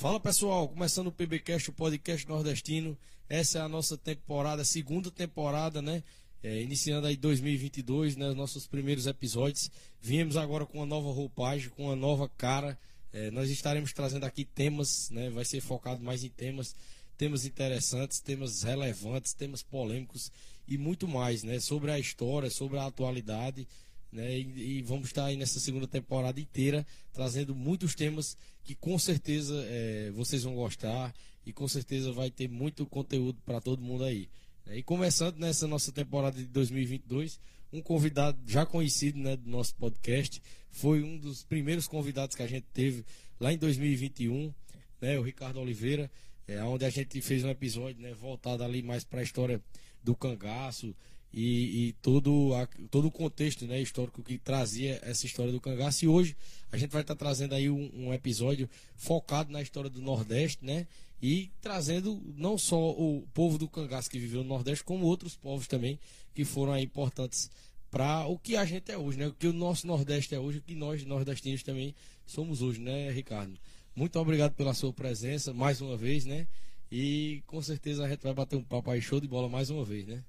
Fala 0.00 0.18
pessoal, 0.18 0.66
começando 0.66 1.08
o 1.08 1.12
PBcast, 1.12 1.68
o 1.68 1.74
podcast 1.74 2.26
nordestino. 2.26 2.96
Essa 3.28 3.58
é 3.58 3.60
a 3.60 3.68
nossa 3.68 3.98
temporada, 3.98 4.64
segunda 4.64 5.10
temporada, 5.10 5.82
né? 5.82 6.02
É, 6.42 6.62
iniciando 6.62 7.06
aí 7.06 7.18
2022, 7.18 8.16
né? 8.16 8.30
Os 8.30 8.34
nossos 8.34 8.66
primeiros 8.66 9.06
episódios. 9.06 9.70
Viemos 10.00 10.38
agora 10.38 10.64
com 10.64 10.78
uma 10.78 10.86
nova 10.86 11.12
roupagem, 11.12 11.68
com 11.68 11.84
uma 11.84 11.96
nova 11.96 12.26
cara. 12.30 12.78
É, 13.12 13.30
nós 13.30 13.50
estaremos 13.50 13.92
trazendo 13.92 14.24
aqui 14.24 14.42
temas, 14.42 15.10
né? 15.10 15.28
Vai 15.28 15.44
ser 15.44 15.60
focado 15.60 16.02
mais 16.02 16.24
em 16.24 16.30
temas, 16.30 16.74
temas 17.18 17.44
interessantes, 17.44 18.20
temas 18.20 18.62
relevantes, 18.62 19.34
temas 19.34 19.62
polêmicos 19.62 20.32
e 20.66 20.78
muito 20.78 21.06
mais, 21.06 21.42
né? 21.42 21.60
Sobre 21.60 21.90
a 21.90 21.98
história, 21.98 22.48
sobre 22.48 22.78
a 22.78 22.86
atualidade. 22.86 23.68
Né? 24.10 24.38
E, 24.38 24.78
e, 24.78 24.82
vamos 24.82 25.08
estar 25.08 25.26
aí 25.26 25.36
nessa 25.36 25.60
segunda 25.60 25.86
temporada 25.86 26.40
inteira 26.40 26.86
trazendo 27.12 27.54
muitos 27.54 27.94
temas 27.94 28.36
que 28.62 28.74
com 28.74 28.98
certeza 28.98 29.54
é, 29.66 30.10
vocês 30.12 30.42
vão 30.42 30.54
gostar 30.54 31.14
e 31.44 31.52
com 31.52 31.66
certeza 31.66 32.12
vai 32.12 32.30
ter 32.30 32.48
muito 32.48 32.86
conteúdo 32.86 33.40
para 33.44 33.60
todo 33.60 33.82
mundo 33.82 34.04
aí. 34.04 34.28
Né? 34.66 34.78
E 34.78 34.82
começando 34.82 35.38
nessa 35.38 35.66
nossa 35.66 35.90
temporada 35.92 36.36
de 36.36 36.46
2022, 36.46 37.40
um 37.72 37.80
convidado 37.80 38.38
já 38.46 38.66
conhecido 38.66 39.18
né, 39.18 39.36
do 39.36 39.48
nosso 39.48 39.74
podcast, 39.76 40.42
foi 40.70 41.02
um 41.02 41.18
dos 41.18 41.44
primeiros 41.44 41.86
convidados 41.86 42.36
que 42.36 42.42
a 42.42 42.46
gente 42.46 42.66
teve 42.72 43.04
lá 43.38 43.52
em 43.52 43.58
2021, 43.58 44.52
né, 45.00 45.18
o 45.18 45.22
Ricardo 45.22 45.60
Oliveira, 45.60 46.10
é, 46.46 46.62
onde 46.64 46.84
a 46.84 46.90
gente 46.90 47.20
fez 47.20 47.44
um 47.44 47.48
episódio 47.48 48.00
né, 48.02 48.12
voltado 48.12 48.64
ali 48.64 48.82
mais 48.82 49.04
para 49.04 49.20
a 49.20 49.22
história 49.22 49.62
do 50.02 50.14
cangaço, 50.14 50.94
e, 51.32 51.88
e, 51.88 51.92
todo, 51.94 52.54
a, 52.54 52.66
todo 52.90 53.06
o 53.08 53.10
contexto 53.10 53.66
né, 53.66 53.80
histórico 53.80 54.22
que 54.22 54.36
trazia 54.38 55.00
essa 55.02 55.26
história 55.26 55.52
do 55.52 55.60
cangaço. 55.60 56.04
E 56.04 56.08
hoje 56.08 56.36
a 56.72 56.76
gente 56.76 56.90
vai 56.90 57.02
estar 57.02 57.14
trazendo 57.14 57.54
aí 57.54 57.70
um, 57.70 57.90
um, 57.94 58.14
episódio 58.14 58.68
focado 58.96 59.52
na 59.52 59.62
história 59.62 59.88
do 59.88 60.02
Nordeste, 60.02 60.64
né? 60.64 60.86
E 61.22 61.50
trazendo 61.60 62.20
não 62.36 62.56
só 62.56 62.90
o 62.90 63.26
povo 63.34 63.58
do 63.58 63.68
cangaço 63.68 64.10
que 64.10 64.18
viveu 64.18 64.42
no 64.42 64.48
Nordeste, 64.48 64.82
como 64.82 65.06
outros 65.06 65.36
povos 65.36 65.66
também 65.66 65.98
que 66.34 66.44
foram 66.44 66.72
aí 66.72 66.84
importantes 66.84 67.50
para 67.90 68.26
o 68.26 68.38
que 68.38 68.56
a 68.56 68.64
gente 68.64 68.90
é 68.90 68.96
hoje, 68.96 69.18
né? 69.18 69.26
O 69.26 69.32
que 69.32 69.46
o 69.46 69.52
nosso 69.52 69.86
Nordeste 69.86 70.34
é 70.34 70.38
hoje, 70.38 70.58
o 70.58 70.62
que 70.62 70.74
nós 70.74 71.04
nordestinos 71.04 71.62
também 71.62 71.94
somos 72.26 72.62
hoje, 72.62 72.80
né, 72.80 73.10
Ricardo? 73.10 73.58
Muito 73.94 74.18
obrigado 74.18 74.54
pela 74.54 74.72
sua 74.72 74.92
presença 74.92 75.52
mais 75.52 75.80
uma 75.80 75.96
vez, 75.96 76.24
né? 76.24 76.46
E 76.90 77.42
com 77.46 77.60
certeza 77.60 78.04
a 78.04 78.08
gente 78.08 78.22
vai 78.22 78.32
bater 78.32 78.56
um 78.56 78.62
papo 78.62 78.90
aí 78.90 79.00
show 79.00 79.20
de 79.20 79.28
bola 79.28 79.48
mais 79.48 79.70
uma 79.70 79.84
vez, 79.84 80.06
né? 80.06 80.24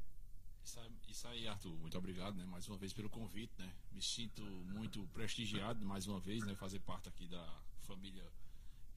Isso 1.21 1.27
aí, 1.27 1.47
Arthur. 1.47 1.77
Muito 1.77 1.95
obrigado, 1.95 2.35
né, 2.35 2.43
mais 2.45 2.67
uma 2.67 2.77
vez 2.77 2.93
pelo 2.93 3.07
convite, 3.07 3.53
né? 3.59 3.71
Me 3.91 4.01
sinto 4.01 4.41
muito 4.73 5.07
prestigiado 5.13 5.85
mais 5.85 6.07
uma 6.07 6.19
vez, 6.19 6.43
né, 6.43 6.55
fazer 6.55 6.79
parte 6.79 7.09
aqui 7.09 7.27
da 7.27 7.61
família 7.81 8.27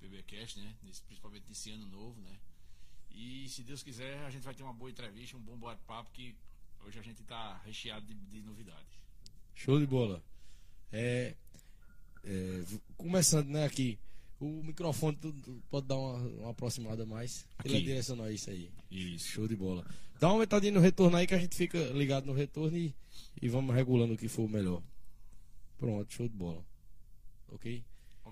PBcast, 0.01 0.59
né, 0.59 0.75
nesse, 0.83 1.03
principalmente 1.03 1.45
nesse 1.47 1.71
ano 1.71 1.85
novo, 1.85 2.19
né? 2.23 2.41
E 3.11 3.47
se 3.51 3.63
Deus 3.63 3.83
quiser, 3.83 4.25
a 4.25 4.31
gente 4.31 4.43
vai 4.43 4.55
ter 4.55 4.63
uma 4.63 4.73
boa 4.73 4.91
entrevista, 4.91 5.37
um 5.37 5.41
bom 5.41 5.59
bate-papo 5.59 6.11
que 6.13 6.35
hoje 6.87 6.99
a 6.99 7.03
gente 7.03 7.21
está 7.21 7.59
recheado 7.59 8.07
de, 8.07 8.15
de, 8.15 8.41
novidades. 8.41 8.97
Show 9.55 9.79
de 9.79 9.87
bola. 9.87 10.25
É, 10.91 11.37
é, 12.25 12.65
começando, 12.97 13.49
né, 13.49 13.67
aqui. 13.67 13.99
O 14.45 14.63
microfone 14.63 15.17
tu, 15.17 15.33
tu 15.33 15.63
pode 15.71 15.87
dar 15.87 15.97
uma, 15.97 16.19
uma 16.19 16.51
aproximada 16.51 17.07
mais. 17.07 17.47
Aqui. 17.57 17.69
Ele 17.69 17.79
é 17.79 17.81
direcional 17.81 18.31
isso 18.31 18.51
aí. 18.51 18.71
Isso. 18.91 19.29
Show 19.29 19.49
de 19.49 19.57
bola. 19.57 19.87
Dá 20.21 20.29
uma 20.29 20.35
aumentadinha 20.35 20.73
no 20.73 20.81
retorno 20.81 21.17
aí 21.17 21.27
que 21.27 21.35
a 21.35 21.39
gente 21.39 21.57
fica 21.57 21.79
ligado 21.79 22.27
no 22.27 22.35
retorno 22.35 22.77
e, 22.77 22.95
e 23.41 23.49
vamos 23.49 23.75
regulando 23.75 24.13
o 24.13 24.19
que 24.19 24.29
for 24.29 24.47
melhor. 24.47 24.83
Pronto, 25.79 26.13
show 26.13 26.29
de 26.29 26.35
bola. 26.35 26.63
Ok? 27.49 27.83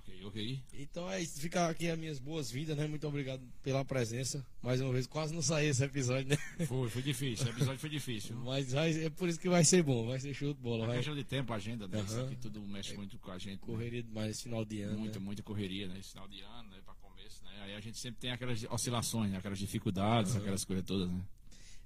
Ok, 0.03 0.25
ok. 0.27 0.63
Então 0.75 1.11
é 1.11 1.21
isso. 1.21 1.41
Fica 1.41 1.69
aqui 1.69 1.89
as 1.89 1.99
minhas 1.99 2.19
boas-vindas, 2.19 2.77
né? 2.77 2.87
Muito 2.87 3.07
obrigado 3.07 3.43
pela 3.63 3.85
presença. 3.85 4.45
Mais 4.61 4.81
uma 4.81 4.93
vez, 4.93 5.07
quase 5.07 5.33
não 5.33 5.43
saiu 5.43 5.71
esse 5.71 5.85
episódio, 5.85 6.29
né? 6.29 6.67
Foi, 6.67 6.89
foi 6.89 7.03
difícil. 7.03 7.47
O 7.47 7.51
episódio 7.51 7.79
foi 7.79 7.91
difícil. 7.91 8.37
Mas 8.45 8.73
vai, 8.73 9.05
é 9.05 9.11
por 9.11 9.29
isso 9.29 9.39
que 9.39 9.49
vai 9.49 9.65
ser 9.65 9.83
bom, 9.83 10.07
vai 10.07 10.19
ser 10.19 10.35
show 10.35 10.53
de 10.53 10.61
bola. 10.61 10.87
Vai. 10.87 10.97
questão 10.97 11.15
de 11.15 11.25
tempo, 11.25 11.53
agenda, 11.53 11.87
né? 11.87 11.99
Uhum. 11.99 12.05
Isso 12.05 12.21
aqui 12.21 12.37
tudo 12.37 12.61
mexe 12.63 12.95
é, 12.95 12.97
muito 12.97 13.19
com 13.19 13.31
a 13.31 13.39
gente. 13.39 13.61
Né? 13.61 13.67
Correria 13.67 14.03
demais 14.03 14.31
esse 14.31 14.43
final 14.43 14.65
de 14.65 14.83
ano. 14.83 14.99
Muita, 14.99 15.19
né? 15.19 15.25
muita 15.25 15.43
correria, 15.43 15.87
né? 15.87 15.99
Esse 15.99 16.11
final 16.11 16.29
de 16.29 16.41
ano, 16.41 16.71
né? 16.71 16.81
Pra 16.85 16.95
começo, 16.95 17.45
né? 17.45 17.51
Aí 17.63 17.75
a 17.75 17.81
gente 17.81 17.99
sempre 17.99 18.21
tem 18.21 18.33
aquelas 18.33 18.65
oscilações, 18.71 19.31
né? 19.31 19.39
aquelas 19.39 19.59
dificuldades, 19.59 20.33
uhum. 20.33 20.41
aquelas 20.41 20.65
coisas 20.65 20.85
todas, 20.85 21.09
né? 21.09 21.23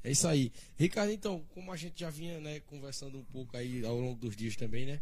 É 0.07 0.13
isso 0.13 0.29
aí. 0.29 0.53
Ricardo, 0.79 1.11
então, 1.11 1.43
como 1.53 1.73
a 1.73 1.77
gente 1.77 1.99
já 1.99 2.09
vinha 2.09 2.39
né, 2.39 2.61
conversando 2.61 3.19
um 3.19 3.25
pouco 3.25 3.57
aí 3.57 3.85
ao 3.85 3.99
longo 3.99 4.15
dos 4.15 4.37
dias 4.37 4.55
também, 4.55 4.87
né? 4.87 5.01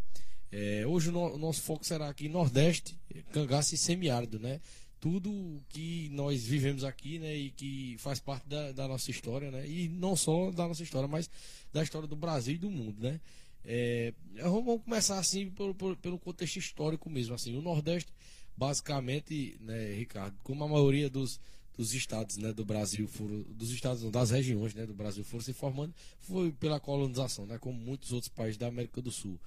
É, 0.50 0.86
hoje 0.86 1.10
o, 1.10 1.12
no, 1.12 1.36
nosso 1.36 1.60
foco 1.60 1.84
será 1.84 2.08
aqui 2.08 2.26
Nordeste, 2.26 2.96
cangaço 3.30 3.74
e 3.74 3.78
semiárido, 3.78 4.38
né? 4.38 4.62
Tudo 4.98 5.60
que 5.68 6.08
nós 6.10 6.44
vivemos 6.44 6.84
aqui, 6.84 7.18
né? 7.18 7.36
E 7.36 7.50
que 7.50 7.96
faz 7.98 8.18
parte 8.18 8.48
da, 8.48 8.72
da, 8.72 8.88
nossa 8.88 9.10
história, 9.10 9.50
né? 9.50 9.68
E 9.68 9.90
não 9.90 10.16
só 10.16 10.50
da 10.50 10.66
nossa 10.66 10.82
história, 10.82 11.06
mas 11.06 11.28
da 11.70 11.82
história 11.82 12.08
do 12.08 12.16
Brasil 12.16 12.54
e 12.54 12.58
do 12.58 12.70
mundo, 12.70 13.02
né? 13.02 13.20
É, 13.62 14.14
vamos 14.40 14.82
começar 14.84 15.18
assim 15.18 15.50
pelo, 15.50 15.74
pelo 15.74 16.18
contexto 16.18 16.56
histórico 16.56 17.10
mesmo, 17.10 17.34
assim. 17.34 17.54
O 17.54 17.60
Nordeste, 17.60 18.10
basicamente, 18.56 19.58
né, 19.60 19.92
Ricardo, 19.96 20.34
como 20.42 20.64
a 20.64 20.68
maioria 20.68 21.10
dos, 21.10 21.38
dos 21.76 21.92
estados 21.92 22.36
né, 22.36 22.52
do 22.52 22.64
Brasil 22.64 23.06
foram, 23.08 23.42
dos 23.42 23.70
estados 23.70 24.02
não, 24.02 24.10
das 24.10 24.30
regiões 24.30 24.74
né, 24.74 24.86
do 24.86 24.94
Brasil 24.94 25.24
foram 25.24 25.42
se 25.42 25.52
formando 25.52 25.94
foi 26.20 26.52
pela 26.52 26.78
colonização, 26.78 27.46
né, 27.46 27.58
como 27.58 27.78
muitos 27.78 28.12
outros 28.12 28.28
países 28.28 28.56
da 28.56 28.68
América 28.68 29.02
do 29.02 29.10
Sul. 29.10 29.38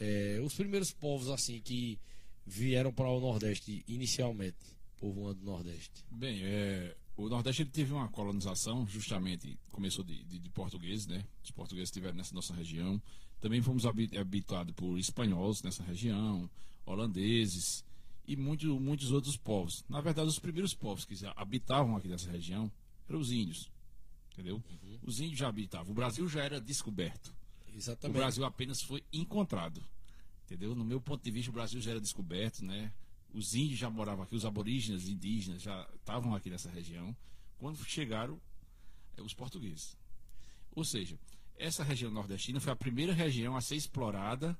É, 0.00 0.40
os 0.42 0.54
primeiros 0.54 0.92
povos 0.92 1.28
assim 1.28 1.60
que 1.60 1.98
vieram 2.46 2.92
para 2.92 3.08
o 3.08 3.20
Nordeste 3.20 3.84
inicialmente, 3.86 4.56
povoando 4.98 5.42
o 5.42 5.44
Nordeste. 5.44 6.04
Bem, 6.10 6.40
é, 6.42 6.96
o 7.16 7.28
Nordeste 7.28 7.64
teve 7.64 7.92
uma 7.92 8.08
colonização, 8.08 8.86
justamente 8.86 9.58
começou 9.70 10.04
de, 10.04 10.22
de, 10.24 10.38
de 10.38 10.50
portugueses, 10.50 11.06
né? 11.06 11.24
Os 11.42 11.50
portugueses 11.50 11.88
estiveram 11.88 12.16
nessa 12.16 12.34
nossa 12.34 12.54
região. 12.54 13.00
Também 13.40 13.60
fomos 13.60 13.84
habituados 13.86 14.74
por 14.74 14.98
espanhóis 14.98 15.62
nessa 15.62 15.82
região, 15.82 16.48
holandeses 16.86 17.84
e 18.28 18.36
muito, 18.36 18.78
muitos 18.78 19.10
outros 19.10 19.38
povos. 19.38 19.82
Na 19.88 20.02
verdade, 20.02 20.28
os 20.28 20.38
primeiros 20.38 20.74
povos 20.74 21.06
que 21.06 21.14
habitavam 21.34 21.96
aqui 21.96 22.08
nessa 22.08 22.30
região 22.30 22.70
eram 23.08 23.18
os 23.18 23.32
índios. 23.32 23.70
Entendeu? 24.32 24.56
Uhum. 24.56 24.98
Os 25.02 25.18
índios 25.18 25.38
já 25.38 25.48
habitavam. 25.48 25.92
O 25.92 25.94
Brasil 25.94 26.28
já 26.28 26.44
era 26.44 26.60
descoberto. 26.60 27.34
Exatamente. 27.74 28.14
O 28.14 28.20
Brasil 28.20 28.44
apenas 28.44 28.82
foi 28.82 29.02
encontrado. 29.10 29.82
Entendeu? 30.44 30.74
No 30.74 30.84
meu 30.84 31.00
ponto 31.00 31.24
de 31.24 31.30
vista, 31.30 31.50
o 31.50 31.54
Brasil 31.54 31.80
já 31.80 31.92
era 31.92 32.00
descoberto, 32.00 32.62
né? 32.62 32.92
Os 33.32 33.54
índios 33.54 33.78
já 33.78 33.88
moravam 33.88 34.24
aqui, 34.24 34.36
os 34.36 34.44
aborígenes 34.44 35.08
indígenas 35.08 35.62
já 35.62 35.88
estavam 35.94 36.34
aqui 36.34 36.50
nessa 36.50 36.70
região. 36.70 37.16
Quando 37.56 37.82
chegaram 37.82 38.38
é, 39.16 39.22
os 39.22 39.32
portugueses. 39.32 39.96
Ou 40.72 40.84
seja, 40.84 41.18
essa 41.56 41.82
região 41.82 42.10
nordestina 42.10 42.60
foi 42.60 42.74
a 42.74 42.76
primeira 42.76 43.14
região 43.14 43.56
a 43.56 43.62
ser 43.62 43.76
explorada 43.76 44.56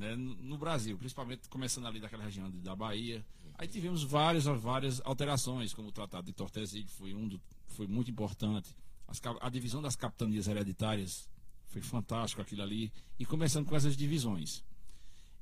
né, 0.00 0.16
no 0.16 0.56
Brasil, 0.56 0.96
principalmente 0.96 1.46
começando 1.50 1.86
ali 1.86 2.00
daquela 2.00 2.24
região 2.24 2.50
da 2.50 2.74
Bahia. 2.74 3.24
Aí 3.58 3.68
tivemos 3.68 4.02
várias, 4.02 4.44
várias 4.44 5.02
alterações, 5.04 5.74
como 5.74 5.88
o 5.88 5.92
Tratado 5.92 6.26
de 6.26 6.32
Tordesilhas 6.32 6.90
foi, 6.92 7.14
um 7.14 7.28
do, 7.28 7.38
foi 7.68 7.86
muito 7.86 8.10
importante. 8.10 8.74
As, 9.06 9.20
a 9.40 9.50
divisão 9.50 9.82
das 9.82 9.94
capitanias 9.94 10.48
hereditárias 10.48 11.28
foi 11.66 11.82
fantástico 11.82 12.40
aquilo 12.40 12.62
ali. 12.62 12.90
E 13.18 13.26
começando 13.26 13.66
com 13.66 13.76
essas 13.76 13.94
divisões. 13.94 14.64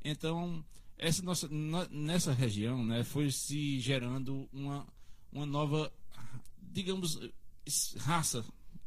Então, 0.05 0.65
essa 0.97 1.23
nossa, 1.23 1.49
nessa 1.89 2.33
região 2.33 2.85
né, 2.85 3.05
foi 3.05 3.31
se 3.31 3.79
gerando 3.79 4.49
uma, 4.53 4.85
uma 5.33 5.47
nova, 5.47 5.93
digamos, 6.61 7.21
raça. 7.99 8.45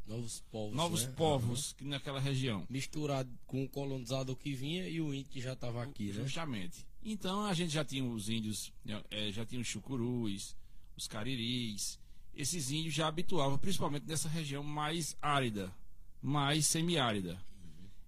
Novos 0.08 0.44
povos. 0.52 0.76
Novos 0.76 1.06
né? 1.06 1.14
povos 1.16 1.76
uhum. 1.80 1.88
naquela 1.90 2.20
região. 2.20 2.66
Misturado 2.70 3.30
com 3.46 3.64
o 3.64 3.70
colonizador 3.70 4.36
que 4.36 4.54
vinha 4.54 4.88
e 4.88 5.00
o 5.00 5.14
índio 5.14 5.32
que 5.32 5.42
já 5.42 5.54
estava 5.54 5.84
aqui, 5.84 6.08
né? 6.08 6.24
Justamente. 6.24 6.86
Então 7.04 7.46
a 7.46 7.54
gente 7.54 7.72
já 7.74 7.84
tinha 7.84 8.04
os 8.04 8.30
índios, 8.30 8.72
é, 9.10 9.32
já 9.32 9.46
tinha 9.46 9.62
os 9.62 9.68
chucurus, 9.68 10.56
os 10.96 11.08
cariris. 11.08 12.00
Esses 12.34 12.72
índios 12.72 12.94
já 12.94 13.08
habituavam, 13.08 13.58
principalmente 13.58 14.06
nessa 14.06 14.30
região 14.30 14.64
mais 14.64 15.18
árida, 15.22 15.74
mais 16.22 16.66
semiárida. 16.66 17.42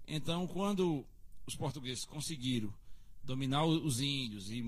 Então, 0.07 0.47
quando 0.47 1.05
os 1.45 1.55
portugueses 1.55 2.05
conseguiram 2.05 2.73
dominar 3.23 3.65
os 3.65 4.01
índios 4.01 4.51
e 4.51 4.63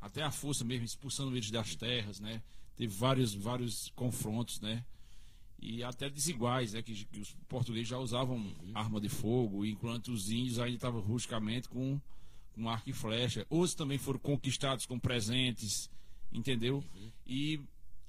até 0.00 0.22
a 0.22 0.30
força 0.30 0.64
mesmo 0.64 0.84
expulsando 0.84 1.34
eles 1.36 1.50
das 1.50 1.74
terras, 1.74 2.20
né? 2.20 2.42
Teve 2.76 2.94
vários 2.94 3.34
vários 3.34 3.90
confrontos, 3.94 4.60
né? 4.60 4.84
E 5.60 5.82
até 5.82 6.10
desiguais, 6.10 6.72
né? 6.72 6.82
Que, 6.82 7.04
que 7.04 7.20
os 7.20 7.34
portugueses 7.48 7.88
já 7.88 7.98
usavam 7.98 8.36
uhum. 8.36 8.72
arma 8.74 9.00
de 9.00 9.08
fogo, 9.08 9.64
enquanto 9.64 10.08
os 10.08 10.30
índios 10.30 10.58
ainda 10.58 10.76
estavam 10.76 11.00
rusticamente 11.00 11.68
com, 11.68 12.00
com 12.54 12.68
arco 12.68 12.90
e 12.90 12.92
flecha. 12.92 13.46
Outros 13.48 13.74
também 13.74 13.98
foram 13.98 14.18
conquistados 14.18 14.86
com 14.86 14.98
presentes, 14.98 15.90
entendeu? 16.32 16.84
Uhum. 16.94 17.10
E 17.26 17.60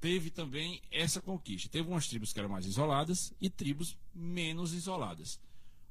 teve 0.01 0.29
também 0.29 0.81
essa 0.91 1.21
conquista. 1.21 1.69
Teve 1.69 1.89
umas 1.89 2.07
tribos 2.07 2.33
que 2.33 2.39
eram 2.39 2.49
mais 2.49 2.65
isoladas 2.65 3.33
e 3.39 3.49
tribos 3.49 3.97
menos 4.13 4.73
isoladas. 4.73 5.39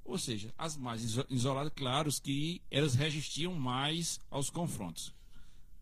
Ou 0.04 0.18
seja, 0.18 0.52
as 0.58 0.76
mais 0.76 1.02
isoladas, 1.30 1.72
claro, 1.74 2.10
que 2.22 2.60
elas 2.70 2.94
resistiam 2.94 3.54
mais 3.54 4.20
aos 4.30 4.50
confrontos. 4.50 5.14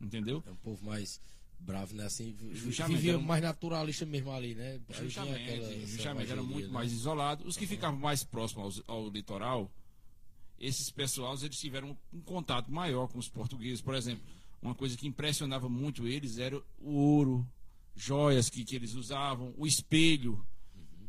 Entendeu? 0.00 0.42
É 0.46 0.50
um 0.50 0.56
povo 0.56 0.84
mais 0.84 1.20
bravo, 1.62 1.94
né? 1.94 2.04
Assim, 2.06 2.36
Justamente, 2.52 2.96
vivia 2.96 3.18
mais 3.18 3.42
naturalista 3.42 4.04
mesmo 4.04 4.30
ali, 4.32 4.54
né? 4.54 4.80
Aí 4.88 5.04
Justamente, 5.04 5.42
aquela- 5.50 5.86
justamente 5.86 6.30
era 6.32 6.42
muito 6.42 6.66
né? 6.66 6.72
mais 6.72 6.92
isolado. 6.92 7.46
Os 7.46 7.56
que 7.56 7.66
ficavam 7.66 7.98
mais 7.98 8.24
próximos 8.24 8.82
ao, 8.86 8.96
ao 8.96 9.08
litoral, 9.10 9.70
esses 10.58 10.90
pessoais 10.90 11.42
eles 11.42 11.58
tiveram 11.58 11.96
um 12.12 12.20
contato 12.20 12.70
maior 12.70 13.08
com 13.08 13.18
os 13.18 13.28
portugueses. 13.28 13.80
Por 13.80 13.94
exemplo, 13.94 14.24
uma 14.60 14.74
coisa 14.74 14.96
que 14.96 15.06
impressionava 15.06 15.68
muito 15.68 16.06
eles 16.06 16.38
era 16.38 16.56
o 16.78 16.90
ouro, 16.94 17.46
joias 17.94 18.48
que, 18.50 18.64
que 18.64 18.76
eles 18.76 18.94
usavam, 18.94 19.54
o 19.56 19.66
espelho. 19.66 20.44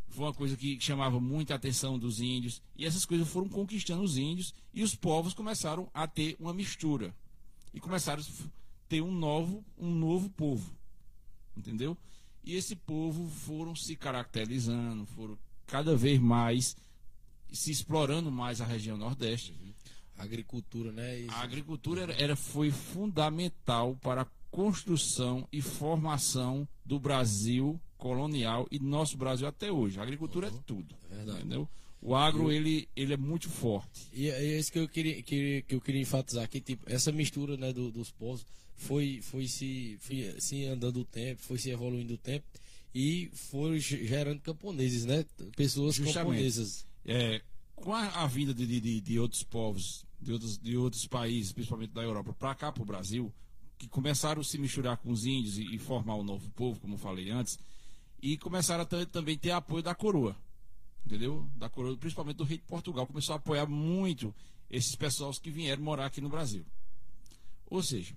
Foi 0.09 0.25
uma 0.25 0.33
coisa 0.33 0.55
que 0.55 0.79
chamava 0.79 1.19
muita 1.19 1.55
atenção 1.55 1.97
dos 1.97 2.19
índios. 2.21 2.61
E 2.75 2.85
essas 2.85 3.03
coisas 3.05 3.27
foram 3.27 3.49
conquistando 3.49 4.03
os 4.03 4.15
índios 4.17 4.53
e 4.71 4.83
os 4.83 4.95
povos 4.95 5.33
começaram 5.33 5.89
a 5.93 6.07
ter 6.07 6.35
uma 6.39 6.53
mistura. 6.53 7.15
E 7.73 7.79
começaram 7.79 8.21
ter 8.89 9.01
um 9.01 9.11
novo, 9.11 9.63
um 9.77 9.89
novo 9.93 10.29
povo 10.29 10.71
entendeu? 11.55 11.97
E 12.43 12.55
esse 12.55 12.75
povo 12.75 13.29
foram 13.29 13.75
se 13.75 13.95
caracterizando, 13.95 15.05
foram 15.05 15.37
cada 15.67 15.95
vez 15.95 16.19
mais 16.19 16.75
se 17.51 17.71
explorando 17.71 18.31
mais 18.31 18.59
a 18.59 18.65
região 18.65 18.97
Nordeste. 18.97 19.53
Agricultura, 20.17 20.91
né? 20.91 21.21
E- 21.21 21.27
A 21.29 21.41
agricultura 21.41 22.01
era, 22.01 22.13
era- 22.13 22.35
foi 22.35 22.69
fundamental 22.71 23.95
para 24.01 24.21
a 24.23 24.27
construção 24.51 25.47
e 25.51 25.61
formação 25.61 26.67
do 26.85 26.99
Brasil 26.99 27.79
colonial 27.97 28.67
e 28.69 28.77
do 28.77 28.85
nosso 28.85 29.17
Brasil 29.17 29.47
até 29.47 29.71
hoje. 29.71 29.99
A 29.99 30.03
agricultura 30.03 30.47
é 30.47 30.51
tudo, 30.65 30.95
É 31.11 31.15
verdade. 31.15 31.39
entendeu? 31.39 31.67
O 32.01 32.13
agro 32.15 32.51
ele, 32.51 32.89
ele 32.95 33.13
é 33.13 33.17
muito 33.17 33.49
forte. 33.49 34.07
E 34.11 34.29
é 34.29 34.59
isso 34.59 34.71
que 34.71 34.79
eu 34.79 34.89
queria, 34.89 35.23
que, 35.23 35.63
que 35.67 35.75
eu 35.75 35.79
queria 35.81 36.01
enfatizar, 36.01 36.49
que 36.49 36.59
tipo, 36.59 36.83
essa 36.91 37.11
mistura 37.11 37.55
né, 37.55 37.71
do- 37.71 37.91
dos 37.91 38.11
povos 38.11 38.45
foi, 38.75 39.21
foi, 39.21 39.47
se, 39.47 39.97
foi 40.01 40.35
se 40.39 40.65
andando 40.65 41.01
o 41.01 41.05
tempo, 41.05 41.41
foi 41.41 41.57
se 41.57 41.69
evoluindo 41.69 42.15
o 42.15 42.17
tempo 42.17 42.45
e 42.93 43.29
ge- 43.79 44.05
gerando 44.05 44.39
camponeses, 44.41 45.05
né? 45.05 45.25
Pessoas 45.55 45.95
Justamente. 45.95 46.13
camponesas. 46.25 46.85
É, 47.05 47.41
com 47.75 47.93
a, 47.93 48.07
a 48.23 48.27
vinda 48.27 48.53
de, 48.53 48.65
de, 48.65 49.01
de 49.01 49.19
outros 49.19 49.43
povos, 49.43 50.05
de 50.21 50.31
outros, 50.31 50.57
de 50.57 50.77
outros 50.77 51.05
países, 51.07 51.51
principalmente 51.51 51.91
da 51.91 52.01
Europa, 52.01 52.33
para 52.33 52.55
cá, 52.55 52.71
para 52.71 52.83
o 52.83 52.85
Brasil, 52.85 53.33
que 53.77 53.87
começaram 53.87 54.41
a 54.41 54.43
se 54.43 54.57
misturar 54.57 54.97
com 54.97 55.11
os 55.11 55.25
índios 55.25 55.57
e, 55.57 55.75
e 55.75 55.77
formar 55.79 56.15
um 56.15 56.23
novo 56.23 56.49
povo, 56.51 56.79
como 56.79 56.97
falei 56.97 57.29
antes, 57.29 57.57
e 58.21 58.37
começaram 58.37 58.83
a 58.83 58.85
ter- 58.85 59.05
também 59.07 59.37
ter 59.37 59.51
apoio 59.51 59.83
da 59.83 59.93
coroa, 59.95 60.35
entendeu? 61.05 61.45
Da 61.55 61.69
coroa, 61.69 61.97
principalmente 61.97 62.37
do 62.37 62.43
rei 62.45 62.57
de 62.57 62.63
Portugal, 62.63 63.05
começou 63.07 63.33
a 63.33 63.37
apoiar 63.37 63.65
muito 63.65 64.33
esses 64.69 64.95
pessoas 64.95 65.37
que 65.39 65.49
vieram 65.51 65.83
morar 65.83 66.05
aqui 66.05 66.21
no 66.21 66.29
Brasil. 66.29 66.65
Ou 67.69 67.81
seja, 67.83 68.15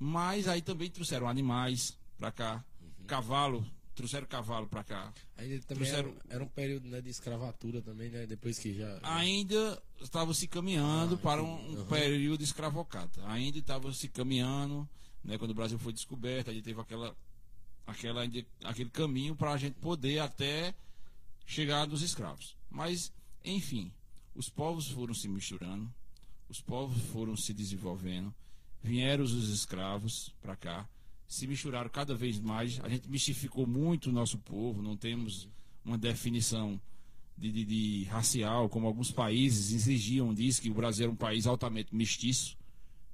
mas 0.00 0.48
aí 0.48 0.60
também 0.62 0.90
trouxeram 0.90 1.28
animais 1.28 1.96
para 2.18 2.32
cá, 2.32 2.64
cavalo, 3.06 3.64
trouxeram 3.94 4.26
cavalo 4.26 4.66
para 4.66 4.82
cá, 4.82 5.12
Ainda 5.36 5.60
também 5.66 5.88
era, 5.88 6.02
Trouxeram- 6.02 6.22
era 6.30 6.42
um 6.44 6.48
período 6.48 6.88
né, 6.88 7.00
de 7.02 7.10
escravatura 7.10 7.80
também, 7.82 8.08
né? 8.10 8.26
Depois 8.26 8.58
que 8.58 8.72
já. 8.74 8.98
ainda 9.02 9.80
estava 10.00 10.32
se 10.34 10.48
caminhando 10.48 11.14
Ah, 11.16 11.18
para 11.18 11.42
um, 11.42 11.70
um 11.72 11.74
Aham. 11.76 11.84
período 11.86 12.42
escravocrata. 12.42 13.22
Ainda 13.28 13.58
estava 13.58 13.92
se 13.92 14.08
caminhando, 14.08 14.88
né, 15.22 15.36
quando 15.38 15.50
o 15.50 15.54
Brasil 15.54 15.78
foi 15.78 15.92
descoberto, 15.92 16.48
aí 16.50 16.62
teve 16.62 16.80
aquela, 16.80 17.14
aquela, 17.86 18.24
aquele 18.64 18.90
caminho 18.90 19.36
para 19.36 19.52
a 19.52 19.56
gente 19.58 19.74
poder 19.74 20.18
até 20.20 20.74
chegar 21.46 21.86
nos 21.86 22.00
escravos. 22.02 22.56
Mas, 22.70 23.12
enfim, 23.44 23.92
os 24.34 24.48
povos 24.48 24.88
foram 24.88 25.12
se 25.12 25.28
misturando, 25.28 25.92
os 26.48 26.60
povos 26.60 27.02
foram 27.10 27.36
se 27.36 27.52
desenvolvendo, 27.52 28.32
vieram 28.82 29.24
os 29.24 29.32
escravos 29.50 30.32
para 30.40 30.56
cá, 30.56 30.88
se 31.28 31.46
misturaram 31.46 31.88
cada 31.90 32.14
vez 32.14 32.38
mais. 32.40 32.80
A 32.80 32.88
gente 32.88 33.08
mistificou 33.08 33.66
muito 33.66 34.10
o 34.10 34.12
nosso 34.12 34.38
povo, 34.38 34.82
não 34.82 34.96
temos 34.96 35.48
uma 35.84 35.96
definição 35.98 36.80
de, 37.38 37.50
de- 37.52 37.64
de 37.64 38.04
racial, 38.04 38.68
como 38.68 38.86
alguns 38.86 39.10
países 39.10 39.72
exigiam 39.72 40.34
disso, 40.34 40.60
que 40.60 40.70
o 40.70 40.74
Brasil 40.74 41.04
era 41.04 41.12
um 41.12 41.16
país 41.16 41.46
altamente 41.46 41.94
mestiço, 41.94 42.56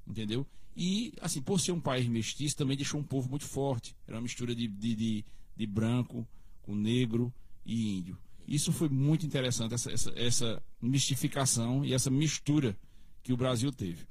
entendeu? 0.06 0.46
E, 0.76 1.12
assim, 1.20 1.40
por 1.40 1.58
ser 1.60 1.72
um 1.72 1.80
país 1.80 2.06
mestiço, 2.06 2.56
também 2.56 2.76
deixou 2.76 3.00
um 3.00 3.04
povo 3.04 3.28
muito 3.30 3.44
forte. 3.46 3.94
Era 4.06 4.16
uma 4.16 4.22
mistura 4.22 4.54
de, 4.54 4.66
de, 4.68 4.94
de, 4.94 5.24
de 5.56 5.66
branco 5.66 6.26
com 6.62 6.74
negro 6.74 7.32
e 7.64 7.96
índio. 7.98 8.18
Isso 8.46 8.72
foi 8.72 8.88
muito 8.88 9.24
interessante, 9.24 9.74
essa, 9.74 9.90
essa, 9.90 10.12
essa 10.16 10.62
mistificação 10.82 11.84
e 11.84 11.92
essa 11.94 12.10
mistura 12.10 12.76
que 13.22 13.32
o 13.32 13.36
Brasil 13.36 13.72
teve. 13.72 14.04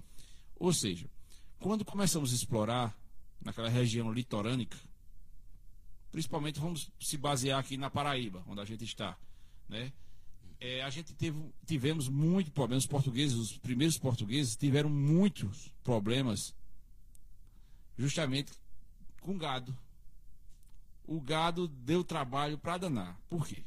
Ou 0.57 0.73
seja, 0.73 1.07
quando 1.65 1.83
começamos 1.83 2.31
a 2.31 2.35
explorar 2.35 2.95
naquela 3.41 3.67
região 3.67 4.13
litorânica, 4.13 4.77
principalmente 6.11 6.59
vamos 6.59 6.91
se 6.99 7.17
basear 7.17 7.59
aqui 7.59 7.75
na 7.75 7.89
Paraíba, 7.89 8.43
onde 8.47 8.61
a 8.61 8.65
gente 8.65 8.83
está, 8.83 9.17
né? 9.67 9.91
É, 10.59 10.83
a 10.83 10.91
gente 10.91 11.11
teve, 11.15 11.43
tivemos 11.65 12.07
muito 12.07 12.51
problema. 12.51 12.77
Os 12.77 12.85
portugueses, 12.85 13.35
os 13.35 13.57
primeiros 13.57 13.97
portugueses, 13.97 14.55
tiveram 14.55 14.91
muitos 14.91 15.73
problemas 15.83 16.53
justamente 17.97 18.51
com 19.19 19.35
gado. 19.35 19.75
O 21.03 21.19
gado 21.19 21.67
deu 21.67 22.03
trabalho 22.03 22.59
para 22.59 22.77
danar. 22.77 23.19
Por 23.27 23.47
quê? 23.47 23.63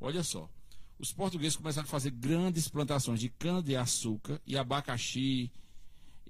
Olha 0.00 0.22
só. 0.22 0.48
Os 1.00 1.12
portugueses 1.12 1.56
começaram 1.56 1.88
a 1.88 1.90
fazer 1.90 2.12
grandes 2.12 2.68
plantações 2.68 3.18
de 3.18 3.28
cana-de-açúcar 3.28 4.40
e 4.46 4.56
abacaxi 4.56 5.50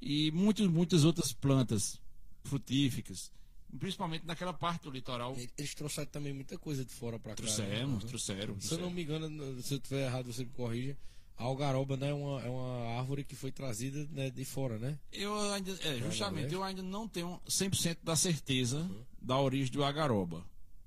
e 0.01 0.31
muitas, 0.33 0.67
muitas 0.67 1.05
outras 1.05 1.33
plantas 1.33 2.01
frutíficas, 2.45 3.31
principalmente 3.79 4.27
naquela 4.27 4.53
parte 4.53 4.83
do 4.85 4.91
litoral. 4.91 5.37
Eles 5.57 5.75
trouxeram 5.75 6.11
também 6.11 6.33
muita 6.33 6.59
coisa 6.59 6.85
de 6.85 6.93
fora 6.93 7.19
pra 7.19 7.35
cá. 7.35 7.43
né? 7.43 7.47
Trouxemos, 7.47 8.03
Uhum. 8.03 8.09
trouxeram. 8.09 8.61
Se 8.61 8.75
eu 8.75 8.79
não 8.79 8.91
me 8.91 9.03
engano, 9.03 9.29
se 9.63 9.75
eu 9.75 9.79
estiver 9.79 10.07
errado, 10.07 10.33
você 10.33 10.45
me 10.45 10.51
corrija. 10.51 10.97
A 11.37 11.45
algaroba 11.45 11.97
né, 11.97 12.11
é, 12.11 12.13
uma, 12.13 12.43
é 12.43 12.51
uma 12.51 12.99
árvore 12.99 13.25
que 13.25 13.35
foi 13.35 13.51
trazida 13.51 14.07
né, 14.13 14.29
de 14.29 14.45
fora, 14.45 14.79
né? 14.79 14.99
Eu 15.11 15.39
ainda, 15.53 15.71
é, 15.73 15.97
justamente, 15.99 16.21
Nordeste? 16.53 16.55
eu 16.55 16.63
ainda 16.63 16.83
não 16.83 17.09
tenho 17.09 17.41
100% 17.49 17.97
da 18.03 18.15
certeza 18.15 18.91
da 19.23 19.39
origem 19.41 19.73
do 19.73 19.83
agaroba. 19.83 20.45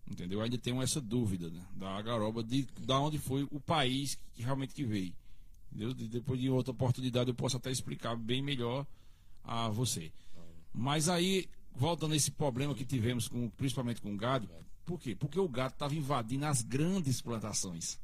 Entendeu? 0.08 0.40
Eu 0.40 0.44
ainda 0.44 0.58
tenho 0.60 0.80
essa 0.82 1.02
dúvida 1.02 1.50
né, 1.50 1.66
da 1.76 1.96
agaroba, 1.98 2.44
de, 2.44 2.68
da 2.82 3.00
onde 3.00 3.18
foi 3.18 3.48
o 3.50 3.60
país 3.60 4.20
que 4.34 4.44
realmente 4.44 4.76
que 4.76 4.84
veio. 4.84 5.16
Entendeu? 5.72 5.92
De- 5.94 6.08
depois 6.08 6.40
de 6.40 6.50
outra 6.52 6.72
oportunidade 6.72 7.30
eu 7.32 7.36
posso 7.36 7.58
até 7.58 7.72
explicar 7.72 8.16
bem 8.16 8.42
melhor 8.44 8.86
a 9.44 9.70
você. 9.70 10.12
Mas 10.74 11.10
aí, 11.10 11.48
voltando 11.76 12.14
a 12.14 12.16
esse 12.16 12.32
problema 12.32 12.74
que 12.74 12.86
tivemos, 12.86 13.28
com, 13.28 13.50
principalmente 13.50 14.02
com 14.02 14.14
o 14.14 14.18
gado, 14.18 14.50
por 14.86 15.00
quê? 15.00 15.16
Porque 15.16 15.40
o 15.40 15.48
gado 15.48 15.74
estava 15.74 15.96
invadindo 15.96 16.46
as 16.46 16.62
grandes 16.62 17.22
plantações. 17.22 18.00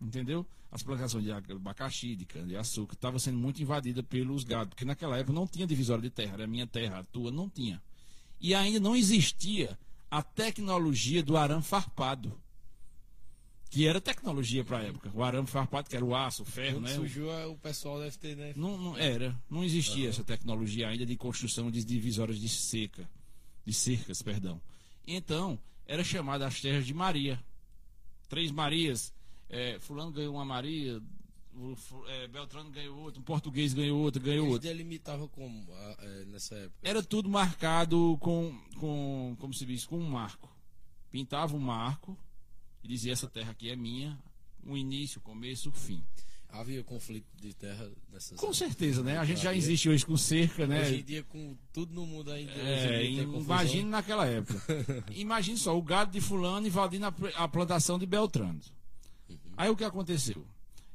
Entendeu? 0.00 0.46
As 0.70 0.82
plantações 0.82 1.24
de 1.24 1.30
abacaxi, 1.30 2.16
de 2.16 2.24
cana-de-açúcar, 2.24 2.94
estavam 2.94 3.18
sendo 3.18 3.38
muito 3.38 3.62
invadidas 3.62 4.04
pelos 4.04 4.42
gados, 4.42 4.70
porque 4.70 4.84
naquela 4.84 5.16
época 5.16 5.32
não 5.32 5.46
tinha 5.46 5.66
divisória 5.66 6.02
de 6.02 6.10
terra, 6.10 6.34
era 6.34 6.46
minha 6.46 6.66
terra, 6.66 6.98
a 6.98 7.04
tua 7.04 7.30
não 7.30 7.48
tinha. 7.48 7.80
E 8.40 8.54
ainda 8.54 8.80
não 8.80 8.96
existia 8.96 9.78
a 10.10 10.22
tecnologia 10.22 11.22
do 11.22 11.36
arame 11.36 11.62
farpado, 11.62 12.36
que 13.74 13.88
era 13.88 14.00
tecnologia 14.00 14.64
para 14.64 14.78
a 14.78 14.82
época. 14.84 15.10
O 15.12 15.24
arame 15.24 15.48
farpado, 15.48 15.90
que 15.90 15.96
era 15.96 16.04
o 16.04 16.14
aço, 16.14 16.44
o 16.44 16.46
ferro, 16.46 16.76
Quando 16.76 16.84
né? 16.84 16.94
surgiu, 16.94 17.32
é, 17.32 17.44
o 17.44 17.56
pessoal 17.56 17.98
deve 17.98 18.16
ter, 18.16 18.36
né? 18.36 18.52
Não, 18.54 18.78
não 18.78 18.96
era, 18.96 19.36
não 19.50 19.64
existia 19.64 20.08
essa 20.08 20.22
tecnologia 20.22 20.86
ainda 20.88 21.04
de 21.04 21.16
construção 21.16 21.72
de 21.72 21.84
divisórias 21.84 22.38
de 22.38 22.48
seca, 22.48 23.10
de 23.66 23.74
cercas, 23.74 24.22
perdão. 24.22 24.62
Então, 25.04 25.58
era 25.86 26.04
chamada 26.04 26.46
as 26.46 26.60
terras 26.60 26.86
de 26.86 26.94
Maria. 26.94 27.44
Três 28.28 28.52
Marias, 28.52 29.12
é, 29.50 29.80
fulano 29.80 30.12
ganhou 30.12 30.34
uma 30.36 30.44
Maria, 30.44 31.02
o, 31.52 31.76
é, 32.06 32.28
Beltrano 32.28 32.70
ganhou 32.70 32.96
outra, 32.96 33.20
um 33.20 33.24
português 33.24 33.74
ganhou 33.74 33.98
outra, 33.98 34.22
ganhou 34.22 34.44
Eles 34.44 34.54
outra. 34.54 34.68
delimitavam 34.68 35.26
como 35.26 35.66
é, 35.98 36.24
nessa 36.26 36.54
época. 36.54 36.78
Era 36.80 37.02
tudo 37.02 37.28
marcado 37.28 38.16
com, 38.20 38.56
com, 38.78 39.36
como 39.40 39.52
se 39.52 39.66
diz, 39.66 39.84
com 39.84 39.98
um 39.98 40.08
marco. 40.08 40.48
Pintava 41.10 41.56
um 41.56 41.60
marco 41.60 42.16
e 42.84 42.88
dizia 42.88 43.14
essa 43.14 43.26
terra 43.26 43.50
aqui 43.50 43.70
é 43.70 43.74
minha, 43.74 44.18
o 44.62 44.76
início, 44.76 45.18
o 45.18 45.22
começo, 45.22 45.70
o 45.70 45.72
fim. 45.72 46.04
Havia 46.50 46.84
conflito 46.84 47.26
de 47.34 47.52
terra 47.54 47.90
nessas 48.12 48.38
Com 48.38 48.46
épocas. 48.46 48.56
certeza, 48.58 49.02
né? 49.02 49.18
A 49.18 49.24
gente 49.24 49.42
já 49.42 49.54
existe 49.54 49.88
hoje 49.88 50.06
com 50.06 50.16
cerca, 50.16 50.66
né? 50.66 50.82
Hoje 50.82 51.00
em 51.00 51.02
dia, 51.02 51.22
com 51.24 51.56
tudo 51.72 51.92
no 51.94 52.06
mundo 52.06 52.30
ainda. 52.30 52.52
É, 52.52 53.04
imagine 53.06 53.88
naquela 53.88 54.26
época. 54.26 54.62
imagine 55.16 55.56
só, 55.56 55.76
o 55.76 55.82
gado 55.82 56.12
de 56.12 56.20
fulano 56.20 56.66
invadindo 56.66 57.06
a 57.06 57.48
plantação 57.48 57.98
de 57.98 58.06
Beltrano. 58.06 58.60
Uhum. 59.28 59.36
Aí 59.56 59.70
o 59.70 59.76
que 59.76 59.82
aconteceu? 59.82 60.46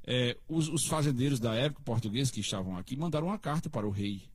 É, 0.06 0.38
os, 0.48 0.70
os 0.70 0.86
fazendeiros 0.86 1.40
da 1.40 1.56
época, 1.56 1.82
portugueses 1.84 2.32
que 2.32 2.40
estavam 2.40 2.78
aqui, 2.78 2.96
mandaram 2.96 3.28
uma 3.28 3.40
carta 3.40 3.70
para 3.70 3.86
o 3.86 3.92
rei, 3.92 4.30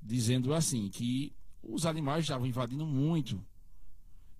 dizendo 0.00 0.54
assim, 0.54 0.88
que 0.88 1.34
os 1.62 1.84
animais 1.84 2.24
estavam 2.24 2.46
invadindo 2.46 2.86
muito, 2.86 3.44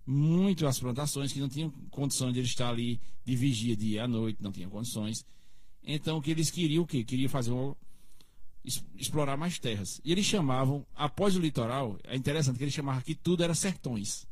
muito 0.07 0.67
as 0.67 0.79
plantações, 0.81 1.33
que 1.33 1.41
não 1.41 1.49
tinham 1.49 1.71
condição 1.91 2.33
de 2.33 2.39
ele 2.41 2.47
estar 2.49 2.69
ali 2.71 3.01
de 3.25 3.37
vigia 3.37 3.77
dia 3.77 4.05
à 4.05 4.09
noite, 4.09 4.43
não 4.43 4.51
tinham 4.53 4.71
condições. 4.71 5.25
Então, 5.83 6.19
o 6.19 6.23
que 6.23 6.31
eles 6.31 6.51
queriam, 6.51 6.83
o 6.83 6.87
quê? 6.87 7.05
Queriam 7.05 7.29
fazer 7.29 7.53
es- 8.65 8.85
explorar 8.97 9.37
mais 9.37 9.59
terras. 9.59 10.01
E 10.05 10.13
eles 10.13 10.27
chamavam, 10.27 10.85
após 10.95 11.37
o 11.37 11.41
litoral, 11.41 11.99
é 12.05 12.17
interessante 12.17 12.59
que 12.59 12.65
eles 12.65 12.75
chamavam 12.75 13.03
que 13.03 13.15
tudo 13.15 13.43
era 13.43 13.55
sertões. 13.55 14.27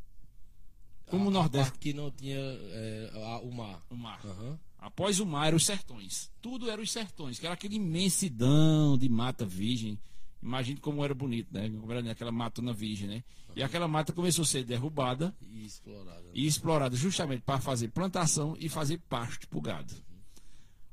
Como 1.07 1.25
A- 1.25 1.27
o 1.27 1.31
a 1.31 1.33
Nordeste. 1.33 1.71
parte 1.71 1.79
que 1.81 1.93
não 1.95 2.11
tinha 2.11 2.37
é, 2.37 3.11
a- 3.15 3.41
o 3.41 3.51
mar. 3.51 3.83
O 3.91 3.95
mar. 3.97 4.21
Aham. 4.25 4.59
Após 4.79 5.19
o 5.21 5.27
mar 5.27 5.47
eram 5.49 5.57
os 5.57 5.65
sertões. 5.67 6.31
Tudo 6.41 6.71
era 6.71 6.81
os 6.81 6.91
sertões, 6.93 7.39
que 7.39 7.47
era 7.47 7.55
aquele 7.55 7.77
imensidão 7.77 8.97
de 8.99 9.09
mata 9.09 9.45
virgem. 9.45 9.99
Imagine 10.43 10.79
como 10.81 11.05
era 11.05 11.15
bonito, 11.15 11.53
né? 11.53 11.69
Como 11.69 11.91
era 11.93 12.11
aquela 12.11 12.31
matona 12.33 12.73
virgem, 12.73 13.09
né? 13.09 13.25
E 13.57 13.63
aquela 13.63 13.89
mata 13.89 14.13
começou 14.13 14.43
a 14.43 14.47
ser 14.47 14.65
derrubada 14.65 15.35
E 15.43 15.65
explorada. 15.67 16.25
e 16.33 16.47
explorada 16.47 16.97
justamente 16.97 17.43
para 17.43 17.61
fazer 17.61 17.89
plantação 17.89 18.57
e 18.61 18.69
fazer 18.69 18.99
pasto 19.09 19.49
para 19.49 19.59
o 19.59 19.63
gado. 19.63 19.95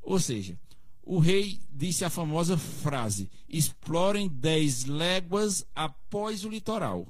Ou 0.02 0.20
seja, 0.20 0.58
o 1.04 1.20
rei 1.20 1.60
disse 1.72 2.04
a 2.04 2.10
famosa 2.10 2.58
frase: 2.58 3.30
explorem 3.48 4.28
10 4.28 4.86
léguas 4.86 5.66
após 5.76 6.44
o 6.44 6.50
litoral. 6.50 7.08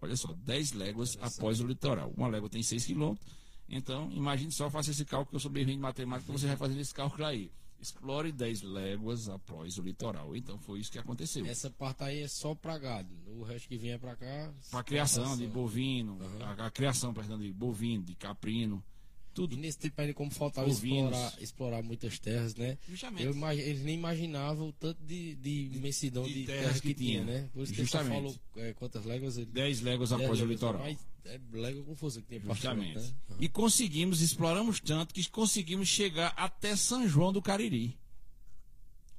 Olha 0.00 0.16
só, 0.16 0.32
10 0.32 0.72
léguas 0.72 1.16
após 1.20 1.60
o 1.60 1.66
litoral. 1.66 2.12
Uma 2.16 2.28
légua 2.28 2.48
tem 2.48 2.62
6 2.62 2.84
quilômetros. 2.86 3.26
Então, 3.68 4.10
imagine 4.12 4.50
só, 4.52 4.68
faça 4.68 4.90
esse 4.90 5.04
cálculo, 5.04 5.30
que 5.30 5.36
eu 5.36 5.40
sou 5.40 5.50
bem 5.50 5.64
ruim 5.64 5.74
de 5.76 5.80
matemática, 5.80 6.30
você 6.32 6.46
vai 6.46 6.56
fazer 6.56 6.78
esse 6.78 6.92
cálculo 6.92 7.24
aí. 7.24 7.50
Explore 7.82 8.30
10 8.30 8.62
léguas 8.62 9.28
após 9.28 9.76
o 9.76 9.82
litoral. 9.82 10.36
Então, 10.36 10.56
foi 10.58 10.78
isso 10.78 10.92
que 10.92 10.98
aconteceu. 10.98 11.44
Essa 11.44 11.68
parte 11.68 12.04
aí 12.04 12.22
é 12.22 12.28
só 12.28 12.54
pra 12.54 12.78
gado. 12.78 13.12
O 13.26 13.42
resto 13.42 13.68
que 13.68 13.76
vinha 13.76 13.98
pra 13.98 14.14
cá. 14.14 14.54
Para 14.70 14.84
criação 14.84 15.36
de 15.36 15.48
bovino, 15.48 16.18
a, 16.40 16.66
a 16.66 16.70
criação, 16.70 17.12
perdão, 17.12 17.38
de 17.38 17.52
bovino, 17.52 18.04
de 18.04 18.14
caprino, 18.14 18.82
tudo. 19.34 19.54
E 19.54 19.58
nesse 19.58 19.78
tempo 19.78 20.00
ainda 20.00 20.14
como 20.14 20.30
faltava 20.30 20.68
explorar, 20.68 21.34
explorar 21.40 21.82
muitas 21.82 22.18
terras, 22.18 22.54
né? 22.54 22.78
Justamente. 22.88 23.24
Eu 23.24 23.50
eles 23.52 23.82
nem 23.82 23.94
imaginavam 23.94 24.68
o 24.68 24.72
tanto 24.72 25.02
de, 25.02 25.34
de 25.36 25.70
imensidão 25.74 26.22
de 26.24 26.34
de, 26.34 26.46
terras 26.46 26.60
terras 26.62 26.80
que 26.80 26.88
que, 26.88 26.94
tinha, 26.94 27.24
né? 27.24 27.50
Por 27.52 27.62
isso 27.62 27.72
que 27.72 27.80
ele 27.80 27.86
Justamente. 27.86 28.14
falou 28.14 28.36
é, 28.56 28.72
quantas 28.74 29.04
léguas 29.04 29.36
ele 29.36 29.46
10 29.46 29.80
léguas 29.80 30.10
dez 30.10 30.20
após 30.20 30.38
o 30.38 30.42
léguas, 30.42 30.60
litoral. 30.60 30.82
Mas 30.82 30.98
é 31.24 31.40
légua 31.52 31.84
com 31.84 31.94
força 31.96 32.20
que 32.20 32.38
pra 32.40 32.54
Justamente. 32.54 32.98
né? 32.98 33.10
E 33.40 33.48
conseguimos, 33.48 34.20
exploramos 34.20 34.80
tanto 34.80 35.14
que 35.14 35.28
conseguimos 35.30 35.88
chegar 35.88 36.32
até 36.36 36.74
São 36.76 37.06
João 37.08 37.32
do 37.32 37.40
Cariri. 37.42 37.98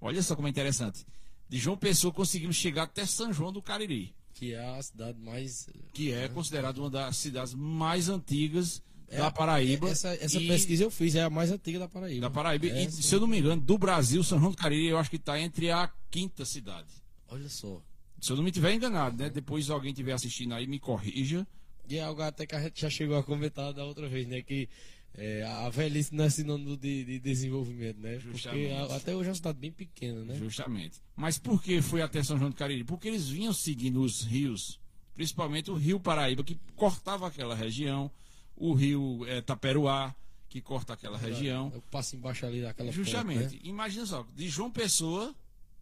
Olha 0.02 0.22
só 0.22 0.36
como 0.36 0.48
é 0.48 0.52
interessante. 0.52 1.06
De 1.48 1.58
João 1.58 1.78
Pessoa 1.78 2.14
conseguimos 2.14 2.56
chegar 2.56 2.84
até 2.84 3.06
São 3.06 3.32
João 3.32 3.52
do 3.54 3.62
Cariri, 3.62 4.14
Que 4.34 4.54
é 4.54 4.60
a 4.78 4.82
cidade 4.82 5.20
mais. 5.20 5.70
que 5.94 6.12
é 6.12 6.28
considerada 6.28 6.80
uma 6.80 6.90
das 6.90 7.16
cidades 7.18 7.54
mais 7.54 8.10
antigas 8.10 8.82
é 9.08 9.18
da 9.18 9.30
Paraíba. 9.30 9.90
Essa, 9.90 10.10
essa 10.16 10.40
e- 10.42 10.48
pesquisa 10.48 10.84
eu 10.84 10.90
fiz, 10.92 11.14
é 11.16 11.22
a 11.22 11.30
mais 11.30 11.52
antiga 11.52 11.80
da 11.80 11.88
Paraíba. 11.88 12.22
Da 12.22 12.30
Paraíba. 12.30 12.66
É, 12.68 12.84
e, 12.86 12.92
sim. 12.92 13.02
se 13.02 13.14
eu 13.16 13.20
não 13.20 13.28
me 13.28 13.38
engano, 13.40 13.62
do 13.62 13.78
Brasil, 13.78 14.24
São 14.24 14.40
João 14.40 14.52
do 14.52 14.58
Cariri, 14.58 14.88
eu 14.88 14.98
acho 14.98 15.10
que 15.10 15.18
está 15.18 15.40
entre 15.40 15.70
a 15.72 15.90
quinta 16.10 16.44
cidade. 16.44 16.90
Olha 17.28 17.48
só. 17.50 17.82
Se 18.20 18.32
eu 18.32 18.36
não 18.38 18.44
me 18.44 18.52
tiver 18.52 18.74
enganado, 18.74 19.18
né? 19.18 19.30
Depois 19.30 19.70
alguém 19.70 19.92
estiver 19.92 20.14
assistindo 20.14 20.54
aí, 20.54 20.66
me 20.66 20.80
corrija. 20.80 21.46
E 21.90 21.98
é 21.98 22.04
algo 22.04 22.22
até 22.22 22.46
que 22.46 22.56
a 22.56 22.62
gente 22.62 22.80
já 22.82 22.90
chegou 22.90 23.18
a 23.18 23.24
comentar 23.24 23.74
da 23.74 23.84
outra 23.86 24.08
vez, 24.08 24.28
né? 24.28 24.42
Que 24.42 24.70
é, 25.16 25.44
a 25.44 25.70
velhice 25.70 26.16
não 26.16 26.24
é 26.24 26.30
sinônimo 26.30 26.76
de, 26.78 27.04
de 27.06 27.20
desenvolvimento, 27.20 28.00
né? 28.00 28.14
Porque 28.16 28.32
Justamente. 28.32 28.74
a- 28.74 28.96
até 28.96 29.16
hoje 29.16 29.28
é 29.28 29.32
uma 29.32 29.36
cidade 29.36 29.60
bem 29.60 29.72
pequena, 29.72 30.24
né? 30.24 30.36
Justamente. 30.36 31.00
Mas 31.16 31.38
por 31.38 31.62
que 31.62 31.82
foi 31.82 32.02
até 32.02 32.24
São 32.24 32.38
João 32.38 32.50
do 32.50 32.56
Cariri? 32.56 32.84
Porque 32.84 33.08
eles 33.08 33.28
vinham 33.30 33.54
seguindo 33.54 34.02
os 34.02 34.24
rios, 34.24 34.80
principalmente 35.14 35.70
o 35.70 35.76
rio 35.76 36.00
Paraíba, 36.00 36.44
que 36.44 36.58
cortava 36.76 37.28
aquela 37.28 37.54
região, 37.54 38.10
o 38.56 38.74
rio 38.74 39.26
eh, 39.28 39.42
Taperuá, 39.42 40.16
que 40.50 40.62
corta 40.62 40.94
aquela 40.94 41.18
região. 41.18 41.72
Eu 41.74 41.82
passo 41.92 42.16
embaixo 42.16 42.46
ali 42.46 42.62
daquela 42.62 42.88
ponte, 42.90 42.96
Justamente. 43.04 43.56
né? 43.56 43.62
Imagina 43.64 44.06
só, 44.06 44.26
de 44.36 44.48
João 44.50 44.72
Pessoa, 44.72 45.36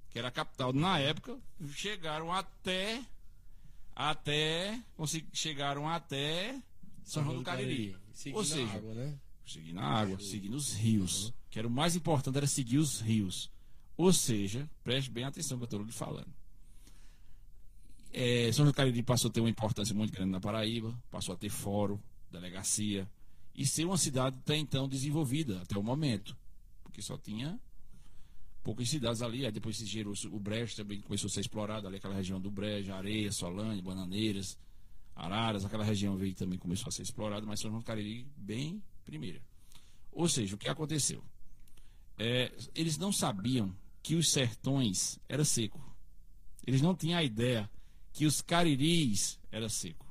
que 0.10 0.18
era 0.20 0.30
a 0.30 0.32
capital 0.32 0.74
na 0.74 0.98
época, 1.00 1.38
chegaram 1.74 2.32
até. 2.34 3.02
Até. 3.96 4.82
Chegaram 5.34 5.88
até 5.88 6.62
São 7.04 7.24
João 7.24 7.38
do 7.38 7.44
Cariri. 7.44 7.96
Seguindo 8.14 8.36
Ou 8.36 8.42
a 8.42 8.46
seja, 8.46 8.74
água, 8.74 8.94
né? 8.94 9.20
seguindo 9.46 9.80
a 9.80 9.84
água, 9.84 10.20
seguindo 10.20 10.56
os 10.56 10.74
rios. 10.74 11.34
Que 11.50 11.60
era 11.60 11.68
o 11.68 11.72
mais 11.72 11.96
importante, 11.96 12.38
era 12.38 12.48
seguir 12.48 12.78
os 12.78 13.02
rios. 13.02 13.52
Ou 13.98 14.12
seja, 14.14 14.70
preste 14.84 15.12
bem 15.12 15.24
atenção 15.24 15.58
que 15.58 15.64
eu 15.64 15.66
estou 15.66 15.84
lhe 15.84 15.92
falando. 15.92 16.34
É, 18.14 18.52
São 18.52 18.66
João 18.66 18.72
do 18.72 18.76
Cariri 18.76 19.04
passou 19.04 19.30
a 19.30 19.32
ter 19.34 19.40
uma 19.40 19.50
importância 19.50 19.96
muito 19.96 20.12
grande 20.12 20.32
na 20.32 20.40
Paraíba, 20.40 20.98
passou 21.10 21.34
a 21.34 21.38
ter 21.38 21.50
fórum, 21.50 22.00
delegacia, 22.30 23.10
e 23.56 23.66
ser 23.66 23.86
uma 23.86 23.98
cidade 23.98 24.36
até 24.40 24.56
então 24.58 24.88
desenvolvida, 24.88 25.62
até 25.62 25.78
o 25.78 25.84
momento. 25.84 26.36
Porque 26.84 27.02
só 27.02 27.18
tinha 27.18 27.60
poucas 28.64 28.90
cidades 28.90 29.22
ali, 29.22 29.46
aí 29.46 29.52
depois 29.52 29.78
se 29.78 29.86
gerou 29.86 30.14
o 30.32 30.40
Brejo 30.40 30.76
também 30.76 31.02
começou 31.02 31.28
a 31.28 31.32
ser 31.32 31.42
explorado, 31.42 31.88
ali 31.88 31.98
aquela 31.98 32.14
região 32.14 32.40
do 32.40 32.52
Brejo, 32.52 32.94
Areia, 32.94 33.32
Solane, 33.32 33.82
Bananeiras, 33.82 34.58
Araras, 35.16 35.66
aquela 35.66 35.84
região 35.84 36.16
veio 36.16 36.34
também 36.36 36.58
começou 36.58 36.88
a 36.88 36.92
ser 36.92 37.02
explorada, 37.02 37.46
mas 37.46 37.60
São 37.60 37.70
João 37.70 37.82
do 37.82 37.86
Cariri 37.86 38.28
bem 38.36 38.82
primeira. 39.04 39.42
Ou 40.12 40.28
seja, 40.28 40.56
o 40.56 40.58
que 40.58 40.70
aconteceu? 40.70 41.24
É, 42.18 42.52
eles 42.76 42.98
não 42.98 43.12
sabiam 43.12 43.76
que 44.04 44.16
os 44.16 44.30
sertões 44.30 45.20
era 45.28 45.44
seco. 45.44 45.82
Eles 46.66 46.82
não 46.82 46.96
tinham 46.96 47.20
a 47.20 47.24
ideia 47.24 47.70
que 48.14 48.26
os 48.26 48.42
cariris 48.42 49.40
era 49.52 49.70
seco. 49.70 50.06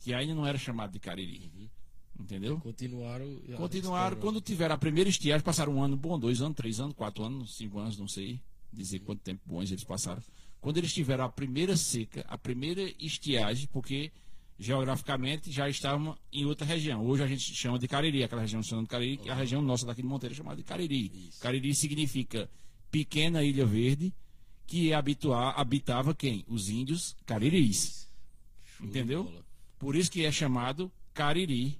Que 0.00 0.14
ainda 0.14 0.34
não 0.34 0.46
era 0.46 0.58
chamado 0.58 0.92
de 0.92 1.00
cariri. 1.00 1.70
Entendeu? 2.18 2.58
Continuaram. 2.60 3.40
Continuaram. 3.56 4.16
Quando 4.18 4.40
tiveram 4.40 4.74
a 4.74 4.78
primeira 4.78 5.10
estiagem, 5.10 5.44
passaram 5.44 5.74
um 5.74 5.82
ano 5.82 5.96
bom, 5.96 6.18
dois 6.18 6.40
anos, 6.40 6.56
três 6.56 6.78
anos, 6.80 6.94
quatro 6.94 7.24
anos, 7.24 7.56
cinco 7.56 7.78
anos, 7.78 7.98
não 7.98 8.08
sei 8.08 8.40
dizer 8.72 9.00
quanto 9.00 9.20
tempo 9.20 9.40
bons 9.46 9.70
eles 9.70 9.84
passaram. 9.84 10.22
Quando 10.60 10.78
eles 10.78 10.92
tiveram 10.92 11.24
a 11.24 11.28
primeira 11.28 11.76
seca, 11.76 12.24
a 12.28 12.38
primeira 12.38 12.82
estiagem, 12.98 13.68
porque 13.72 14.10
geograficamente 14.58 15.50
já 15.50 15.68
estavam 15.68 16.16
em 16.32 16.44
outra 16.44 16.66
região. 16.66 17.04
Hoje 17.04 17.22
a 17.22 17.26
gente 17.26 17.54
chama 17.54 17.78
de 17.78 17.88
Cariri, 17.88 18.22
aquela 18.22 18.40
região 18.40 18.62
chamada 18.62 18.84
de 18.84 18.90
Cariri, 18.90 19.16
que 19.16 19.28
é 19.28 19.32
a 19.32 19.34
região 19.34 19.60
nossa 19.60 19.84
daqui 19.86 20.02
de 20.02 20.08
Monteiro 20.08 20.34
é 20.34 20.36
chamada 20.36 20.56
de 20.56 20.62
Cariri. 20.62 21.28
Isso. 21.28 21.40
Cariri 21.40 21.74
significa 21.74 22.48
pequena 22.90 23.42
ilha 23.42 23.66
verde, 23.66 24.14
que 24.66 24.92
habitua, 24.92 25.50
habitava 25.50 26.14
quem? 26.14 26.44
Os 26.48 26.68
índios 26.68 27.16
cariris. 27.26 28.08
Entendeu? 28.80 29.30
Por 29.78 29.96
isso 29.96 30.10
que 30.10 30.24
é 30.24 30.32
chamado 30.32 30.90
Cariri. 31.12 31.78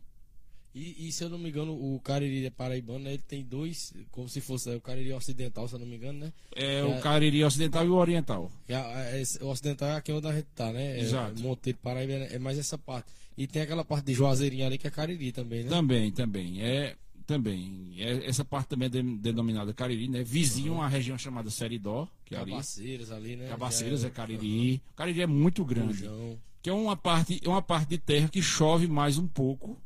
E, 0.75 1.07
e 1.07 1.13
se 1.13 1.23
eu 1.23 1.29
não 1.31 1.39
me 1.39 1.51
engano, 1.51 1.73
o 1.73 2.01
Cariri 2.01 2.45
é 2.47 2.51
paraibano, 2.51 3.01
né? 3.05 3.13
Ele 3.15 3.23
tem 3.27 3.45
dois, 3.45 3.93
como 4.11 4.29
se 4.29 4.41
fosse 4.41 4.69
né, 4.69 4.75
o 4.75 4.81
Cariri 4.81 5.13
ocidental, 5.13 5.69
se 5.69 5.75
eu 5.77 5.79
não 5.79 5.87
me 5.87 5.95
engano, 5.97 6.19
né? 6.19 6.33
É, 6.57 6.81
É. 6.81 6.85
o 6.85 7.01
Cariri 7.01 7.45
ocidental 7.45 7.85
e 7.85 7.89
o 7.89 7.95
oriental. 7.95 8.51
A- 8.69 9.17
esse- 9.21 9.41
o 9.43 9.47
ocidental 9.49 9.91
é 9.91 9.97
aqui 9.97 10.11
onde 10.11 10.27
a 10.27 10.33
gente 10.35 10.49
tá, 10.55 10.73
né? 10.73 10.99
É, 10.99 11.01
Exato. 11.01 11.41
Monteiro, 11.41 11.79
Paraíba, 11.81 12.13
é 12.15 12.39
mais 12.41 12.59
essa 12.59 12.77
parte. 12.77 13.07
E 13.39 13.47
tem 13.47 13.63
aquela 13.63 13.85
parte 13.85 14.05
de 14.07 14.15
Juazeirinho 14.15 14.67
ali 14.67 14.77
que 14.77 14.87
é 14.87 14.91
Cariri 14.91 15.31
também, 15.31 15.63
né? 15.63 15.69
Também, 15.69 16.11
também. 16.11 16.61
É, 16.63 16.97
também. 17.25 17.95
É, 17.99 18.27
essa 18.29 18.45
parte 18.45 18.69
também 18.69 18.87
é 18.87 18.89
de- 18.91 19.17
denominada 19.19 19.73
Cariri, 19.73 20.09
né? 20.09 20.25
Vizinho 20.25 20.81
a 20.81 20.89
região 20.89 21.17
chamada 21.17 21.51
Seridó, 21.51 22.09
que 22.25 22.35
é 22.35 22.39
ali. 22.39 22.51
Cabaceiras 22.51 23.11
ali, 23.13 23.37
né? 23.37 23.49
Cabaceiras 23.49 24.05
é 24.05 24.11
Cariri. 24.11 24.83
Cariri 24.97 25.23
é 25.23 25.27
muito 25.27 25.65
grande. 25.65 26.05
Rojão. 26.07 26.39
Que 26.61 26.71
é 26.71 26.73
uma 26.73 26.97
parte, 26.97 27.41
é 27.45 27.49
uma 27.49 27.61
parte 27.63 27.91
de 27.91 27.99
terra 27.99 28.27
que 28.29 28.41
chove 28.43 28.87
mais 28.89 29.19
um 29.19 29.27
pouco. 29.29 29.79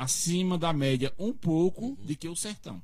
Acima 0.00 0.56
da 0.56 0.72
média, 0.72 1.12
um 1.18 1.32
pouco, 1.32 1.86
Uhum. 1.88 1.96
de 2.06 2.14
que 2.14 2.28
o 2.28 2.36
sertão. 2.36 2.80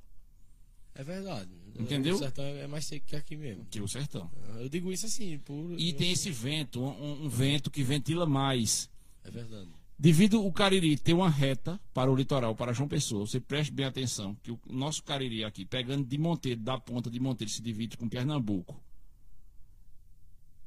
É 0.97 1.05
verdade. 1.05 1.49
Entendeu? 1.79 2.17
O 2.17 2.19
sertão 2.19 2.45
é 2.45 2.67
mais 2.67 2.85
seco 2.87 3.07
que 3.07 3.15
aqui 3.17 3.37
mesmo. 3.37 3.65
Que 3.71 3.81
o 3.81 3.87
sertão. 3.89 4.29
Eu 4.59 4.69
digo 4.69 4.91
isso 4.93 5.07
assim, 5.07 5.39
por. 5.39 5.75
E 5.79 5.93
tem 5.93 6.11
esse 6.13 6.31
vento, 6.31 6.81
um, 6.83 7.25
um 7.25 7.29
vento 7.29 7.71
que 7.71 7.83
ventila 7.85 8.27
mais. 8.27 8.91
É 9.25 9.31
verdade. 9.31 9.69
Devido 9.97 10.45
o 10.45 10.53
Cariri 10.53 10.97
ter 10.99 11.13
uma 11.15 11.31
reta 11.31 11.81
para 11.93 12.11
o 12.11 12.17
litoral, 12.17 12.55
para 12.57 12.73
João 12.73 12.89
Pessoa, 12.89 13.25
você 13.27 13.39
preste 13.39 13.73
bem 13.73 13.87
atenção 13.87 14.35
que 14.43 14.51
o 14.51 14.59
nosso 14.69 15.03
Cariri 15.05 15.45
aqui, 15.45 15.65
pegando 15.65 16.05
de 16.05 16.19
Monteiro, 16.19 16.61
da 16.61 16.79
ponta 16.81 17.09
de 17.09 17.21
Monteiro, 17.21 17.53
se 17.53 17.63
divide 17.63 17.97
com 17.97 18.09
Pernambuco 18.09 18.81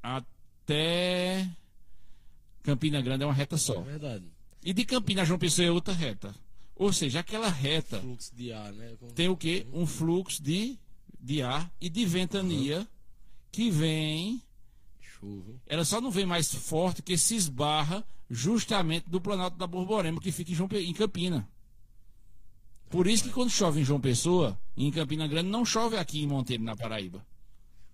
até 0.02 1.50
Campina 2.64 3.02
Grande 3.02 3.24
é 3.24 3.28
uma 3.28 3.34
reta 3.34 3.56
É 3.56 3.58
só. 3.58 3.82
verdade. 3.82 4.26
E 4.64 4.74
de 4.74 4.84
Campina 4.86 5.22
a 5.22 5.26
João 5.26 5.40
Pessoa 5.40 5.66
é 5.68 5.72
outra 5.72 5.94
reta. 5.94 6.36
Ou 6.76 6.92
seja, 6.94 7.20
aquela 7.22 7.50
reta 7.50 8.00
Fluxo 8.00 8.36
de 8.36 8.52
ar, 8.52 8.72
né? 8.74 8.96
Com- 9.00 9.08
tem 9.08 9.30
o 9.30 9.36
quê? 9.38 9.66
Um 9.74 9.88
fluxo 9.88 10.42
de, 10.44 10.78
de 11.20 11.42
ar 11.42 11.72
e 11.82 11.90
de 11.90 12.06
ventania 12.06 12.88
que 13.52 13.72
vem 13.72 14.42
Chuva. 15.00 15.54
ela 15.66 15.84
só 15.84 16.00
não 16.00 16.12
vem 16.12 16.26
mais 16.26 16.54
forte 16.54 17.02
que 17.02 17.18
se 17.18 17.36
esbarra 17.36 18.06
justamente 18.30 19.10
do 19.10 19.20
Planalto 19.20 19.58
da 19.58 19.66
Borborema, 19.66 20.20
que 20.22 20.32
fica 20.32 20.52
em, 20.52 20.56
João 20.56 20.70
Pe- 20.70 20.84
em 20.84 20.94
Campina. 20.94 21.48
Por 22.90 23.08
isso 23.08 23.24
que 23.24 23.30
quando 23.32 23.50
chove 23.50 23.82
em 23.82 23.84
João 23.86 24.00
Pessoa, 24.00 24.58
em 24.76 24.92
Campina 24.92 25.28
Grande, 25.28 25.50
não 25.50 25.66
chove 25.66 25.98
aqui 25.98 26.22
em 26.22 26.28
Monteiro, 26.28 26.64
na 26.64 26.76
Paraíba. 26.76 27.26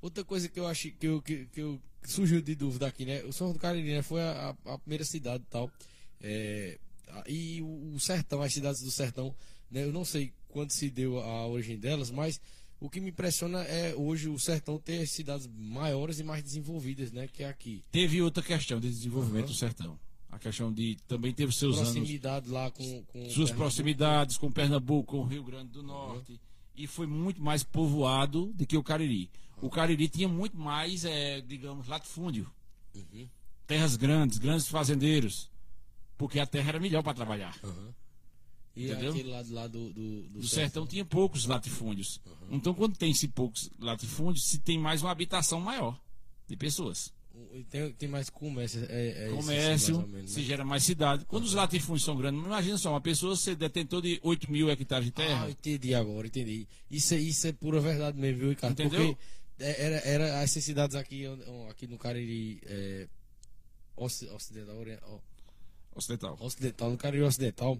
Outra 0.01 0.24
coisa 0.24 0.48
que 0.50 0.60
eu 0.60 0.67
acho 0.67 0.91
que, 0.91 1.08
eu, 1.08 1.22
que, 1.22 1.46
que 1.46 1.62
eu 1.62 1.79
surgiu 2.03 2.41
de 2.41 2.53
dúvida 2.53 2.86
aqui, 2.88 3.05
né? 3.05 3.24
O 3.24 3.32
São 3.32 3.53
do 3.53 3.60
Cariri 3.60 3.93
né, 3.93 4.01
foi 4.01 4.22
a- 4.22 4.55
a 4.65 4.77
primeira 4.77 5.05
cidade 5.05 5.43
e 5.48 5.51
tal. 5.51 5.72
É, 6.24 6.80
e 7.27 7.62
o, 7.62 8.00
sertão, 8.00 8.42
as 8.42 8.53
cidades 8.53 8.82
do 8.82 8.89
sertão, 8.89 9.36
né? 9.70 9.84
Eu 9.84 9.92
não 9.92 10.03
sei 10.06 10.32
quando 10.50 10.72
se 10.72 10.89
deu 10.89 11.20
a 11.20 11.46
origem 11.48 11.77
delas, 11.77 12.10
mas 12.10 12.39
O 12.80 12.89
que 12.89 13.00
me 13.00 13.12
impressiona 13.12 13.60
é 13.63 13.96
hoje 13.96 14.27
o 14.27 14.38
sertão 14.38 14.77
ter 14.77 15.08
cidades 15.08 15.48
maiores 15.58 16.20
e 16.20 16.24
mais 16.24 16.44
desenvolvidas, 16.44 17.13
né? 17.13 17.30
Que 17.30 17.44
é 17.44 17.48
aqui. 17.48 17.82
Teve 17.89 18.22
outra 18.22 18.44
questão 18.44 18.77
de 18.77 18.89
desenvolvimento 18.89 19.46
Uhum. 19.46 19.51
do 19.53 19.58
sertão. 19.58 20.00
A 20.30 20.38
questão 20.38 20.74
de 20.74 20.98
também 21.08 21.32
teve 21.34 21.53
seus 21.53 21.77
anos, 21.77 21.92
Proximidade 21.94 22.50
lá 22.50 22.70
com. 22.72 22.84
com 22.84 23.20
suas 23.22 23.51
Pernambuco. 23.51 23.56
proximidades 23.58 24.38
com 24.38 24.51
Pernambuco, 24.51 25.15
com 25.18 25.24
o 25.24 25.25
Rio 25.25 25.44
Grande 25.46 25.72
do 25.72 25.82
Norte. 25.82 26.38
E 26.75 26.86
foi 26.86 27.08
muito 27.08 27.42
mais 27.42 27.63
povoado 27.63 28.48
do 28.53 28.65
que 28.65 28.75
o 28.75 28.84
Cariri. 28.84 29.30
O 29.62 29.70
Cariri 29.70 30.10
tinha 30.10 30.27
muito 30.27 30.58
mais, 30.58 31.06
é, 31.06 31.39
digamos, 31.39 31.88
latifúndio. 31.88 32.51
Uhum. 32.94 33.30
Terras 33.65 33.96
grandes, 33.96 34.38
grandes 34.39 34.68
fazendeiros. 34.68 35.50
Porque 36.17 36.39
a 36.39 36.46
terra 36.46 36.70
era 36.70 36.79
melhor 36.79 37.01
para 37.03 37.13
trabalhar. 37.13 37.55
E 38.75 38.86
Entendeu? 38.89 39.12
aquele 39.12 39.29
lado 39.29 39.53
lá 39.53 39.67
do, 39.67 39.93
do, 39.93 40.22
do 40.29 40.39
Do 40.39 40.48
sertão 40.48 40.88
tinha 40.88 41.05
poucos 41.05 41.46
latifúndios. 41.46 42.20
Então, 42.50 42.74
quando 42.74 42.98
tem-se 42.98 43.27
poucos 43.27 43.70
latifúndios, 43.79 44.46
se 44.46 44.58
tem 44.60 44.79
mais 44.79 45.01
uma 45.01 45.12
habitação 45.12 45.60
maior 45.60 46.00
de 46.48 46.55
pessoas. 46.58 47.13
Tem, 47.70 47.91
tem 47.93 48.10
mais 48.10 48.29
comércio. 48.29 48.84
É, 48.89 49.25
é 49.25 49.27
isso, 49.27 49.36
Comércio, 49.38 49.96
ou 50.01 50.08
menos, 50.08 50.32
se 50.32 50.39
né? 50.39 50.46
gera 50.46 50.63
mais 50.63 50.84
cidade. 50.84 51.25
Quando 51.25 51.43
os 51.46 51.53
latifúndios 51.53 52.03
são 52.03 52.15
grandes, 52.15 52.43
imagina 52.43 52.77
só, 52.77 52.91
uma 52.91 53.01
pessoa 53.01 53.36
ser 53.36 53.55
detentor 53.55 54.01
de 54.03 54.20
8 54.24 54.51
mil 54.51 54.70
hectares 54.70 55.05
de 55.05 55.12
terra. 55.12 55.46
Ah, 55.46 55.50
entendi 55.50 55.96
agora, 55.96 56.27
entendi. 56.27 56.67
Isso, 56.91 57.13
é- 57.15 57.20
isso 57.20 57.48
é 57.48 57.51
pura 57.51 57.79
verdade 57.79 58.20
mesmo, 58.20 58.39
viu, 58.39 58.50
Ricardo? 58.50 58.74
Entendeu? 58.74 59.15
Porque 59.15 59.63
é- 59.63 59.82
era, 59.84 59.96
era 60.08 60.25
essas 60.43 60.63
cidades 60.63 60.96
aqui, 60.96 61.24
aqui 61.70 61.88
no 61.88 61.98
Cariri 61.98 62.60
é, 62.65 63.08
oci- 63.96 64.29
ocidental, 64.29 64.75
ocidental. 65.95 66.38
ocidental, 66.39 66.91
no 66.91 66.97
Cariri 66.97 67.23
Ocidental, 67.23 67.77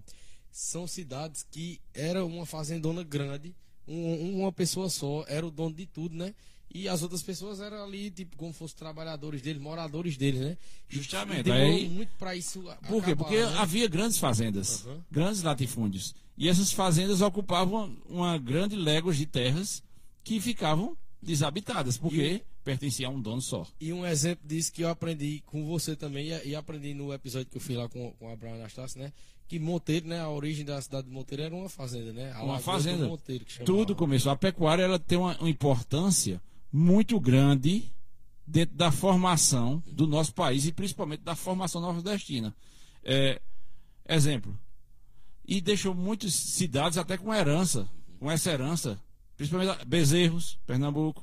são 0.50 0.86
cidades 0.86 1.44
que 1.50 1.80
era 1.92 2.24
uma 2.24 2.46
fazendona 2.46 3.02
grande, 3.02 3.54
um- 3.88 4.40
uma 4.40 4.52
pessoa 4.52 4.88
só, 4.88 5.24
era 5.28 5.46
o 5.46 5.50
dono 5.50 5.74
de 5.74 5.86
tudo, 5.86 6.14
né? 6.16 6.34
E 6.72 6.88
as 6.88 7.02
outras 7.02 7.22
pessoas 7.22 7.60
eram 7.60 7.84
ali, 7.84 8.10
tipo, 8.10 8.36
como 8.36 8.52
fossem 8.52 8.76
trabalhadores 8.76 9.40
deles, 9.42 9.62
moradores 9.62 10.16
deles, 10.16 10.40
né? 10.40 10.56
Justamente, 10.88 11.48
E 11.48 11.52
aí- 11.52 11.88
muito 11.88 12.10
pra 12.18 12.34
isso 12.34 12.62
Por 12.88 13.02
quê? 13.04 13.12
acabar, 13.12 13.16
Porque 13.16 13.36
né? 13.36 13.54
havia 13.58 13.86
grandes 13.86 14.18
fazendas, 14.18 14.84
Uhum. 14.84 15.00
grandes 15.10 15.42
latifúndios. 15.42 16.14
E 16.36 16.48
essas 16.48 16.72
fazendas 16.72 17.20
ocupavam 17.20 17.96
uma 18.08 18.36
grande 18.38 18.74
léguas 18.74 19.16
de 19.16 19.26
terras 19.26 19.82
que 20.24 20.40
ficavam 20.40 20.96
desabitadas, 21.22 21.96
porque 21.96 22.42
pertencia 22.64 23.06
a 23.06 23.10
um 23.10 23.20
dono 23.20 23.42
só. 23.42 23.66
E 23.78 23.92
um 23.92 24.04
exemplo 24.06 24.48
disso 24.48 24.72
que 24.72 24.82
eu 24.82 24.88
aprendi 24.88 25.42
com 25.46 25.66
você 25.66 25.94
também, 25.94 26.28
e, 26.44 26.56
aprendi 26.56 26.94
no 26.94 27.12
episódio 27.12 27.48
que 27.50 27.58
eu 27.58 27.60
fiz 27.60 27.76
lá 27.76 27.88
com, 27.88 28.10
com 28.12 28.32
Abraão 28.32 28.54
Anastácio, 28.54 28.98
né? 28.98 29.12
Que 29.46 29.58
Monteiro, 29.58 30.08
né? 30.08 30.20
A 30.20 30.30
origem 30.30 30.64
da 30.64 30.80
cidade 30.80 31.06
de 31.06 31.12
Monteiro 31.12 31.42
era 31.42 31.54
uma 31.54 31.68
fazenda, 31.68 32.12
né? 32.12 32.32
A 32.32 32.42
Uma 32.42 32.58
fazenda. 32.58 33.06
Monteiro. 33.06 33.44
Tudo 33.66 33.94
começou. 33.94 34.32
A 34.32 34.36
pecuária 34.36 34.82
ela 34.82 34.98
tem 34.98 35.18
uma, 35.18 35.36
uma 35.38 35.50
importância 35.50 36.40
muito 36.72 37.20
grande 37.20 37.92
dentro 38.46 38.74
da 38.74 38.90
formação 38.90 39.82
do 39.86 40.06
nosso 40.06 40.34
país 40.34 40.66
e 40.66 40.72
principalmente 40.72 41.20
da 41.20 41.36
formação 41.36 41.80
nordestina. 41.80 42.56
É, 43.02 43.40
exemplo. 44.08 44.58
E 45.46 45.60
deixou 45.60 45.94
muitas 45.94 46.32
cidades 46.32 46.96
até 46.96 47.18
com 47.18 47.32
herança, 47.32 47.86
com 48.18 48.30
essa 48.30 48.50
herança. 48.50 48.98
Principalmente 49.36 49.84
Bezerros, 49.84 50.58
Pernambuco, 50.66 51.22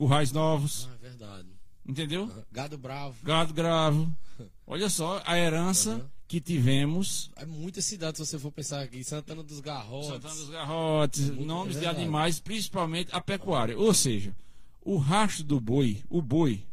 Currais 0.00 0.32
Novos, 0.32 0.88
Ah, 0.90 0.94
é 0.94 0.98
verdade. 1.08 1.48
entendeu? 1.86 2.22
Aham. 2.24 2.42
Gado 2.50 2.78
Bravo. 2.78 3.16
Gado 3.22 3.52
Gravo. 3.52 4.10
Olha 4.66 4.88
só 4.88 5.22
a 5.26 5.38
herança 5.38 5.90
Aham. 5.90 6.10
que 6.26 6.40
tivemos 6.40 7.30
É 7.36 7.44
muitas 7.44 7.84
cidades, 7.84 8.18
se 8.18 8.26
você 8.26 8.38
for 8.38 8.50
pensar 8.50 8.80
aqui. 8.80 9.04
Santana 9.04 9.42
dos 9.42 9.60
Garrotes. 9.60 10.08
Santana 10.08 10.34
dos 10.34 10.48
Garrotes, 10.48 11.26
Muito- 11.28 11.44
nomes 11.44 11.76
é 11.76 11.80
de 11.80 11.86
animais, 11.86 12.40
principalmente 12.40 13.10
a 13.12 13.20
pecuária. 13.20 13.76
Ou 13.78 13.92
seja, 13.92 14.34
o 14.80 14.96
rastro 14.96 15.44
do 15.44 15.60
boi, 15.60 16.02
o 16.08 16.22
boi, 16.22 16.64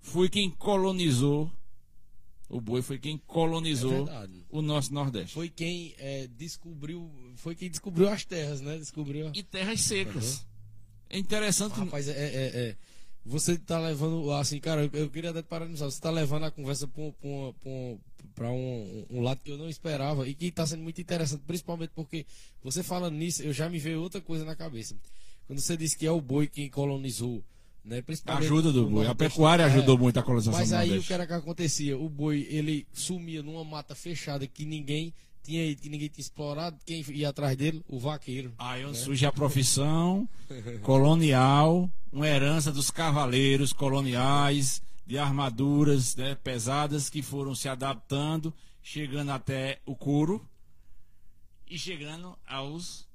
foi 0.00 0.30
quem 0.30 0.48
colonizou. 0.48 1.50
O 2.48 2.62
boi 2.62 2.80
foi 2.80 2.98
quem 2.98 3.16
É 3.16 3.20
colonizou 3.26 4.06
verdade. 4.06 4.42
o 4.48 4.62
nosso 4.62 4.92
Nordeste. 4.94 5.34
Foi 5.34 5.50
quem 5.50 5.94
é, 5.98 6.26
descobriu. 6.28 7.08
Foi 7.36 7.54
quem 7.54 7.68
descobriu 7.68 8.08
as 8.08 8.24
terras, 8.24 8.62
né? 8.62 8.78
Descobriu. 8.78 9.30
E 9.34 9.42
terras 9.42 9.82
secas. 9.82 10.46
É 11.10 11.18
interessante 11.18 11.74
que. 11.74 11.80
Rapaz, 11.80 12.08
é, 12.08 12.12
é, 12.12 12.16
é. 12.70 12.76
Você 13.26 13.58
tá 13.58 13.78
levando, 13.78 14.30
assim, 14.32 14.58
cara, 14.58 14.84
eu, 14.84 14.90
eu 15.00 15.10
queria 15.10 15.30
até 15.30 15.42
te 15.42 15.46
parabenizar. 15.46 15.90
Você 15.90 16.00
tá 16.00 16.10
levando 16.10 16.44
a 16.44 16.50
conversa 16.50 16.88
pra 16.88 17.02
um, 17.02 17.12
pra 17.12 17.28
um- 17.28 17.52
pra 17.60 17.68
um- 17.70 17.98
pra 18.34 18.50
um- 18.50 19.06
um 19.10 19.20
lado 19.20 19.40
que 19.44 19.50
eu 19.50 19.58
não 19.58 19.68
esperava 19.68 20.26
e 20.26 20.34
que 20.34 20.50
tá 20.50 20.66
sendo 20.66 20.82
muito 20.82 21.00
interessante, 21.00 21.42
principalmente 21.46 21.90
porque 21.94 22.24
você 22.62 22.82
falando 22.82 23.14
nisso, 23.16 23.42
eu 23.42 23.52
já 23.52 23.68
me 23.68 23.78
veio 23.78 24.00
outra 24.00 24.20
coisa 24.20 24.44
na 24.44 24.56
cabeça. 24.56 24.96
Quando 25.46 25.60
você 25.60 25.76
disse 25.76 25.96
que 25.98 26.06
é 26.06 26.10
o 26.10 26.20
boi 26.20 26.46
quem 26.46 26.70
colonizou, 26.70 27.42
né? 27.84 28.02
Ajuda 28.26 28.72
do 28.72 28.88
boi. 28.88 29.06
A 29.06 29.14
pecuária 29.14 29.64
É. 29.64 29.66
ajudou 29.66 29.98
muito 29.98 30.18
a 30.18 30.22
colonização 30.22 30.58
Mas 30.58 30.72
aí 30.72 30.98
o 30.98 31.02
que 31.02 31.12
era 31.12 31.26
que 31.26 31.32
acontecia? 31.32 31.98
O 31.98 32.08
boi, 32.08 32.46
ele 32.48 32.86
sumia 32.92 33.42
numa 33.42 33.64
mata 33.64 33.94
fechada 33.94 34.46
que 34.46 34.64
ninguém 34.64 35.12
tinha 35.42 35.74
que 35.74 35.88
ninguém 35.88 36.08
tinha 36.08 36.22
explorado. 36.22 36.78
Quem 36.84 37.04
ia 37.10 37.28
atrás 37.28 37.56
dele? 37.56 37.82
O 37.88 37.98
vaqueiro. 37.98 38.52
Aí 38.58 38.84
né? 38.84 38.94
surge 38.94 39.26
a 39.26 39.32
profissão 39.32 40.28
colonial, 40.82 41.90
uma 42.12 42.26
herança 42.26 42.72
dos 42.72 42.90
cavaleiros 42.90 43.72
coloniais, 43.72 44.82
de 45.06 45.18
armaduras 45.18 46.14
né, 46.14 46.36
pesadas 46.36 47.10
que 47.10 47.22
foram 47.22 47.54
se 47.54 47.68
adaptando, 47.68 48.54
chegando 48.82 49.30
até 49.30 49.80
o 49.84 49.96
couro 49.96 50.46
e 51.68 51.78
chegando 51.78 52.38
aos, 52.46 53.08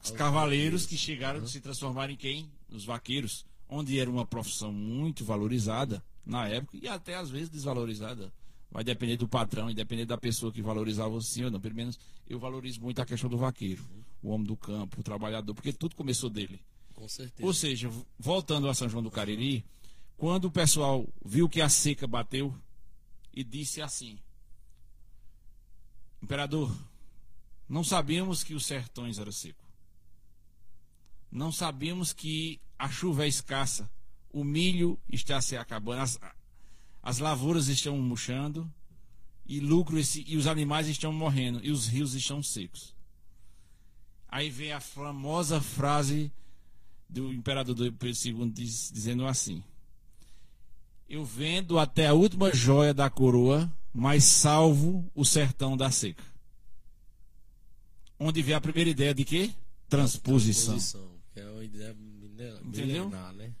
Aos 0.00 0.10
cavaleiros 0.12 0.86
que 0.86 0.96
chegaram 0.96 1.42
a 1.42 1.46
se 1.46 1.60
transformar 1.60 2.10
em 2.10 2.16
quem? 2.16 2.50
Nos 2.68 2.84
vaqueiros, 2.84 3.44
onde 3.68 3.98
era 3.98 4.10
uma 4.10 4.26
profissão 4.26 4.72
muito 4.72 5.24
valorizada 5.24 6.02
na 6.24 6.48
época 6.48 6.78
e 6.80 6.88
até 6.88 7.16
às 7.16 7.30
vezes 7.30 7.48
desvalorizada. 7.48 8.32
Vai 8.72 8.82
depender 8.82 9.18
do 9.18 9.28
patrão 9.28 9.70
e 9.70 9.74
depender 9.74 10.06
da 10.06 10.16
pessoa 10.16 10.50
que 10.50 10.62
valorizava 10.62 11.20
sim 11.20 11.44
ou 11.44 11.50
não. 11.50 11.60
Pelo 11.60 11.74
menos 11.74 12.00
eu 12.26 12.38
valorizo 12.38 12.80
muito 12.80 13.02
a 13.02 13.06
questão 13.06 13.28
do 13.28 13.36
vaqueiro, 13.36 13.86
o 14.22 14.30
homem 14.30 14.46
do 14.46 14.56
campo, 14.56 15.00
o 15.00 15.02
trabalhador, 15.02 15.54
porque 15.54 15.74
tudo 15.74 15.94
começou 15.94 16.30
dele. 16.30 16.58
Com 16.94 17.06
certeza. 17.06 17.46
Ou 17.46 17.52
seja, 17.52 17.90
voltando 18.18 18.68
a 18.68 18.74
São 18.74 18.88
João 18.88 19.02
do 19.02 19.10
Cariri, 19.10 19.62
quando 20.16 20.46
o 20.46 20.50
pessoal 20.50 21.06
viu 21.22 21.50
que 21.50 21.60
a 21.60 21.68
seca 21.68 22.06
bateu 22.06 22.54
e 23.34 23.44
disse 23.44 23.82
assim: 23.82 24.18
Imperador, 26.22 26.74
não 27.68 27.84
sabíamos 27.84 28.42
que 28.42 28.54
os 28.54 28.64
sertões 28.64 29.18
eram 29.18 29.32
secos. 29.32 29.66
Não 31.30 31.52
sabíamos 31.52 32.14
que 32.14 32.58
a 32.78 32.88
chuva 32.88 33.24
é 33.24 33.28
escassa, 33.28 33.90
o 34.30 34.42
milho 34.44 34.98
está 35.10 35.40
se 35.42 35.56
acabando, 35.58 36.00
as, 36.00 36.18
as 37.02 37.18
lavouras 37.18 37.68
estão 37.68 37.96
murchando 37.98 38.70
e 39.46 39.58
lucro 39.60 39.98
esse- 39.98 40.24
e 40.26 40.36
os 40.36 40.46
animais 40.46 40.88
estão 40.88 41.12
morrendo 41.12 41.60
e 41.64 41.70
os 41.70 41.86
rios 41.86 42.14
estão 42.14 42.42
secos. 42.42 42.94
Aí 44.28 44.48
vem 44.48 44.72
a 44.72 44.80
famosa 44.80 45.60
frase 45.60 46.32
do 47.08 47.32
imperador 47.32 47.74
do 47.74 47.92
Pedro 47.92 48.18
II 48.26 48.50
diz- 48.50 48.90
dizendo 48.92 49.26
assim: 49.26 49.62
Eu 51.08 51.24
vendo 51.24 51.78
até 51.78 52.06
a 52.06 52.14
última 52.14 52.54
joia 52.54 52.94
da 52.94 53.10
coroa, 53.10 53.70
mas 53.92 54.24
salvo 54.24 55.10
o 55.14 55.24
sertão 55.24 55.76
da 55.76 55.90
seca. 55.90 56.24
Onde 58.18 58.40
vem 58.40 58.54
a 58.54 58.60
primeira 58.60 58.88
ideia 58.88 59.12
de 59.12 59.24
quê? 59.24 59.50
Transposição. 59.88 60.74
Transposição, 60.76 61.18
que 61.34 61.40
é 61.40 61.50
uma 61.50 61.64
ideia 61.64 61.92
milenar, 61.94 62.62
Entendeu? 62.64 63.10
né? 63.10 63.52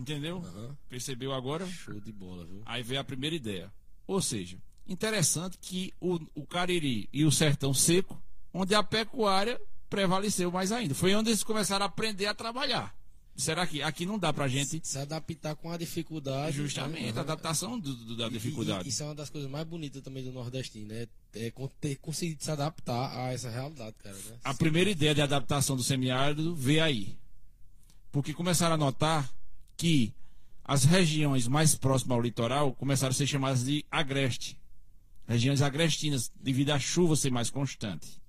Entendeu? 0.00 0.38
Aham. 0.38 0.76
Percebeu 0.88 1.32
agora? 1.32 1.66
Show 1.66 2.00
de 2.00 2.10
bola, 2.12 2.44
viu? 2.44 2.62
Aí 2.64 2.82
vem 2.82 2.98
a 2.98 3.04
primeira 3.04 3.36
ideia. 3.36 3.72
Ou 4.06 4.20
seja, 4.22 4.56
interessante 4.86 5.58
que 5.60 5.92
o, 6.00 6.18
o 6.34 6.46
Cariri 6.46 7.08
e 7.12 7.24
o 7.24 7.30
Sertão 7.30 7.74
Seco, 7.74 8.20
onde 8.52 8.74
a 8.74 8.82
pecuária 8.82 9.60
prevaleceu 9.88 10.50
mais 10.50 10.72
ainda. 10.72 10.94
Foi 10.94 11.14
onde 11.14 11.30
eles 11.30 11.44
começaram 11.44 11.84
a 11.84 11.88
aprender 11.88 12.26
a 12.26 12.34
trabalhar. 12.34 12.94
Será 13.36 13.66
que 13.66 13.80
aqui 13.82 14.04
não 14.04 14.18
dá 14.18 14.32
pra 14.32 14.48
gente 14.48 14.80
Se 14.86 14.98
adaptar 14.98 15.54
com 15.56 15.70
a 15.70 15.76
dificuldade. 15.78 16.56
justamente 16.56 17.12
né? 17.12 17.18
a 17.18 17.20
adaptação 17.22 17.78
do- 17.78 17.94
do- 17.94 18.16
da 18.16 18.24
E- 18.24 18.26
e- 18.26 18.30
dificuldade? 18.32 18.88
isso 18.88 19.02
é 19.02 19.06
uma 19.06 19.14
das 19.14 19.30
coisas 19.30 19.48
mais 19.50 19.66
bonitas 19.66 20.02
também 20.02 20.22
do 20.22 20.30
nordestino, 20.32 20.88
né? 20.88 21.06
É 21.34 21.52
ter 21.80 21.96
conseguido 21.96 22.42
se 22.44 22.50
adaptar 22.50 23.16
a 23.16 23.32
essa 23.32 23.48
realidade, 23.48 23.94
cara. 24.02 24.14
Né? 24.16 24.36
A 24.44 24.52
primeira 24.52 24.90
ideia 24.90 25.14
de 25.14 25.22
adaptação 25.22 25.76
do 25.76 25.82
semiárido 25.82 26.54
veio 26.54 26.82
aí. 26.84 27.16
Porque 28.12 28.34
começaram 28.34 28.74
a 28.74 28.78
notar 28.78 29.30
que 29.80 30.12
as 30.62 30.84
regiões 30.84 31.48
mais 31.48 31.74
próximas 31.74 32.14
ao 32.14 32.20
litoral 32.22 32.74
começaram 32.74 33.12
a 33.12 33.14
ser 33.14 33.26
chamadas 33.26 33.64
de 33.64 33.82
agreste. 33.90 34.60
Regiões 35.26 35.62
agrestinas, 35.62 36.30
devido 36.38 36.68
à 36.70 36.78
chuva 36.78 37.16
ser 37.16 37.30
mais 37.30 37.48
constante. 37.48 38.20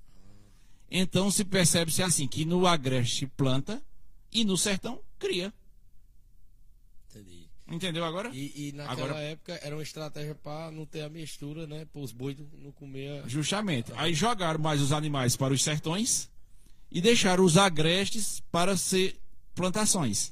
Então 0.90 1.30
se 1.30 1.44
percebe-se 1.44 2.02
assim, 2.02 2.26
que 2.30 2.46
no 2.46 2.66
agreste 2.66 3.28
planta 3.28 3.82
e 4.32 4.46
no 4.46 4.56
sertão 4.58 5.02
cria. 5.20 5.54
Entendi. 7.10 7.50
Entendeu 7.68 8.06
agora? 8.06 8.30
E, 8.34 8.70
e 8.70 8.72
naquela 8.72 9.08
Agora- 9.10 9.20
época 9.22 9.60
era 9.62 9.76
uma 9.76 9.84
estratégia 9.84 10.34
para 10.36 10.72
não 10.72 10.86
ter 10.86 11.02
a 11.02 11.10
mistura, 11.10 11.68
né? 11.68 11.86
Para 11.92 12.02
os 12.02 12.14
bois 12.14 12.38
não 12.60 12.72
comer. 12.72 13.24
a- 13.24 13.28
Justamente. 13.28 13.92
Aí 13.98 14.14
jogaram 14.14 14.60
mais 14.60 14.82
os 14.82 14.94
animais 14.94 15.36
para 15.36 15.54
os 15.54 15.62
sertões 15.62 16.30
e 16.90 17.02
deixaram 17.02 17.44
os 17.44 17.58
agrestes 17.58 18.42
para 18.52 18.78
ser 18.78 19.18
plantações 19.54 20.32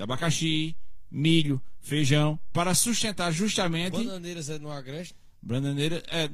de 0.00 0.04
abacaxi, 0.04 0.74
milho, 1.10 1.60
feijão, 1.78 2.40
para 2.52 2.74
sustentar 2.74 3.30
justamente. 3.32 3.92
Bananeiras 3.92 4.48
é 4.48 4.58
no 4.58 4.70
Agreste? 4.70 5.14
Bananeira, 5.42 6.02
é, 6.08 6.28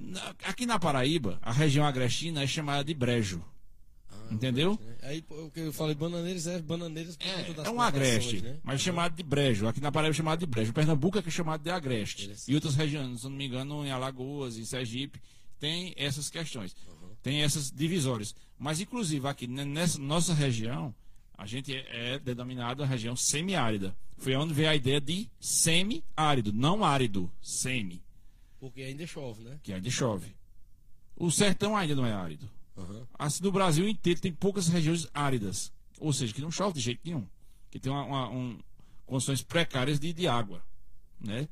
aqui 0.44 0.66
na 0.66 0.78
Paraíba, 0.78 1.38
a 1.42 1.52
região 1.52 1.84
agrestina 1.84 2.42
é 2.42 2.46
chamada 2.46 2.84
de 2.84 2.94
brejo. 2.94 3.44
Ah, 4.10 4.32
Entendeu? 4.32 4.78
né? 4.80 4.96
Aí 5.02 5.24
o 5.28 5.50
que 5.50 5.60
eu 5.60 5.72
falei 5.72 5.94
bananeiras 5.94 6.46
é 6.48 6.60
bananeiras 6.60 7.16
É, 7.20 7.66
é 7.66 7.70
um 7.70 7.80
agreste, 7.80 8.40
né? 8.40 8.58
mas 8.64 8.80
chamado 8.80 9.14
de 9.14 9.22
brejo. 9.22 9.66
Aqui 9.68 9.80
na 9.80 9.92
Paraíba 9.92 10.12
é 10.12 10.16
chamado 10.16 10.40
de 10.40 10.46
brejo. 10.46 10.72
Pernambuco 10.72 11.18
é 11.18 11.22
que 11.22 11.28
é 11.28 11.32
chamado 11.32 11.62
de 11.62 11.70
agreste. 11.70 12.32
E 12.48 12.54
outras 12.54 12.74
regiões, 12.74 13.20
se 13.20 13.28
não 13.28 13.36
me 13.36 13.46
engano, 13.46 13.84
em 13.84 13.90
Alagoas, 13.90 14.58
em 14.58 14.64
Sergipe, 14.64 15.20
tem 15.58 15.92
essas 15.96 16.28
questões. 16.28 16.74
Tem 17.22 17.42
essas 17.42 17.70
divisórias. 17.70 18.34
Mas, 18.58 18.80
inclusive, 18.80 19.26
aqui 19.28 19.46
né, 19.46 19.64
nessa 19.64 19.98
nossa 19.98 20.34
região, 20.34 20.94
a 21.36 21.46
gente 21.46 21.74
é, 21.74 22.14
é 22.14 22.18
denominado 22.18 22.82
a 22.82 22.86
região 22.86 23.14
semiárida. 23.16 23.96
Foi 24.18 24.34
onde 24.34 24.54
veio 24.54 24.70
a 24.70 24.74
ideia 24.74 25.00
de 25.00 25.30
semiárido, 25.38 26.52
não 26.52 26.82
árido, 26.84 27.30
semi, 27.42 28.02
Porque 28.58 28.80
ainda 28.82 29.06
chove, 29.06 29.42
né? 29.44 29.60
que 29.62 29.72
ainda 29.72 29.90
chove. 29.90 30.34
O 31.14 31.30
sertão 31.30 31.76
ainda 31.76 31.94
não 31.94 32.06
é 32.06 32.12
árido. 32.12 32.48
Aham. 32.76 33.06
Assim, 33.18 33.42
no 33.44 33.52
Brasil 33.52 33.86
inteiro 33.88 34.20
tem 34.20 34.32
poucas 34.32 34.68
regiões 34.68 35.06
áridas, 35.12 35.72
ou 35.98 36.12
seja, 36.12 36.32
que 36.32 36.40
não 36.42 36.50
chove 36.50 36.74
de 36.74 36.80
jeito 36.80 37.00
nenhum, 37.04 37.26
que 37.70 37.78
tem 37.78 37.90
uma, 37.92 38.04
uma- 38.04 38.28
um- 38.30 38.58
condições 39.06 39.42
precárias 39.42 39.98
de, 40.00 40.12
de 40.12 40.26
água, 40.26 40.62
né? 41.20 41.48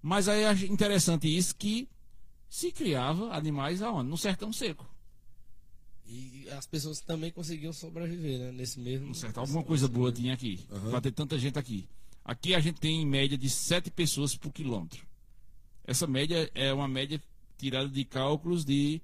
Mas 0.00 0.28
aí 0.28 0.42
é 0.44 0.52
interessante 0.66 1.34
isso 1.34 1.54
que 1.56 1.88
se 2.48 2.70
criava 2.72 3.32
animais 3.34 3.80
aonde? 3.82 4.08
No 4.10 4.16
sertão 4.18 4.52
seco. 4.52 4.86
E 6.12 6.46
as 6.50 6.66
pessoas 6.66 7.00
também 7.00 7.30
conseguiam 7.30 7.72
sobreviver, 7.72 8.38
né? 8.38 8.52
Nesse 8.52 8.78
mesmo. 8.78 9.06
No 9.08 9.14
sertão 9.14 9.44
alguma 9.44 9.62
coisa 9.62 9.88
boa 9.88 10.12
tinha 10.12 10.34
aqui, 10.34 10.60
Aham. 10.70 10.90
para 10.90 11.00
ter 11.00 11.12
tanta 11.12 11.38
gente 11.38 11.58
aqui. 11.58 11.88
Aqui 12.22 12.54
a 12.54 12.60
gente 12.60 12.78
tem 12.78 13.00
em 13.00 13.06
média 13.06 13.38
de 13.38 13.48
sete 13.48 13.90
pessoas 13.90 14.36
por 14.36 14.52
quilômetro. 14.52 15.06
Essa 15.84 16.06
média 16.06 16.50
é 16.54 16.70
uma 16.72 16.86
média 16.86 17.20
tirada 17.56 17.88
de 17.88 18.04
cálculos 18.04 18.62
de 18.62 19.00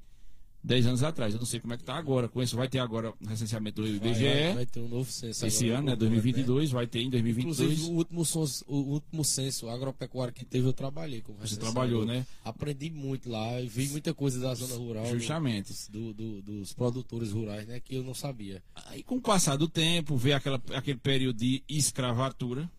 10 0.68 0.86
anos 0.86 1.02
atrás. 1.02 1.32
Eu 1.32 1.40
não 1.40 1.46
sei 1.46 1.58
como 1.60 1.72
é 1.72 1.76
que 1.78 1.82
está 1.82 1.96
agora. 1.96 2.28
Com 2.28 2.42
isso 2.42 2.54
vai 2.54 2.68
ter 2.68 2.78
agora 2.78 3.10
o 3.10 3.26
recenseamento 3.26 3.80
do 3.80 3.88
IBGE. 3.88 4.22
vai, 4.24 4.54
vai 4.54 4.66
ter 4.66 4.80
um 4.80 4.88
novo 4.88 5.10
censo. 5.10 5.46
Esse 5.46 5.70
ano, 5.70 5.84
né, 5.86 5.90
né? 5.92 5.96
2022, 5.96 6.70
vai 6.70 6.86
ter 6.86 7.00
em 7.00 7.06
Inclusive, 7.06 7.32
2022. 7.32 7.88
o 7.88 7.92
último, 7.94 8.24
censo, 8.24 8.64
o 8.68 8.76
último 8.76 9.24
censo 9.24 9.68
agropecuário 9.70 10.34
que 10.34 10.44
teve, 10.44 10.68
eu 10.68 10.72
trabalhei 10.74 11.22
como 11.22 11.38
Você 11.38 11.56
trabalhou, 11.56 12.04
né? 12.04 12.26
Aprendi 12.44 12.90
muito 12.90 13.30
lá, 13.30 13.58
e 13.60 13.66
vi 13.66 13.88
muita 13.88 14.12
coisa 14.12 14.38
da 14.38 14.54
zona 14.54 14.74
rural. 14.76 15.06
Justamente. 15.06 15.72
do- 15.90 16.12
do- 16.12 16.42
dos 16.42 16.72
produtores 16.74 17.32
rurais, 17.32 17.66
né? 17.66 17.80
Que 17.80 17.94
eu 17.96 18.04
não 18.04 18.12
sabia. 18.14 18.62
Aí, 18.86 19.02
com 19.02 19.16
o 19.16 19.20
passar 19.22 19.56
do 19.56 19.68
tempo, 19.68 20.16
veio 20.16 20.36
aquela, 20.36 20.62
aquele 20.74 20.98
período 20.98 21.38
de 21.38 21.62
escravatura, 21.68 22.70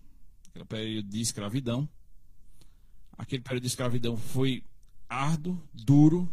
aquele 0.50 0.66
período 0.66 1.10
de 1.10 1.22
escravidão. 1.22 1.90
Aquele 3.18 3.42
período 3.42 3.64
de 3.64 3.68
escravidão 3.68 4.16
foi 4.16 4.64
árduo, 5.10 5.60
duro, 5.74 6.32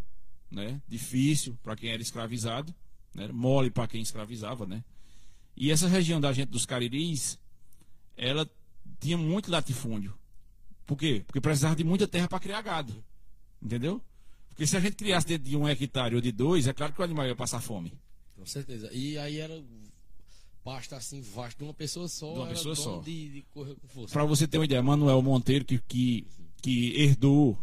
né? 0.50 0.80
difícil 0.88 1.58
para 1.62 1.76
quem 1.76 1.90
era 1.90 2.02
escravizado, 2.02 2.74
né? 3.14 3.28
mole 3.28 3.70
para 3.70 3.88
quem 3.88 4.00
escravizava. 4.00 4.66
Né? 4.66 4.84
E 5.56 5.70
essa 5.70 5.88
região 5.88 6.20
da 6.20 6.32
gente 6.32 6.48
dos 6.48 6.66
Cariris, 6.66 7.38
ela 8.16 8.48
tinha 9.00 9.16
muito 9.16 9.50
latifúndio. 9.50 10.14
Por 10.86 10.96
quê? 10.96 11.24
Porque 11.26 11.40
precisava 11.40 11.74
de 11.74 11.84
muita 11.84 12.06
terra 12.06 12.28
para 12.28 12.40
criar 12.40 12.62
gado. 12.62 13.04
Entendeu? 13.60 14.00
Porque 14.48 14.66
se 14.66 14.76
a 14.76 14.80
gente 14.80 14.96
criasse 14.96 15.26
dentro 15.26 15.48
de 15.48 15.56
um 15.56 15.68
hectare 15.68 16.14
ou 16.14 16.20
de 16.20 16.32
dois, 16.32 16.66
é 16.66 16.72
claro 16.72 16.92
que 16.92 17.00
o 17.00 17.04
animal 17.04 17.26
ia 17.26 17.36
passar 17.36 17.60
fome. 17.60 17.92
Com 18.36 18.46
certeza. 18.46 18.90
E 18.92 19.18
aí 19.18 19.38
era 19.38 19.62
pasta 20.62 20.96
assim 20.96 21.20
vasto 21.20 21.58
de 21.58 21.64
uma 21.64 21.74
pessoa 21.74 22.08
só. 22.08 22.32
De 22.32 22.38
uma 22.38 22.46
pessoa 22.48 22.74
só. 22.74 23.00
De, 23.00 23.28
de 23.30 23.42
correr 23.50 23.74
com 23.74 23.88
força. 23.88 24.12
Para 24.12 24.24
você 24.24 24.46
ter 24.46 24.58
uma 24.58 24.64
ideia, 24.64 24.82
Manuel 24.82 25.20
Monteiro, 25.22 25.64
que, 25.64 25.78
que, 25.78 26.26
que 26.62 27.00
herdou 27.00 27.58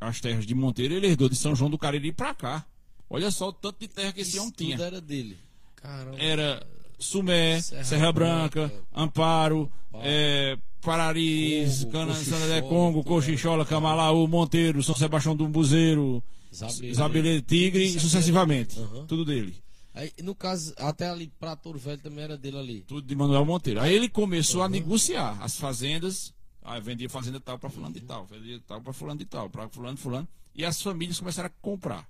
as 0.00 0.20
terras 0.20 0.46
de 0.46 0.54
Monteiro, 0.54 0.94
ele 0.94 1.06
herdou 1.06 1.28
de 1.28 1.36
São 1.36 1.54
João 1.54 1.70
do 1.70 1.78
Cariri 1.78 2.12
para 2.12 2.34
cá. 2.34 2.66
Olha 3.10 3.30
só 3.30 3.48
o 3.48 3.52
tanto 3.52 3.80
de 3.80 3.88
terra 3.88 4.12
que 4.12 4.20
esse 4.20 4.38
homem 4.38 4.52
tudo 4.52 4.66
tinha. 4.66 4.80
era 4.80 5.00
dele. 5.00 5.38
Caramba. 5.76 6.18
Era 6.18 6.66
Sumé, 6.98 7.60
Serra 7.60 7.84
Serra, 7.84 8.12
Branca, 8.12 8.68
Branca, 8.68 8.84
Amparo, 8.94 9.72
é, 10.02 10.58
Pararis, 10.80 11.84
Congo, 11.84 11.92
Cana, 11.92 12.14
Cochichola, 12.14 12.40
Sanadé 12.40 12.62
Congo, 12.62 13.04
Cochichola, 13.04 13.64
Camalaú, 13.64 14.26
Monteiro, 14.28 14.82
São 14.82 14.94
Sebastião 14.94 15.34
do 15.34 15.48
Buzeiro, 15.48 16.22
Zabelê. 16.52 17.40
Tigre 17.40 17.84
e 17.84 18.00
sucessivamente. 18.00 18.78
Aham. 18.78 19.06
Tudo 19.06 19.24
dele. 19.24 19.56
Aí, 19.94 20.12
no 20.22 20.34
caso, 20.34 20.72
até 20.76 21.08
ali 21.08 21.32
pra 21.40 21.56
Touro 21.56 21.78
Velho 21.78 21.98
também 21.98 22.22
era 22.22 22.36
dele 22.36 22.56
ali. 22.58 22.84
Tudo 22.86 23.06
de 23.06 23.16
Manuel 23.16 23.44
Monteiro. 23.44 23.80
Aí 23.80 23.94
ele 23.94 24.08
começou 24.08 24.62
a 24.62 24.68
negociar 24.68 25.36
as 25.42 25.58
fazendas. 25.58 26.32
Aí 26.62 26.80
vendia 26.80 27.08
fazenda 27.08 27.40
tal 27.40 27.58
para 27.58 27.70
fulano 27.70 27.94
de 27.94 28.00
tal, 28.00 28.26
vendia 28.26 28.60
tal 28.66 28.80
para 28.80 28.92
fulano 28.92 29.18
de 29.18 29.24
tal, 29.24 29.48
para 29.48 29.68
fulano 29.68 29.96
de 29.96 30.02
fulano. 30.02 30.28
E 30.54 30.64
as 30.64 30.80
famílias 30.82 31.18
começaram 31.18 31.46
a 31.46 31.52
comprar. 31.62 32.08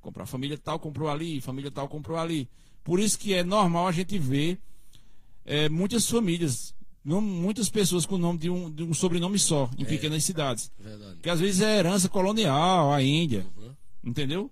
Comprar. 0.00 0.26
Família 0.26 0.56
tal 0.56 0.78
comprou 0.78 1.08
ali, 1.08 1.40
família 1.40 1.70
tal 1.70 1.88
comprou 1.88 2.16
ali. 2.16 2.48
Por 2.84 2.98
isso 2.98 3.18
que 3.18 3.34
é 3.34 3.44
normal 3.44 3.86
a 3.86 3.92
gente 3.92 4.18
ver 4.18 4.58
é, 5.44 5.68
muitas 5.68 6.08
famílias, 6.08 6.74
não, 7.04 7.20
muitas 7.20 7.68
pessoas 7.68 8.06
com 8.06 8.14
o 8.14 8.18
nome 8.18 8.38
de 8.38 8.50
um, 8.50 8.70
de 8.70 8.82
um 8.82 8.94
sobrenome 8.94 9.38
só, 9.38 9.70
em 9.78 9.84
pequenas 9.84 10.24
cidades. 10.24 10.70
Verdade. 10.78 11.18
Que 11.20 11.30
às 11.30 11.40
vezes 11.40 11.60
é 11.60 11.78
herança 11.78 12.08
colonial, 12.08 12.92
a 12.92 13.02
Índia. 13.02 13.46
Uhum. 13.56 13.74
Entendeu? 14.04 14.50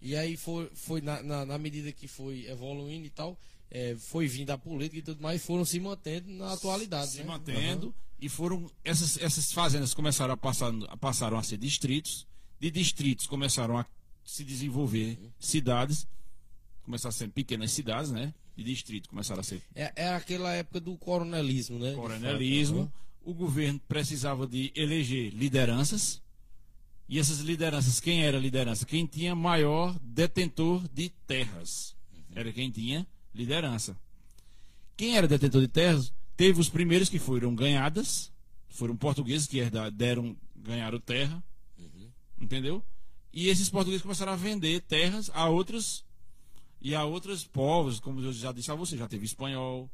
E 0.00 0.14
aí 0.14 0.36
foi, 0.36 0.70
foi 0.74 1.00
na, 1.00 1.22
na, 1.22 1.44
na 1.44 1.58
medida 1.58 1.90
que 1.90 2.06
foi 2.06 2.46
evoluindo 2.48 3.06
e 3.06 3.10
tal, 3.10 3.36
é, 3.70 3.96
foi 3.96 4.26
vindo 4.26 4.50
a 4.50 4.58
política 4.58 4.98
e 4.98 5.02
tudo 5.02 5.20
mais, 5.22 5.44
foram 5.44 5.64
se 5.64 5.78
mantendo 5.80 6.30
na 6.32 6.52
atualidade. 6.52 7.10
se 7.10 7.18
né? 7.18 7.24
mantendo 7.24 7.94
e 8.20 8.28
foram 8.28 8.70
essas, 8.84 9.18
essas 9.18 9.52
fazendas 9.52 9.92
começaram 9.92 10.32
a 10.34 10.36
passar 10.36 10.72
a- 10.88 10.96
passaram 10.96 11.36
a 11.38 11.42
ser 11.42 11.58
distritos 11.58 12.26
de 12.58 12.70
distritos 12.70 13.26
começaram 13.26 13.76
a 13.78 13.84
se 14.24 14.42
desenvolver 14.44 15.18
cidades 15.38 16.06
começaram 16.82 17.10
a 17.10 17.12
ser 17.12 17.28
pequenas 17.28 17.70
cidades 17.72 18.10
né 18.10 18.32
de 18.56 18.64
distrito 18.64 19.08
começaram 19.10 19.40
a 19.40 19.44
ser 19.44 19.60
É, 19.74 19.92
é 19.96 20.08
aquela 20.14 20.50
época 20.54 20.80
do 20.80 20.96
coronelismo, 20.96 21.78
né? 21.78 21.92
coronelismo 21.94 22.84
fato, 22.86 22.92
o 23.30 23.34
governo 23.34 23.78
precisava 23.86 24.46
de 24.46 24.72
eleger 24.74 25.30
lideranças 25.34 26.22
e 27.08 27.18
essas 27.18 27.40
lideranças 27.40 28.00
quem 28.00 28.24
era 28.24 28.38
liderança 28.38 28.86
quem 28.86 29.04
tinha 29.04 29.34
maior 29.34 29.94
detentor 30.00 30.82
de 30.88 31.10
terras 31.26 31.94
era 32.34 32.50
quem 32.52 32.70
tinha 32.70 33.06
liderança 33.36 33.96
quem 34.96 35.16
era 35.16 35.28
detentor 35.28 35.60
de 35.60 35.68
terras 35.68 36.12
teve 36.36 36.60
os 36.60 36.68
primeiros 36.68 37.08
que 37.08 37.18
foram 37.18 37.54
ganhadas, 37.54 38.32
foram 38.68 38.96
portugueses 38.96 39.46
que 39.46 39.60
deram, 39.92 40.36
ganharam 40.56 40.98
terra, 40.98 41.42
entendeu? 42.40 42.82
E 43.32 43.48
esses 43.48 43.68
portugueses 43.68 44.02
começaram 44.02 44.32
a 44.32 44.36
vender 44.36 44.80
terras 44.82 45.30
a 45.34 45.48
outros 45.48 46.04
e 46.80 46.94
a 46.94 47.04
outros 47.04 47.44
povos, 47.44 48.00
como 48.00 48.20
eu 48.20 48.32
já 48.32 48.52
disse 48.52 48.70
a 48.70 48.74
você, 48.74 48.96
já 48.96 49.06
teve 49.06 49.26
espanhol, 49.26 49.90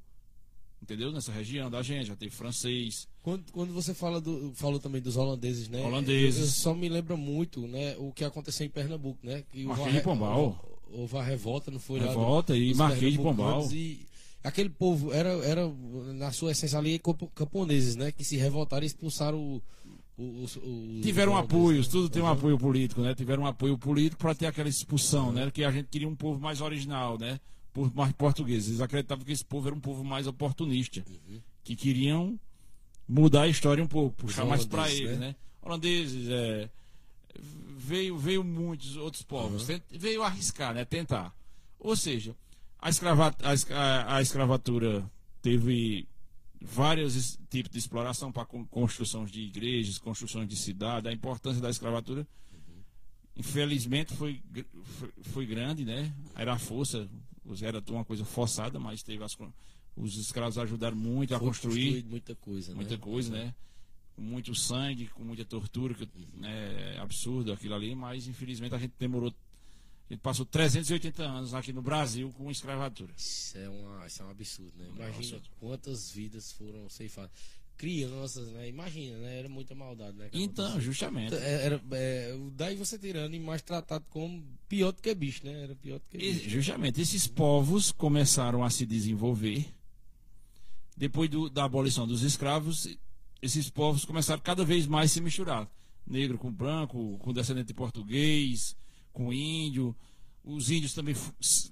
entendeu? 0.81 1.11
Nessa 1.11 1.33
região 1.33 1.70
da 1.70 1.83
gente, 1.83 2.07
já 2.07 2.16
teve 2.16 2.35
francês, 2.35 3.09
Quando, 3.22 3.50
quando 3.52 3.72
você 3.72 3.94
fala 3.94 4.20
do, 4.20 4.52
falou 4.55 4.78
também 4.78 5.00
dos 5.00 5.16
holandeses, 5.16 5.68
né? 5.68 5.85
Holandeses. 5.85 6.40
Eu, 6.40 6.46
eu 6.46 6.50
só 6.50 6.74
me 6.74 6.88
lembra 6.88 7.16
muito, 7.16 7.66
né, 7.66 7.96
o 7.98 8.12
que 8.12 8.24
aconteceu 8.24 8.66
em 8.66 8.70
Pernambuco, 8.70 9.18
né? 9.24 9.42
Que 9.50 9.68
a 9.68 9.90
de 9.90 10.00
Pombal. 10.00 10.72
Hou- 10.92 11.00
Houve 11.00 11.16
a 11.16 11.22
revolta, 11.22 11.70
não 11.70 11.78
foi? 11.78 11.98
lá 12.00 12.07
do- 12.07 12.11
Revolta 12.11 12.57
e 12.57 12.74
Marquês 12.74 13.12
de 13.12 13.18
Pombal. 13.18 13.68
E 13.72 14.07
aquele 14.44 14.68
povo 14.68 15.12
era, 15.12 15.31
era 15.44 15.72
na 16.14 16.31
sua 16.33 16.52
essência 16.52 16.78
ali 16.78 16.98
campo- 16.98 17.31
camponeses, 17.35 17.96
né? 17.96 18.12
Que 18.12 18.24
se 18.24 18.37
revoltaram 18.37 18.83
e 18.85 18.87
expulsaram 18.87 19.38
o, 19.38 19.62
tiveram 21.02 21.37
apoios, 21.37 21.87
né? 21.87 21.92
tudo 21.92 22.09
tem 22.09 22.22
um 22.22 22.26
Uhum. 22.26 22.31
apoio 22.33 22.59
político, 22.59 23.00
né? 23.00 23.14
Tiveram 23.14 23.42
um 23.44 23.46
apoio 23.46 23.76
político 23.78 24.20
para 24.20 24.35
ter 24.35 24.46
aquela 24.46 24.68
expulsão, 24.68 25.33
né? 25.33 25.50
Que 25.50 25.64
a 25.64 25.70
gente 25.72 25.88
queria 25.88 26.09
um 26.09 26.14
povo 26.14 26.38
mais 26.38 26.61
original, 26.61 27.18
né? 27.18 27.40
Por 27.72 27.92
mais 27.94 28.12
portugueses. 28.12 28.68
Eles 28.68 28.81
acreditavam 28.81 29.24
que 29.24 29.33
esse 29.33 29.44
povo 29.44 29.66
era 29.68 29.74
um 29.74 29.81
povo 29.81 30.05
mais 30.05 30.26
oportunista, 30.26 31.02
que 31.64 31.74
queriam 31.74 32.38
mudar 33.09 33.42
a 33.42 33.48
história 33.48 33.83
um 33.83 33.87
pouco, 33.88 34.14
puxar 34.16 34.44
mais 34.44 34.64
para 34.66 34.90
eles, 34.92 35.18
né? 35.18 35.28
né? 35.28 35.37
Holandeses, 35.62 36.28
é, 36.28 36.68
veio 37.85 38.16
veio 38.18 38.45
muitos 38.45 38.97
outros 38.97 39.23
povos, 39.23 39.66
tent- 39.66 39.83
veio 39.90 40.23
arriscar, 40.23 40.73
né? 40.75 40.85
Tentar. 40.85 41.35
Ou 41.79 41.97
seja, 41.97 42.35
a, 42.79 42.88
escrava, 42.88 43.35
a, 43.42 43.75
a- 43.77 44.16
a 44.16 44.23
escravatura 44.23 45.09
teve 45.40 46.07
vários 46.61 47.38
tipos 47.51 47.73
de 47.73 47.79
exploração 47.79 48.31
para 48.31 48.45
construções 48.71 49.31
de 49.31 49.40
igrejas, 49.40 49.99
construções 49.99 50.49
de 50.49 50.55
cidade, 50.57 51.09
a 51.09 51.12
importância 51.12 51.61
da 51.61 51.68
escravatura 51.71 52.27
infelizmente 53.37 54.14
foi, 54.14 54.42
foi, 54.99 55.11
foi 55.23 55.47
grande, 55.47 55.85
né? 55.85 56.12
Era 56.37 56.53
a 56.55 56.59
força, 56.59 57.09
era 57.62 57.83
uma 57.90 58.05
coisa 58.05 58.25
forçada, 58.25 58.79
mas 58.79 59.03
teve 59.03 59.25
as, 59.25 59.37
os 59.97 60.16
escravos 60.16 60.59
ajudaram 60.59 60.97
muito 60.97 61.35
a 61.35 61.38
Foi 61.38 61.49
construir 61.49 61.83
construído 61.85 62.11
muita 62.11 62.35
coisa, 62.37 62.75
muita 62.75 62.95
né? 62.95 63.01
coisa, 63.01 63.31
né? 63.33 63.55
Com 64.14 64.22
muito 64.22 64.55
sangue, 64.55 65.07
com 65.09 65.25
muita 65.25 65.44
tortura, 65.44 65.94
que, 65.94 66.07
é 66.44 66.98
absurdo 66.98 67.53
aquilo 67.53 67.75
ali, 67.75 67.94
mas 67.94 68.27
infelizmente 68.27 68.75
a 68.75 68.79
gente 68.79 68.92
demorou. 68.98 69.33
A 70.11 70.12
gente 70.12 70.20
passou 70.20 70.44
380 70.44 71.22
anos 71.22 71.55
aqui 71.55 71.72
no 71.72 71.81
Brasil 71.81 72.31
com 72.37 72.51
escravatura. 72.51 73.12
Isso 73.16 73.57
é, 73.57 73.68
uma, 73.68 74.07
isso 74.07 74.22
é 74.22 74.27
um 74.27 74.31
absurdo, 74.31 74.72
né? 74.77 74.87
Imagina 74.94 75.38
Nossa. 75.38 75.51
quantas 75.59 76.11
vidas 76.11 76.53
foram 76.53 76.88
ceifadas. 76.90 77.31
Crianças, 77.79 78.46
né? 78.48 78.68
Imagina, 78.68 79.16
né? 79.18 79.38
Era 79.38 79.48
muita 79.48 79.75
maldade, 79.75 80.16
né? 80.16 80.29
Então, 80.35 80.79
justamente. 80.79 81.35
É, 81.35 81.64
Era, 81.64 81.83
é, 81.92 82.37
daí 82.53 82.77
você 82.77 82.98
tirando 82.98 83.25
animais 83.25 83.62
tratados 83.62 84.07
como 84.11 84.44
pior 84.68 84.92
do 84.92 85.01
que 85.01 85.14
bicho, 85.14 85.44
né? 85.46 85.62
Era 85.62 85.75
pior 85.75 85.98
do 85.98 86.05
que 86.11 86.18
E, 86.18 86.33
bicho. 86.35 86.51
justamente, 86.51 87.01
esses 87.01 87.27
povos 87.27 87.90
começaram 87.90 88.62
a 88.62 88.68
se 88.68 88.85
desenvolver. 88.85 89.66
Depois 90.96 91.31
do- 91.31 91.48
da 91.48 91.64
abolição 91.64 92.07
dos 92.07 92.22
escravos, 92.22 92.87
esses 93.42 93.68
povos 93.68 94.05
começaram 94.05 94.40
cada 94.40 94.64
vez 94.64 94.87
mais 94.87 95.11
a 95.11 95.14
se 95.14 95.20
misturar. 95.20 95.68
Negro 96.07 96.38
com 96.38 96.50
branco, 96.50 97.18
com 97.18 97.33
descendente 97.33 97.68
de 97.68 97.74
português, 97.74 98.76
com 99.12 99.33
índio. 99.33 99.94
Os 100.44 100.70
índios 100.70 100.94
também 100.94 101.14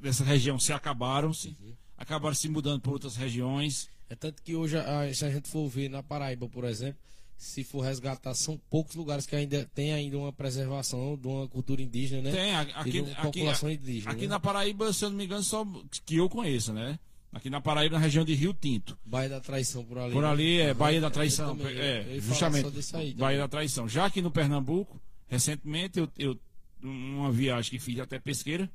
dessa 0.00 0.24
região 0.24 0.58
se 0.58 0.72
acabaram, 0.72 1.32
se 1.32 1.56
acabaram 1.96 2.34
se 2.34 2.48
mudando 2.48 2.80
para 2.80 2.92
outras 2.92 3.16
regiões. 3.16 3.88
É 4.08 4.14
tanto 4.14 4.42
que 4.42 4.54
hoje, 4.54 4.76
a- 4.76 5.12
se 5.14 5.24
a 5.24 5.30
gente 5.30 5.48
for 5.48 5.68
ver 5.68 5.88
na 5.88 6.02
Paraíba, 6.02 6.48
por 6.48 6.64
exemplo, 6.64 6.98
se 7.36 7.64
for 7.64 7.80
resgatar, 7.80 8.34
são 8.34 8.60
poucos 8.68 8.94
lugares 8.94 9.24
que 9.26 9.34
ainda 9.34 9.64
tem 9.74 9.92
ainda 9.92 10.18
uma 10.18 10.32
preservação 10.32 11.16
de 11.16 11.26
uma 11.26 11.48
cultura 11.48 11.80
indígena, 11.80 12.22
né? 12.22 12.30
Tem, 12.32 12.54
aqui, 12.54 12.90
de 12.92 13.00
uma 13.00 13.12
aqui, 13.12 13.22
população 13.22 13.70
indígena. 13.70 14.12
aqui 14.12 14.22
né? 14.22 14.28
na 14.28 14.40
Paraíba, 14.40 14.92
se 14.92 15.04
eu 15.04 15.10
não 15.10 15.16
me 15.16 15.24
engano, 15.24 15.42
só 15.42 15.66
que 16.04 16.16
eu 16.16 16.28
conheço, 16.28 16.72
né? 16.72 16.98
Aqui 17.32 17.48
na 17.48 17.60
Paraíba, 17.60 17.96
na 17.96 18.02
região 18.02 18.24
de 18.24 18.34
Rio 18.34 18.52
Tinto. 18.52 18.98
Baía 19.04 19.28
da 19.28 19.40
Traição 19.40 19.84
por 19.84 19.98
ali. 19.98 20.12
Por 20.12 20.22
né? 20.22 20.28
ali 20.28 20.58
é 20.60 20.70
Aham, 20.70 20.74
Baía 20.74 21.00
da 21.00 21.10
Traição. 21.10 21.56
também, 21.56 21.76
é, 21.78 22.18
justamente. 22.20 22.96
aí 22.96 23.14
Baía 23.14 23.38
da 23.38 23.48
Traição. 23.48 23.88
Já 23.88 24.06
aqui 24.06 24.20
no 24.20 24.30
Pernambuco, 24.32 25.00
recentemente, 25.28 25.98
eu, 26.00 26.08
eu 26.18 26.36
uma 26.82 27.30
viagem 27.30 27.70
que 27.70 27.78
fiz 27.78 27.98
até 28.00 28.18
pesqueira, 28.18 28.68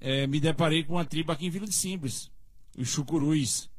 é, 0.00 0.26
me 0.26 0.40
deparei 0.40 0.82
com 0.82 0.94
uma 0.94 1.04
tribo 1.04 1.30
aqui 1.30 1.46
em 1.46 1.50
Vila 1.50 1.66
de 1.66 1.74
Simples, 1.74 2.30
os 2.76 2.88
Chucurus, 2.88 3.70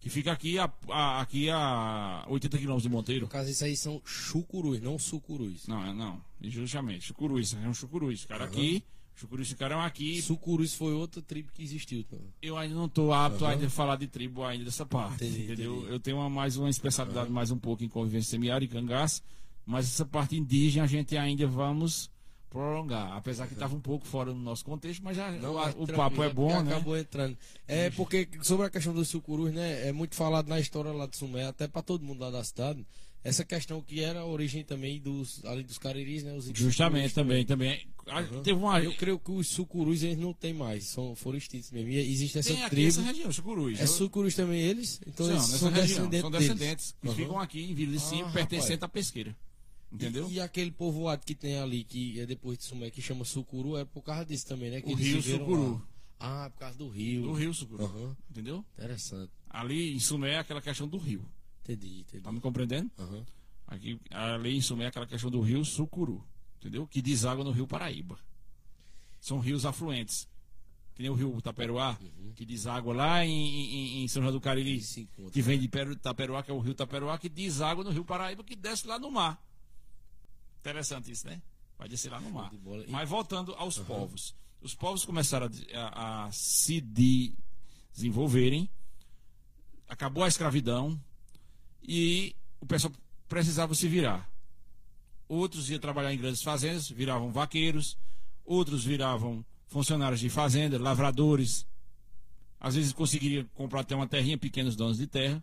que 0.00 0.08
fica 0.08 0.32
aqui 0.32 0.58
a, 0.58 0.72
a- 0.88 1.20
aqui 1.20 1.50
a 1.50 2.24
80 2.28 2.56
quilômetros 2.58 2.82
de 2.82 2.88
Monteiro. 2.88 3.22
No 3.26 3.28
caso, 3.28 3.50
isso 3.50 3.64
aí 3.64 3.76
são 3.76 4.00
chucurus, 4.04 4.80
não 4.80 4.98
sucurus. 4.98 5.66
Não, 5.68 5.84
é 5.86 5.92
não, 5.92 6.20
justamente, 6.42 7.04
Chucurus, 7.06 7.54
é 7.54 7.68
um 7.68 7.74
Chucurus. 7.74 8.22
Ficaram 8.22 8.46
aqui, 8.46 8.82
Chucurus 9.20 9.48
ficaram 9.48 9.80
aqui. 9.82 10.22
Sucurus 10.22 10.72
foi 10.74 10.94
outra 10.94 11.20
tribo 11.20 11.52
que 11.52 11.62
existiu. 11.62 12.02
Tá? 12.04 12.16
Eu 12.40 12.56
ainda 12.56 12.74
não 12.74 12.86
estou 12.86 13.12
apto 13.12 13.44
ainda 13.44 13.66
a 13.66 13.70
falar 13.70 13.96
de 13.96 14.06
tribo 14.06 14.42
ainda 14.42 14.64
dessa 14.64 14.86
parte, 14.86 15.26
Entendi, 15.26 15.44
entendeu? 15.44 15.76
entendi. 15.76 15.92
Eu 15.92 16.00
tenho 16.00 16.16
uma, 16.16 16.30
mais 16.30 16.56
uma 16.56 16.70
especialidade 16.70 17.30
mais 17.30 17.50
um 17.50 17.58
pouco 17.58 17.84
em 17.84 17.88
convivência 17.88 18.30
semiária 18.30 18.64
e 18.64 18.68
cangaço, 18.68 19.22
mas 19.66 19.86
essa 19.86 20.06
parte 20.06 20.36
indígena 20.36 20.84
a 20.84 20.88
gente 20.88 21.18
ainda 21.18 21.46
vamos 21.46 22.10
prolongar, 22.48 23.12
apesar 23.12 23.46
que 23.46 23.52
estava 23.52 23.76
um 23.76 23.80
pouco 23.80 24.06
fora 24.06 24.32
do 24.32 24.38
nosso 24.38 24.64
contexto, 24.64 25.04
mas 25.04 25.16
já, 25.16 25.28
o, 25.30 25.54
mas 25.54 25.74
o 25.76 25.86
papo 25.86 26.22
é 26.22 26.32
bom, 26.32 26.48
porque 26.48 26.62
né? 26.64 26.72
Acabou 26.72 26.96
entrando. 26.96 27.38
É 27.68 27.90
porque 27.90 28.26
sobre 28.42 28.66
a 28.66 28.70
questão 28.70 28.94
dos 28.94 29.08
sucurus, 29.08 29.52
né? 29.52 29.86
É 29.86 29.92
muito 29.92 30.16
falado 30.16 30.48
na 30.48 30.58
história 30.58 30.90
lá 30.92 31.06
de 31.06 31.16
Sumé, 31.16 31.46
até 31.46 31.68
para 31.68 31.82
todo 31.82 32.04
mundo 32.04 32.20
lá 32.20 32.30
da 32.30 32.42
cidade. 32.42 32.84
Essa 33.22 33.44
questão 33.44 33.82
que 33.82 34.00
era 34.00 34.20
a 34.20 34.24
origem 34.26 34.64
também 34.64 34.98
dos, 34.98 35.44
além 35.44 35.62
dos 35.64 35.76
cariris, 35.76 36.22
né? 36.22 36.32
Os 36.34 36.46
Justamente 36.54 37.10
sucurus 37.10 37.12
também, 37.12 37.44
também. 37.44 37.86
Ah, 38.06 38.22
Teve 38.42 38.58
uma 38.58 38.80
Eu 38.82 38.94
creio 38.96 39.18
que 39.18 39.30
os 39.30 39.46
sucurus 39.48 40.02
eles 40.02 40.16
não 40.16 40.32
tem 40.32 40.54
mais, 40.54 40.84
são, 40.84 41.14
foram 41.14 41.36
extintos 41.36 41.70
mesmo. 41.70 41.90
E 41.90 41.98
existe 41.98 42.38
essa 42.38 42.48
tem 42.48 42.62
aqui 42.64 42.70
tribo. 42.76 42.88
essa 42.88 43.02
região, 43.02 43.30
Chucurus. 43.30 43.78
É 43.78 43.86
sucurus 43.86 44.34
também 44.34 44.60
eles? 44.62 45.00
Então 45.06 45.26
São, 45.26 45.34
eles 45.36 45.44
são 45.44 45.70
região, 45.70 46.08
descendentes. 46.08 46.20
são 46.22 46.30
deles. 46.30 46.48
descendentes 46.48 46.94
que 47.00 47.08
Aham. 47.08 47.16
ficam 47.16 47.38
aqui 47.38 47.60
em 47.70 47.74
Vila 47.74 47.92
de 47.92 48.00
Cima, 48.00 48.28
Ah, 48.28 48.32
pertencente 48.32 48.84
à 48.84 48.88
pesqueira. 48.88 49.36
Entendeu? 49.92 50.26
E, 50.30 50.34
e 50.34 50.40
aquele 50.40 50.70
povoado 50.70 51.22
que 51.26 51.34
tem 51.34 51.58
ali, 51.58 51.84
que 51.84 52.18
é 52.20 52.24
depois 52.24 52.56
de 52.56 52.64
Sumé, 52.64 52.90
que 52.90 53.02
chama 53.02 53.24
Sucuru, 53.26 53.76
é 53.76 53.84
por 53.84 54.02
causa 54.02 54.24
disso 54.24 54.46
também, 54.46 54.70
né? 54.70 54.80
Que 54.80 54.88
O 54.88 54.92
eles 54.92 55.06
rio 55.06 55.22
Sucuru. 55.38 55.72
lá. 55.74 55.82
Ah, 56.20 56.50
por 56.50 56.58
causa 56.60 56.78
do 56.78 56.88
rio. 56.88 57.22
Do 57.22 57.32
rio 57.34 57.52
Sucuru. 57.52 57.84
Aham, 57.84 58.16
Entendeu? 58.30 58.64
interessante. 58.78 59.30
Ali 59.48 59.94
em 59.94 59.98
Sumé 60.00 60.32
é 60.34 60.38
aquela 60.38 60.62
questão 60.62 60.88
do 60.88 60.96
rio. 60.96 61.22
Entendi, 61.72 62.00
entendi. 62.00 62.22
Tá 62.22 62.32
me 62.32 62.40
compreendendo? 62.40 62.90
Aham. 62.98 63.24
Aqui, 63.66 64.00
ali 64.10 64.56
em 64.56 64.60
Sumé 64.60 64.84
é 64.84 64.88
aquela 64.88 65.06
questão 65.06 65.30
do 65.30 65.40
rio 65.40 65.64
Sucuru, 65.64 66.26
entendeu? 66.58 66.86
Que 66.86 67.00
deságua 67.00 67.44
no 67.44 67.52
rio 67.52 67.66
Paraíba. 67.68 68.18
São 69.20 69.38
rios 69.38 69.64
afluentes. 69.64 70.28
Que 70.94 71.02
nem 71.02 71.10
o 71.10 71.14
rio 71.14 71.40
Taperoá, 71.40 71.96
que 72.34 72.44
deságua 72.44 72.92
lá 72.92 73.24
em, 73.24 73.30
em- 73.30 74.02
em 74.04 74.08
São 74.08 74.20
João 74.22 74.32
do 74.34 74.40
Cariri, 74.40 74.82
que 75.32 75.40
vem 75.40 75.58
de 75.58 75.68
Peru- 75.68 75.96
Taperoá, 75.96 76.42
que 76.42 76.50
é 76.50 76.54
o 76.54 76.58
rio 76.58 76.74
Taperoá, 76.74 77.16
que 77.16 77.28
deságua 77.28 77.84
no 77.84 77.90
rio 77.90 78.04
Paraíba, 78.04 78.42
que 78.42 78.56
desce 78.56 78.86
lá 78.86 78.98
no 78.98 79.10
mar. 79.10 79.40
Interessante 80.58 81.10
isso, 81.10 81.26
né? 81.26 81.40
Vai 81.78 81.88
descer 81.88 82.10
lá 82.10 82.20
no 82.20 82.30
mar. 82.30 82.50
Mas 82.88 83.08
voltando 83.08 83.54
aos 83.54 83.78
povos. 83.78 84.34
Os 84.60 84.74
povos 84.74 85.04
começaram 85.04 85.48
a 85.72 85.78
a, 85.78 86.24
a 86.26 86.32
se 86.32 86.80
de- 86.82 87.32
desenvolverem, 87.94 88.68
acabou 89.88 90.22
a 90.24 90.28
escravidão 90.28 91.00
e 91.82 92.34
o 92.60 92.66
pessoal 92.66 92.92
precisava 93.28 93.74
se 93.74 93.88
virar. 93.88 94.28
Outros 95.28 95.70
iam 95.70 95.78
trabalhar 95.78 96.12
em 96.12 96.18
grandes 96.18 96.42
fazendas, 96.42 96.88
viravam 96.88 97.30
vaqueiros, 97.30 97.96
outros 98.44 98.84
viravam 98.84 99.44
funcionários 99.68 100.20
de 100.20 100.28
fazenda, 100.28 100.78
lavradores. 100.78 101.66
Às 102.58 102.74
vezes 102.74 102.92
conseguiriam 102.92 103.44
comprar 103.54 103.80
até 103.80 103.94
uma 103.94 104.06
terrinha, 104.08 104.36
pequenos 104.36 104.74
donos 104.76 104.98
de 104.98 105.06
terra. 105.06 105.42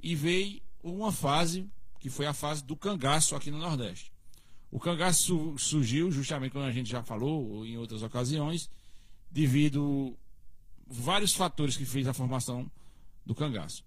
E 0.00 0.14
veio 0.14 0.62
uma 0.82 1.10
fase, 1.10 1.68
que 1.98 2.08
foi 2.08 2.26
a 2.26 2.32
fase 2.32 2.62
do 2.64 2.76
cangaço 2.76 3.34
aqui 3.34 3.50
no 3.50 3.58
Nordeste. 3.58 4.12
O 4.70 4.78
cangaço 4.78 5.24
su- 5.24 5.58
surgiu, 5.58 6.12
justamente 6.12 6.52
como 6.52 6.64
a 6.64 6.70
gente 6.70 6.88
já 6.88 7.02
falou 7.02 7.66
em 7.66 7.76
outras 7.76 8.02
ocasiões, 8.02 8.70
devido 9.30 10.16
vários 10.86 11.34
fatores 11.34 11.76
que 11.76 11.84
fez 11.84 12.06
a 12.06 12.14
formação 12.14 12.70
do 13.26 13.34
cangaço. 13.34 13.82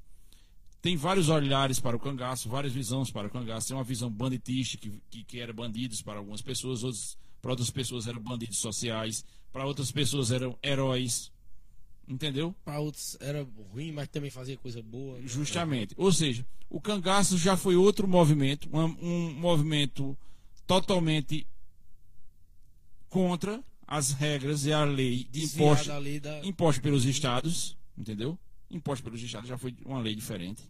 Tem 0.82 0.96
vários 0.98 1.30
olhares 1.30 1.80
para 1.80 1.96
o 1.96 2.00
cangaço, 2.00 2.50
várias 2.50 2.74
visões 2.74 3.12
para 3.12 3.28
o 3.28 3.30
cangaço. 3.30 3.68
Tem 3.68 3.78
uma 3.78 3.84
visão 3.84 4.10
banditista, 4.10 4.78
que, 4.78 4.92
que, 5.10 5.24
que 5.24 5.40
era 5.40 5.54
bandidos 5.54 6.02
para 6.02 6.18
algumas 6.18 6.42
pessoas, 6.42 6.84
outros, 6.84 7.18
para 7.40 7.52
outras 7.52 7.70
pessoas 7.70 8.08
eram 8.08 8.22
bandidos 8.22 8.58
sociais, 8.58 9.24
para 9.52 9.66
outras 9.66 9.92
pessoas 9.92 10.32
eram 10.32 10.58
heróis. 10.64 11.32
Entendeu? 12.08 12.56
Para 12.66 12.80
outros 12.80 13.16
era 13.20 13.48
ruim, 13.72 13.92
mas 13.92 14.08
também 14.08 14.32
fazia 14.32 14.58
coisa 14.58 14.82
boa. 14.82 15.20
né? 15.20 15.28
Justamente. 15.28 15.94
Ou 15.96 16.12
seja, 16.12 16.46
o 16.68 16.82
cangaço 16.82 17.38
já 17.38 17.56
foi 17.56 17.76
outro 17.76 18.08
movimento, 18.08 18.68
um, 18.74 18.86
um 19.02 19.34
movimento 19.36 20.18
totalmente 20.66 21.46
contra 23.08 23.64
as 23.86 24.14
regras 24.14 24.66
e 24.66 24.74
a 24.74 24.84
lei 24.84 25.28
imposta, 25.34 25.96
ali 25.96 26.20
da... 26.20 26.40
imposta 26.46 26.82
pelos 26.82 27.06
estados, 27.06 27.78
entendeu? 27.98 28.40
Imposta 28.72 29.04
pelos 29.04 29.22
estados 29.22 29.48
já 29.50 29.58
foi 29.58 29.76
uma 29.86 30.00
lei 30.00 30.16
diferente. 30.16 30.64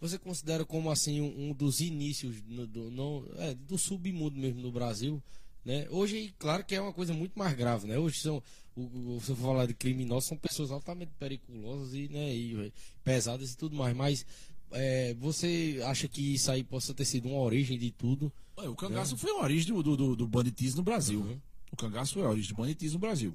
Você 0.00 0.18
considera 0.18 0.64
como 0.64 0.90
assim 0.90 1.20
um, 1.20 1.50
um 1.50 1.52
dos 1.54 1.80
inícios 1.80 2.42
no- 2.46 2.66
do, 2.66 2.90
não, 2.90 3.26
é, 3.36 3.54
do 3.54 3.76
submundo 3.78 4.38
mesmo 4.38 4.60
no 4.60 4.70
Brasil? 4.70 5.22
Né? 5.64 5.86
Hoje, 5.90 6.34
claro 6.38 6.62
que 6.64 6.74
é 6.74 6.80
uma 6.80 6.92
coisa 6.92 7.14
muito 7.14 7.38
mais 7.38 7.54
grave, 7.54 7.86
né? 7.88 7.98
Hoje 7.98 8.18
são, 8.20 8.42
o, 8.76 8.82
o, 9.16 9.20
se 9.22 9.30
eu 9.30 9.36
for 9.36 9.46
falar 9.46 9.66
de 9.66 9.72
criminosos, 9.74 10.28
são 10.28 10.36
pessoas 10.36 10.70
altamente 10.70 11.12
periculosas 11.18 11.94
e, 11.94 12.08
né, 12.08 12.34
e 12.34 12.70
pesadas 13.02 13.52
e 13.52 13.56
tudo 13.56 13.74
mais. 13.74 13.96
Mas 13.96 14.26
é, 14.72 15.14
você 15.14 15.80
acha 15.86 16.06
que 16.06 16.34
isso 16.34 16.50
aí 16.50 16.62
possa 16.62 16.92
ter 16.92 17.06
sido 17.06 17.28
uma 17.28 17.38
origem 17.40 17.78
de 17.78 17.90
tudo? 17.90 18.30
Ué, 18.58 18.68
o 18.68 18.76
cangaço 18.76 19.16
foi 19.16 19.30
a 19.30 19.42
origem 19.42 19.72
do, 19.74 19.82
do, 19.82 19.96
do- 19.96 20.16
do 20.16 20.28
banditismo 20.28 20.78
no 20.78 20.82
Brasil. 20.84 21.20
Uhum. 21.20 21.40
O 21.72 21.76
cangaço 21.76 22.14
foi 22.14 22.22
a 22.24 22.28
origem 22.28 22.50
do 22.50 22.56
banditismo 22.56 22.94
no 22.96 23.00
Brasil. 23.00 23.34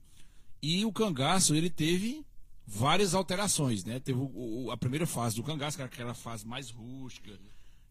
E 0.62 0.86
o 0.86 0.92
cangaço, 0.94 1.56
ele 1.56 1.70
teve 1.70 2.24
várias 2.72 3.14
alterações, 3.16 3.84
né? 3.84 4.00
Teve 4.00 4.20
o- 4.20 4.66
o- 4.66 4.72
a 4.72 4.78
primeira 4.78 5.08
fase 5.08 5.36
do 5.36 5.44
cangaço, 5.44 5.76
que 5.78 5.82
era 5.82 5.92
aquela 5.92 6.14
fase 6.14 6.46
mais 6.46 6.70
rústica. 6.70 7.38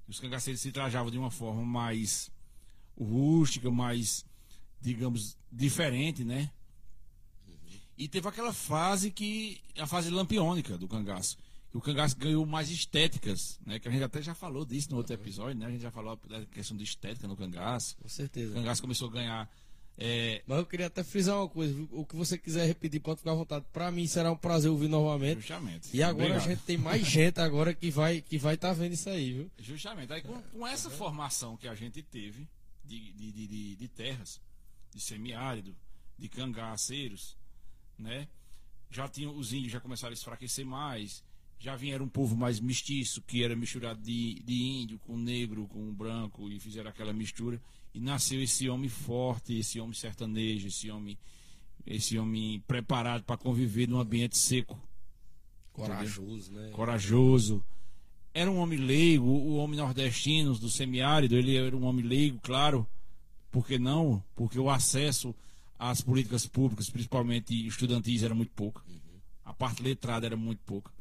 Os 0.06 0.20
cangaceiros 0.20 0.60
se 0.62 0.70
trajavam 0.70 1.10
de 1.10 1.18
uma 1.18 1.30
forma 1.30 1.64
mais 1.64 2.30
rústica, 2.98 3.70
mais, 3.70 4.24
digamos, 4.80 5.36
diferente, 5.50 6.24
né? 6.24 6.50
E 7.96 8.06
teve 8.08 8.28
aquela 8.28 8.52
fase 8.52 9.10
que. 9.10 9.60
a 9.76 9.86
fase 9.86 10.08
lampiônica 10.10 10.78
do 10.78 10.86
cangaço. 10.86 11.36
Que 11.70 11.76
o 11.76 11.80
cangaço 11.80 12.16
ganhou 12.16 12.46
mais 12.46 12.70
estéticas, 12.70 13.58
né? 13.66 13.78
Que 13.78 13.88
a 13.88 13.90
gente 13.90 14.02
até 14.04 14.22
já 14.22 14.34
falou 14.34 14.64
disso 14.64 14.90
no 14.90 14.96
outro 14.96 15.12
episódio, 15.12 15.58
né? 15.58 15.66
A 15.66 15.70
gente 15.70 15.82
já 15.82 15.90
falou 15.90 16.16
da 16.28 16.46
questão 16.46 16.76
de 16.76 16.84
estética 16.84 17.26
no 17.28 17.36
cangaço. 17.36 17.96
Com 17.96 18.06
O 18.06 18.08
certeza. 18.10 18.54
cangaço 18.54 18.80
começou 18.80 19.08
a 19.08 19.12
ganhar. 19.12 19.50
É, 20.00 20.42
Mas 20.46 20.58
eu 20.58 20.66
queria 20.66 20.86
até 20.86 21.02
frisar 21.02 21.36
uma 21.36 21.48
coisa: 21.48 21.74
o 21.90 22.06
que 22.06 22.14
você 22.14 22.38
quiser 22.38 22.66
repetir, 22.66 23.00
pode 23.00 23.18
ficar 23.18 23.32
à 23.32 23.34
vontade. 23.34 23.64
Para 23.72 23.90
mim 23.90 24.06
será 24.06 24.30
um 24.30 24.36
prazer 24.36 24.70
ouvir 24.70 24.88
novamente. 24.88 25.40
justamente. 25.40 25.88
E 25.92 26.02
agora 26.02 26.26
Obrigado. 26.26 26.46
a 26.46 26.48
gente 26.54 26.62
tem 26.64 26.78
mais 26.78 27.02
gente 27.06 27.40
agora 27.40 27.74
que 27.74 27.90
vai 27.90 28.20
que 28.20 28.38
vai 28.38 28.54
estar 28.54 28.72
vendo 28.72 28.92
isso 28.92 29.08
aí, 29.10 29.32
viu? 29.32 29.50
Justamente. 29.58 30.12
Aí, 30.12 30.22
com, 30.22 30.40
com 30.40 30.66
essa 30.66 30.88
formação 30.88 31.56
que 31.56 31.66
a 31.66 31.74
gente 31.74 32.00
teve 32.02 32.48
de, 32.84 33.12
de, 33.12 33.32
de, 33.32 33.46
de- 33.48 33.76
de 33.76 33.88
terras, 33.88 34.40
de 34.94 35.00
semiárido, 35.00 35.74
de 36.16 36.28
cangaceiros, 36.28 37.36
né? 37.98 38.28
Já 38.90 39.06
tinham, 39.08 39.36
os 39.36 39.52
índios 39.52 39.72
já 39.72 39.80
começaram 39.80 40.12
a 40.12 40.14
enfraquecer 40.14 40.64
mais, 40.64 41.22
já 41.58 41.74
vieram 41.74 42.04
um 42.04 42.08
povo 42.08 42.36
mais 42.36 42.60
mestiço, 42.60 43.22
que 43.22 43.42
era 43.42 43.56
misturado 43.56 44.00
de, 44.00 44.34
de 44.44 44.62
índio 44.62 44.98
com 45.00 45.16
negro, 45.16 45.66
com 45.66 45.92
branco, 45.92 46.48
e 46.50 46.60
fizeram 46.60 46.90
aquela 46.90 47.12
mistura. 47.12 47.60
E 47.92 48.00
nasceu 48.00 48.42
esse 48.42 48.68
homem 48.68 48.88
forte, 48.88 49.58
esse 49.58 49.80
homem 49.80 49.94
sertanejo, 49.94 50.68
esse 50.68 50.90
homem 50.90 51.18
esse 51.86 52.18
homem 52.18 52.62
preparado 52.66 53.24
para 53.24 53.36
conviver 53.36 53.88
num 53.88 53.98
ambiente 53.98 54.36
seco, 54.36 54.78
Corajoso, 55.72 56.52
né? 56.52 56.70
corajoso. 56.70 57.64
Era 58.34 58.50
um 58.50 58.58
homem 58.58 58.78
leigo, 58.78 59.26
o 59.26 59.56
homem 59.56 59.78
nordestino 59.78 60.54
do 60.58 60.68
semiárido, 60.68 61.34
ele 61.34 61.56
era 61.56 61.74
um 61.76 61.84
homem 61.84 62.04
leigo, 62.04 62.38
claro. 62.42 62.86
Por 63.50 63.66
que 63.66 63.78
não? 63.78 64.22
Porque 64.34 64.58
o 64.58 64.68
acesso 64.68 65.34
às 65.78 66.00
políticas 66.00 66.46
públicas, 66.46 66.90
principalmente 66.90 67.66
estudantis, 67.66 68.22
era 68.22 68.34
muito 68.34 68.52
pouco. 68.52 68.84
A 69.44 69.54
parte 69.54 69.82
letrada 69.82 70.26
era 70.26 70.36
muito 70.36 70.60
pouca. 70.66 70.92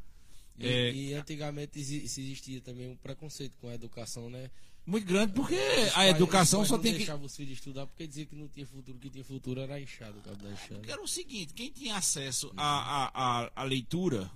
E, 0.59 0.65
É, 0.67 0.91
e 0.93 1.13
antigamente 1.13 1.79
exi- 1.79 2.03
existia 2.03 2.59
também 2.61 2.89
um 2.89 2.95
preconceito 2.95 3.57
com 3.59 3.67
a 3.69 3.75
educação, 3.75 4.29
né? 4.29 4.49
muito 4.85 5.05
grande, 5.05 5.33
porque 5.33 5.53
Os 5.55 5.89
a 5.89 5.93
pais- 5.95 6.15
educação 6.15 6.63
só 6.63 6.77
tem 6.77 6.93
que. 6.93 6.99
deixavam 6.99 7.25
os 7.25 7.35
filhos 7.35 7.53
estudar 7.57 7.85
porque 7.85 8.07
dizia 8.07 8.25
que 8.25 8.33
não 8.35 8.47
tinha 8.47 8.65
futuro, 8.65 8.97
que 8.97 9.09
tinha 9.09 9.23
futuro 9.23 9.59
era 9.59 9.77
inchado, 9.81 10.17
o 10.17 10.21
cabo 10.21 10.37
da 10.41 10.49
enxada. 10.49 10.81
Era 10.89 11.01
o 11.03 11.07
seguinte, 11.07 11.53
quem 11.53 11.69
tinha 11.69 11.97
acesso 11.97 12.49
à, 12.55 13.51
à 13.53 13.63
leitura, 13.63 14.31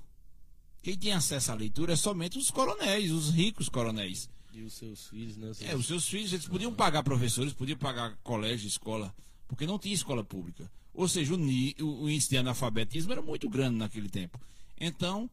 quem 0.84 0.96
tinha 0.98 1.16
acesso 1.18 1.52
à 1.54 1.56
leitura 1.56 1.94
é 1.94 1.96
somente 1.96 2.38
os 2.38 2.52
coronéis, 2.52 3.12
os 3.12 3.30
ricos 3.30 3.70
coronéis. 3.70 4.30
E 4.54 4.62
os 4.64 4.74
seus 4.74 5.08
filhos, 5.08 5.38
né? 5.38 5.50
Os 5.52 5.62
É, 5.62 5.74
os 5.74 5.86
seus 5.88 6.06
filhos, 6.10 6.34
eles 6.34 6.46
podiam 6.46 6.74
pagar 6.74 7.02
professores, 7.04 7.54
podiam 7.54 7.78
pagar 7.78 8.18
colégio, 8.22 8.68
escola, 8.68 9.16
porque 9.48 9.66
não 9.66 9.80
tinha 9.80 9.96
escola 9.96 10.22
pública. 10.22 10.70
Ou 10.94 11.08
seja, 11.08 11.34
o- 11.34 11.38
o 12.04 12.10
índice 12.10 12.30
de 12.32 12.38
analfabetismo 12.38 13.14
era 13.14 13.22
muito 13.22 13.50
grande 13.50 13.78
naquele 13.78 14.10
tempo. 14.10 14.38
Então, 14.78 15.30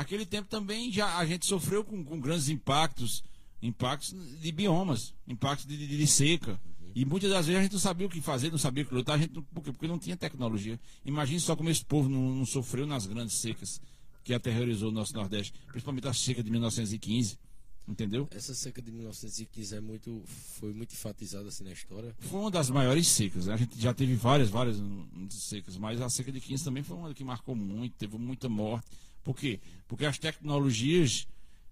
aquele 0.00 0.24
tempo 0.24 0.48
também 0.48 0.90
já 0.92 1.16
a 1.18 1.26
gente 1.26 1.44
sofreu 1.46 1.84
com, 1.84 2.04
com 2.04 2.20
grandes 2.20 2.48
impactos, 2.48 3.22
impactos 3.60 4.14
de 4.40 4.52
biomas, 4.52 5.12
impactos 5.26 5.66
de, 5.66 5.76
de- 5.76 5.96
de 5.98 6.06
seca. 6.06 6.60
E 6.94 7.04
muitas 7.04 7.30
das 7.30 7.46
vezes 7.46 7.58
a 7.60 7.62
gente 7.62 7.72
não 7.72 7.80
sabia 7.80 8.06
o 8.06 8.10
que 8.10 8.20
fazer, 8.20 8.50
não 8.50 8.58
sabia 8.58 8.82
o 8.82 8.86
que 8.86 8.94
lutar, 8.94 9.16
a 9.16 9.18
gente 9.18 9.34
não, 9.34 9.42
por 9.42 9.62
quê? 9.62 9.70
porque 9.72 9.86
não 9.86 9.98
tinha 9.98 10.16
tecnologia. 10.16 10.80
Imagine 11.04 11.38
só 11.40 11.54
como 11.54 11.68
esse 11.70 11.84
povo 11.84 12.08
não, 12.08 12.34
não 12.34 12.46
sofreu 12.46 12.86
nas 12.86 13.06
grandes 13.06 13.36
secas 13.36 13.80
que 14.24 14.32
aterrorizou 14.34 14.88
o 14.88 14.92
nosso 14.92 15.14
Nordeste, 15.14 15.52
principalmente 15.68 16.08
a 16.08 16.12
seca 16.14 16.42
de 16.42 16.50
1915. 16.50 17.38
Entendeu? 17.86 18.28
Essa 18.32 18.54
seca 18.54 18.82
de 18.82 18.92
1915 18.92 19.74
é 19.74 19.80
muito, 19.80 20.22
foi 20.58 20.74
muito 20.74 20.92
enfatizada 20.92 21.48
assim 21.48 21.64
na 21.64 21.72
história. 21.72 22.14
Foi 22.18 22.38
uma 22.40 22.50
das 22.50 22.68
maiores 22.68 23.06
secas. 23.08 23.46
né? 23.46 23.54
A 23.54 23.56
gente 23.56 23.80
já 23.80 23.94
teve 23.94 24.14
várias, 24.14 24.50
várias 24.50 24.78
hum, 24.78 25.06
secas, 25.30 25.78
mas 25.78 25.98
a 26.02 26.10
seca 26.10 26.30
de 26.30 26.38
15 26.38 26.64
também 26.64 26.82
foi 26.82 26.96
uma 26.98 27.14
que 27.14 27.24
marcou 27.24 27.54
muito, 27.56 27.94
teve 27.96 28.18
muita 28.18 28.46
morte. 28.48 28.86
Por 29.24 29.34
quê? 29.36 29.60
Porque 29.86 30.04
as 30.04 30.18
tecnologias 30.18 31.26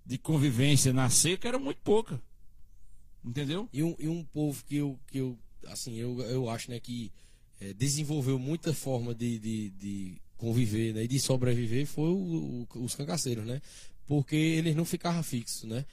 de 0.05 0.19
convivência 0.19 0.93
na 0.93 1.09
seca 1.11 1.49
eram 1.49 1.61
muito 1.61 1.81
pouca. 1.83 2.21
Entendeu? 3.25 3.69
E 3.73 3.83
um, 3.83 3.97
e 3.99 4.09
um 4.09 4.23
povo 4.25 4.63
que 4.65 4.77
eu, 4.77 4.99
que 5.09 5.19
eu 5.19 5.37
assim, 5.67 5.97
eu, 5.97 6.21
eu 6.21 6.49
acho, 6.49 6.71
né, 6.71 6.79
que 6.79 7.11
eh, 7.61 7.73
desenvolveu 7.73 8.39
muita 8.39 8.73
forma 8.73 9.13
de, 9.15 9.39
de, 9.39 9.71
de 9.71 10.21
conviver, 10.37 10.95
né, 10.95 11.05
e 11.05 11.09
de 11.09 11.19
sobreviver 11.19 11.87
foi 11.87 12.09
o- 12.11 12.67
o- 12.73 12.85
os 12.85 12.95
cangaceiros, 12.95 13.45
né? 13.45 13.61
Porque 14.07 14.37
eles 14.37 14.77
não 14.77 14.85
ficavam 14.85 15.23
fixos, 15.25 15.65
né? 15.65 15.85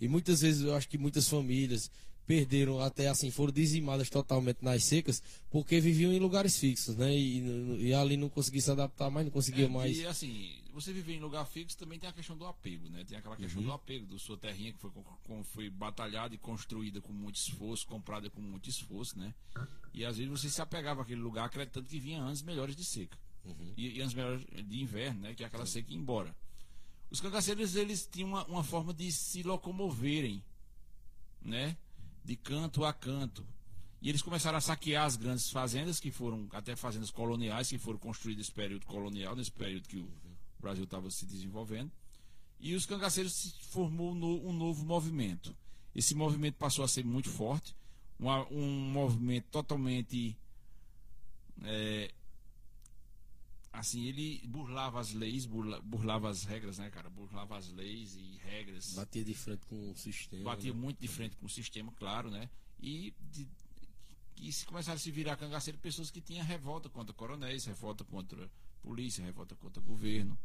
E 0.00 0.08
muitas 0.08 0.40
vezes 0.40 0.62
eu 0.62 0.74
acho 0.74 0.88
que 0.88 0.98
muitas 0.98 1.28
famílias 1.28 1.90
perderam 2.30 2.80
até 2.80 3.08
assim, 3.08 3.28
foram 3.30 3.52
dizimadas 3.52 4.08
totalmente 4.08 4.58
nas 4.62 4.84
secas 4.84 5.20
porque 5.50 5.80
viviam 5.80 6.12
em 6.12 6.20
lugares 6.20 6.56
fixos, 6.58 6.96
né? 6.96 7.12
E, 7.12 7.86
e 7.88 7.92
ali 7.94 8.16
não 8.16 8.28
conseguia 8.28 8.60
se 8.60 8.70
adaptar 8.70 9.10
mais, 9.10 9.26
não 9.26 9.32
conseguia 9.32 9.64
É, 9.64 9.68
mais. 9.68 9.96
E 9.98 10.06
assim, 10.06 10.54
você 10.72 10.92
viver 10.92 11.14
em 11.14 11.18
lugar 11.20 11.44
fixo 11.46 11.76
também 11.76 11.98
tem 11.98 12.08
a 12.08 12.12
questão 12.12 12.36
do 12.36 12.46
apego, 12.46 12.88
né? 12.88 13.04
Tem 13.04 13.18
aquela 13.18 13.36
questão 13.36 13.60
do 13.60 13.72
apego, 13.72 14.06
da 14.06 14.16
sua 14.18 14.36
terrinha 14.36 14.72
que 14.72 14.78
foi, 14.78 14.90
com- 15.24 15.42
foi 15.42 15.68
batalhada 15.68 16.32
e 16.32 16.38
construída 16.38 17.00
com 17.00 17.12
muito 17.12 17.34
esforço, 17.36 17.84
comprada 17.86 18.30
com 18.30 18.40
muito 18.40 18.70
esforço, 18.70 19.18
né? 19.18 19.34
E 19.92 20.04
às 20.04 20.16
vezes 20.16 20.30
você 20.30 20.48
se 20.48 20.62
apegava 20.62 21.02
àquele 21.02 21.20
lugar 21.20 21.46
acreditando 21.46 21.88
que 21.88 21.98
vinha 21.98 22.20
anos 22.22 22.42
melhores 22.42 22.76
de 22.76 22.84
seca. 22.84 23.18
E, 23.76 23.96
e 23.96 24.00
anos 24.00 24.14
melhores 24.14 24.44
de 24.68 24.80
inverno, 24.80 25.22
né? 25.22 25.34
Que 25.34 25.42
é 25.42 25.46
aquela 25.46 25.66
seca 25.66 25.90
ia 25.92 25.98
embora. 25.98 26.32
Os 27.10 27.20
cangaceiros, 27.20 27.74
eles 27.74 28.08
tinham 28.08 28.28
uma, 28.28 28.44
uma 28.46 28.62
forma 28.62 28.94
de 28.94 29.10
se 29.10 29.42
locomoverem, 29.42 30.40
né? 31.42 31.76
De 32.24 32.36
canto 32.36 32.84
a 32.84 32.92
canto. 32.92 33.46
E 34.02 34.08
eles 34.08 34.22
começaram 34.22 34.56
a 34.56 34.60
saquear 34.60 35.04
as 35.04 35.16
grandes 35.16 35.50
fazendas, 35.50 36.00
que 36.00 36.10
foram 36.10 36.48
até 36.52 36.74
fazendas 36.74 37.10
coloniais, 37.10 37.68
que 37.68 37.78
foram 37.78 37.98
construídas 37.98 38.46
nesse 38.46 38.52
período 38.52 38.86
colonial, 38.86 39.36
nesse 39.36 39.52
período 39.52 39.88
que 39.88 39.98
o 39.98 40.08
Brasil 40.58 40.84
estava 40.84 41.10
se 41.10 41.26
desenvolvendo. 41.26 41.90
E 42.58 42.74
os 42.74 42.86
cangaceiros 42.86 43.34
se 43.34 43.52
formou 43.70 44.12
um 44.12 44.14
no- 44.14 44.48
um 44.48 44.52
novo 44.52 44.84
movimento. 44.84 45.54
Esse 45.94 46.14
movimento 46.14 46.54
passou 46.56 46.84
a 46.84 46.88
ser 46.88 47.04
muito 47.04 47.28
forte, 47.28 47.74
uma- 48.18 48.46
um 48.50 48.90
movimento 48.90 49.46
totalmente. 49.50 50.36
é, 51.62 52.10
assim, 53.72 54.04
ele 54.06 54.40
burlava 54.46 55.00
as 55.00 55.12
leis, 55.12 55.46
burla- 55.46 55.80
burlava 55.80 56.28
as 56.28 56.44
regras, 56.44 56.78
né, 56.78 56.90
cara? 56.90 57.08
Burlava 57.10 57.56
as 57.56 57.70
leis 57.72 58.16
e 58.16 58.38
regras 58.44 58.94
Batia 58.94 59.24
de 59.24 59.34
frente 59.34 59.66
com 59.66 59.90
o 59.90 59.96
sistema. 59.96 60.44
batia 60.44 60.72
né? 60.72 60.78
muito 60.78 61.00
de 61.00 61.08
frente 61.08 61.36
com 61.36 61.46
o 61.46 61.48
sistema, 61.48 61.92
claro, 61.92 62.30
né? 62.30 62.48
E, 62.82 63.12
de, 63.32 63.46
e 64.36 64.52
se 64.52 64.64
começaram 64.66 64.96
a 64.96 64.98
se 64.98 65.10
virar 65.10 65.36
cangaceiro 65.36 65.78
pessoas 65.78 66.10
que 66.10 66.20
tinham 66.20 66.44
revolta 66.44 66.88
contra 66.88 67.12
coronéis, 67.14 67.64
revolta 67.64 68.04
contra 68.04 68.50
polícia, 68.82 69.24
revolta 69.24 69.54
contra 69.54 69.80
governo. 69.82 70.38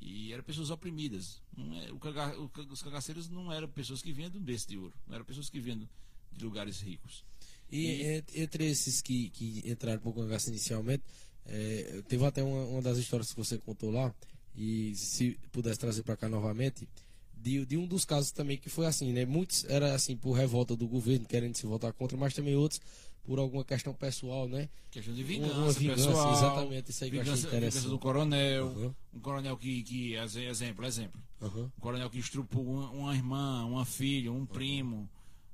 E 0.00 0.32
eram 0.32 0.42
pessoas 0.44 0.70
oprimidas. 0.70 1.40
É, 1.86 1.92
o 1.92 1.98
canga- 1.98 2.38
o 2.38 2.50
os 2.70 2.82
cangaceiros 2.82 3.28
não 3.28 3.50
eram 3.52 3.68
pessoas 3.68 4.02
que 4.02 4.12
vinham 4.12 4.30
de 4.30 4.38
um 4.38 4.42
berço 4.42 4.68
de 4.68 4.76
ouro, 4.76 4.92
não 5.06 5.14
eram 5.14 5.24
pessoas 5.24 5.48
que 5.48 5.58
vinham 5.60 5.88
de 6.32 6.44
lugares 6.44 6.80
ricos. 6.80 7.24
E, 7.70 8.02
en- 8.02 8.24
entre 8.42 8.66
esses 8.66 9.00
que, 9.00 9.30
que 9.30 9.62
entraram 9.68 10.00
por 10.00 10.14
cangaço 10.14 10.50
inicialmente, 10.50 11.02
é, 11.46 12.02
teve 12.08 12.24
até 12.24 12.42
uma, 12.42 12.64
uma 12.64 12.82
das 12.82 12.98
histórias 12.98 13.30
que 13.32 13.36
você 13.36 13.58
contou 13.58 13.90
lá, 13.90 14.14
e 14.56 14.94
se 14.94 15.38
pudesse 15.52 15.78
trazer 15.78 16.02
para 16.02 16.16
cá 16.16 16.28
novamente, 16.28 16.88
de, 17.36 17.66
de 17.66 17.76
um 17.76 17.86
dos 17.86 18.04
casos 18.04 18.30
também 18.30 18.56
que 18.56 18.70
foi 18.70 18.86
assim, 18.86 19.12
né? 19.12 19.24
Muitos 19.26 19.64
era 19.64 19.94
assim 19.94 20.16
por 20.16 20.32
revolta 20.32 20.74
do 20.76 20.86
governo, 20.88 21.26
querendo 21.26 21.56
se 21.56 21.66
votar 21.66 21.92
contra, 21.92 22.16
mas 22.16 22.32
também 22.34 22.54
outros 22.54 22.80
por 23.24 23.38
alguma 23.38 23.64
questão 23.64 23.92
pessoal, 23.94 24.46
né? 24.48 24.68
Questão 24.90 25.12
de 25.14 25.22
Uma- 25.22 25.28
vingança, 25.28 25.54
uma 25.60 25.72
vingança, 25.72 26.06
pessoal, 26.08 26.32
exatamente, 26.32 26.90
isso 26.90 27.04
aí 27.04 27.10
que 27.10 27.16
eu 27.16 27.20
achei 27.22 27.34
vingança, 27.34 27.48
interessante. 27.48 27.72
vingança 27.74 27.88
do 27.90 27.98
coronel, 27.98 28.66
Uhum. 28.66 28.94
um 29.14 29.20
coronel 29.20 29.56
que, 29.56 29.82
que 29.82 30.14
ex- 30.14 30.36
exemplo, 30.36 30.84
exemplo, 30.84 31.20
Aham. 31.42 31.70
Um 31.76 31.80
coronel 31.80 32.08
que 32.10 32.18
estrupou 32.18 32.64
uma, 32.64 32.90
uma 32.90 33.14
irmã, 33.14 33.64
uma 33.66 33.84
filha, 33.84 34.30
um 34.32 34.46
primo, 34.46 35.08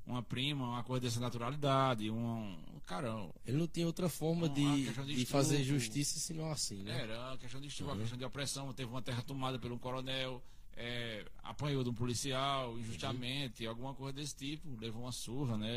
uma 0.07 0.23
prima, 0.23 0.69
uma 0.69 0.83
coisa 0.85 1.01
dessa 1.07 1.21
naturalidade, 1.21 2.11
um. 2.11 2.57
Cara, 2.91 3.31
Ele 3.47 3.57
não 3.57 3.69
tinha 3.69 3.87
outra 3.87 4.09
forma 4.09 4.47
Uma 4.49 4.55
de, 4.55 4.93
de 5.07 5.15
de 5.15 5.25
fazer 5.25 5.63
justiça 5.63 6.19
senão 6.19 6.51
assim, 6.51 6.83
né? 6.83 7.03
era 7.03 7.29
uma 7.29 7.39
questão 7.39 7.61
de 7.61 7.69
estupro, 7.69 7.93
uma 7.93 8.01
questão 8.01 8.19
de 8.19 8.25
opressão. 8.25 8.73
Teve 8.73 8.91
uma 8.91 9.01
terra 9.01 9.23
tomada 9.23 9.61
por 9.61 9.71
um 9.71 9.79
coronel, 9.79 10.43
é, 10.77 11.25
apanhou 11.41 11.85
de 11.85 11.91
um 11.91 11.95
policial 11.95 12.77
injustamente, 12.81 13.65
alguma 13.65 13.95
coisa 13.95 14.15
desse 14.15 14.35
tipo, 14.35 14.77
levou 14.81 15.03
uma 15.03 15.13
surra, 15.13 15.57
né? 15.57 15.71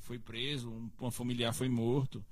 Foi 0.00 0.18
preso, 0.18 0.68
um, 0.68 0.90
um 1.02 1.10
familiar 1.12 1.54
foi 1.54 1.68
morto. 1.68 2.24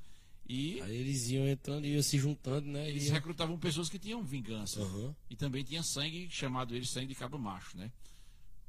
E 0.49 0.81
Aí 0.83 0.97
eles 0.97 1.31
iam 1.31 1.47
entrando 1.47 1.87
e 1.87 1.93
iam 1.95 2.03
se 2.03 2.19
juntando, 2.19 2.67
né? 2.67 2.89
eles 2.91 3.05
iam- 3.07 3.15
recrutavam 3.15 3.57
pessoas 3.57 3.89
que 3.89 4.01
tinham 4.01 4.25
vingança. 4.25 4.81
Aham. 4.83 5.15
E 5.31 5.37
também 5.37 5.63
tinha 5.63 5.85
sangue, 5.85 6.29
chamado 6.29 6.75
eles 6.75 6.91
sangue 6.91 7.07
de 7.07 7.15
cabra 7.15 7.39
macho, 7.39 7.79
né? 7.79 7.93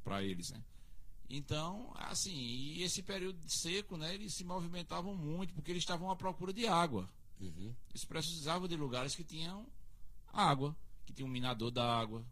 Pra 0.03 0.23
eles, 0.23 0.51
né? 0.51 0.61
Então, 1.29 1.91
assim, 1.95 2.35
e 2.35 2.83
esse 2.83 3.01
período 3.01 3.39
seco, 3.47 3.97
né? 3.97 4.13
Eles 4.13 4.33
se 4.33 4.43
movimentavam 4.43 5.15
muito 5.15 5.53
porque 5.53 5.71
eles 5.71 5.83
estavam 5.83 6.09
à 6.11 6.15
procura 6.15 6.53
de 6.53 6.67
água. 6.67 7.09
Uhum. 7.39 7.73
Eles 7.89 8.05
precisavam 8.05 8.67
de 8.67 8.75
lugares 8.75 9.15
que 9.15 9.23
tinham 9.23 9.65
água, 10.31 10.75
que 11.05 11.13
tinha 11.13 11.25
um 11.25 11.29
minador 11.31 11.71
d'água, 11.71 12.25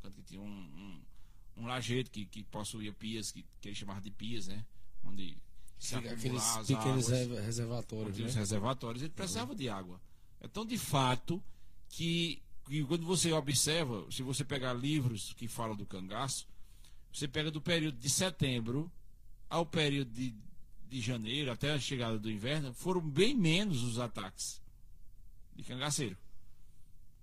tanto 0.00 0.16
que 0.16 0.22
tinha 0.22 0.40
um, 0.40 0.46
um, 0.46 1.02
um 1.58 1.66
lajedo 1.66 2.10
que, 2.10 2.24
que 2.24 2.42
possuía 2.44 2.92
pias, 2.92 3.30
que, 3.30 3.44
que 3.60 3.68
eles 3.68 3.78
chamavam 3.78 4.02
de 4.02 4.10
pias, 4.10 4.46
né? 4.46 4.64
Onde 5.04 5.36
se 5.78 5.94
Aqueles 5.94 6.42
as 6.42 6.66
pequenos 6.66 7.06
águas 7.06 7.08
re- 7.08 7.40
reservatórios, 7.40 8.18
né? 8.18 8.30
reservatórios, 8.40 9.02
ele 9.02 9.12
precisava 9.12 9.54
de 9.54 9.68
água. 9.68 10.00
Então, 10.42 10.64
de 10.64 10.76
fato, 10.78 11.42
que, 11.88 12.42
que 12.66 12.84
quando 12.84 13.04
você 13.06 13.32
observa, 13.32 14.06
se 14.10 14.22
você 14.22 14.44
pegar 14.44 14.72
livros 14.74 15.32
que 15.34 15.46
falam 15.48 15.76
do 15.76 15.86
cangaço, 15.86 16.46
você 17.12 17.26
pega 17.28 17.50
do 17.50 17.60
período 17.60 17.98
de 17.98 18.08
setembro 18.10 18.90
ao 19.48 19.66
período 19.66 20.10
de, 20.12 20.34
de 20.88 21.00
janeiro, 21.00 21.50
até 21.50 21.72
a 21.72 21.78
chegada 21.78 22.18
do 22.18 22.30
inverno, 22.30 22.72
foram 22.72 23.00
bem 23.00 23.34
menos 23.34 23.82
os 23.82 23.98
ataques 23.98 24.60
de 25.56 25.62
cangaceiro. 25.64 26.16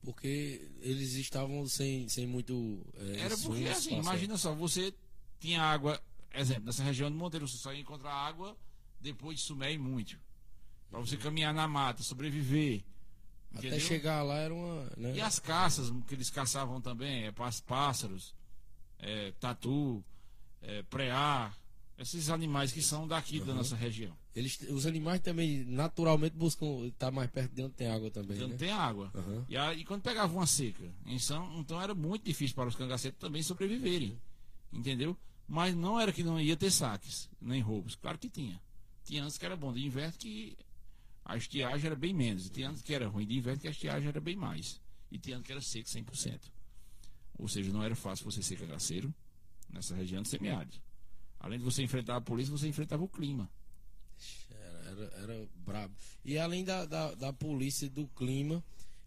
Porque 0.04 0.70
eles 0.82 1.14
estavam 1.14 1.68
sem, 1.68 2.08
sem 2.08 2.26
muito. 2.28 2.86
é, 2.98 3.20
Era 3.22 3.38
porque, 3.38 3.68
assim, 3.68 3.98
imagina 3.98 4.38
só, 4.38 4.54
você 4.54 4.94
tinha 5.40 5.62
água, 5.62 6.02
exemplo, 6.34 6.66
nessa 6.66 6.84
região 6.84 7.12
do 7.12 7.18
Monteiro, 7.18 7.48
você 7.48 7.58
só 7.58 7.74
ia 7.74 7.82
encontrar 7.82 8.14
água 8.14 8.56
depois 9.02 9.38
de 9.40 9.44
sumir 9.44 9.72
e 9.72 9.78
muito. 9.78 10.18
Para 10.90 11.00
você 11.00 11.18
caminhar 11.18 11.54
na 11.54 11.68
mata, 11.68 12.04
sobreviver. 12.04 12.84
Até 13.54 13.68
entendeu? 13.68 13.86
chegar 13.86 14.22
lá 14.24 14.36
era 14.36 14.54
uma. 14.54 14.90
Né? 14.96 15.16
E 15.16 15.22
as 15.22 15.40
caças 15.40 15.92
que 16.08 16.14
eles 16.16 16.30
caçavam 16.30 16.80
também, 16.80 17.26
é 17.26 17.32
pás- 17.32 17.60
pássaros, 17.60 18.34
é, 19.08 19.32
tatu, 19.40 20.04
é, 20.62 20.84
preá, 20.84 21.54
Esses 21.98 22.30
animais 22.30 22.72
que 22.72 22.82
são 22.82 23.08
daqui 23.08 23.40
da 23.40 23.54
nossa 23.54 23.76
região. 23.76 24.16
Eles, 24.36 24.60
os 24.70 24.86
animais 24.86 25.20
também 25.22 25.64
naturalmente 25.66 26.36
buscam 26.36 26.86
estar 26.86 27.10
mais 27.10 27.32
perto 27.32 27.56
de 27.56 27.64
onde 27.64 27.74
tem 27.74 27.88
água 27.88 28.12
também. 28.12 28.38
Então 28.38 28.50
né? 28.50 28.56
tem 28.56 28.72
água. 28.72 29.12
Uhum. 29.16 29.46
E, 29.50 29.58
aí, 29.58 29.84
quando 29.84 30.04
pegava 30.04 30.32
uma 30.32 30.46
seca, 30.46 30.94
então, 31.08 31.60
então 31.60 31.82
era 31.82 31.96
muito 31.96 32.24
difícil 32.24 32.56
para 32.56 32.70
os 32.70 32.76
cangaceiros 32.76 33.18
também 33.18 33.42
sobreviverem. 33.42 34.22
Entendeu? 34.72 35.18
Mas 35.48 35.74
não 35.74 36.00
era 36.00 36.12
que 36.12 36.22
não 36.22 36.40
ia 36.40 36.56
ter 36.56 36.70
saques, 36.70 37.30
nem 37.42 37.62
roubos. 37.62 37.96
Claro 37.96 38.20
que 38.20 38.30
tinha. 38.30 38.62
Tinha 39.04 39.22
anos 39.24 39.38
que 39.38 39.46
era 39.46 39.56
bom 39.56 39.74
de 39.74 39.84
inverno 39.84 40.14
que 40.20 40.56
a 41.26 41.36
estiagem 41.38 41.88
era 41.88 41.96
bem 41.96 42.14
menos. 42.14 42.46
E 42.46 42.50
tinha 42.52 42.68
anos 42.68 42.82
que 42.82 42.94
era 42.94 43.08
ruim 43.08 43.26
de 43.26 43.38
inverno 43.38 43.62
que 43.62 43.68
a 43.68 43.72
estiagem 43.72 44.10
era 44.10 44.20
bem 44.20 44.36
mais. 44.36 44.80
E 45.10 45.18
tinha 45.18 45.38
anos 45.38 45.48
que 45.48 45.52
era 45.52 45.62
seco 45.62 45.88
100%. 45.88 46.57
Ou 47.38 47.48
seja, 47.48 47.72
não 47.72 47.84
era 47.84 47.96
fácil 47.96 48.26
você 48.26 48.42
ser 48.42 48.58
cangaceiro 48.58 49.14
nessa 49.70 49.96
região 49.96 50.22
de 50.22 50.30
semiárido. 50.30 50.78
Além 51.40 51.60
de 51.60 51.66
você 51.66 51.84
enfrentar 51.84 52.16
a 52.16 52.22
polícia, 52.22 52.52
você 52.52 52.68
enfrentava 52.68 53.04
o 53.04 53.08
clima. 53.08 53.50
Era, 54.50 54.90
era, 54.90 55.04
era 55.22 55.50
brabo. 55.58 55.94
E 56.26 56.38
além 56.38 56.64
da, 56.64 56.86
da, 56.86 57.14
da 57.14 57.32
polícia 57.34 57.86
e 57.86 57.90
do 57.90 58.08
clima, 58.08 58.64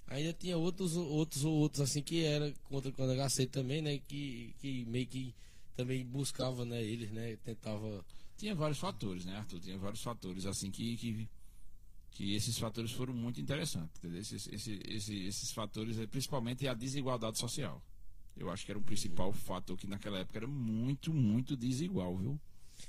ainda 0.06 0.32
tinha 0.32 0.56
outros, 0.56 0.96
outros 0.96 1.44
outros 1.44 1.80
assim 1.80 2.02
que 2.02 2.24
era 2.24 2.52
contra 2.64 2.90
o 2.90 2.92
cangaceiro 2.92 3.50
também, 3.50 3.82
né? 3.82 3.98
Que, 3.98 4.54
que 4.60 4.84
meio 4.86 5.06
que 5.06 5.34
também 5.76 6.04
buscava, 6.04 6.64
né, 6.64 6.82
eles, 6.82 7.10
né? 7.10 7.36
Tentava. 7.44 8.04
Tinha 8.36 8.54
vários 8.54 8.78
fatores, 8.78 9.24
né, 9.24 9.36
Arthur? 9.36 9.60
Tinha 9.60 9.78
vários 9.78 10.02
fatores, 10.02 10.46
assim, 10.46 10.70
que, 10.70 10.96
que, 10.96 11.28
que 12.12 12.34
esses 12.34 12.58
fatores 12.58 12.92
foram 12.92 13.12
muito 13.12 13.40
interessantes. 13.40 14.02
Esses, 14.04 14.46
esses, 14.48 14.80
esses, 14.86 15.26
esses 15.26 15.52
fatores, 15.52 15.96
principalmente 16.06 16.66
a 16.66 16.74
desigualdade 16.74 17.38
social. 17.38 17.82
Eu 18.40 18.50
acho 18.50 18.64
que 18.64 18.72
era 18.72 18.78
o 18.78 18.82
principal 18.82 19.30
fator 19.34 19.76
que 19.76 19.86
naquela 19.86 20.18
época 20.18 20.38
era 20.38 20.46
muito, 20.46 21.12
muito 21.12 21.54
desigual, 21.54 22.16
viu? 22.16 22.40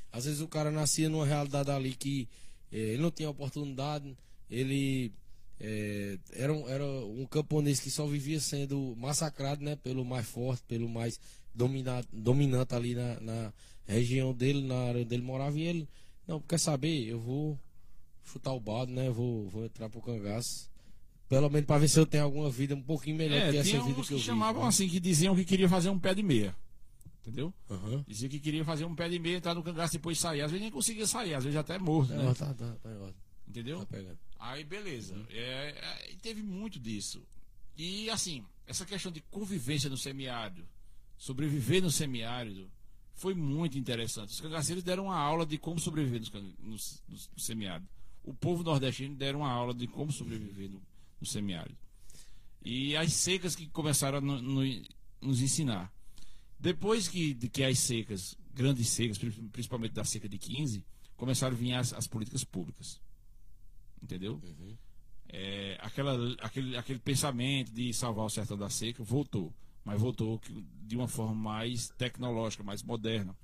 Às 0.09 0.23
vezes 0.23 0.39
o 0.39 0.47
cara 0.47 0.71
nascia 0.71 1.09
numa 1.09 1.25
realidade 1.25 1.69
ali 1.69 1.93
que 1.93 2.29
eh, 2.71 2.93
ele 2.93 3.01
não 3.01 3.11
tinha 3.11 3.29
oportunidade, 3.29 4.15
ele 4.49 5.11
eh, 5.59 6.17
era, 6.31 6.53
um, 6.53 6.69
era 6.69 6.85
um 6.85 7.25
camponês 7.25 7.81
que 7.81 7.91
só 7.91 8.07
vivia 8.07 8.39
sendo 8.39 8.95
massacrado, 8.97 9.61
né? 9.61 9.75
Pelo 9.75 10.05
mais 10.05 10.25
forte, 10.25 10.63
pelo 10.69 10.87
mais 10.87 11.19
domina, 11.53 12.01
dominante 12.13 12.73
ali 12.73 12.95
na, 12.95 13.19
na 13.19 13.53
região 13.85 14.33
dele, 14.33 14.65
na 14.65 14.75
área 14.85 15.01
onde 15.01 15.13
ele 15.13 15.23
morava, 15.23 15.59
e 15.59 15.63
ele, 15.63 15.89
não, 16.25 16.39
quer 16.39 16.59
saber, 16.59 17.09
eu 17.09 17.19
vou 17.19 17.59
chutar 18.23 18.53
o 18.53 18.59
balde, 18.61 18.93
né? 18.93 19.09
Vou, 19.09 19.49
vou 19.49 19.65
entrar 19.65 19.89
pro 19.89 20.01
cangaço. 20.01 20.70
Pelo 21.31 21.49
menos 21.49 21.65
para 21.65 21.77
ver 21.79 21.87
se 21.87 21.97
eu 21.97 22.05
tenho 22.05 22.25
alguma 22.25 22.49
vida 22.49 22.75
um 22.75 22.81
pouquinho 22.81 23.15
melhor 23.15 23.37
É, 23.37 23.51
que 23.51 23.57
essa 23.59 23.69
vida 23.71 23.99
uns 24.01 24.07
que 24.09 24.13
eu 24.15 24.17
que 24.17 24.23
chamavam 24.23 24.63
né? 24.63 24.67
assim, 24.67 24.89
que 24.89 24.99
diziam 24.99 25.33
que 25.33 25.45
queria 25.45 25.69
fazer 25.69 25.89
um 25.89 25.97
pé 25.97 26.13
de 26.13 26.21
meia. 26.21 26.53
Entendeu? 27.21 27.53
Aham. 27.69 28.03
Dizia 28.05 28.27
que 28.27 28.37
queria 28.37 28.65
fazer 28.65 28.83
um 28.83 28.93
pé 28.93 29.07
de 29.07 29.17
meia, 29.17 29.37
entrar 29.37 29.53
no 29.55 29.63
cangaço 29.63 29.95
e 29.95 29.97
depois 29.97 30.19
sair. 30.19 30.41
Às 30.41 30.51
vezes 30.51 30.61
nem 30.61 30.69
conseguia 30.69 31.07
sair, 31.07 31.33
às 31.33 31.45
vezes 31.45 31.57
até 31.57 31.79
morto, 31.79 32.11
né? 32.11 32.29
É, 32.29 32.33
tá, 32.33 32.53
tá, 32.53 32.75
tá, 32.83 32.89
ordem, 32.89 33.15
Entendeu? 33.47 33.85
tá. 33.85 33.97
Aí 34.39 34.65
beleza. 34.65 35.15
É, 35.29 35.73
é, 36.09 36.11
e 36.11 36.17
teve 36.17 36.43
muito 36.43 36.77
disso. 36.77 37.23
E 37.77 38.09
assim, 38.09 38.43
essa 38.67 38.85
questão 38.85 39.09
de 39.09 39.21
convivência 39.31 39.89
no 39.89 39.95
semiárido, 39.97 40.67
sobreviver 41.17 41.81
no 41.81 41.89
semiárido, 41.91 42.69
foi 43.13 43.33
muito 43.33 43.77
interessante. 43.77 44.29
Os 44.33 44.41
cangaceiros 44.41 44.83
deram 44.83 45.05
uma 45.05 45.15
aula 45.17 45.45
de 45.45 45.57
como 45.57 45.79
sobreviver 45.79 46.19
nos, 46.19 46.29
can- 46.29 46.53
nos- 46.59 47.01
nos- 47.07 47.29
no 47.33 47.39
semiárido. 47.39 47.87
O 48.21 48.33
povo 48.33 48.63
nordestino 48.63 49.15
deram 49.15 49.39
uma 49.39 49.51
aula 49.51 49.73
de 49.73 49.87
como 49.87 50.11
sobreviver 50.11 50.69
no, 50.69 50.81
no 51.21 51.27
semiárido. 51.27 51.77
E 52.63 52.95
as 52.97 53.13
secas 53.13 53.55
que 53.55 53.67
começaram 53.67 54.17
a 54.17 54.21
no- 54.21 54.41
no- 54.41 54.83
nos 55.21 55.41
ensinar. 55.41 55.93
Depois 56.59 57.07
que, 57.07 57.33
de 57.33 57.47
que 57.49 57.63
as 57.63 57.79
secas, 57.79 58.35
grandes 58.53 58.89
secas, 58.89 59.17
pri- 59.17 59.31
principalmente 59.51 59.93
da 59.93 60.03
seca 60.03 60.27
de 60.27 60.37
15, 60.37 60.83
começaram 61.15 61.55
a 61.55 61.59
vir 61.59 61.73
as, 61.73 61.93
as 61.93 62.07
políticas 62.07 62.43
públicas. 62.43 62.99
Entendeu? 64.01 64.41
É, 65.29 65.77
aquela, 65.81 66.33
aquele, 66.41 66.75
aquele 66.75 66.99
pensamento 66.99 67.71
de 67.71 67.93
salvar 67.93 68.25
o 68.25 68.29
sertão 68.29 68.57
da 68.57 68.69
seca 68.69 69.03
voltou. 69.03 69.53
Mas 69.83 69.99
voltou 69.99 70.39
de 70.83 70.95
uma 70.95 71.07
forma 71.07 71.33
mais 71.33 71.89
tecnológica, 71.97 72.63
mais 72.63 72.83
moderna. 72.83 73.35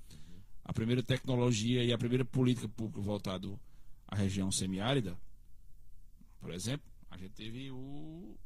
A 0.63 0.73
primeira 0.73 1.01
tecnologia 1.01 1.83
e 1.83 1.91
a 1.93 1.97
primeira 1.97 2.25
política 2.25 2.67
pública 2.67 2.99
voltada 3.01 3.47
à 4.07 4.15
região 4.15 4.51
semiárida, 4.51 5.17
por 6.39 6.51
exemplo, 6.51 6.85
a 7.23 7.27
gente 7.27 7.33
teve 7.35 7.71
o, 7.71 8.37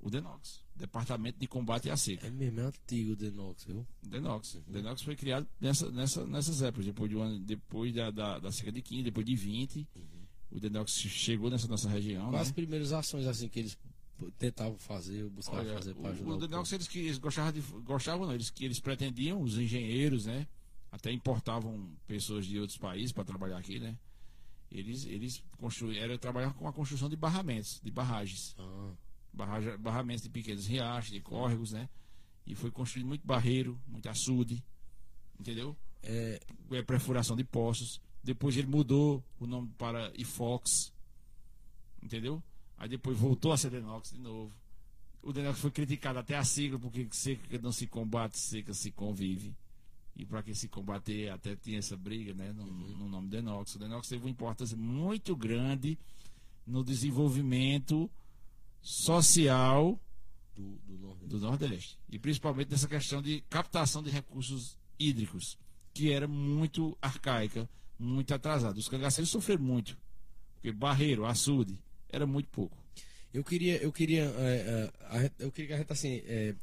o 0.00 0.10
DENOX, 0.10 0.64
Departamento 0.74 1.38
de 1.38 1.46
Combate 1.46 1.90
à 1.90 1.96
Seca. 1.96 2.26
É 2.26 2.30
mesmo, 2.30 2.60
é 2.60 2.64
antigo 2.64 3.12
o 3.12 3.16
Denox, 3.16 3.64
viu? 3.64 3.86
Denox. 4.02 4.58
Denox 4.66 5.02
foi 5.02 5.14
criado 5.16 5.46
nessa, 5.60 5.90
nessa, 5.90 6.26
nessas 6.26 6.62
épocas, 6.62 6.86
depois, 6.86 7.08
de 7.10 7.16
um 7.16 7.22
ano, 7.22 7.38
depois 7.40 7.94
da, 7.94 8.10
da, 8.10 8.38
da 8.38 8.50
seca 8.50 8.72
de 8.72 8.82
15, 8.82 9.02
depois 9.04 9.24
de 9.24 9.36
20. 9.36 9.86
O 10.50 10.60
Denox 10.60 10.92
chegou 10.92 11.48
nessa 11.48 11.68
nossa 11.68 11.88
região. 11.88 12.30
Quais 12.30 12.42
as 12.42 12.48
Né? 12.48 12.54
primeiras 12.54 12.92
ações 12.92 13.26
assim 13.26 13.48
que 13.48 13.60
eles 13.60 13.78
tentavam 14.38 14.78
fazer, 14.78 15.28
buscavam 15.30 15.60
Olha, 15.64 15.74
fazer 15.74 15.94
para 15.94 16.02
o, 16.02 16.12
ajudar 16.12 16.30
o 16.30 16.34
o 16.34 16.38
Denox, 16.38 16.72
eles, 16.72 16.88
que, 16.88 16.98
eles 16.98 17.18
gostavam 17.18 17.52
de. 17.52 17.60
Gostavam, 17.60 18.26
não, 18.26 18.34
eles, 18.34 18.50
que 18.50 18.64
eles 18.64 18.80
pretendiam, 18.80 19.40
os 19.40 19.56
engenheiros, 19.58 20.26
né? 20.26 20.46
Até 20.90 21.10
importavam 21.10 21.96
pessoas 22.06 22.44
de 22.44 22.58
outros 22.58 22.76
países 22.76 23.12
para 23.12 23.24
trabalhar 23.24 23.56
aqui, 23.56 23.78
né? 23.78 23.96
Eles, 24.72 25.04
eles 25.04 25.44
construíram, 25.58 26.02
era 26.02 26.18
trabalhar 26.18 26.54
com 26.54 26.66
a 26.66 26.72
construção 26.72 27.08
de 27.08 27.16
barramentos, 27.16 27.80
de 27.84 27.90
barragens. 27.90 28.54
Ah, 28.58 28.92
barraja- 29.32 29.76
barramentos 29.76 30.22
de 30.22 30.30
pequenos 30.30 30.66
riachos, 30.66 31.10
de 31.12 31.20
córregos, 31.20 31.72
né? 31.72 31.88
E 32.46 32.54
foi 32.54 32.70
construído 32.70 33.06
muito 33.06 33.26
barreiro, 33.26 33.78
muito 33.86 34.08
açude, 34.08 34.64
entendeu? 35.38 35.76
é, 36.02 36.40
É, 36.70 36.82
perfuração 36.82 37.36
de 37.36 37.44
poços. 37.44 38.00
Depois 38.24 38.56
ele 38.56 38.66
mudou 38.66 39.22
o 39.38 39.46
nome 39.46 39.68
para 39.76 40.10
IFOX, 40.16 40.92
entendeu? 42.02 42.42
Aí 42.78 42.88
depois 42.88 43.16
voltou 43.18 43.52
a 43.52 43.56
ser 43.56 43.70
Denox 43.70 44.10
de 44.12 44.18
novo. 44.20 44.52
O 45.22 45.32
Denox 45.32 45.58
foi 45.60 45.70
criticado 45.70 46.18
até 46.18 46.36
a 46.36 46.42
sigla, 46.44 46.78
porque 46.78 47.06
seca 47.12 47.58
não 47.58 47.70
se 47.72 47.86
combate, 47.86 48.38
seca 48.38 48.72
se 48.74 48.90
convive. 48.90 49.54
E 50.14 50.26
para 50.26 50.42
que 50.42 50.54
se 50.54 50.68
combater, 50.68 51.30
até 51.30 51.56
tinha 51.56 51.78
essa 51.78 51.96
briga, 51.96 52.34
né? 52.34 52.52
No, 52.52 52.66
no 52.66 53.08
nome 53.08 53.28
Denox. 53.28 53.74
O 53.74 53.78
Denox 53.78 54.08
teve 54.08 54.22
uma 54.24 54.30
importância 54.30 54.76
muito 54.76 55.34
grande 55.34 55.98
no 56.66 56.84
desenvolvimento 56.84 58.10
social 58.80 59.98
do, 60.54 60.78
do 60.84 60.98
Nordeste. 60.98 61.28
do 61.28 61.40
Nordeste. 61.40 61.98
E 62.10 62.18
principalmente 62.18 62.70
nessa 62.70 62.88
questão 62.88 63.22
de 63.22 63.40
captação 63.48 64.02
de 64.02 64.10
recursos 64.10 64.76
hídricos, 64.98 65.58
que 65.94 66.12
era 66.12 66.28
muito 66.28 66.96
arcaica, 67.00 67.68
muito 67.98 68.34
atrasada. 68.34 68.78
Os 68.78 68.88
cangaceiros 68.88 69.30
sofreram 69.30 69.62
muito, 69.62 69.96
porque 70.54 70.72
barreiro, 70.72 71.24
açude, 71.24 71.78
era 72.08 72.26
muito 72.26 72.48
pouco. 72.48 72.76
Eu 73.32 73.42
queria, 73.42 73.82
eu 73.82 73.90
queria, 73.90 74.24
é, 74.24 74.90
é, 75.10 75.30
eu 75.38 75.50
queria 75.50 75.68
que 75.68 75.74
a 75.74 75.78
gente 75.78 75.92
assim, 75.92 76.22
é, 76.26 76.54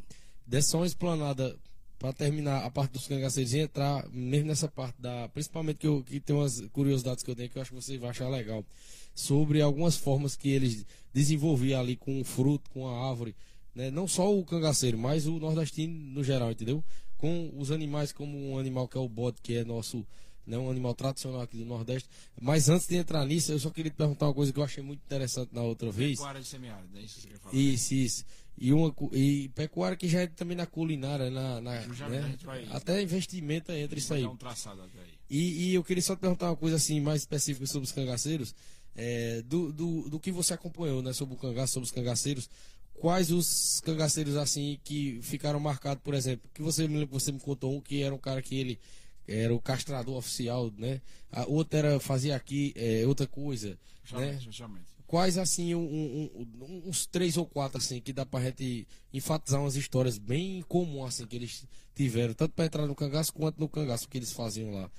desse 0.45 0.69
só 0.69 0.77
uma 0.77 0.85
explanada 0.85 1.57
para 1.99 2.13
terminar 2.13 2.65
a 2.65 2.71
parte 2.71 2.93
dos 2.93 3.05
cangaceiros 3.05 3.53
e 3.53 3.59
entrar 3.59 4.07
mesmo 4.09 4.47
nessa 4.47 4.69
parte 4.69 4.95
da, 4.99 5.27
principalmente 5.29 5.77
que 5.77 5.87
eu 5.87 6.01
que 6.01 6.19
tem 6.19 6.33
umas 6.33 6.61
curiosidades 6.71 7.21
que 7.21 7.29
eu 7.29 7.35
tenho 7.35 7.49
que 7.49 7.57
eu 7.57 7.61
acho 7.61 7.71
que 7.71 7.75
você 7.75 7.97
vai 7.97 8.09
achar 8.09 8.29
legal 8.29 8.65
sobre 9.13 9.61
algumas 9.61 9.97
formas 9.97 10.35
que 10.35 10.49
eles 10.49 10.85
desenvolviam 11.13 11.81
ali 11.81 11.97
com 11.97 12.21
o 12.21 12.23
fruto, 12.23 12.69
com 12.69 12.87
a 12.87 13.09
árvore, 13.09 13.35
né? 13.75 13.91
Não 13.91 14.07
só 14.07 14.33
o 14.33 14.45
cangaceiro, 14.45 14.97
mas 14.97 15.27
o 15.27 15.37
nordestino 15.39 15.93
no 15.93 16.23
geral, 16.23 16.51
entendeu? 16.51 16.81
Com 17.17 17.51
os 17.57 17.69
animais 17.69 18.13
como 18.13 18.51
um 18.51 18.57
animal 18.57 18.87
que 18.87 18.97
é 18.97 19.01
o 19.01 19.09
bode, 19.09 19.41
que 19.41 19.55
é 19.55 19.65
nosso 19.65 20.05
né, 20.49 20.57
um 20.57 20.69
animal 20.69 20.95
tradicional 20.95 21.41
aqui 21.41 21.57
do 21.57 21.65
Nordeste. 21.65 22.09
Mas 22.41 22.69
antes 22.69 22.87
de 22.87 22.95
entrar 22.95 23.23
nisso, 23.25 23.51
eu 23.51 23.59
só 23.59 23.69
queria 23.69 23.91
te 23.91 23.95
perguntar 23.95 24.27
uma 24.27 24.33
coisa 24.33 24.51
que 24.51 24.59
eu 24.59 24.63
achei 24.63 24.83
muito 24.83 25.01
interessante 25.05 25.53
na 25.53 25.61
outra 25.61 25.91
vez. 25.91 26.17
Pecuária 26.17 26.41
de 26.41 26.47
semiárido, 26.47 26.97
é 26.97 27.01
isso 27.01 27.15
que 27.15 27.21
você 27.21 27.27
quer 27.27 27.37
falar? 27.37 27.55
Isso, 27.55 27.93
isso. 27.93 28.25
E, 28.61 28.73
uma, 28.73 28.93
e 29.13 29.47
pecuária 29.55 29.95
que 29.95 30.07
já 30.07 30.21
é 30.21 30.27
também 30.27 30.57
na 30.57 30.65
culinária, 30.65 31.29
na, 31.31 31.61
na- 31.61 31.81
né? 32.09 32.21
até 32.75 33.01
investimento 33.01 33.71
entra 33.71 33.97
isso 33.97 34.13
aí. 34.13 34.25
um. 34.25 34.35
E, 35.29 35.69
e 35.69 35.73
eu 35.75 35.83
queria 35.83 36.03
só 36.03 36.15
te 36.15 36.19
perguntar 36.19 36.47
uma 36.49 36.57
coisa 36.57 36.75
assim 36.75 36.99
mais 36.99 37.21
específica 37.21 37.65
sobre 37.65 37.85
os 37.85 37.91
cangaceiros, 37.93 38.53
é, 38.95 39.41
do, 39.43 39.71
do, 39.71 40.09
do 40.09 40.19
que 40.19 40.31
você 40.31 40.53
acompanhou, 40.53 41.01
né, 41.01 41.13
sobre 41.13 41.35
o 41.35 41.37
cangaço, 41.37 41.73
sobre 41.73 41.85
os 41.85 41.91
cangaceiros. 41.91 42.49
Quais 42.95 43.31
os 43.31 43.79
cangaceiros 43.79 44.35
assim 44.35 44.77
que 44.83 45.19
ficaram 45.21 45.57
marcados, 45.59 46.03
por 46.03 46.13
exemplo, 46.13 46.49
que 46.53 46.61
você 46.61 46.85
me 46.85 47.05
você 47.05 47.31
me 47.31 47.39
contou 47.39 47.77
um 47.77 47.79
que 47.79 48.01
era 48.03 48.13
um 48.13 48.17
cara 48.17 48.41
que 48.41 48.55
ele 48.59 48.77
era 49.25 49.55
o 49.55 49.61
castrador 49.61 50.17
oficial, 50.17 50.69
né? 50.77 50.99
A 51.31 51.45
outra 51.47 51.79
era 51.79 51.99
fazia 52.01 52.35
aqui 52.35 52.73
é, 52.75 53.07
outra 53.07 53.25
coisa, 53.25 53.69
né? 53.69 53.77
Justamente, 54.03 54.43
justamente. 54.43 54.88
Quais, 55.09 55.39
assim, 55.39 55.73
um- 55.73 56.29
um- 56.35 56.83
uns 56.87 57.07
três 57.07 57.35
ou 57.35 57.43
quatro, 57.43 57.79
assim, 57.79 57.99
que 57.99 58.13
dá 58.13 58.27
pra 58.27 58.43
gente 58.43 58.87
enfatizar 59.11 59.59
umas 59.59 59.75
histórias 59.75 60.19
bem 60.19 60.61
comuns, 60.61 61.15
assim, 61.15 61.25
que 61.25 61.35
eles 61.35 61.65
tiveram, 61.95 62.35
tanto 62.35 62.53
pra 62.53 62.65
entrar 62.67 62.85
no 62.85 62.93
cangaço 62.93 63.33
quanto 63.33 63.59
no 63.59 63.67
cangaço 63.67 64.07
que 64.07 64.19
eles 64.19 64.31
faziam 64.31 64.71
lá. 64.71 64.91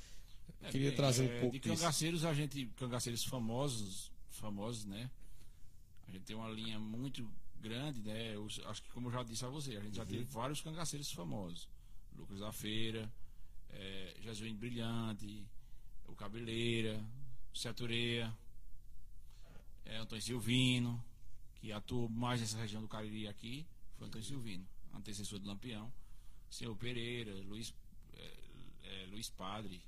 É, 0.63 0.69
Queria 0.71 0.89
bem, 0.89 0.97
trazer 0.97 1.23
um 1.23 1.33
é, 1.33 1.39
pouco 1.41 1.53
de 1.53 1.61
disso. 1.61 1.77
cangaceiros, 1.77 2.25
a 2.25 2.35
gente, 2.35 2.67
cangaceiros 2.77 3.23
famosos, 3.25 4.11
famosos, 4.31 4.85
né? 4.85 5.09
A 6.09 6.11
gente 6.11 6.25
tem 6.25 6.35
uma 6.35 6.49
linha 6.51 6.77
muito 6.81 7.25
grande, 7.61 8.01
né? 8.03 8.35
Eu 8.35 8.49
acho 8.67 8.83
que 8.83 8.91
como 8.91 9.07
eu 9.07 9.13
já 9.13 9.23
disse 9.23 9.45
a 9.45 9.49
você, 9.49 9.77
a 9.77 9.81
gente 9.81 9.91
Uhum. 9.91 9.95
já 9.95 10.07
teve 10.07 10.25
vários 10.25 10.61
cangaceiros 10.61 11.13
famosos. 11.13 11.69
Lucas 12.17 12.41
da 12.41 12.51
Feira, 12.51 13.09
é, 13.71 14.17
Jesuíno 14.25 14.59
Brilhante, 14.59 15.47
o 16.09 16.17
Cabeleira, 16.17 17.01
o 17.55 17.57
Setureia, 17.57 18.37
é, 19.85 19.97
Antônio 19.99 20.22
Silvino, 20.22 21.03
que 21.57 21.72
atuou 21.72 22.09
mais 22.09 22.41
nessa 22.41 22.59
região 22.59 22.81
do 22.81 22.89
Cariri 22.89 23.28
aqui, 23.28 23.66
foi 23.97 24.07
Antônio 24.07 24.26
Silvino, 24.26 24.66
antecessor 24.95 25.39
do 25.39 25.47
Lampião, 25.47 25.93
Senhor 26.49 26.74
Pereira, 26.76 27.33
Luiz, 27.43 27.74
é, 28.14 28.35
é, 28.83 29.07
Luiz 29.11 29.28
Padre, 29.31 29.83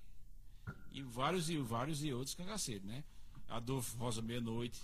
e 0.90 1.02
vários 1.02 1.48
e 1.50 1.56
vários 1.58 2.04
e 2.04 2.12
outros 2.12 2.34
cangaceiros, 2.34 2.86
né? 2.86 3.02
Adolfo 3.48 3.96
Rosa 3.96 4.22
Meia-Noite, 4.22 4.80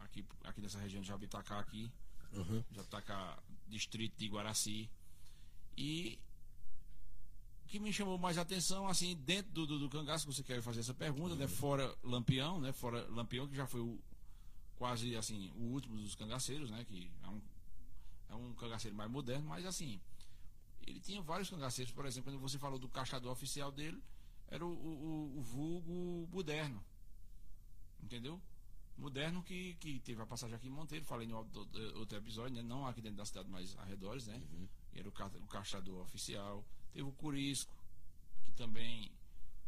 aqui, 0.00 0.24
aqui 0.44 0.60
nessa 0.60 0.78
região 0.78 1.00
de 1.02 1.08
Jabitacá 1.08 1.58
aqui, 1.58 1.90
Uhum. 2.32 2.62
Jabitacá, 2.72 3.38
distrito 3.68 4.16
de 4.16 4.28
Guaraci. 4.28 4.90
E 5.76 6.18
o 7.64 7.68
que 7.68 7.78
me 7.78 7.92
chamou 7.92 8.18
mais 8.18 8.38
atenção, 8.38 8.86
assim, 8.88 9.16
dentro 9.16 9.52
do, 9.52 9.66
do, 9.66 9.78
do 9.78 9.88
cangaço, 9.88 10.26
que 10.26 10.34
você 10.34 10.42
quer 10.42 10.60
fazer 10.62 10.80
essa 10.80 10.94
pergunta, 10.94 11.34
né? 11.34 11.48
Fora 11.48 11.94
Lampião, 12.02 12.60
né? 12.60 12.72
Fora 12.72 13.06
Lampião, 13.08 13.46
que 13.48 13.54
já 13.56 13.66
foi 13.66 13.80
o, 13.80 13.98
quase, 14.78 15.16
assim, 15.16 15.50
o 15.56 15.62
último 15.72 15.96
dos 15.96 16.14
cangaceiros, 16.14 16.70
né? 16.70 16.84
Que 16.84 17.10
é 17.22 17.28
um, 17.28 17.40
é 18.30 18.34
um 18.34 18.54
cangaceiro 18.54 18.96
mais 18.96 19.10
moderno, 19.10 19.46
mas, 19.48 19.64
assim, 19.64 20.00
ele 20.86 21.00
tinha 21.00 21.20
vários 21.22 21.50
cangaceiros. 21.50 21.92
Por 21.92 22.06
exemplo, 22.06 22.30
quando 22.32 22.40
você 22.40 22.58
falou 22.58 22.78
do 22.78 22.88
caixador 22.88 23.32
oficial 23.32 23.70
dele, 23.72 24.02
era 24.48 24.64
o, 24.64 24.68
o, 24.70 25.38
o 25.38 25.42
vulgo 25.42 26.28
moderno. 26.30 26.82
Entendeu? 28.02 28.40
Moderno 28.96 29.42
que, 29.42 29.74
que 29.74 30.00
teve 30.00 30.22
a 30.22 30.26
passagem 30.26 30.56
aqui 30.56 30.68
em 30.68 30.70
Monteiro, 30.70 31.04
falei 31.04 31.26
no 31.26 31.36
outro, 31.36 31.68
outro 31.98 32.16
episódio, 32.16 32.54
né? 32.56 32.62
não 32.62 32.86
aqui 32.86 33.02
dentro 33.02 33.18
da 33.18 33.24
cidade, 33.26 33.48
mas 33.50 33.76
arredores, 33.78 34.26
né? 34.26 34.40
Uhum. 34.52 34.68
Era 34.94 35.08
o, 35.08 35.12
ca- 35.12 35.26
o 35.26 35.46
caixador 35.46 36.00
oficial. 36.02 36.64
Teve 36.92 37.06
o 37.06 37.12
Curisco, 37.12 37.74
que 38.44 38.52
também 38.52 39.10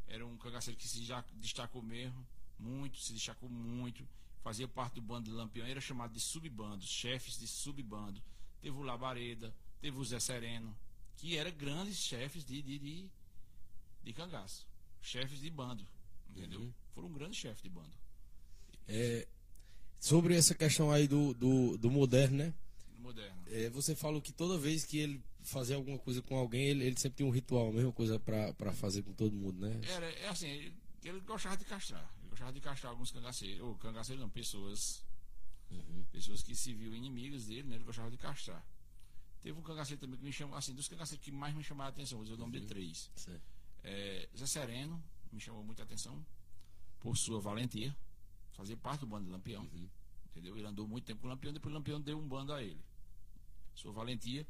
era 0.07 0.25
um 0.27 0.37
cangaceiro 0.39 0.79
que 0.79 0.89
se 0.89 1.05
já 1.05 1.23
destacou 1.35 1.83
mesmo, 1.83 2.27
muito, 2.59 2.99
se 2.99 3.13
destacou 3.13 3.51
muito. 3.51 4.09
Fazia 4.43 4.69
parte 4.69 4.95
do 4.95 5.03
bando 5.03 5.31
de 5.31 5.37
Lampião, 5.37 5.67
era 5.67 5.81
chamado 5.81 6.13
de 6.13 6.21
subbandos, 6.21 6.89
chefes 6.89 7.39
de 7.39 7.47
subbando. 7.47 8.23
Teve 8.61 8.77
o 8.77 8.83
Labareda, 8.83 9.55
teve 9.81 9.97
o 9.97 10.05
Zé 10.05 10.19
Sereno, 10.19 10.77
que 11.17 11.37
eram 11.37 11.51
grandes 11.53 11.97
chefes 11.97 12.45
de, 12.45 12.63
de, 12.63 12.79
de, 12.79 13.07
de 14.05 14.13
cangaço. 14.13 14.67
Chefes 15.01 15.41
de 15.41 15.51
bando, 15.51 15.87
entendeu? 16.31 16.61
Uhum. 16.61 16.73
Foram 16.95 17.13
grandes 17.13 17.39
chefes 17.39 17.63
de 17.63 17.69
bando. 17.69 17.93
É, 18.87 19.27
sobre 20.01 20.37
essa 20.37 20.55
questão 20.55 20.91
aí 20.91 21.07
do, 21.07 21.35
do, 21.35 21.77
do 21.77 21.91
moderno, 21.91 22.39
né? 22.39 22.55
Moderno. 22.99 23.43
É, 23.51 23.69
você 23.71 23.95
falou 23.95 24.21
que 24.21 24.33
toda 24.33 24.59
vez 24.59 24.85
que 24.85 24.99
ele 24.99 25.23
fazia 25.43 25.77
alguma 25.77 25.99
coisa 25.99 26.21
com 26.23 26.37
alguém, 26.37 26.65
ele, 26.65 26.85
ele 26.85 26.99
sempre 26.99 27.19
tinha 27.19 27.29
um 27.29 27.33
ritual, 27.33 27.69
a 27.69 27.73
mesma 27.73 27.93
coisa 27.93 28.19
pra 28.19 28.73
fazer 28.73 29.03
com 29.03 29.13
todo 29.13 29.33
mundo, 29.33 29.61
né? 29.61 29.81
Era, 29.85 30.07
é 30.07 30.29
assim, 30.29 30.49
ele, 30.49 30.75
ele 31.05 31.21
gostava 31.21 31.57
de 31.57 31.65
castrar. 31.65 32.09
Gostava 32.39 32.53
de 32.53 32.61
castrar 32.61 32.93
alguns 32.93 33.11
cangaceiros. 33.11 33.61
Ou 33.67 33.75
cangaceiros 33.75 34.23
não, 34.23 34.31
pessoas. 34.31 35.05
Uhum. 35.73 36.05
Pessoas 36.13 36.41
que 36.41 36.55
se 36.55 36.73
viam 36.73 36.95
inimigas 36.95 37.47
dele, 37.47 37.65
né? 37.65 37.75
Ele 37.75 37.85
gostava 37.85 38.09
de 38.13 38.17
castrar. 38.17 38.65
Teve 39.41 39.59
um 39.59 39.63
cangaceiro 39.63 40.01
também 40.01 40.17
que 40.17 40.25
me 40.25 40.33
chamou, 40.33 40.57
assim, 40.57 40.73
dos 40.73 40.87
cangaceiros 40.87 41.25
que 41.25 41.33
mais 41.33 41.53
me 41.53 41.65
chamaram 41.65 41.89
a 41.89 41.91
atenção, 41.91 42.19
vou 42.19 42.25
dizer 42.25 42.37
o 42.37 42.39
nome 42.39 42.61
de 42.61 42.67
três. 42.67 43.11
Certo. 43.17 43.43
É, 43.83 44.29
Zé 44.37 44.47
Sereno 44.47 45.03
me 45.33 45.41
chamou 45.41 45.65
muita 45.65 45.83
atenção 45.83 46.25
por 47.01 47.17
sua 47.17 47.41
valentia. 47.41 47.97
Fazia 48.53 48.77
parte 48.77 49.01
do 49.01 49.09
bando 49.09 49.25
de 49.25 49.33
Lampião. 49.33 49.65
Uhum. 49.65 49.89
Entendeu? 50.27 50.57
Ele 50.57 50.67
andou 50.67 50.87
muito 50.87 51.07
tempo 51.07 51.23
com 51.23 51.27
o 51.27 51.31
Lampião, 51.31 51.53
depois 51.53 51.75
o 51.75 51.77
Lampião 51.77 52.01
deu 52.01 52.19
um 52.19 52.29
bando 52.29 52.53
a 52.53 52.63
ele. 52.63 52.81
Sua 53.75 53.93
valentia 53.93 54.47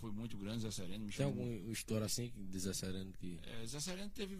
foi 0.00 0.10
muito 0.10 0.36
grande, 0.36 0.62
Zé 0.62 0.70
Sereno. 0.72 1.04
Me 1.04 1.12
Tem 1.12 1.26
alguma 1.26 1.46
história 1.72 2.06
assim 2.06 2.28
que 2.28 2.42
diz 2.42 2.66
a 2.66 2.74
Sereno 2.74 3.12
que. 3.12 3.38
é, 3.44 3.66
Zé 3.66 3.78
Sereno 3.78 4.10
teve 4.10 4.36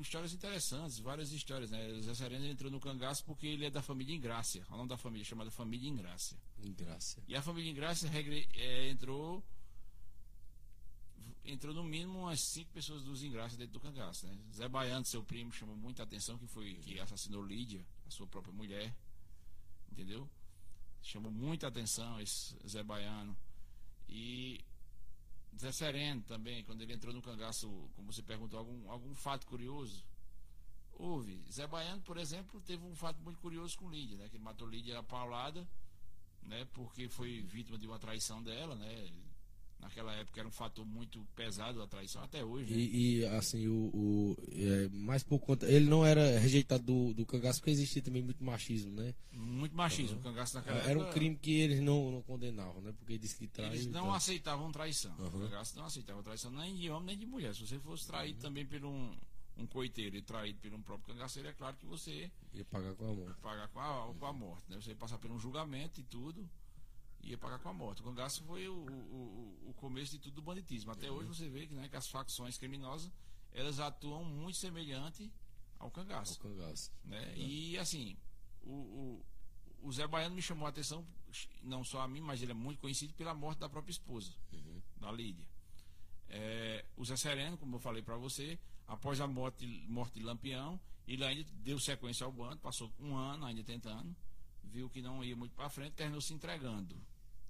histórias 0.00 0.32
interessantes, 0.32 0.98
várias 0.98 1.32
histórias, 1.32 1.70
né? 1.70 2.00
Zé 2.00 2.14
Sereno 2.14 2.46
entrou 2.46 2.70
no 2.70 2.80
cangaço 2.80 3.24
porque 3.24 3.46
ele 3.46 3.66
é 3.66 3.70
da 3.70 3.82
família 3.82 4.14
Ingrácia. 4.14 4.64
O 4.70 4.76
nome 4.76 4.88
da 4.88 4.96
família 4.96 5.22
é 5.22 5.26
chamada 5.26 5.50
família 5.50 5.88
Ingrácia. 5.88 6.38
Graça. 6.58 7.22
E 7.28 7.36
a 7.36 7.42
família 7.42 7.70
Ingrácia 7.70 8.08
regre, 8.08 8.48
é, 8.54 8.88
entrou 8.88 9.42
entrou 11.44 11.74
no 11.74 11.84
mínimo 11.84 12.20
umas 12.20 12.40
cinco 12.40 12.70
pessoas 12.72 13.02
dos 13.02 13.22
Ingrácia 13.22 13.58
dentro 13.58 13.74
do 13.74 13.80
cangaço, 13.80 14.26
né? 14.26 14.36
Zé 14.52 14.68
Baiano, 14.68 15.04
seu 15.04 15.22
primo, 15.22 15.52
chamou 15.52 15.76
muita 15.76 16.02
atenção 16.02 16.38
que 16.38 16.46
foi 16.46 16.74
que 16.76 16.98
assassinou 16.98 17.44
Lídia, 17.44 17.84
a 18.06 18.10
sua 18.10 18.26
própria 18.26 18.52
mulher. 18.52 18.94
Entendeu? 19.92 20.28
Chamou 21.02 21.30
muita 21.30 21.68
atenção 21.68 22.20
esse 22.20 22.56
Zé 22.66 22.82
Baiano. 22.82 23.36
E 24.08 24.64
Zé 25.58 25.72
Sereno 25.72 26.22
também, 26.22 26.64
quando 26.64 26.82
ele 26.82 26.92
entrou 26.92 27.14
no 27.14 27.22
cangaço, 27.22 27.68
como 27.94 28.12
você 28.12 28.22
perguntou, 28.22 28.58
algum, 28.58 28.90
algum 28.90 29.14
fato 29.14 29.46
curioso? 29.46 30.04
Houve. 30.92 31.44
Zé 31.50 31.66
Baiano, 31.66 32.02
por 32.02 32.16
exemplo, 32.16 32.60
teve 32.60 32.84
um 32.84 32.94
fato 32.94 33.20
muito 33.20 33.38
curioso 33.40 33.76
com 33.78 33.90
Lídia, 33.90 34.16
né? 34.16 34.28
Que 34.28 34.36
ele 34.36 34.44
matou 34.44 34.68
Lídia 34.68 35.02
paulada, 35.02 35.66
né? 36.42 36.64
Porque 36.72 37.08
foi 37.08 37.42
vítima 37.42 37.78
de 37.78 37.86
uma 37.86 37.98
traição 37.98 38.42
dela, 38.42 38.74
né? 38.74 39.10
Naquela 39.84 40.14
época 40.14 40.40
era 40.40 40.48
um 40.48 40.52
fator 40.52 40.84
muito 40.86 41.22
pesado 41.36 41.82
a 41.82 41.86
traição, 41.86 42.22
até 42.22 42.42
hoje, 42.42 42.72
né? 42.72 42.78
E, 42.78 43.18
e, 43.18 43.26
assim, 43.26 43.68
o. 43.68 43.90
o 43.94 44.36
é, 44.50 44.88
mais 44.88 45.22
por 45.22 45.38
conta. 45.38 45.66
Ele 45.66 45.84
não 45.84 46.04
era 46.04 46.38
rejeitado 46.38 46.82
do, 46.82 47.12
do 47.12 47.26
cangaço 47.26 47.60
porque 47.60 47.70
existia 47.70 48.00
também 48.00 48.22
muito 48.22 48.42
machismo, 48.42 48.92
né? 48.92 49.14
Muito 49.30 49.76
machismo. 49.76 50.18
O 50.18 50.22
cangaço 50.22 50.56
naquela 50.56 50.78
Era 50.78 50.98
um 50.98 51.02
época, 51.02 51.12
crime 51.12 51.36
que 51.36 51.60
eles 51.60 51.80
não, 51.80 52.10
não 52.10 52.22
condenavam, 52.22 52.80
né? 52.80 52.94
Porque 52.98 53.18
diz 53.18 53.34
que 53.34 53.46
traiu. 53.46 53.72
Eles 53.72 53.86
não 53.86 54.12
aceitavam 54.12 54.72
traição. 54.72 55.14
Uhum. 55.18 55.26
O 55.26 55.30
cangaço 55.48 55.76
não 55.76 55.84
aceitava 55.84 56.22
traição 56.22 56.50
nem 56.50 56.74
de 56.74 56.88
homem 56.88 57.04
nem 57.08 57.18
de 57.18 57.26
mulher. 57.26 57.54
Se 57.54 57.66
você 57.66 57.78
fosse 57.78 58.06
traído 58.06 58.40
também 58.40 58.64
por 58.64 58.82
um, 58.84 59.14
um 59.58 59.66
coiteiro 59.66 60.16
e 60.16 60.22
traído 60.22 60.58
por 60.60 60.72
um 60.72 60.80
próprio 60.80 61.14
cangaceiro, 61.14 61.48
é 61.48 61.52
claro 61.52 61.76
que 61.76 61.84
você 61.84 62.30
Ia 62.54 62.64
pagar 62.64 62.94
com 62.94 63.04
a 63.04 63.14
mão. 63.14 63.34
pagar 63.42 63.68
com 63.68 63.80
a, 63.80 64.14
com 64.14 64.26
a 64.26 64.32
morte. 64.32 64.64
Né? 64.70 64.80
Você 64.80 64.90
ia 64.90 64.96
passar 64.96 65.18
por 65.18 65.30
um 65.30 65.38
julgamento 65.38 66.00
e 66.00 66.04
tudo, 66.04 66.48
ia 67.24 67.38
pagar 67.38 67.58
com 67.58 67.68
a 67.68 67.72
morte. 67.72 68.00
O 68.02 68.04
cangaço 68.04 68.42
foi 68.44 68.68
o, 68.68 68.74
o, 68.74 69.68
o- 69.70 69.74
começo 69.74 70.12
de 70.12 70.18
tudo 70.18 70.36
do 70.36 70.42
banditismo. 70.42 70.90
Até 70.92 71.10
hoje 71.10 71.28
você 71.28 71.48
vê 71.48 71.66
que, 71.66 71.74
né, 71.74 71.88
que 71.88 71.96
as 71.96 72.08
facções 72.08 72.56
criminosas 72.56 73.10
elas 73.52 73.78
atuam 73.80 74.24
muito 74.24 74.56
semelhante 74.58 75.30
ao 75.78 75.90
cangaço. 75.90 76.38
cangaço. 76.40 76.90
né? 77.04 77.34
E 77.36 77.76
assim, 77.78 78.16
o, 78.62 78.70
o, 78.72 79.24
o 79.82 79.92
Zé 79.92 80.06
Baiano 80.06 80.34
me 80.34 80.42
chamou 80.42 80.66
a 80.66 80.70
atenção, 80.70 81.06
não 81.62 81.84
só 81.84 82.00
a 82.00 82.08
mim, 82.08 82.20
mas 82.20 82.40
ele 82.42 82.52
é 82.52 82.54
muito 82.54 82.80
conhecido 82.80 83.12
pela 83.14 83.34
morte 83.34 83.58
da 83.58 83.68
própria 83.68 83.92
esposa, 83.92 84.32
Uhum. 84.52 84.80
da 84.96 85.12
Lídia. 85.12 85.44
É, 86.28 86.84
o 86.96 87.04
Zé 87.04 87.16
Sereno, 87.16 87.56
como 87.58 87.76
eu 87.76 87.80
falei 87.80 88.02
para 88.02 88.16
você, 88.16 88.58
após 88.88 89.20
a 89.20 89.26
morte, 89.26 89.66
morte 89.88 90.14
de 90.18 90.24
Lampião, 90.24 90.80
ele 91.06 91.24
ainda 91.24 91.48
deu 91.62 91.78
sequência 91.78 92.24
ao 92.24 92.32
bando, 92.32 92.56
passou 92.58 92.90
um 92.98 93.14
ano 93.16 93.44
ainda 93.44 93.62
tentando, 93.62 94.14
viu 94.62 94.88
que 94.88 95.02
não 95.02 95.22
ia 95.22 95.36
muito 95.36 95.54
para 95.54 95.68
frente, 95.68 95.92
terminou 95.92 96.20
se 96.20 96.32
entregando 96.32 96.96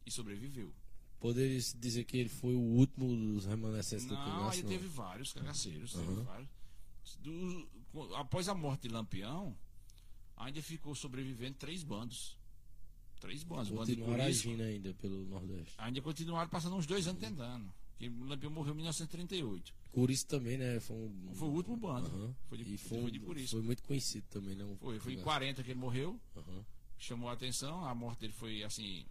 e 0.07 0.11
sobreviveu. 0.11 0.73
Poderia 1.21 1.59
dizer 1.77 2.05
que 2.05 2.17
ele 2.19 2.29
foi 2.29 2.55
o 2.55 2.61
último 2.61 3.07
dos 3.09 3.47
remanescentes 3.47 4.05
do 4.07 4.15
Não, 4.15 4.25
cangaço? 4.25 4.57
ele 4.59 4.63
não. 4.65 4.69
teve 4.71 4.87
vários 4.89 5.33
cangaceiros. 5.33 5.93
teve 5.93 6.05
Aham. 6.13 6.23
vários. 6.25 6.49
Do- 7.21 7.69
após 8.17 8.49
a 8.49 8.55
morte 8.55 8.83
de 8.83 8.95
Lampião, 8.95 9.57
ainda 10.37 10.61
ficou 10.63 10.95
sobrevivendo 10.95 11.57
três 11.59 11.83
bandos. 11.83 12.37
Três 13.21 13.43
bandos. 13.43 13.69
Bando 13.71 13.87
Continuaram 13.87 14.25
Curisco. 14.25 14.49
agindo 14.49 14.63
ainda 14.63 14.95
pelo 14.95 15.25
Nordeste. 15.25 15.75
Ainda 15.79 16.03
continuaram 16.03 16.51
passando 16.51 16.77
uns 16.77 16.87
dois 16.87 17.07
anos 17.07 17.21
tentando. 17.21 17.73
Porque 17.93 18.09
o 18.09 18.25
Lampião 18.25 18.51
morreu 18.51 18.73
em 18.75 18.77
1938. 18.79 19.73
Curiço 19.93 20.27
também, 20.27 20.59
né? 20.59 20.79
Foi, 20.81 20.97
um... 20.97 21.31
Foi 21.35 21.49
o 21.49 21.53
último 21.53 21.77
bando. 21.77 22.09
Aham. 22.09 22.35
Foi 22.49 22.59
de, 22.59 22.65
E 22.75 22.77
foi, 22.77 22.99
foi 22.99 23.07
um- 23.07 23.11
de 23.11 23.21
Curisco. 23.21 23.51
foi 23.57 23.63
muito 23.63 23.83
conhecido 23.85 24.27
também, 24.29 24.55
né? 24.57 24.65
o 24.65 24.77
Foi, 24.77 24.99
foi 24.99 25.13
em 25.13 25.17
cangaço. 25.17 25.25
40 25.39 25.63
que 25.63 25.71
ele 25.71 25.79
morreu. 25.81 26.21
Aham. 26.37 26.65
Chamou 26.99 27.29
a 27.31 27.33
atenção. 27.33 27.85
A 27.85 27.95
morte 27.95 28.21
dele 28.21 28.33
foi 28.33 28.63
assim. 28.65 29.07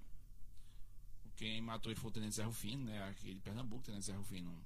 Quem 1.43 1.59
matou 1.59 1.91
ele 1.91 1.99
foi 1.99 2.09
o 2.09 2.13
Tenente 2.13 2.35
Zé 2.35 2.43
Rufino, 2.45 2.85
né? 2.85 3.03
Aqui 3.09 3.33
de 3.33 3.41
Pernambuco, 3.41 3.81
o 3.81 3.83
Tenente 3.83 4.05
Zé 4.05 4.13
Rufino 4.13 4.65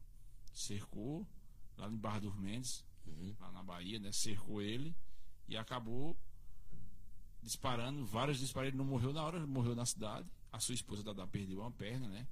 cercou 0.53 1.27
lá 1.75 1.89
em 1.89 1.97
Barra 1.97 2.19
dos 2.19 2.35
Mendes. 2.35 2.85
Uhum. 3.03 3.35
lá 3.39 3.51
na 3.51 3.63
Bahia, 3.63 3.97
né? 3.97 4.11
Cercou 4.11 4.61
ele 4.61 4.95
e 5.47 5.57
acabou 5.57 6.15
disparando 7.41 8.05
vários 8.05 8.37
disparos. 8.37 8.67
Ele 8.67 8.77
não 8.77 8.85
morreu 8.85 9.11
na 9.11 9.23
hora, 9.23 9.37
ele 9.37 9.47
morreu 9.47 9.73
na 9.73 9.87
cidade. 9.87 10.29
A 10.51 10.59
sua 10.59 10.75
esposa 10.75 11.01
Dada 11.01 11.25
perdeu 11.25 11.61
uma 11.61 11.71
perna, 11.71 12.07
né? 12.09 12.27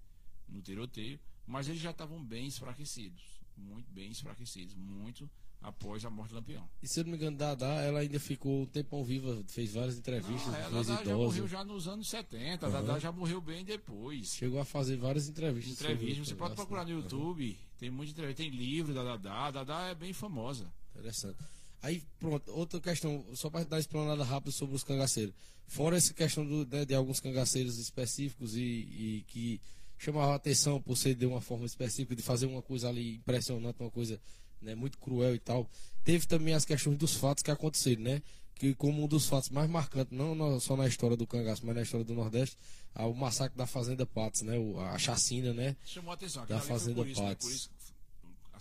No 0.48 0.62
tiroteio. 0.62 1.20
Mas 1.48 1.68
eles 1.68 1.82
já 1.82 1.90
estavam 1.90 2.24
bem 2.24 2.46
enfraquecidos. 2.46 3.42
Muito 3.58 3.92
bem 3.92 4.12
enfraquecidos. 4.12 4.76
Muito 4.76 5.28
após 5.66 6.06
a 6.06 6.10
morte 6.10 6.30
do 6.30 6.36
Lampião. 6.36 6.70
E 6.82 6.88
se 6.88 7.00
eu 7.00 7.04
não 7.04 7.12
me 7.12 7.18
engano, 7.18 7.36
Dada, 7.38 7.66
ela 7.66 8.00
ainda 8.00 8.20
ficou 8.20 8.62
um 8.62 8.66
tempão 8.66 9.04
viva, 9.04 9.44
fez 9.48 9.74
várias 9.74 9.98
entrevistas, 9.98 10.46
Não, 10.46 10.54
a 10.54 10.70
fez 10.70 10.88
Dada 10.88 11.06
já 11.06 11.16
morreu 11.16 11.48
já 11.48 11.64
nos 11.64 11.88
anos 11.88 12.08
70. 12.08 12.66
A 12.66 12.70
Aham. 12.70 12.84
Dada 12.86 13.00
já 13.00 13.12
morreu 13.12 13.42
bem 13.42 13.66
depois. 13.66 14.36
Chegou 14.36 14.60
a 14.60 14.66
fazer 14.66 14.96
várias 14.98 15.28
entrevistas. 15.28 15.78
sobre 15.78 15.94
Entrevista, 15.94 16.22
o 16.22 16.26
você 16.26 16.36
pode 16.36 16.56
procurar 16.56 16.84
no? 16.84 16.92
YouTube. 16.92 17.58
Tem 17.80 17.90
muita 17.90 18.12
entrevista. 18.12 18.44
Tem 18.44 18.52
livro 18.52 18.94
da 18.94 19.04
Dada. 19.04 19.32
A 19.34 19.52
Dada 19.52 19.90
é 19.90 19.96
bem 19.96 20.14
famosa. 20.14 20.72
Interessante. 20.96 21.38
Aí, 21.82 22.02
pronto, 22.20 22.52
outra 22.52 22.80
questão, 22.80 23.26
só 23.34 23.50
para 23.50 23.66
dar 23.66 23.80
explanada 23.80 24.24
rápida 24.24 24.52
sobre 24.52 24.76
os 24.76 24.84
cangaceiros. 24.84 25.34
Fora 25.68 25.98
essa 25.98 26.14
questão 26.14 26.46
do, 26.46 26.66
né, 26.66 26.86
de 26.86 26.94
alguns 26.94 27.20
cangaceiros 27.20 27.78
específicos 27.78 28.56
e, 28.56 28.62
e 28.62 29.26
que 29.28 29.62
chamavam 29.98 30.34
a 30.34 30.36
atenção 30.36 30.82
por 30.82 30.96
ser 30.96 31.16
de 31.16 31.26
uma 31.26 31.42
forma 31.42 31.66
específica, 31.66 32.16
de 32.16 32.22
fazer 32.22 32.46
uma 32.46 32.62
coisa 32.62 32.90
ali 32.90 33.16
impressionante, 33.16 33.80
uma 33.80 33.92
coisa 33.92 34.20
né, 34.66 34.76
muito 34.76 34.98
cruel 34.98 35.36
e 35.36 35.40
tal. 35.40 35.70
Teve 36.04 36.26
também 36.28 36.54
as 36.54 36.66
questões 36.66 36.98
dos 36.98 37.16
fatos 37.16 37.42
que 37.42 37.52
aconteceram, 37.52 38.02
né? 38.04 38.22
Que 38.56 38.74
como 38.74 39.04
um 39.04 39.08
dos 39.08 39.28
fatos 39.28 39.50
mais 39.50 39.70
marcantes, 39.70 40.18
não 40.18 40.60
só 40.60 40.78
na 40.78 40.88
história 40.88 41.18
do 41.18 41.28
cangaço, 41.28 41.66
mas 41.66 41.76
na 41.76 41.82
história 41.82 42.06
do 42.06 42.14
Nordeste, 42.14 42.58
o 42.96 43.14
massacre 43.14 43.58
da 43.58 43.68
Fazenda 43.68 44.06
Patos, 44.06 44.44
né? 44.44 44.54
A 44.94 44.98
chacina, 44.98 45.54
né? 45.54 45.76
Chamou 45.84 46.12
a 46.12 46.14
atenção. 46.14 46.46
Da 46.46 46.60
Fazenda 46.60 46.96
por 46.96 47.08
isso, 47.08 47.22
né? 47.22 47.30
Patos. 47.30 47.48
Por 47.48 47.54
isso 47.54 47.70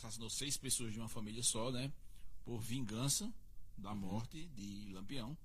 assassinou 0.05 0.29
seis 0.29 0.57
pessoas 0.57 0.93
de 0.93 0.99
uma 0.99 1.09
família 1.09 1.43
só, 1.43 1.71
né? 1.71 1.91
Por 2.45 2.59
vingança 2.61 3.33
da 3.77 3.95
morte 3.95 4.45
de 4.55 4.93
Lampião. 4.93 5.37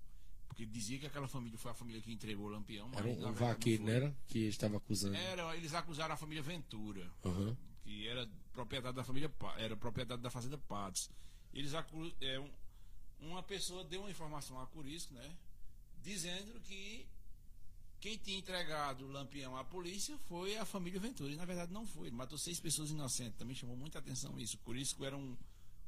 Porque 0.48 0.66
dizia 0.66 1.00
que 1.00 1.06
aquela 1.06 1.28
família 1.28 1.58
foi 1.58 1.72
a 1.72 1.74
família 1.74 2.02
que 2.02 2.12
entregou 2.12 2.48
o 2.48 2.50
Lampião. 2.50 2.90
Mas, 2.90 3.00
Era 3.00 3.08
um, 3.08 3.18
um 3.18 3.22
não 3.22 3.34
vaqueiro, 3.34 3.84
né? 3.84 3.96
Era? 3.96 4.16
Que 4.28 4.40
estava 4.40 4.78
acusando. 4.78 5.16
Era, 5.16 5.56
eles 5.56 5.74
acusaram 5.74 6.14
a 6.14 6.18
família 6.18 6.44
Ventura, 6.44 7.10
Aham. 7.24 7.56
Que 7.90 8.08
era 8.08 8.30
propriedade 8.54 8.96
da 8.96 9.04
família, 9.04 9.32
era 9.58 9.76
propriedade 9.76 10.22
da 10.22 10.30
fazenda 10.30 10.60
Patos. 10.60 11.10
Eles 11.52 11.74
é, 12.22 12.40
um- 12.40 12.52
uma 13.22 13.42
pessoa 13.42 13.84
deu 13.84 14.02
uma 14.02 14.12
informação 14.12 14.60
a 14.62 14.68
Curisco, 14.68 15.12
né, 15.16 15.36
dizendo 16.04 16.60
que 16.62 17.08
quem 18.00 18.16
tinha 18.18 18.38
entregado 18.38 19.06
o 19.06 19.12
Lampião 19.12 19.58
à 19.58 19.64
polícia 19.64 20.16
foi 20.30 20.56
a 20.56 20.66
família 20.66 21.00
Ventura. 21.00 21.32
E 21.34 21.36
na 21.36 21.46
verdade 21.46 21.74
não 21.74 21.86
foi. 21.86 22.08
Ele 22.10 22.16
matou 22.16 22.38
seis 22.38 22.60
pessoas 22.60 22.92
inocentes. 22.92 23.40
Também 23.40 23.56
chamou 23.56 23.76
muita 23.76 23.98
atenção 23.98 24.40
isso. 24.40 24.58
Curisco 24.60 25.04
era 25.04 25.18
um 25.18 25.36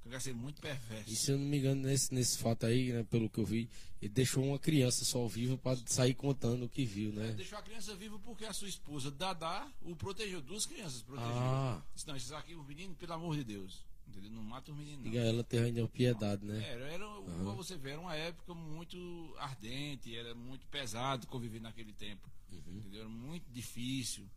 cangaceiro 0.03 0.37
muito 0.37 0.61
perverso. 0.61 1.11
E 1.11 1.15
se 1.15 1.31
eu 1.31 1.37
não 1.37 1.45
me 1.45 1.57
engano, 1.57 1.81
nesse, 1.81 2.13
nesse 2.13 2.37
fato 2.37 2.65
aí, 2.65 2.91
né, 2.91 3.03
pelo 3.03 3.29
que 3.29 3.39
eu 3.39 3.45
vi, 3.45 3.69
ele 4.01 4.11
deixou 4.11 4.43
uma 4.43 4.59
criança 4.59 5.05
só 5.05 5.25
viva 5.27 5.57
para 5.57 5.77
sair 5.85 6.13
contando 6.13 6.65
o 6.65 6.69
que 6.69 6.85
viu, 6.85 7.13
né? 7.13 7.31
Deixou 7.33 7.57
a 7.57 7.61
criança 7.61 7.95
viva 7.95 8.17
porque 8.19 8.45
a 8.45 8.53
sua 8.53 8.67
esposa, 8.67 9.11
Dadá, 9.11 9.71
o 9.81 9.95
protegeu. 9.95 10.41
Duas 10.41 10.65
crianças 10.65 11.01
protegeu. 11.01 11.31
Ah. 11.33 11.81
Disse, 11.93 12.07
não, 12.07 12.15
esses 12.15 12.31
aqui, 12.31 12.55
os 12.55 12.65
meninos, 12.65 12.97
pelo 12.97 13.13
amor 13.13 13.35
de 13.35 13.43
Deus. 13.43 13.85
Entendeu? 14.07 14.31
Não 14.31 14.43
mata 14.43 14.71
os 14.71 14.77
meninos. 14.77 15.03
Diga 15.03 15.19
ela 15.19 15.43
ter 15.43 15.63
ainda 15.63 15.87
piedade, 15.87 16.43
né? 16.45 16.61
Era, 16.67 16.85
era 16.85 17.05
como 17.05 17.55
você 17.55 17.77
vê, 17.77 17.91
era 17.91 18.01
uma 18.01 18.15
época 18.15 18.53
muito 18.53 19.35
ardente, 19.37 20.15
era 20.15 20.35
muito 20.35 20.67
pesado 20.67 21.27
conviver 21.27 21.61
naquele 21.61 21.93
tempo. 21.93 22.29
Uhum. 22.51 22.77
Entendeu? 22.79 23.01
Era 23.01 23.09
muito 23.09 23.49
difícil. 23.49 24.27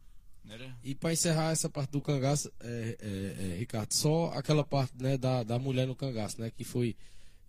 E 0.83 0.95
para 0.95 1.13
encerrar 1.13 1.51
essa 1.53 1.69
parte 1.71 1.91
do 1.91 2.01
cangaço, 2.01 2.53
é, 2.61 2.97
é, 3.01 3.45
é, 3.55 3.57
Ricardo, 3.59 3.93
só 3.93 4.27
aquela 4.35 4.63
parte 4.65 4.93
né, 4.99 5.17
da, 5.17 5.43
da 5.43 5.59
mulher 5.59 5.87
no 5.87 5.95
cangaço, 5.97 6.41
né? 6.41 6.51
Que 6.51 6.65
foi 6.65 6.95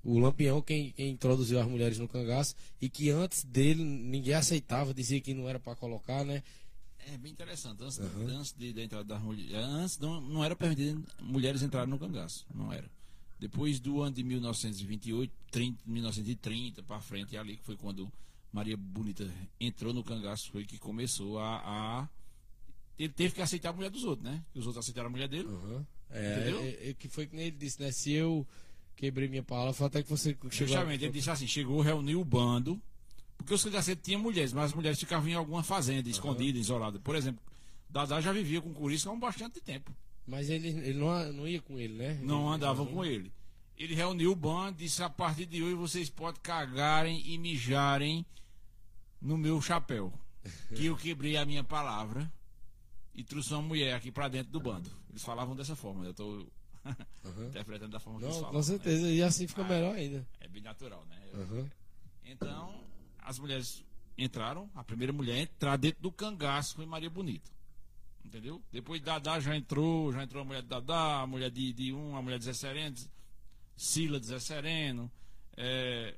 o 0.03 0.17
Lampião 0.19 0.61
quem, 0.61 0.91
quem 0.91 1.09
introduziu 1.11 1.59
as 1.59 1.67
mulheres 1.67 1.97
no 1.97 2.07
cangaço 2.07 2.55
e 2.79 2.87
que 2.89 3.09
antes 3.09 3.43
dele 3.43 3.83
ninguém 3.83 4.33
aceitava, 4.35 4.93
dizia 4.93 5.19
que 5.19 5.33
não 5.33 5.49
era 5.49 5.59
para 5.59 5.75
colocar, 5.75 6.23
né? 6.23 6.41
É 7.11 7.17
bem 7.17 7.31
interessante. 7.31 7.83
Antes, 7.83 7.97
Uhum. 7.99 8.27
antes 8.37 8.53
de, 8.57 8.71
da 8.73 8.81
entrada 8.83 9.03
das 9.03 9.21
mulheres. 9.21 9.53
Antes 9.55 9.99
não, 9.99 10.21
não 10.21 10.43
era 10.43 10.55
permitido 10.55 11.03
mulheres 11.21 11.61
entrarem 11.61 11.89
no 11.89 11.99
cangaço. 11.99 12.45
Não 12.53 12.71
era. 12.71 12.89
Depois 13.39 13.79
do 13.79 14.01
ano 14.01 14.15
de 14.15 14.23
1928, 14.23 15.31
30, 15.51 15.83
1930 15.85 16.81
para 16.83 16.99
frente, 17.01 17.35
ali 17.37 17.57
que 17.57 17.63
foi 17.63 17.75
quando 17.75 18.09
Maria 18.51 18.77
Bonita 18.77 19.29
entrou 19.59 19.93
no 19.93 20.03
cangaço, 20.03 20.49
foi 20.51 20.63
que 20.65 20.77
começou 20.79 21.37
a. 21.39 21.57
a- 21.57 22.09
Ele 22.97 23.09
teve 23.13 23.35
que 23.35 23.41
aceitar 23.41 23.69
a 23.69 23.73
mulher 23.73 23.89
dos 23.89 24.03
outros, 24.03 24.23
né? 24.29 24.41
Os 24.53 24.65
outros 24.65 24.83
aceitaram 24.85 25.07
a 25.07 25.11
mulher 25.11 25.27
dele. 25.27 25.47
Uhum. 25.49 25.85
É, 26.09 26.33
Entendeu? 26.39 26.59
é, 26.61 26.89
é, 26.89 26.93
que 26.93 27.09
foi 27.09 27.27
que 27.27 27.35
nem 27.35 27.47
ele 27.47 27.57
disse, 27.57 27.81
né? 27.81 27.91
Se 27.91 28.11
eu 28.13 28.47
quebrei 28.95 29.27
minha 29.27 29.43
palavra, 29.43 29.73
foi 29.73 29.87
até 29.87 30.01
que 30.01 30.09
você 30.09 30.29
chegou. 30.29 30.51
Justamente, 30.51 31.03
ele 31.03 31.13
disse 31.13 31.29
assim: 31.29 31.47
chegou, 31.47 31.81
reuniu 31.81 32.21
o 32.21 32.25
bando, 32.25 32.81
porque 33.37 33.53
os 33.53 33.63
cangaceiros 33.63 34.01
tinham 34.03 34.21
mulheres, 34.21 34.53
mas 34.53 34.65
as 34.65 34.73
mulheres 34.73 34.97
ficavam 34.99 35.27
em 35.27 35.33
alguma 35.33 35.61
fazenda, 35.63 36.09
escondidas, 36.09 36.61
isoladas. 36.61 37.01
Por 37.01 37.15
exemplo, 37.15 37.41
Dadá 37.89 38.21
já 38.21 38.31
vivia 38.31 38.61
com 38.61 38.73
Curisco 38.73 39.09
há 39.09 39.13
um 39.13 39.19
bastante 39.19 39.59
tempo. 39.59 39.91
Mas 40.25 40.49
ele, 40.49 40.69
ele 40.69 40.93
não, 40.97 41.33
não 41.33 41.47
ia 41.47 41.61
com 41.61 41.77
ele, 41.77 41.93
né? 41.95 42.19
Não 42.23 42.45
Ele- 42.47 42.55
andavam 42.55 42.85
com 42.85 43.03
ele. 43.05 43.31
Ele 43.77 43.93
reuniu 43.93 44.31
o 44.31 44.35
bando 44.35 44.77
e 44.81 44.85
disse: 44.85 45.03
a 45.03 45.09
partir 45.09 45.45
de 45.45 45.61
hoje 45.61 45.75
vocês 45.75 46.09
podem 46.09 46.39
cagarem 46.41 47.21
e 47.27 47.37
mijarem 47.37 48.25
no 49.21 49.37
meu 49.37 49.61
chapéu. 49.61 50.13
Que 50.75 50.85
eu 50.85 50.95
quebrei 50.95 51.35
a 51.37 51.45
minha 51.45 51.63
palavra 51.63 52.31
e 53.15 53.23
trouxe 53.23 53.53
uma 53.53 53.61
mulher 53.61 53.93
aqui 53.95 54.11
pra 54.11 54.27
dentro 54.27 54.51
do 54.51 54.59
bando. 54.59 54.89
Eles 55.09 55.23
falavam 55.23 55.55
dessa 55.55 55.75
forma, 55.75 56.05
eu 56.05 56.13
tô 56.13 56.45
Uhum. 56.85 56.85
interpretando 57.49 57.91
da 57.91 57.99
forma 57.99 58.19
que 58.19 58.25
eles 58.25 58.37
falam. 58.37 58.51
com 58.51 58.61
certeza. 58.63 59.09
E 59.09 59.21
assim 59.23 59.47
fica 59.47 59.61
Ah. 59.63 59.67
melhor 59.67 59.95
ainda. 59.95 60.19
né? 60.19 60.25
É 60.41 60.47
bem 60.47 60.61
natural, 60.61 61.03
né? 61.07 61.19
Uhum. 61.33 61.67
Então, 62.25 62.83
as 63.19 63.39
mulheres 63.39 63.83
entraram, 64.17 64.69
a 64.75 64.83
primeira 64.83 65.11
mulher 65.11 65.37
entrar 65.39 65.77
dentro 65.77 66.01
do 66.01 66.11
cangaço 66.11 66.75
foi 66.75 66.85
Maria 66.85 67.09
Bonita. 67.09 67.49
Entendeu? 68.23 68.61
Depois 68.71 69.01
Dadá 69.01 69.39
já 69.39 69.55
entrou, 69.55 70.11
já 70.11 70.23
entrou 70.23 70.41
a 70.41 70.45
mulher 70.45 70.61
de 70.63 70.67
Dadá, 70.67 71.21
a 71.21 71.27
mulher 71.27 71.49
de, 71.51 71.71
de 71.73 71.93
um, 71.93 72.15
a 72.15 72.21
mulher 72.21 72.39
de 72.39 72.45
Zé 72.45 72.53
Sereno, 72.53 72.95
Sila 73.75 74.19
de 74.19 74.25
Zé 74.27 74.39
Sereno, 74.39 75.11
é, 75.55 76.15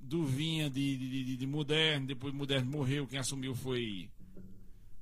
Duvinha 0.00 0.68
de, 0.68 0.96
de, 0.96 1.24
de, 1.24 1.36
de 1.36 1.46
Moderno, 1.46 2.06
depois 2.06 2.34
Moderno 2.34 2.70
morreu, 2.70 3.06
quem 3.06 3.18
assumiu 3.18 3.54
foi. 3.54 4.10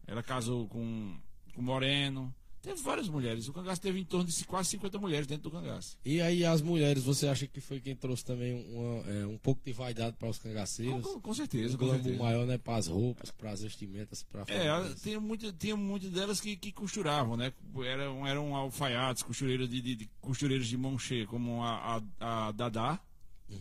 Ela 0.07 0.22
casou 0.22 0.68
com, 0.68 1.18
com 1.53 1.62
Moreno. 1.62 2.34
Teve 2.62 2.80
várias 2.80 3.09
mulheres. 3.09 3.48
O 3.48 3.53
cangaço 3.53 3.80
teve 3.80 3.98
em 3.98 4.05
torno 4.05 4.24
de 4.24 4.44
quase 4.44 4.68
50 4.70 4.96
mulheres 4.96 5.26
dentro 5.26 5.42
do 5.42 5.50
cangaço. 5.50 5.98
E 6.05 6.20
aí 6.20 6.44
as 6.44 6.62
mulheres, 6.62 7.03
você 7.03 7.26
acha 7.26 7.44
que 7.44 7.61
foi 7.61 7.80
quem 7.80 7.96
trouxe 7.96 8.24
também 8.24 8.55
uma, 8.72 9.11
é, 9.11 9.26
um 9.26 9.36
pouco 9.36 9.61
de 9.64 9.72
vaidade 9.72 10.14
para 10.16 10.28
os 10.28 10.38
cangaceiros? 10.38 11.05
Com, 11.05 11.20
com 11.20 11.34
certeza, 11.34 11.74
um 11.74 11.78
com 11.78 11.86
glamour 11.86 12.05
certeza. 12.05 12.22
maior, 12.22 12.46
né? 12.46 12.59
Para 12.59 12.76
as 12.76 12.86
roupas, 12.86 13.32
para 13.32 13.50
as 13.50 13.62
vestimentas, 13.62 14.22
para 14.22 14.44
É, 14.46 14.94
tinha 14.94 15.18
muitas 15.18 15.53
tinha 15.59 15.76
muitas 15.76 16.11
delas 16.11 16.40
que, 16.40 16.57
que 16.57 16.70
costuravam, 16.70 17.36
né? 17.36 17.53
Eram, 17.84 18.24
eram 18.24 18.55
alfaiates, 18.55 19.24
costureiras 19.24 19.68
de, 19.68 19.80
de, 19.80 19.96
de 19.96 20.11
costureiras 20.20 20.68
de 20.68 20.76
mão 20.76 20.96
cheia, 20.96 21.26
como 21.26 21.64
a, 21.64 22.00
a, 22.20 22.48
a 22.48 22.53
Dadá, 22.53 23.00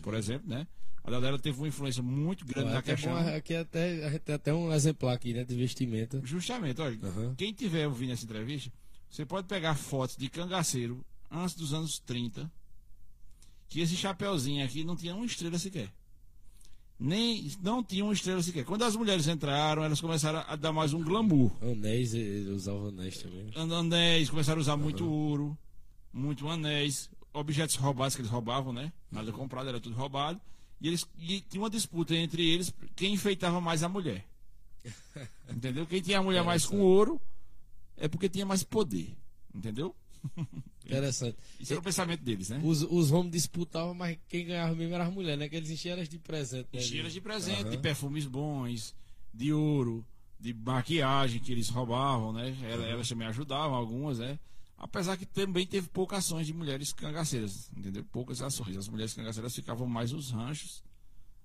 por 0.00 0.14
exemplo, 0.14 0.48
né? 0.48 0.66
A 1.04 1.10
Dadá 1.10 1.28
ela 1.28 1.38
teve 1.38 1.58
uma 1.58 1.66
influência 1.66 2.02
muito 2.02 2.44
grande 2.44 2.70
na 2.70 2.78
é 2.78 2.82
questão. 2.82 3.12
bom, 3.12 3.34
aqui 3.34 3.56
até, 3.56 4.04
a 4.06 4.10
gente 4.10 4.20
tem 4.20 4.34
até 4.34 4.54
um 4.54 4.72
exemplar 4.72 5.14
aqui, 5.14 5.32
né? 5.32 5.42
De 5.44 5.54
vestimenta. 5.54 6.20
Justamente, 6.24 6.80
olha, 6.80 6.98
Aham. 7.02 7.34
quem 7.36 7.52
tiver 7.52 7.88
ouvindo 7.88 8.12
essa 8.12 8.24
entrevista, 8.24 8.72
você 9.10 9.26
pode 9.26 9.48
pegar 9.48 9.74
fotos 9.74 10.16
de 10.16 10.28
cangaceiro 10.28 11.04
antes 11.30 11.56
dos 11.56 11.74
anos 11.74 11.98
30, 11.98 12.50
que 13.68 13.80
esse 13.80 13.96
chapeuzinho 13.96 14.64
aqui 14.64 14.84
não 14.84 14.94
tinha 14.94 15.14
uma 15.14 15.26
estrela 15.26 15.58
sequer. 15.58 15.92
Nem, 16.98 17.50
não 17.60 17.82
tinha 17.82 18.04
uma 18.04 18.12
estrela 18.12 18.40
sequer. 18.40 18.64
Quando 18.64 18.84
as 18.84 18.94
mulheres 18.94 19.26
entraram, 19.26 19.82
elas 19.82 20.00
começaram 20.00 20.44
a 20.46 20.54
dar 20.54 20.72
mais 20.72 20.92
um 20.92 21.02
glamour. 21.02 21.50
Anéis, 21.60 22.14
ele 22.14 22.50
usava 22.50 22.90
anéis 22.90 23.18
também. 23.18 23.50
anéis, 23.56 24.30
começaram 24.30 24.60
a 24.60 24.62
usar 24.62 24.76
muito 24.76 25.04
ouro, 25.04 25.58
muito 26.12 26.48
anéis, 26.48 27.10
objetos 27.32 27.76
roubados 27.76 28.14
que 28.14 28.20
eles 28.22 28.30
roubavam, 28.30 28.72
né? 28.72 28.92
Nada 29.10 29.32
comprado, 29.32 29.68
era 29.68 29.80
tudo 29.80 29.96
roubado. 29.96 30.40
E 30.80 30.88
eles 30.88 31.06
e 31.18 31.40
tinha 31.40 31.62
uma 31.62 31.70
disputa 31.70 32.14
entre 32.14 32.44
eles 32.48 32.72
quem 32.96 33.14
enfeitava 33.14 33.60
mais 33.60 33.82
a 33.82 33.88
mulher. 33.88 34.26
Entendeu? 35.48 35.86
Quem 35.86 36.00
tinha 36.00 36.18
a 36.18 36.22
mulher 36.22 36.42
mais 36.42 36.66
com 36.66 36.80
ouro 36.80 37.20
é 37.96 38.08
porque 38.08 38.28
tinha 38.28 38.44
mais 38.46 38.62
poder. 38.64 39.16
Entendeu? 39.54 39.94
Interessante. 40.84 41.36
Isso 41.60 41.72
era 41.72 41.80
o 41.80 41.84
pensamento 41.84 42.22
deles, 42.22 42.48
né? 42.48 42.60
Os, 42.64 42.82
os 42.82 43.10
homens 43.12 43.32
disputavam, 43.32 43.94
mas 43.94 44.18
quem 44.28 44.44
ganhava 44.46 44.74
mesmo 44.74 44.94
era 44.94 45.04
as 45.06 45.12
mulheres, 45.12 45.38
né? 45.38 45.48
Que 45.48 45.56
eles 45.56 45.70
enchiam 45.70 45.92
elas 45.94 46.08
de 46.08 46.18
presente. 46.18 46.68
Né? 46.72 46.80
Enchiam 46.80 47.00
elas 47.00 47.12
de 47.12 47.20
presente, 47.20 47.64
de 47.64 47.68
Aham. 47.74 47.80
perfumes 47.80 48.26
bons, 48.26 48.94
de 49.32 49.52
ouro, 49.52 50.04
de 50.40 50.52
maquiagem 50.52 51.40
que 51.40 51.52
eles 51.52 51.68
roubavam, 51.68 52.32
né? 52.32 52.56
Ela- 52.68 52.86
Elas 52.86 53.08
também 53.08 53.26
ajudavam, 53.28 53.74
algumas, 53.76 54.18
né? 54.18 54.38
Apesar 54.84 55.16
que 55.16 55.24
também 55.24 55.64
teve 55.64 55.88
poucas 55.88 56.18
ações 56.26 56.44
de 56.46 56.52
mulheres 56.52 56.92
cangaceiras, 56.92 57.70
entendeu? 57.76 58.04
Poucas 58.10 58.42
ações. 58.42 58.76
As 58.76 58.88
mulheres 58.88 59.14
cangaceiras 59.14 59.54
ficavam 59.54 59.86
mais 59.86 60.10
nos 60.10 60.32
ranchos, 60.32 60.82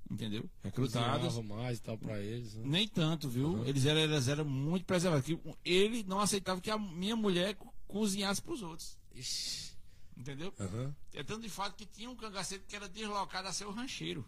entendeu? 0.09 0.49
Recrutadas. 0.63 1.33
Cozinhava 1.35 1.43
mais 1.55 1.77
e 1.77 1.81
tal 1.83 1.97
pra 1.99 2.19
eles. 2.19 2.55
Né? 2.55 2.63
Nem 2.65 2.88
tanto, 2.88 3.29
viu? 3.29 3.63
Eles, 3.65 3.85
eram, 3.85 4.01
elas 4.01 4.27
eram 4.27 4.43
muito 4.43 4.85
preservadas. 4.85 5.23
Que 5.23 5.39
ele 5.63 6.03
não 6.03 6.19
aceitava 6.19 6.59
que 6.59 6.71
a 6.71 6.79
minha 6.79 7.15
mulher 7.15 7.53
co- 7.53 7.71
cozinhasse 7.88 8.41
pros 8.41 8.63
outros, 8.63 8.97
Ixi. 9.13 9.71
entendeu? 10.17 10.51
Aham. 10.59 10.95
É 11.13 11.23
tanto 11.23 11.41
de 11.43 11.49
fato 11.49 11.75
que 11.75 11.85
tinha 11.85 12.09
um 12.09 12.15
cangaceiro 12.15 12.63
que 12.67 12.75
era 12.75 12.89
deslocado 12.89 13.47
a 13.47 13.53
ser 13.53 13.65
o 13.65 13.71
rancheiro. 13.71 14.25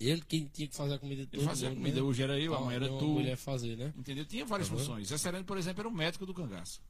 Ele 0.00 0.22
quem 0.22 0.46
tinha 0.46 0.66
que 0.66 0.74
fazer 0.74 0.94
a 0.94 0.98
comida 0.98 1.20
Ele 1.20 1.30
todo 1.30 1.44
fazia 1.44 1.68
a 1.68 1.70
mundo, 1.70 1.80
comida. 1.80 1.96
né? 1.96 2.02
Hoje 2.02 2.22
era 2.22 2.40
eu, 2.40 2.54
amanhã 2.54 2.76
era 2.76 2.88
tu. 2.88 3.06
mulher 3.06 3.36
fazer, 3.36 3.76
né? 3.76 3.92
Entendeu? 3.94 4.24
Tinha 4.24 4.46
várias 4.46 4.70
Aham. 4.70 4.78
funções. 4.78 5.08
Zé 5.08 5.18
Sereno, 5.18 5.44
por 5.44 5.58
exemplo, 5.58 5.82
era 5.82 5.88
o 5.88 5.92
médico 5.92 6.24
do 6.24 6.32
cangaço. 6.32 6.80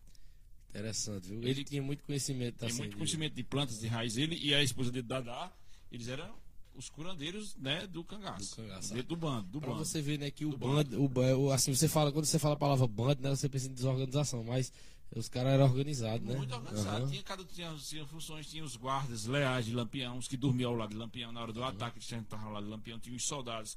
Interessante, 0.70 1.28
viu? 1.28 1.42
Ele- 1.42 1.64
tinha 1.64 1.82
muito 1.82 2.02
conhecimento 2.04 2.58
Tem 2.58 2.68
assim, 2.68 2.78
muito 2.78 2.96
conhecimento 2.96 3.34
de 3.34 3.42
plantas, 3.42 3.80
de 3.80 3.86
raiz. 3.88 4.16
Ele 4.16 4.36
e 4.36 4.54
a 4.54 4.62
esposa 4.62 4.90
dele, 4.90 5.06
Dadá, 5.06 5.52
eles 5.90 6.06
eram 6.08 6.32
os 6.74 6.88
curandeiros 6.88 7.56
né, 7.56 7.86
do 7.88 8.04
cangaço. 8.04 8.50
Do 8.50 8.56
cangaço. 8.62 9.02
Do 9.02 9.16
bando, 9.16 9.48
do 9.48 9.60
Pra 9.60 9.70
bando. 9.70 9.84
você 9.84 10.00
ver, 10.00 10.18
né, 10.18 10.30
que 10.30 10.44
o 10.46 10.50
Do 10.50 10.56
bando, 10.58 11.10
o, 11.40 11.50
assim, 11.50 11.74
você 11.74 11.88
fala, 11.88 12.12
quando 12.12 12.24
você 12.24 12.38
fala 12.38 12.54
a 12.54 12.58
palavra 12.58 12.86
bando, 12.86 13.20
né, 13.22 13.30
você 13.30 13.48
pensa 13.48 13.66
em 13.68 13.72
desorganização, 13.74 14.44
mas 14.44 14.72
os 15.14 15.28
caras 15.28 15.52
eram 15.54 15.64
organizados, 15.64 16.24
né? 16.26 16.36
Muito 16.36 16.54
organizado. 16.54 16.98
Aham. 17.02 17.10
Tinha, 17.10 17.22
cada 17.24 17.44
tinha, 17.44 17.74
tinha 17.74 18.06
funções, 18.06 18.46
tinha 18.46 18.62
os 18.62 18.76
guardas 18.76 19.26
leais 19.26 19.66
de 19.66 19.74
Lampião, 19.74 20.16
os 20.18 20.28
que 20.28 20.36
dormiam 20.36 20.70
ao 20.70 20.76
lado 20.76 20.90
de 20.90 20.96
Lampião 20.96 21.32
na 21.32 21.42
hora 21.42 21.52
do 21.52 21.64
ataque, 21.64 21.98
eles 21.98 22.10
estavam 22.10 22.46
ao 22.46 22.52
lado 22.54 22.64
de 22.64 22.70
Lampião, 22.70 22.98
tinha 23.00 23.16
os 23.16 23.24
soldados 23.26 23.76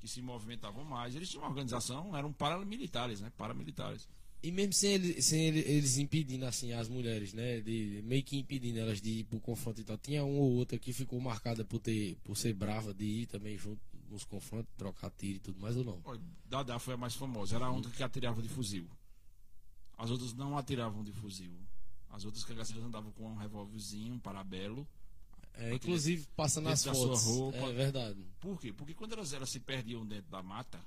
que 0.00 0.08
se 0.08 0.22
movimentavam 0.22 0.82
mais. 0.82 1.14
Eles 1.14 1.28
tinham 1.28 1.42
uma 1.42 1.50
organização, 1.50 2.16
eram 2.16 2.32
paramilitares, 2.32 3.20
né? 3.20 3.30
Paramilitares. 3.36 4.08
E 4.44 4.52
mesmo 4.52 4.74
sem, 4.74 4.92
ele, 4.92 5.22
sem 5.22 5.46
ele- 5.46 5.60
eles 5.60 5.96
impedindo, 5.96 6.44
assim, 6.44 6.74
as 6.74 6.86
mulheres, 6.86 7.32
né? 7.32 7.62
De, 7.62 8.02
meio 8.04 8.22
que 8.22 8.36
impedindo 8.36 8.78
elas 8.78 9.00
de 9.00 9.10
ir 9.20 9.24
pro 9.24 9.40
confronto 9.40 9.80
e 9.80 9.84
tal. 9.84 9.96
Tinha 9.96 10.22
um 10.22 10.36
ou 10.38 10.52
outra 10.52 10.78
que 10.78 10.92
ficou 10.92 11.18
marcada 11.18 11.64
por, 11.64 11.78
ter, 11.78 12.16
por 12.22 12.36
ser 12.36 12.52
brava 12.52 12.92
de 12.92 13.04
ir 13.06 13.26
também 13.26 13.56
junto 13.56 13.80
nos 14.10 14.22
confrontos, 14.22 14.70
trocar 14.76 15.10
tiro 15.12 15.36
e 15.36 15.40
tudo 15.40 15.58
mais 15.58 15.74
ou 15.78 15.82
não? 15.84 15.98
Olha, 16.04 16.20
Dadá 16.44 16.78
foi 16.78 16.92
a 16.92 16.96
mais 16.98 17.14
famosa, 17.14 17.56
era 17.56 17.64
a 17.64 17.70
única 17.72 17.88
que 17.90 18.02
atirava 18.02 18.42
de 18.42 18.48
fuzil. 18.50 18.86
As 19.96 20.10
outras 20.10 20.34
não 20.34 20.58
atiravam 20.58 21.02
de 21.02 21.12
fuzil. 21.12 21.56
As 22.10 22.26
outras 22.26 22.44
cangaceiras 22.44 22.84
andavam 22.84 23.12
com 23.12 23.24
um 23.26 23.36
revólverzinho, 23.36 24.12
um 24.12 24.18
parabelo. 24.20 24.86
É, 25.54 25.72
inclusive, 25.72 26.26
passando 26.36 26.68
as 26.68 26.82
da 26.84 26.92
sua 26.92 27.06
fotos. 27.16 27.22
roupa. 27.24 27.56
É 27.56 27.72
verdade. 27.72 28.26
Por 28.40 28.60
quê? 28.60 28.74
Porque 28.74 28.92
quando 28.92 29.14
elas, 29.14 29.32
elas 29.32 29.48
se 29.48 29.58
perdiam 29.58 30.04
dentro 30.04 30.30
da 30.30 30.42
mata, 30.42 30.84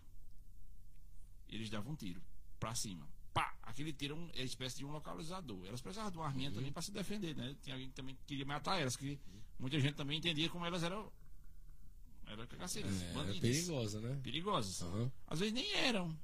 eles 1.49 1.71
davam 1.71 1.93
um 1.93 1.95
tiro 1.95 2.21
pra 2.59 2.75
cima. 2.75 3.07
Pá! 3.37 3.53
Aquele 3.61 3.93
tiro 3.93 4.15
é 4.33 4.39
uma 4.39 4.45
espécie 4.45 4.77
de 4.77 4.85
um 4.85 4.89
localizador. 4.91 5.63
Elas 5.67 5.79
precisavam 5.79 6.09
de 6.11 6.17
uma 6.17 6.25
arminha 6.25 6.51
também 6.51 6.71
pra 6.71 6.81
se 6.81 6.91
defender, 6.91 7.35
né? 7.35 7.55
Tinha 7.61 7.75
alguém 7.75 7.87
que 7.89 7.93
também 7.93 8.17
queria 8.25 8.45
matar 8.45 8.81
elas, 8.81 8.95
que 8.97 9.19
muita 9.59 9.79
gente 9.79 9.93
também 9.93 10.17
entendia 10.17 10.49
como 10.49 10.65
elas 10.65 10.81
eram. 10.81 11.11
Eram 12.25 12.47
cangaceiras, 12.47 12.99
É, 12.99 13.13
bandidas. 13.13 13.39
perigosa, 13.39 14.01
né? 14.01 14.19
Perigosas. 14.23 14.81
Aham. 14.81 15.11
Às 15.27 15.39
vezes 15.39 15.53
nem 15.53 15.71
eram. 15.75 16.17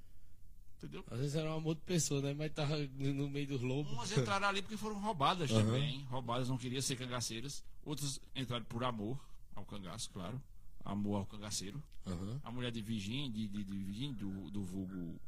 Entendeu? 0.77 1.05
Às 1.11 1.19
vezes 1.19 1.35
era 1.35 1.51
um 1.51 1.57
amor 1.57 1.75
de 1.75 1.81
pessoa, 1.81 2.19
né? 2.19 2.33
Mas 2.33 2.51
tava 2.51 2.75
no 2.77 3.29
meio 3.29 3.45
dos 3.47 3.61
lobos. 3.61 3.93
Umas 3.93 4.11
entraram 4.17 4.47
ali 4.47 4.63
porque 4.63 4.75
foram 4.75 4.99
roubadas 4.99 5.51
também. 5.51 6.01
Roubadas, 6.05 6.49
não 6.49 6.57
queriam 6.57 6.81
ser 6.81 6.95
cangaceiras. 6.95 7.63
Outras 7.85 8.19
entraram 8.35 8.65
por 8.65 8.83
amor 8.83 9.23
ao 9.55 9.63
cangaço, 9.65 10.09
claro. 10.09 10.41
Amor 10.83 11.17
ao 11.17 11.25
cangaceiro. 11.27 11.81
A 12.43 12.51
mulher 12.51 12.71
de 12.71 12.81
Virgínia, 12.81 13.29
de, 13.29 13.47
de, 13.47 13.63
de 13.63 13.77
Virgínia, 13.77 14.13
do, 14.15 14.49
do 14.49 14.63
vulgo. 14.65 15.21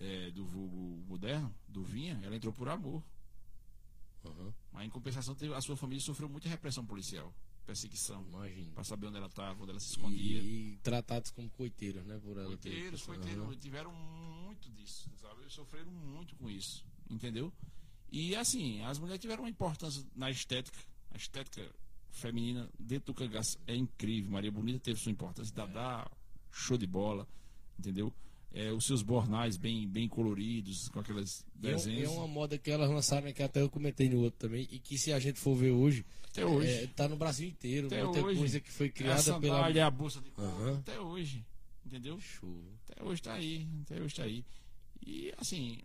É, 0.00 0.30
do 0.30 0.44
vulgo 0.44 1.04
moderno, 1.06 1.54
do 1.68 1.82
Vinha, 1.82 2.18
ela 2.22 2.34
entrou 2.34 2.52
por 2.52 2.68
amor. 2.68 3.02
Aham. 4.24 4.54
Mas 4.72 4.86
em 4.86 4.90
compensação, 4.90 5.36
a 5.54 5.60
sua 5.60 5.76
família 5.76 6.02
sofreu 6.02 6.28
muita 6.28 6.48
repressão 6.48 6.84
policial. 6.84 7.32
Perseguição. 7.66 8.24
Imagina. 8.28 8.72
Pra 8.72 8.82
saber 8.82 9.06
onde 9.06 9.18
ela 9.18 9.26
estava, 9.26 9.62
onde 9.62 9.70
ela 9.70 9.80
se 9.80 9.90
escondia. 9.90 10.40
E, 10.40 10.72
e 10.72 10.76
tratados 10.78 11.30
como 11.30 11.48
coiteiros, 11.50 12.04
né? 12.04 12.18
Por 12.18 12.36
ela 12.36 12.46
Coiteiros, 12.46 13.02
coiteiros, 13.02 13.56
tiveram 13.58 13.92
muito 13.92 14.70
disso, 14.70 15.08
sabe? 15.20 15.42
Eles 15.42 15.52
sofreram 15.52 15.90
muito 15.90 16.34
com 16.36 16.50
isso, 16.50 16.84
entendeu? 17.08 17.52
E 18.10 18.34
assim, 18.34 18.82
as 18.82 18.98
mulheres 18.98 19.20
tiveram 19.20 19.44
uma 19.44 19.50
importância 19.50 20.04
na 20.16 20.30
estética, 20.30 20.78
a 21.12 21.16
estética 21.16 21.70
feminina 22.10 22.68
dentro 22.78 23.12
do 23.12 23.14
cangaço 23.14 23.56
é 23.66 23.76
incrível. 23.76 24.32
Maria 24.32 24.50
Bonita 24.50 24.80
teve 24.80 24.98
sua 24.98 25.12
importância, 25.12 25.54
Dadá, 25.54 26.10
show 26.50 26.76
de 26.76 26.86
bola, 26.86 27.28
entendeu? 27.78 28.12
É, 28.52 28.72
os 28.72 28.84
seus 28.84 29.00
bornais 29.00 29.56
bem, 29.56 29.86
bem 29.86 30.08
coloridos, 30.08 30.88
com 30.88 30.98
aqueles 30.98 31.44
E 31.62 31.68
é, 31.68 31.72
desenhos. 31.72 32.02
é 32.04 32.08
uma 32.08 32.26
moda 32.26 32.58
que 32.58 32.68
elas 32.68 32.90
lançaram, 32.90 33.26
né, 33.26 33.32
que 33.32 33.42
até 33.44 33.60
eu 33.60 33.70
comentei 33.70 34.08
no 34.08 34.18
outro 34.22 34.40
também, 34.40 34.66
e 34.72 34.78
que 34.80 34.98
se 34.98 35.12
a 35.12 35.20
gente 35.20 35.38
for 35.38 35.54
ver 35.54 35.70
hoje, 35.70 36.04
Até 36.32 36.44
hoje. 36.44 36.68
é, 36.68 36.86
tá 36.88 37.08
no 37.08 37.16
Brasil 37.16 37.48
inteiro. 37.48 37.86
Até 37.86 38.02
muita 38.02 38.20
hoje. 38.24 38.38
coisa 38.38 38.60
que 38.60 38.72
foi 38.72 38.86
a 38.88 38.90
criada 38.90 39.22
sandália, 39.22 39.72
pela. 39.74 39.86
a 39.86 39.90
bolsa 39.90 40.20
de 40.20 40.30
couro, 40.30 40.50
Aham. 40.50 40.78
até 40.78 40.98
hoje, 40.98 41.44
entendeu? 41.86 42.18
Show. 42.18 42.60
Até 42.88 43.04
hoje 43.04 43.22
tá 43.22 43.34
aí, 43.34 43.68
até 43.82 44.00
hoje 44.00 44.14
tá 44.16 44.24
aí. 44.24 44.44
E 45.06 45.32
assim, 45.38 45.78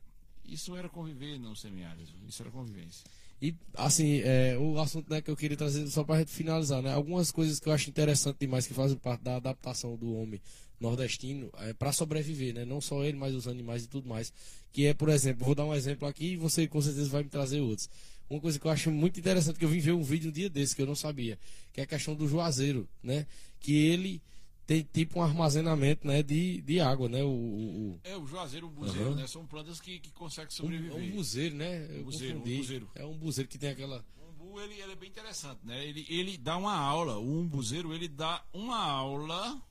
isso 0.44 0.76
era 0.76 0.90
conviver 0.90 1.38
no 1.40 1.56
semiárido, 1.56 2.12
isso 2.28 2.42
era 2.42 2.50
convivência. 2.50 3.06
E, 3.42 3.54
assim, 3.76 4.22
é, 4.24 4.58
o 4.58 4.80
assunto 4.80 5.10
né, 5.10 5.22
que 5.22 5.30
eu 5.30 5.36
queria 5.36 5.58
trazer 5.58 5.88
só 5.90 6.04
gente 6.18 6.32
finalizar, 6.32 6.82
né? 6.82 6.94
Algumas 6.94 7.32
coisas 7.32 7.60
que 7.60 7.68
eu 7.68 7.74
acho 7.74 7.90
interessante 7.90 8.38
demais 8.40 8.66
que 8.66 8.74
fazem 8.74 8.98
parte 8.98 9.22
da 9.22 9.36
adaptação 9.36 9.96
do 9.98 10.16
homem 10.16 10.42
nordestino 10.80 11.50
é, 11.60 11.74
para 11.74 11.92
sobreviver, 11.92 12.54
né? 12.54 12.66
Não 12.66 12.82
só 12.82 13.04
ele, 13.04 13.18
mas 13.18 13.34
os 13.36 13.48
animais 13.48 13.84
e 13.84 13.88
tudo 13.88 14.08
mais. 14.08 14.32
Que 14.72 14.86
é, 14.88 14.94
por 14.94 15.10
exemplo, 15.10 15.46
vou 15.46 15.56
dar 15.56 15.66
um 15.66 15.74
exemplo 15.74 16.08
aqui 16.08 16.34
e 16.34 16.38
você 16.38 16.68
com 16.68 16.82
certeza 16.82 17.10
vai 17.10 17.24
me 17.24 17.30
trazer 17.30 17.62
outros. 17.62 17.90
Uma 18.30 18.40
coisa 18.42 18.60
que 18.60 18.66
eu 18.66 18.72
acho 18.72 18.90
muito 18.92 19.20
interessante, 19.20 19.60
que 19.60 19.66
eu 19.66 19.70
vim 19.70 19.80
ver 19.80 19.92
um 19.94 20.04
vídeo 20.04 20.30
um 20.30 20.34
dia 20.34 20.50
desse 20.50 20.76
que 20.76 20.82
eu 20.82 20.86
não 20.88 20.96
sabia, 20.96 21.38
que 21.72 21.80
é 21.80 21.84
a 21.84 21.88
questão 21.88 22.16
do 22.16 22.28
juazeiro, 22.28 22.90
né? 23.04 23.28
Que 23.60 23.74
ele 23.76 24.22
tem 24.66 24.82
tipo 24.82 25.20
um 25.20 25.22
armazenamento 25.22 26.08
né, 26.08 26.24
de, 26.24 26.60
de 26.62 26.80
água, 26.80 27.08
né? 27.08 27.24
O, 27.24 27.30
o, 27.30 28.00
É, 28.04 28.18
o 28.18 28.26
juazeiro, 28.26 28.66
o 28.66 28.70
buzeiro, 28.70 29.10
Aham. 29.10 29.16
né? 29.16 29.28
São 29.28 29.46
plantas 29.46 29.80
que, 29.80 30.00
que 30.00 30.12
conseguem 30.12 30.48
um, 30.48 30.52
sobreviver. 30.52 30.92
é 30.92 30.96
um 30.96 31.12
buzeiro, 31.12 31.56
né? 31.56 31.88
Eu 32.00 32.04
Buzeiro, 32.04 32.40
um 32.40 32.42
buzeiro. 32.42 32.90
É 32.96 33.06
um 33.06 33.18
buzeiro 33.18 33.48
que 33.48 33.58
tem 33.60 33.70
aquela. 33.70 34.04
O 34.18 34.44
umbu, 34.44 34.60
ele, 34.60 34.74
ele 34.82 34.92
é 34.92 34.96
bem 34.96 35.10
interessante, 35.10 35.60
né? 35.64 35.86
Ele, 35.86 36.06
ele 36.10 36.38
dá 36.38 36.58
uma 36.58 36.76
aula, 36.76 37.20
o 37.20 37.40
umbuzeiro, 37.42 37.94
ele 37.94 38.08
dá 38.08 38.44
uma 38.52 38.84
aula 38.84 39.62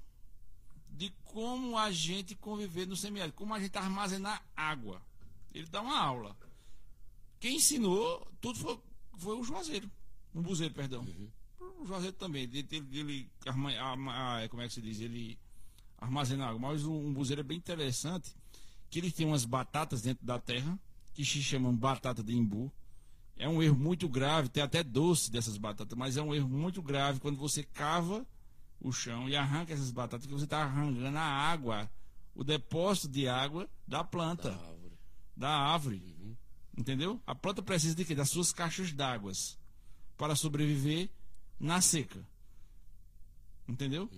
como 1.35 1.77
a 1.77 1.91
gente 1.91 2.37
conviver 2.37 2.87
no 2.87 2.95
semiárido, 2.95 3.35
como 3.37 3.53
a 3.53 3.59
gente 3.59 3.77
armazenar 3.77 4.41
água. 4.57 5.03
Ele 5.53 5.67
dá 5.67 5.83
uma 5.83 5.99
aula. 5.99 6.37
Quem 7.41 7.57
ensinou, 7.57 8.25
tudo 8.41 8.57
foi, 8.57 8.79
foi 9.19 9.37
o 9.37 9.43
Juazeiro. 9.43 9.91
O 10.33 10.41
Buzeiro, 10.41 10.73
perdão. 10.73 11.05
O 11.81 11.85
Juazeiro 11.85 12.15
também. 12.15 12.45
Ele, 12.45 12.65
ele, 12.71 12.89
ele 12.93 13.31
arma- 13.47 14.47
como 14.49 14.63
é 14.63 14.69
que 14.69 14.75
se 14.75 14.81
diz? 14.81 15.01
Ele 15.01 15.37
armazena 15.99 16.47
água. 16.47 16.61
Mas 16.61 16.85
o 16.85 16.93
umbuzeiro 16.93 17.41
é 17.41 17.45
bem 17.45 17.59
interessante, 17.59 18.33
que 18.89 19.01
ele 19.01 19.11
tem 19.11 19.27
umas 19.27 19.45
batatas 19.45 20.03
dentro 20.03 20.25
da 20.25 20.39
terra, 20.39 20.79
que 21.15 21.25
se 21.25 21.43
chamam 21.43 21.75
batata 21.75 22.23
de 22.23 22.33
imbu. 22.33 22.71
É 23.37 23.49
um 23.49 23.61
erro 23.61 23.77
muito 23.77 24.09
grave, 24.09 24.49
tem 24.49 24.63
até 24.63 24.85
doce 24.85 25.33
dessas 25.33 25.57
batatas, 25.57 25.99
mas 25.99 26.17
é 26.17 26.23
um 26.23 26.33
erro 26.33 26.49
muito 26.49 26.81
grave 26.81 27.19
quando 27.19 27.37
você 27.37 27.65
cava 27.65 28.25
o 28.85 28.93
chão 28.93 29.29
e 29.29 29.35
arranca 29.35 29.73
essas 29.73 29.91
batatas, 29.91 30.27
que 30.27 30.33
você 30.33 30.45
está 30.45 30.59
arrancando 30.59 31.17
a 31.17 31.23
água, 31.23 31.91
o 32.35 32.45
depósito 32.45 33.09
de 33.09 33.27
água 33.27 33.69
da 33.89 34.05
planta, 34.05 34.51
da 34.51 34.57
árvore. 34.57 34.93
da 35.35 35.49
árvore. 35.49 36.37
Entendeu? 36.77 37.21
A 37.27 37.35
planta 37.35 37.63
precisa 37.63 37.95
de 37.95 38.05
quê? 38.05 38.15
Das 38.15 38.29
suas 38.29 38.53
caixas 38.53 38.93
d'água 38.93 39.33
para 40.19 40.37
sobreviver 40.37 41.09
na 41.59 41.81
seca. 41.81 42.27
Entendeu? 43.67 44.11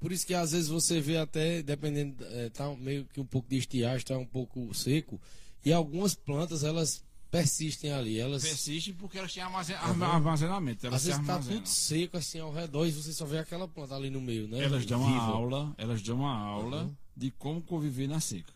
Por 0.00 0.10
isso 0.10 0.26
que 0.26 0.32
às 0.32 0.52
vezes 0.52 0.68
você 0.68 1.00
vê 1.00 1.18
até, 1.18 1.62
dependendo, 1.62 2.24
é, 2.24 2.48
tá 2.48 2.74
meio 2.76 3.04
que 3.04 3.20
um 3.20 3.26
pouco 3.26 3.48
de 3.50 3.58
estiagem, 3.58 4.06
tá 4.06 4.16
um 4.16 4.24
pouco 4.24 4.72
seco, 4.72 5.20
e 5.62 5.70
algumas 5.70 6.14
plantas 6.14 6.64
elas 6.64 7.04
persistem 7.30 7.92
ali, 7.92 8.18
elas 8.18 8.42
Persiste 8.42 8.92
porque 8.94 9.18
elas 9.18 9.32
têm 9.32 9.42
armazen- 9.42 9.76
arma- 9.76 10.06
armazenamento. 10.06 10.86
Elas 10.86 11.02
às 11.02 11.06
vezes 11.06 11.26
tá 11.26 11.34
armazenam. 11.34 11.58
tudo 11.58 11.68
seco 11.68 12.16
assim 12.16 12.38
ao 12.40 12.52
redor 12.52 12.86
e 12.86 12.92
você 12.92 13.12
só 13.12 13.24
vê 13.26 13.38
aquela 13.38 13.68
planta 13.68 13.94
ali 13.94 14.08
no 14.10 14.20
meio, 14.20 14.48
né? 14.48 14.64
Elas 14.64 14.86
dão 14.86 15.02
uma 15.02 15.20
aula, 15.22 15.74
elas 15.76 16.00
dão 16.02 16.16
uma 16.16 16.34
aula 16.36 16.84
Uhum. 16.84 16.94
de 17.16 17.30
como 17.32 17.60
conviver 17.60 18.08
na 18.08 18.20
seca. 18.20 18.52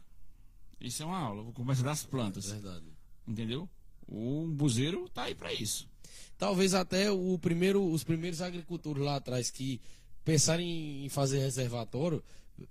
Isso 0.80 1.02
é 1.02 1.06
uma 1.06 1.18
aula. 1.18 1.42
Vou 1.42 1.52
começar 1.52 1.82
das 1.84 2.02
plantas. 2.04 2.46
Verdade. 2.50 2.84
Entendeu? 3.28 3.68
O 4.08 4.46
buzeiro 4.48 5.08
tá 5.10 5.24
aí 5.24 5.34
para 5.34 5.52
isso. 5.52 5.86
Talvez 6.36 6.74
até 6.74 7.10
o 7.10 7.38
primeiro, 7.38 7.84
os 7.92 8.02
primeiros 8.02 8.40
agricultores 8.42 9.02
lá 9.02 9.16
atrás 9.16 9.50
que 9.50 9.80
pensaram 10.24 10.62
em 10.62 11.08
fazer 11.08 11.38
reservatório 11.38 12.22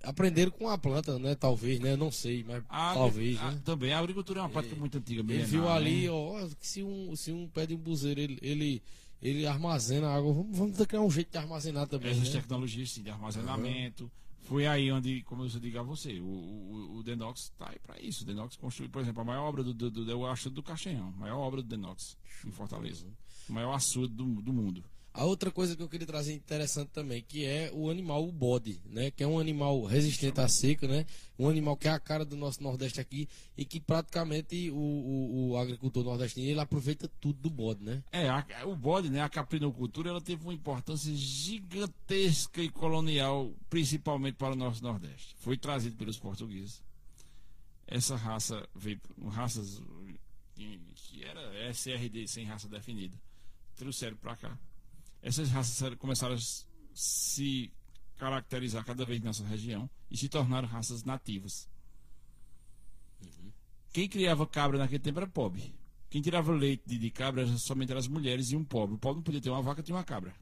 aprenderam 0.02 0.50
com 0.50 0.68
a 0.68 0.76
planta, 0.78 1.18
né? 1.18 1.34
Talvez, 1.34 1.80
né? 1.80 1.96
Não 1.96 2.10
sei, 2.10 2.44
mas 2.44 2.62
A- 2.68 2.94
talvez, 2.94 3.40
a- 3.40 3.50
né? 3.52 3.60
Também 3.64 3.92
a 3.92 3.98
agricultura 3.98 4.40
é 4.40 4.42
uma 4.42 4.48
prática 4.48 4.76
muito 4.76 4.98
antiga. 4.98 5.20
Ele 5.20 5.44
viu 5.44 5.68
ali, 5.68 6.02
né? 6.04 6.10
ó, 6.10 6.48
que 6.58 6.66
se 6.66 6.82
um, 6.82 7.14
se 7.16 7.32
um 7.32 7.48
pé 7.48 7.66
de 7.66 7.74
um 7.74 7.78
buzeiro, 7.78 8.20
ele, 8.20 8.38
ele, 8.42 8.82
ele 9.20 9.46
armazena 9.46 10.08
água, 10.08 10.32
vamos, 10.32 10.56
vamos 10.56 10.86
criar 10.86 11.02
um 11.02 11.10
jeito 11.10 11.30
de 11.32 11.38
armazenar 11.38 11.86
também, 11.86 12.10
Essas 12.10 12.32
né? 12.32 12.40
tecnologias 12.40 12.90
sim, 12.90 13.02
de 13.02 13.10
armazenamento. 13.10 14.10
Foi 14.44 14.66
aí 14.66 14.90
onde, 14.90 15.22
como 15.22 15.44
eu 15.44 15.48
digo 15.48 15.78
a 15.78 15.82
você, 15.82 16.18
o, 16.18 16.24
o, 16.24 16.96
o 16.98 17.02
Denox 17.04 17.52
tá 17.56 17.70
aí 17.70 17.78
para 17.78 18.00
isso. 18.00 18.24
O 18.24 18.26
Denox 18.26 18.56
construiu, 18.56 18.90
por 18.90 19.00
exemplo, 19.00 19.22
a 19.22 19.24
maior 19.24 19.44
obra 19.48 19.62
do, 19.62 19.72
do, 19.72 19.88
do, 19.90 20.10
eu 20.10 20.26
acho, 20.26 20.50
do 20.50 20.62
Caixanhão. 20.62 21.08
A 21.16 21.20
maior 21.20 21.38
obra 21.38 21.62
do 21.62 21.68
Denox 21.68 22.16
em 22.44 22.50
Fortaleza. 22.50 23.06
O 23.48 23.52
maior 23.52 23.72
açude 23.72 24.12
do, 24.12 24.24
do 24.42 24.52
mundo. 24.52 24.84
A 25.14 25.24
outra 25.26 25.50
coisa 25.50 25.76
que 25.76 25.82
eu 25.82 25.88
queria 25.90 26.06
trazer 26.06 26.32
interessante 26.32 26.88
também, 26.88 27.22
que 27.22 27.44
é 27.44 27.70
o 27.74 27.90
animal, 27.90 28.26
o 28.26 28.32
bode, 28.32 28.80
né? 28.86 29.10
Que 29.10 29.22
é 29.22 29.26
um 29.26 29.38
animal 29.38 29.84
resistente 29.84 30.40
à 30.40 30.48
seca, 30.48 30.88
né? 30.88 31.04
Um 31.38 31.48
animal 31.50 31.76
que 31.76 31.86
é 31.86 31.90
a 31.90 32.00
cara 32.00 32.24
do 32.24 32.34
nosso 32.34 32.62
Nordeste 32.62 32.98
aqui 32.98 33.28
e 33.54 33.64
que 33.66 33.78
praticamente 33.78 34.70
o, 34.70 34.74
o, 34.76 35.50
o 35.50 35.56
agricultor 35.58 36.02
nordestino 36.02 36.46
ele 36.46 36.60
aproveita 36.60 37.08
tudo 37.20 37.38
do 37.40 37.50
bode, 37.50 37.84
né? 37.84 38.02
É, 38.10 38.26
a- 38.28 38.46
o 38.66 38.74
bode, 38.74 39.10
né, 39.10 39.20
a 39.20 39.28
caprinocultura, 39.28 40.08
ela 40.08 40.20
teve 40.20 40.42
uma 40.44 40.54
importância 40.54 41.12
gigantesca 41.14 42.62
e 42.62 42.70
colonial, 42.70 43.52
principalmente 43.68 44.36
para 44.36 44.52
o 44.54 44.56
nosso 44.56 44.82
Nordeste. 44.82 45.34
Foi 45.40 45.58
trazido 45.58 45.94
pelos 45.96 46.18
portugueses. 46.18 46.82
Essa 47.86 48.16
raça 48.16 48.66
veio, 48.74 48.98
raças 49.28 49.82
que 50.54 50.80
que 50.94 51.22
era 51.24 51.68
SRD, 51.70 52.26
sem 52.26 52.44
raça 52.46 52.66
definida, 52.66 53.14
trouxeram 53.76 54.16
para 54.16 54.36
cá. 54.36 54.58
Essas 55.22 55.50
raças 55.50 55.94
começaram 55.96 56.34
a 56.34 56.38
se 56.94 57.72
caracterizar 58.18 58.84
cada 58.84 59.04
vez 59.04 59.20
nessa 59.20 59.44
região 59.44 59.88
e 60.10 60.16
se 60.16 60.28
tornaram 60.28 60.68
raças 60.68 61.04
nativas. 61.04 61.68
Quem 63.92 64.08
criava 64.08 64.46
cabra 64.46 64.78
naquele 64.78 64.98
tempo 64.98 65.18
era 65.18 65.26
pobre. 65.26 65.74
Quem 66.08 66.20
tirava 66.20 66.52
leite 66.52 66.82
de, 66.86 66.98
de 66.98 67.10
cabra 67.10 67.46
somente 67.58 67.92
as 67.92 68.08
mulheres 68.08 68.50
e 68.50 68.56
um 68.56 68.64
pobre. 68.64 68.96
O 68.96 68.98
pobre 68.98 69.16
não 69.16 69.22
podia 69.22 69.40
ter 69.40 69.50
uma 69.50 69.62
vaca, 69.62 69.82
tinha 69.82 69.96
uma 69.96 70.04
cabra. 70.04 70.34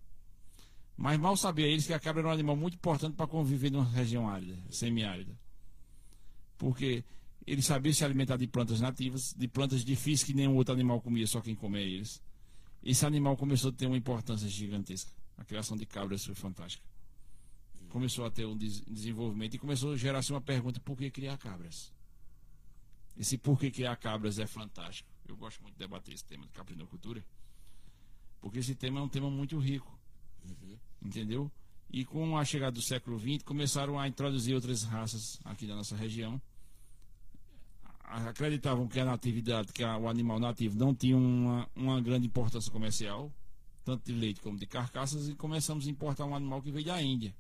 Mas 0.97 1.19
mal 1.19 1.37
sabia 1.37 1.67
eles 1.67 1.87
que 1.87 1.93
a 1.93 1.99
cabra 1.99 2.21
era 2.23 2.29
um 2.29 2.33
animal 2.33 2.57
muito 2.57 2.75
importante 2.75 3.15
para 3.17 3.27
conviver 3.27 3.71
numa 3.71 3.85
região 3.85 4.29
árida, 4.29 4.57
semiárida. 4.71 5.39
Porque 6.59 7.05
ele 7.47 7.63
sabia 7.63 7.93
se 7.93 8.05
alimentar 8.05 8.37
de 8.37 8.47
plantas 8.47 8.81
nativas, 8.81 9.35
de 9.35 9.49
plantas 9.49 9.85
difíceis 9.85 10.25
que 10.25 10.35
nenhum 10.35 10.57
outro 10.57 10.75
animal 10.75 11.01
comia, 11.01 11.27
só 11.27 11.41
quem 11.41 11.55
comia 11.55 11.81
eles. 11.81 12.23
Esse 12.83 13.05
animal 13.05 13.37
começou 13.37 13.71
a 13.71 13.73
ter 13.73 13.87
uma 13.87 13.97
importância 13.97 14.49
gigantesca. 14.49 15.13
A 15.37 15.45
criação 15.45 15.77
de 15.77 15.87
cabras 15.87 16.25
foi 16.25 16.35
fantástica. 16.35 16.85
Começou 17.89 18.25
a 18.25 18.31
ter 18.31 18.47
um 18.47 18.57
des 18.57 18.81
desenvolvimento 18.83 19.55
e 19.55 19.59
começou 19.59 19.93
a 19.93 19.97
gerar-se 19.97 20.33
uma 20.33 20.41
pergunta: 20.41 20.81
por 20.81 20.97
que 20.97 21.11
criar 21.11 21.37
cabras? 21.37 21.93
Esse 23.17 23.37
por 23.37 23.59
que 23.59 23.71
criar 23.71 23.97
cabras 23.97 24.39
é 24.39 24.47
fantástico. 24.47 25.09
Eu 25.27 25.37
gosto 25.37 25.61
muito 25.63 25.75
de 25.75 25.81
debater 25.81 26.15
esse 26.15 26.25
tema 26.25 26.47
de 26.47 26.53
caprinocultura, 26.53 27.25
porque 28.41 28.59
esse 28.59 28.75
tema 28.75 29.01
é 29.01 29.03
um 29.03 29.09
tema 29.09 29.31
muito 29.31 29.59
rico. 29.59 29.99
Uhum. 30.45 30.79
Entendeu? 31.03 31.51
E 31.91 32.05
com 32.05 32.39
a 32.39 32.45
chegada 32.45 32.73
do 32.73 32.83
século 32.83 33.19
XX, 33.19 33.43
começaram 33.45 33.99
a 33.99 34.07
introduzir 34.07 34.55
outras 34.55 34.85
raças 34.85 35.41
aqui 35.45 35.67
da 35.67 35.75
nossa 35.75 35.97
região. 35.97 36.41
Acreditavam 38.29 38.89
que 38.89 38.99
a 38.99 39.05
natividade, 39.05 39.73
que 39.73 39.85
a, 39.85 39.97
o 39.97 40.09
animal 40.09 40.39
nativo 40.39 40.77
não 40.77 40.95
tinha 40.95 41.17
uma, 41.17 41.69
uma 41.75 42.01
grande 42.01 42.27
importância 42.27 42.71
comercial, 42.73 43.33
tanto 43.85 44.05
de 44.05 44.13
leite 44.13 44.41
como 44.41 44.59
de 44.59 44.67
carcaças, 44.67 45.29
e 45.29 45.35
começamos 45.35 45.87
a 45.87 45.91
importar 45.91 46.25
um 46.25 46.35
animal 46.35 46.61
que 46.61 46.71
veio 46.71 46.87
da 46.87 47.01
Índia. 47.01 47.35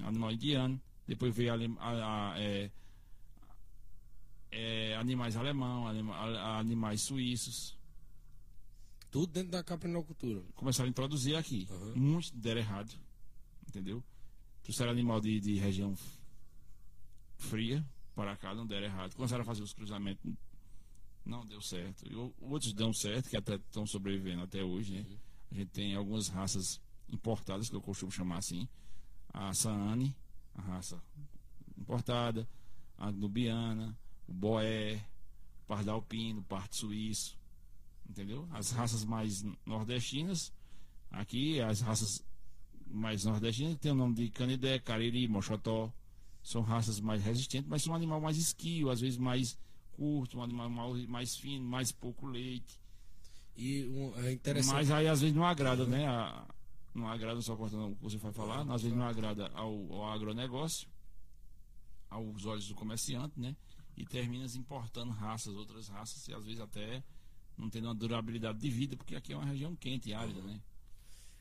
Um 0.00 0.06
animal 0.06 0.32
indiano. 0.32 0.80
Depois 1.06 1.34
veio 1.34 1.52
a, 1.52 1.56
a, 1.80 2.32
a, 2.32 2.40
é, 2.40 2.70
é, 4.50 4.96
animais 4.96 5.36
alemão, 5.36 5.86
anima, 5.86 6.16
animais 6.58 7.02
suíços. 7.02 7.78
Tudo 9.10 9.32
dentro 9.32 9.50
da 9.50 9.62
caprinocultura. 9.62 10.42
Começaram 10.54 10.86
a 10.86 10.90
introduzir 10.90 11.36
aqui. 11.36 11.66
Uhum. 11.70 11.92
Muitos 11.96 12.30
deram 12.30 12.60
errado 12.60 12.96
entendeu? 13.70 14.02
Trouxeram 14.62 14.90
animal 14.90 15.20
de, 15.20 15.40
de 15.40 15.54
região 15.54 15.96
fria 17.38 17.84
para 18.14 18.36
cá, 18.36 18.54
não 18.54 18.66
deram 18.66 18.86
errado. 18.86 19.14
Começaram 19.14 19.42
a 19.42 19.46
fazer 19.46 19.62
os 19.62 19.72
cruzamentos, 19.72 20.32
não 21.24 21.44
deu 21.44 21.60
certo. 21.60 22.04
E 22.10 22.14
outros 22.40 22.72
dão 22.72 22.92
certo, 22.92 23.28
que 23.30 23.36
até 23.36 23.56
estão 23.56 23.86
sobrevivendo 23.86 24.42
até 24.42 24.62
hoje, 24.62 24.92
né? 24.94 25.06
A 25.50 25.54
gente 25.54 25.70
tem 25.70 25.94
algumas 25.94 26.28
raças 26.28 26.80
importadas, 27.08 27.68
que 27.68 27.76
eu 27.76 27.80
costumo 27.80 28.10
chamar 28.10 28.38
assim. 28.38 28.68
A 29.32 29.52
Saane, 29.52 30.14
a 30.54 30.60
raça 30.60 31.02
importada, 31.78 32.48
a 32.98 33.10
Nubiana, 33.10 33.96
o 34.26 34.32
Boé, 34.32 35.04
o 35.62 35.66
Pardalpino, 35.66 36.40
o 36.40 36.44
Parte 36.44 36.76
Suíço, 36.76 37.38
entendeu? 38.08 38.48
As 38.52 38.70
raças 38.70 39.04
mais 39.04 39.44
nordestinas, 39.64 40.52
aqui 41.10 41.60
as 41.60 41.80
raças 41.80 42.24
mais 42.86 43.24
nordestina 43.24 43.76
tem 43.76 43.92
o 43.92 43.94
nome 43.94 44.14
de 44.14 44.30
canidé, 44.30 44.78
cariri, 44.78 45.26
mochotó. 45.28 45.92
São 46.42 46.62
raças 46.62 47.00
mais 47.00 47.22
resistentes, 47.22 47.68
mas 47.68 47.82
são 47.82 47.92
um 47.92 47.96
animal 47.96 48.20
mais 48.20 48.36
esquio, 48.36 48.90
às 48.90 49.00
vezes 49.00 49.18
mais 49.18 49.58
curto, 49.92 50.38
um 50.38 50.42
animal 50.42 50.70
mais 51.06 51.36
fino, 51.36 51.64
mais 51.64 51.92
pouco 51.92 52.26
leite. 52.26 52.80
E 53.56 53.84
um, 53.86 54.16
é 54.24 54.32
interessante. 54.32 54.74
Mas 54.74 54.90
aí 54.90 55.06
às 55.06 55.20
vezes 55.20 55.36
não 55.36 55.44
agrada, 55.44 55.84
né? 55.84 56.06
A, 56.06 56.46
não 56.94 57.06
agrada, 57.08 57.40
só 57.42 57.54
cortando 57.56 57.92
o 57.92 57.96
que 57.96 58.02
você 58.02 58.16
vai 58.16 58.32
falar, 58.32 58.62
às 58.72 58.82
vezes 58.82 58.96
não 58.96 59.04
agrada 59.04 59.48
ao, 59.48 59.92
ao 59.92 60.10
agronegócio, 60.10 60.88
aos 62.08 62.46
olhos 62.46 62.68
do 62.68 62.74
comerciante, 62.74 63.38
né? 63.38 63.54
E 63.96 64.04
termina 64.04 64.46
importando 64.56 65.12
raças, 65.12 65.54
outras 65.54 65.88
raças, 65.88 66.26
e 66.26 66.32
às 66.32 66.44
vezes 66.44 66.60
até 66.60 67.02
não 67.56 67.68
tendo 67.68 67.84
uma 67.84 67.94
durabilidade 67.94 68.58
de 68.58 68.70
vida, 68.70 68.96
porque 68.96 69.14
aqui 69.14 69.32
é 69.32 69.36
uma 69.36 69.44
região 69.44 69.76
quente 69.76 70.08
e 70.08 70.14
árida, 70.14 70.40
né? 70.40 70.60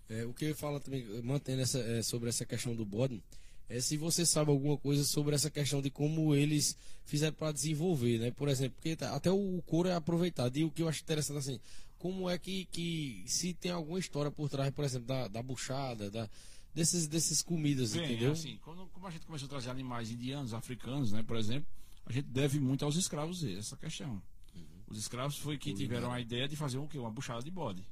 É, 0.09 0.25
o 0.25 0.33
que 0.33 0.45
eu 0.45 0.55
falo 0.55 0.79
também, 0.79 1.05
mantendo 1.21 1.61
essa, 1.61 1.79
é, 1.79 2.01
sobre 2.01 2.29
essa 2.29 2.45
questão 2.45 2.75
do 2.75 2.85
bode, 2.85 3.23
é 3.69 3.79
se 3.79 3.95
você 3.95 4.25
sabe 4.25 4.49
alguma 4.49 4.77
coisa 4.77 5.03
sobre 5.03 5.35
essa 5.35 5.49
questão 5.49 5.79
de 5.81 5.91
como 5.91 6.33
eles 6.33 6.75
fizeram 7.05 7.35
para 7.35 7.51
desenvolver, 7.51 8.17
né? 8.17 8.31
Por 8.31 8.49
exemplo, 8.49 8.75
porque 8.75 8.95
tá, 8.95 9.15
até 9.15 9.31
o 9.31 9.61
couro 9.65 9.87
é 9.87 9.93
aproveitado. 9.93 10.57
E 10.57 10.63
o 10.63 10.71
que 10.71 10.81
eu 10.81 10.89
acho 10.89 11.03
interessante 11.03 11.37
assim, 11.37 11.59
como 11.99 12.27
é 12.27 12.37
que, 12.39 12.65
que 12.65 13.23
se 13.27 13.53
tem 13.53 13.71
alguma 13.71 13.99
história 13.99 14.31
por 14.31 14.49
trás, 14.49 14.73
por 14.73 14.83
exemplo, 14.83 15.07
da, 15.07 15.27
da 15.27 15.43
buchada, 15.43 16.09
da, 16.09 16.27
desses, 16.73 17.07
desses 17.07 17.43
comidas, 17.43 17.93
Bem, 17.93 18.05
entendeu? 18.05 18.31
Assim, 18.31 18.57
quando, 18.63 18.87
como 18.87 19.05
a 19.05 19.11
gente 19.11 19.25
começou 19.25 19.45
a 19.45 19.49
trazer 19.49 19.69
animais 19.69 20.09
indianos, 20.09 20.53
africanos, 20.53 21.11
né, 21.11 21.21
por 21.21 21.37
exemplo, 21.37 21.67
a 22.07 22.11
gente 22.11 22.25
deve 22.25 22.59
muito 22.59 22.83
aos 22.83 22.95
escravos 22.95 23.43
essa 23.43 23.77
questão. 23.77 24.21
Uhum. 24.55 24.63
Os 24.87 24.97
escravos 24.97 25.37
foi 25.37 25.59
que 25.59 25.73
tiveram 25.73 26.11
a 26.11 26.19
ideia 26.19 26.47
de 26.47 26.55
fazer 26.55 26.79
um, 26.79 26.87
quê? 26.87 26.97
uma 26.97 27.11
buchada 27.11 27.43
de 27.43 27.51
bode. 27.51 27.85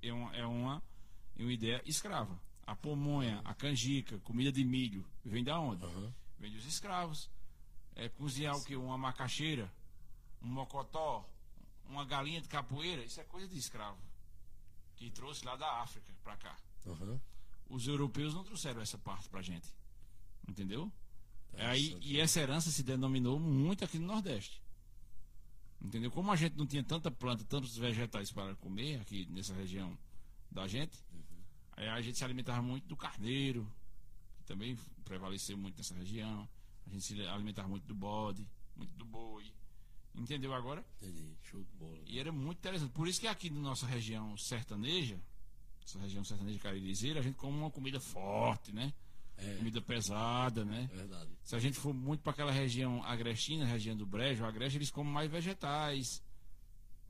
É 0.00 0.10
uma, 0.10 0.34
é 0.34 0.46
uma 0.46 0.82
em 1.36 1.42
uma 1.42 1.52
ideia 1.52 1.82
escrava. 1.84 2.40
A 2.68 2.76
pomonha, 2.76 3.40
a 3.46 3.54
canjica, 3.54 4.18
comida 4.18 4.52
de 4.52 4.62
milho, 4.62 5.02
vem 5.24 5.42
da 5.42 5.58
onde? 5.58 5.86
Uhum. 5.86 6.12
Vem 6.38 6.52
dos 6.52 6.66
escravos. 6.66 7.30
É, 7.96 8.10
cozinhar 8.10 8.54
o 8.58 8.62
que? 8.62 8.76
Uma 8.76 8.98
macaxeira, 8.98 9.72
um 10.42 10.48
mocotó, 10.48 11.26
uma 11.86 12.04
galinha 12.04 12.42
de 12.42 12.48
capoeira, 12.48 13.02
isso 13.02 13.18
é 13.22 13.24
coisa 13.24 13.48
de 13.48 13.56
escravo. 13.56 13.96
Que 14.96 15.10
trouxe 15.10 15.46
lá 15.46 15.56
da 15.56 15.80
África 15.80 16.12
para 16.22 16.36
cá. 16.36 16.58
Uhum. 16.84 17.18
Os 17.70 17.88
europeus 17.88 18.34
não 18.34 18.44
trouxeram 18.44 18.82
essa 18.82 18.98
parte 18.98 19.30
pra 19.30 19.40
gente. 19.40 19.68
Entendeu? 20.46 20.92
É 21.54 21.64
aí, 21.64 21.96
e 22.02 22.20
essa 22.20 22.38
herança 22.38 22.70
se 22.70 22.82
denominou 22.82 23.40
muito 23.40 23.82
aqui 23.82 23.98
no 23.98 24.06
Nordeste. 24.06 24.62
Entendeu? 25.80 26.10
Como 26.10 26.30
a 26.30 26.36
gente 26.36 26.54
não 26.54 26.66
tinha 26.66 26.84
tanta 26.84 27.10
planta, 27.10 27.44
tantos 27.44 27.78
vegetais 27.78 28.30
para 28.30 28.54
comer 28.56 29.00
aqui 29.00 29.24
nessa 29.30 29.54
região 29.54 29.96
da 30.50 30.68
gente, 30.68 30.98
Aí 31.78 31.88
a 31.88 32.00
gente 32.00 32.18
se 32.18 32.24
alimentava 32.24 32.60
muito 32.60 32.88
do 32.88 32.96
carneiro, 32.96 33.64
que 34.38 34.42
também 34.42 34.76
prevaleceu 35.04 35.56
muito 35.56 35.76
nessa 35.76 35.94
região. 35.94 36.48
A 36.84 36.90
gente 36.90 37.04
se 37.04 37.22
alimentava 37.26 37.68
muito 37.68 37.86
do 37.86 37.94
bode, 37.94 38.44
muito 38.74 38.92
do 38.94 39.04
boi. 39.04 39.44
Entendeu 40.12 40.52
agora? 40.52 40.84
Entendi, 41.00 41.36
show 41.44 41.62
de 41.62 41.70
bola. 41.78 42.00
E 42.04 42.18
era 42.18 42.32
muito 42.32 42.58
interessante. 42.58 42.90
Por 42.90 43.06
isso 43.06 43.20
que 43.20 43.28
aqui 43.28 43.48
na 43.48 43.60
nossa 43.60 43.86
região 43.86 44.36
sertaneja, 44.36 45.20
essa 45.84 46.00
região 46.00 46.24
sertaneja 46.24 46.58
caririzeira, 46.58 47.20
a 47.20 47.22
gente 47.22 47.36
come 47.36 47.56
uma 47.56 47.70
comida 47.70 48.00
forte, 48.00 48.72
né? 48.72 48.92
É. 49.36 49.54
Comida 49.54 49.80
pesada, 49.80 50.64
né? 50.64 50.90
Verdade. 50.92 51.30
Se 51.44 51.54
a 51.54 51.60
gente 51.60 51.78
for 51.78 51.94
muito 51.94 52.22
para 52.22 52.32
aquela 52.32 52.50
região 52.50 53.04
agrestina, 53.04 53.64
região 53.64 53.96
do 53.96 54.04
Brejo, 54.04 54.44
Agreste, 54.44 54.78
eles 54.78 54.90
comem 54.90 55.12
mais 55.12 55.30
vegetais. 55.30 56.20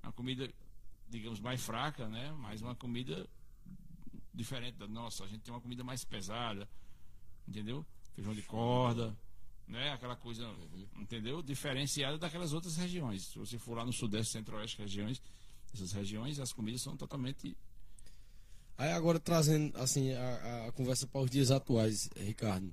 Uma 0.02 0.12
comida, 0.12 0.52
digamos, 1.08 1.40
mais 1.40 1.62
fraca, 1.62 2.06
né? 2.06 2.30
Mas 2.32 2.60
uma 2.60 2.74
comida 2.74 3.26
diferente 4.38 4.76
da 4.76 4.86
nossa. 4.86 5.24
A 5.24 5.26
gente 5.26 5.42
tem 5.42 5.52
uma 5.52 5.60
comida 5.60 5.84
mais 5.84 6.04
pesada, 6.04 6.68
entendeu? 7.46 7.84
Feijão 8.14 8.34
de 8.34 8.42
corda, 8.42 9.14
né? 9.66 9.92
Aquela 9.92 10.16
coisa, 10.16 10.48
entendeu? 10.96 11.42
Diferenciada 11.42 12.16
daquelas 12.16 12.52
outras 12.52 12.76
regiões. 12.76 13.26
Se 13.26 13.38
você 13.38 13.58
for 13.58 13.76
lá 13.76 13.84
no 13.84 13.92
sudeste, 13.92 14.32
centro-oeste, 14.32 14.78
regiões, 14.78 15.20
essas 15.74 15.92
regiões, 15.92 16.40
as 16.40 16.52
comidas 16.52 16.80
são 16.80 16.96
totalmente 16.96 17.56
Aí 18.78 18.92
agora 18.92 19.18
trazendo 19.18 19.76
assim 19.76 20.12
a, 20.12 20.66
a 20.68 20.72
conversa 20.72 21.04
para 21.04 21.20
os 21.20 21.28
dias 21.28 21.50
atuais, 21.50 22.08
Ricardo. 22.16 22.72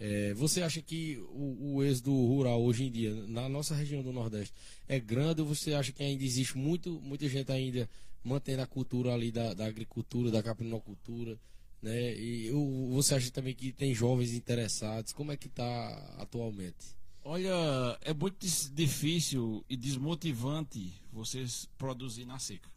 É, 0.00 0.34
você 0.34 0.60
acha 0.60 0.82
que 0.82 1.16
o, 1.30 1.76
o 1.76 1.84
êxodo 1.84 2.10
rural 2.10 2.60
hoje 2.60 2.84
em 2.84 2.90
dia, 2.90 3.14
na 3.28 3.48
nossa 3.48 3.72
região 3.72 4.02
do 4.02 4.12
Nordeste, 4.12 4.52
é 4.88 4.98
grande 4.98 5.40
ou 5.40 5.46
você 5.46 5.72
acha 5.72 5.92
que 5.92 6.02
ainda 6.02 6.24
existe 6.24 6.58
muito, 6.58 7.00
muita 7.00 7.28
gente 7.28 7.52
ainda 7.52 7.88
mantendo 8.24 8.62
a 8.62 8.66
cultura 8.66 9.12
ali 9.12 9.30
da, 9.30 9.52
da 9.52 9.66
agricultura, 9.66 10.30
da 10.30 10.42
caprinocultura, 10.42 11.38
né? 11.82 12.16
E 12.16 12.46
eu, 12.46 12.88
você 12.92 13.14
acha 13.14 13.30
também 13.30 13.54
que 13.54 13.70
tem 13.70 13.94
jovens 13.94 14.32
interessados? 14.32 15.12
Como 15.12 15.30
é 15.30 15.36
que 15.36 15.46
está 15.46 16.16
atualmente? 16.18 16.96
Olha, 17.22 17.52
é 18.00 18.12
muito 18.14 18.46
difícil 18.72 19.64
e 19.68 19.76
desmotivante 19.76 20.92
vocês 21.12 21.68
produzir 21.76 22.24
na 22.24 22.38
seca. 22.38 22.70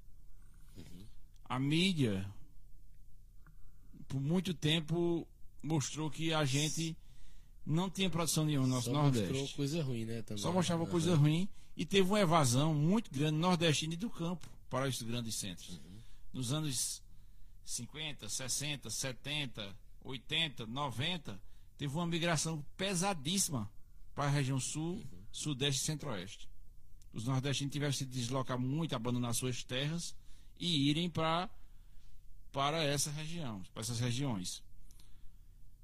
Uhum. 0.76 1.06
A 1.46 1.58
mídia, 1.58 2.30
por 4.08 4.20
muito 4.20 4.54
tempo, 4.54 5.26
mostrou 5.64 6.10
que 6.10 6.34
a 6.34 6.44
gente 6.44 6.96
não 7.66 7.90
tinha 7.90 8.10
produção 8.10 8.46
nenhuma 8.46 8.68
no 8.68 8.76
nosso 8.76 8.90
Só 8.90 8.94
Nordeste. 8.94 9.34
mostrou 9.34 9.56
coisa 9.56 9.84
ruim, 9.84 10.06
né? 10.06 10.22
Também. 10.22 10.42
Só 10.42 10.52
mostrava 10.52 10.84
uhum. 10.84 10.90
coisa 10.90 11.16
ruim 11.16 11.48
e 11.76 11.86
teve 11.86 12.08
uma 12.08 12.20
evasão 12.20 12.74
muito 12.74 13.10
grande 13.12 13.38
nordestina 13.38 13.94
e 13.94 13.98
do 13.98 14.10
campo 14.10 14.57
para 14.70 14.88
os 14.88 15.02
grandes 15.02 15.36
centros. 15.36 15.78
Uhum. 15.78 16.02
Nos 16.34 16.52
anos 16.52 17.02
50, 17.66 18.30
60, 18.30 18.90
70, 18.90 19.76
80, 20.04 20.66
90, 20.66 21.42
teve 21.78 21.94
uma 21.94 22.08
migração 22.08 22.66
pesadíssima 22.76 23.70
para 24.16 24.26
a 24.26 24.30
região 24.30 24.60
sul, 24.60 24.96
uhum. 24.96 25.24
sudeste 25.32 25.82
e 25.82 25.86
centro-oeste. 25.86 26.50
Os 27.14 27.26
nordestinos 27.26 27.72
tiveram 27.72 27.92
que 27.92 27.98
se 27.98 28.06
deslocar 28.06 28.60
muito, 28.60 28.96
abandonar 28.96 29.34
suas 29.34 29.64
terras 29.64 30.16
e 30.60 30.90
irem 30.90 31.10
para 31.10 31.50
para 32.52 32.84
essa 32.84 33.12
região, 33.12 33.62
para 33.74 33.82
essas 33.82 34.00
regiões. 34.00 34.64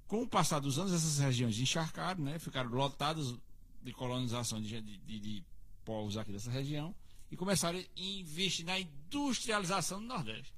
Com 0.07 0.23
o 0.23 0.27
passar 0.27 0.59
dos 0.59 0.79
anos, 0.79 0.91
essas 0.91 1.19
regiões 1.19 1.59
encharcaram, 1.59 2.23
né, 2.23 2.39
ficaram 2.39 2.71
lotadas 2.71 3.35
de 3.83 3.93
colonização 3.93 4.59
de, 4.59 4.81
de, 4.81 5.19
de 5.19 5.43
povos 5.85 6.17
aqui 6.17 6.31
dessa 6.31 6.49
região 6.49 6.95
e 7.33 7.35
começaram 7.35 7.79
a 7.79 7.83
investir 7.99 8.63
na 8.63 8.79
industrialização 8.79 9.99
do 9.99 10.05
Nordeste. 10.05 10.53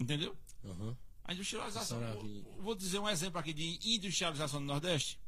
Entendeu? 0.00 0.34
Uhum. 0.64 0.96
A 1.22 1.34
industrialização. 1.34 2.00
Vou, 2.00 2.62
vou, 2.62 2.74
dizer 2.74 2.98
um 2.98 3.06
exemplo 3.06 3.38
aqui 3.38 3.52
de 3.52 3.78
industrialização 3.84 4.60
do 4.60 4.66
Nordeste. 4.66 5.20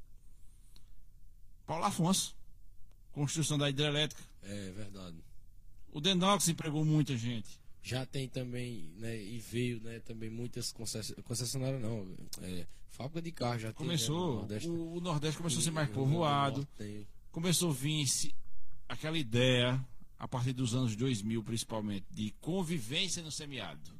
Paulo 1.67 1.85
Afonso. 1.85 2.35
construção 3.13 3.59
da 3.59 3.69
hidrelétrica. 3.69 4.23
É 4.43 4.71
verdade. 4.73 5.23
O 5.93 6.01
Denox 6.01 6.49
empregou 6.49 6.83
muita 6.83 7.15
gente. 7.15 7.61
Já 7.83 8.07
tem 8.07 8.27
também, 8.27 8.91
né, 8.97 9.23
e 9.23 9.39
veio, 9.39 9.83
né, 9.83 10.01
também 10.01 10.31
muitas 10.31 10.73
concessionárias, 10.73 11.27
concessionária 11.27 11.79
não, 11.79 12.17
é, 12.41 12.67
fábrica 12.89 13.21
de 13.21 13.33
carro 13.33 13.59
já 13.59 13.73
Começou, 13.75 14.17
tem, 14.17 14.25
né, 14.25 14.31
no 14.31 14.39
Nordeste, 14.39 14.69
o, 14.71 14.93
o 14.95 15.01
Nordeste 15.03 15.37
começou 15.37 15.61
a 15.61 15.63
ser 15.63 15.71
mais 15.71 15.91
povoado. 15.91 16.67
começou 17.31 17.71
a 17.71 17.75
vir 17.75 18.07
aquela 18.89 19.19
ideia, 19.19 19.85
a 20.19 20.29
partir 20.29 20.53
dos 20.53 20.75
anos 20.75 20.97
2000 20.97 21.43
principalmente, 21.43 22.07
de 22.11 22.31
convivência 22.41 23.23
no 23.23 23.31
semiárido. 23.31 23.91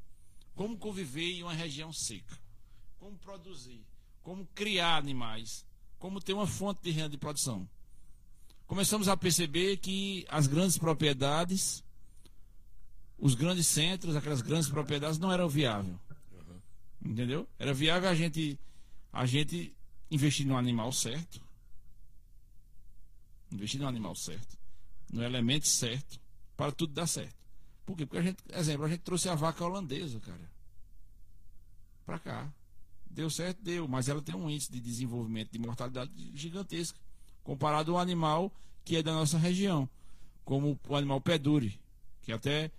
Como 0.55 0.77
conviver 0.77 1.33
em 1.33 1.43
uma 1.43 1.53
região 1.53 1.93
seca. 1.93 2.39
Como 2.99 3.17
produzir. 3.19 3.85
Como 4.23 4.47
criar 4.55 4.97
animais. 4.97 5.67
Como 5.99 6.21
ter 6.21 6.33
uma 6.33 6.47
fonte 6.47 6.83
de 6.83 6.91
renda 6.91 7.11
de 7.11 7.19
produção. 7.19 7.69
Começamos 8.67 9.09
a 9.09 9.17
perceber 9.17 9.77
que 9.77 10.25
as 10.29 10.47
grandes 10.47 10.79
propriedades, 10.79 11.85
os 13.19 13.35
grandes 13.35 13.67
centros, 13.67 14.17
aquelas 14.17 14.41
grandes 14.41 14.69
propriedades 14.69 15.19
não 15.19 15.33
eram 15.33 15.49
viáveis. 15.49 15.97
Entendeu? 17.05 17.47
Era 17.59 17.75
viável 17.75 18.09
a 18.09 18.15
gente, 18.15 18.59
a 19.13 19.27
gente 19.27 19.75
investir 20.11 20.47
no 20.47 20.57
animal 20.57 20.91
certo, 20.91 21.43
investir 23.53 23.79
no 23.79 23.87
animal 23.87 24.15
certo, 24.15 24.57
no 25.13 25.23
elemento 25.23 25.69
certo, 25.69 26.21
para 26.57 26.73
tudo 26.73 26.93
dar 26.93 27.07
certo. 27.07 27.35
Por 27.85 27.97
quê? 27.97 28.07
Porque 28.07 28.19
a 28.19 28.23
gente, 28.23 28.39
exemplo, 28.53 28.85
a 28.85 28.89
gente 28.89 29.01
trouxe 29.01 29.29
a 29.29 29.35
vaca 29.35 29.65
holandesa, 29.65 30.19
cara, 30.21 30.51
para 32.05 32.19
cá. 32.19 32.53
Deu 33.11 33.31
certo, 33.31 33.63
deu, 33.63 33.87
mas 33.87 34.09
ela 34.09 34.21
tem 34.21 34.35
um 34.35 34.51
índice 34.51 34.73
de 34.73 34.81
desenvolvimento 34.81 35.53
de 35.53 35.59
mortalidade 35.59 36.11
gigantesco, 36.35 36.99
comparado 37.43 37.93
ao 37.93 37.99
animal 37.99 38.53
que 38.85 38.97
é 38.97 39.03
da 39.03 39.13
nossa 39.13 39.39
região, 39.39 39.89
como 40.45 40.79
o 40.89 40.97
animal 40.97 41.21
pedure, 41.21 41.81
que 42.23 42.33
até 42.33 42.71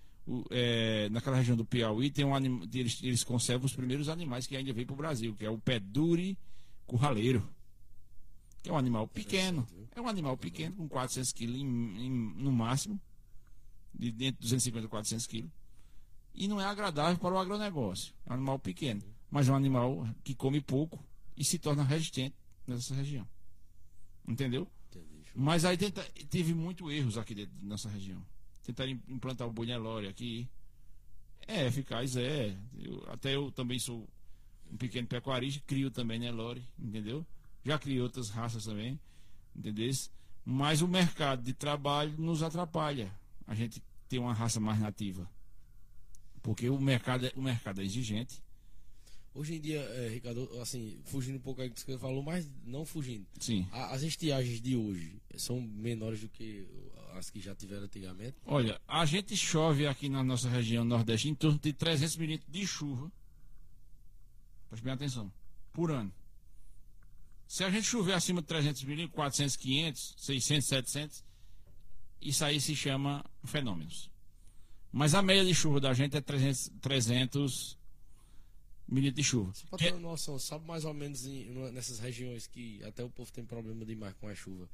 é, 0.50 1.08
naquela 1.08 1.36
região 1.36 1.56
do 1.56 1.64
Piauí 1.64 2.10
tem 2.10 2.24
um 2.24 2.34
anima, 2.34 2.64
eles, 2.72 3.02
eles 3.02 3.24
conservam 3.24 3.66
os 3.66 3.74
primeiros 3.74 4.08
animais 4.08 4.46
que 4.46 4.56
ainda 4.56 4.72
veio 4.72 4.86
para 4.86 4.94
o 4.94 4.96
Brasil, 4.96 5.34
que 5.34 5.44
é 5.44 5.50
o 5.50 5.58
pedure 5.58 6.38
curraleiro 6.86 7.48
que 8.66 8.70
é 8.70 8.72
um 8.72 8.78
animal 8.78 9.06
pequeno. 9.06 9.64
É 9.96 10.00
um 10.00 10.08
animal 10.08 10.36
pequeno, 10.36 10.76
com 10.76 10.86
400 10.88 11.32
quilos 11.32 11.58
no 11.62 12.52
máximo, 12.52 13.00
de 13.94 14.12
dentro 14.12 14.36
de 14.40 14.42
250 14.42 14.86
a 14.86 14.90
400 14.90 15.26
quilos. 15.26 15.50
E 16.34 16.46
não 16.46 16.60
é 16.60 16.64
agradável 16.66 17.18
para 17.18 17.34
o 17.34 17.38
agronegócio. 17.38 18.12
É 18.26 18.30
um 18.30 18.34
animal 18.34 18.58
pequeno, 18.58 19.02
mas 19.30 19.48
é 19.48 19.52
um 19.52 19.56
animal 19.56 20.06
que 20.22 20.34
come 20.34 20.60
pouco 20.60 21.02
e 21.34 21.42
se 21.44 21.58
torna 21.58 21.82
resistente 21.82 22.36
nessa 22.66 22.94
região. 22.94 23.26
Entendeu? 24.28 24.68
Mas 25.34 25.64
aí 25.64 25.78
tenta, 25.78 26.02
teve 26.28 26.52
muito 26.54 26.90
erros 26.90 27.16
aqui 27.16 27.34
dentro 27.34 27.54
da 27.56 27.66
nossa 27.66 27.88
região. 27.88 28.22
Tentaram 28.62 28.90
im- 28.90 29.02
implantar 29.08 29.48
o 29.48 29.52
boi 29.52 29.66
Nelore 29.66 30.08
aqui. 30.08 30.46
É 31.48 31.66
eficaz, 31.66 32.16
é. 32.16 32.54
Eu- 32.78 33.02
até 33.08 33.34
eu 33.34 33.50
também 33.50 33.78
sou 33.78 34.06
um 34.70 34.76
pequeno 34.76 35.06
pecuarista, 35.06 35.62
crio 35.66 35.90
também 35.90 36.18
Nelore, 36.18 36.62
entendeu? 36.78 37.24
Já 37.64 37.78
criei 37.78 38.00
outras 38.00 38.28
raças 38.30 38.64
também, 38.64 38.98
entendeu? 39.56 39.90
Mas 40.44 40.80
o 40.82 40.88
mercado 40.88 41.42
de 41.42 41.52
trabalho 41.52 42.14
nos 42.18 42.42
atrapalha. 42.42 43.10
A 43.46 43.54
gente 43.54 43.82
tem 44.08 44.18
uma 44.18 44.32
raça 44.34 44.60
mais 44.60 44.78
nativa. 44.80 45.28
Porque 46.42 46.68
o 46.68 46.78
mercado 46.80 47.26
é, 47.26 47.32
o 47.34 47.42
mercado 47.42 47.80
é 47.80 47.84
exigente. 47.84 48.40
Hoje 49.34 49.56
em 49.56 49.60
dia, 49.60 49.80
é, 49.80 50.08
Ricardo, 50.08 50.48
assim, 50.62 50.98
fugindo 51.04 51.36
um 51.36 51.40
pouco 51.40 51.62
do 51.62 51.70
que 51.70 51.80
você 51.80 51.98
falou, 51.98 52.22
mas 52.22 52.48
não 52.64 52.86
fugindo. 52.86 53.26
Sim. 53.40 53.66
A- 53.72 53.92
As 53.92 54.02
estiagens 54.02 54.60
de 54.62 54.74
hoje 54.76 55.20
são 55.36 55.60
menores 55.60 56.20
do 56.20 56.28
que 56.28 56.66
as 57.14 57.28
que 57.28 57.40
já 57.40 57.54
tiveram 57.54 57.84
antigamente. 57.84 58.36
Olha, 58.46 58.80
a 58.86 59.04
gente 59.04 59.36
chove 59.36 59.86
aqui 59.86 60.08
na 60.08 60.22
nossa 60.24 60.48
região 60.48 60.84
nordeste 60.84 61.28
em 61.28 61.34
torno 61.34 61.58
de 61.58 61.72
300 61.72 62.16
milímetros 62.16 62.50
de 62.50 62.66
chuva. 62.66 63.10
Preste 64.68 64.82
bem 64.84 64.92
atenção. 64.92 65.30
Por 65.72 65.90
ano. 65.90 66.12
Se 67.46 67.62
a 67.64 67.70
gente 67.70 67.84
chover 67.86 68.12
acima 68.14 68.40
de 68.40 68.48
300 68.48 68.82
milímetros, 68.84 69.14
400, 69.14 69.56
500, 69.56 70.14
600, 70.18 70.66
700, 70.68 71.24
isso 72.20 72.44
aí 72.44 72.60
se 72.60 72.74
chama 72.74 73.24
fenômenos. 73.44 74.10
Mas 74.92 75.14
a 75.14 75.22
média 75.22 75.44
de 75.44 75.54
chuva 75.54 75.80
da 75.80 75.92
gente 75.94 76.16
é 76.16 76.20
300, 76.20 76.70
300 76.80 77.78
milímetros 78.88 79.24
de 79.24 79.28
chuva. 79.30 79.52
Pra 79.70 79.78
Que 79.78 79.84
ter 79.84 79.90
é- 79.90 79.92
uma 79.94 80.00
noção, 80.10 80.38
sabe 80.38 80.66
mais 80.66 80.84
ou 80.84 80.94
menos 80.94 81.24
em- 81.26 81.50
nessas 81.72 81.98
regiões 81.98 82.46
que 82.46 82.82
até 82.84 83.04
o 83.04 83.10
povo 83.10 83.30
tem 83.30 83.44
problema 83.44 83.84
demais 83.84 84.14
com 84.14 84.28
a 84.28 84.34
chuva. 84.34 84.68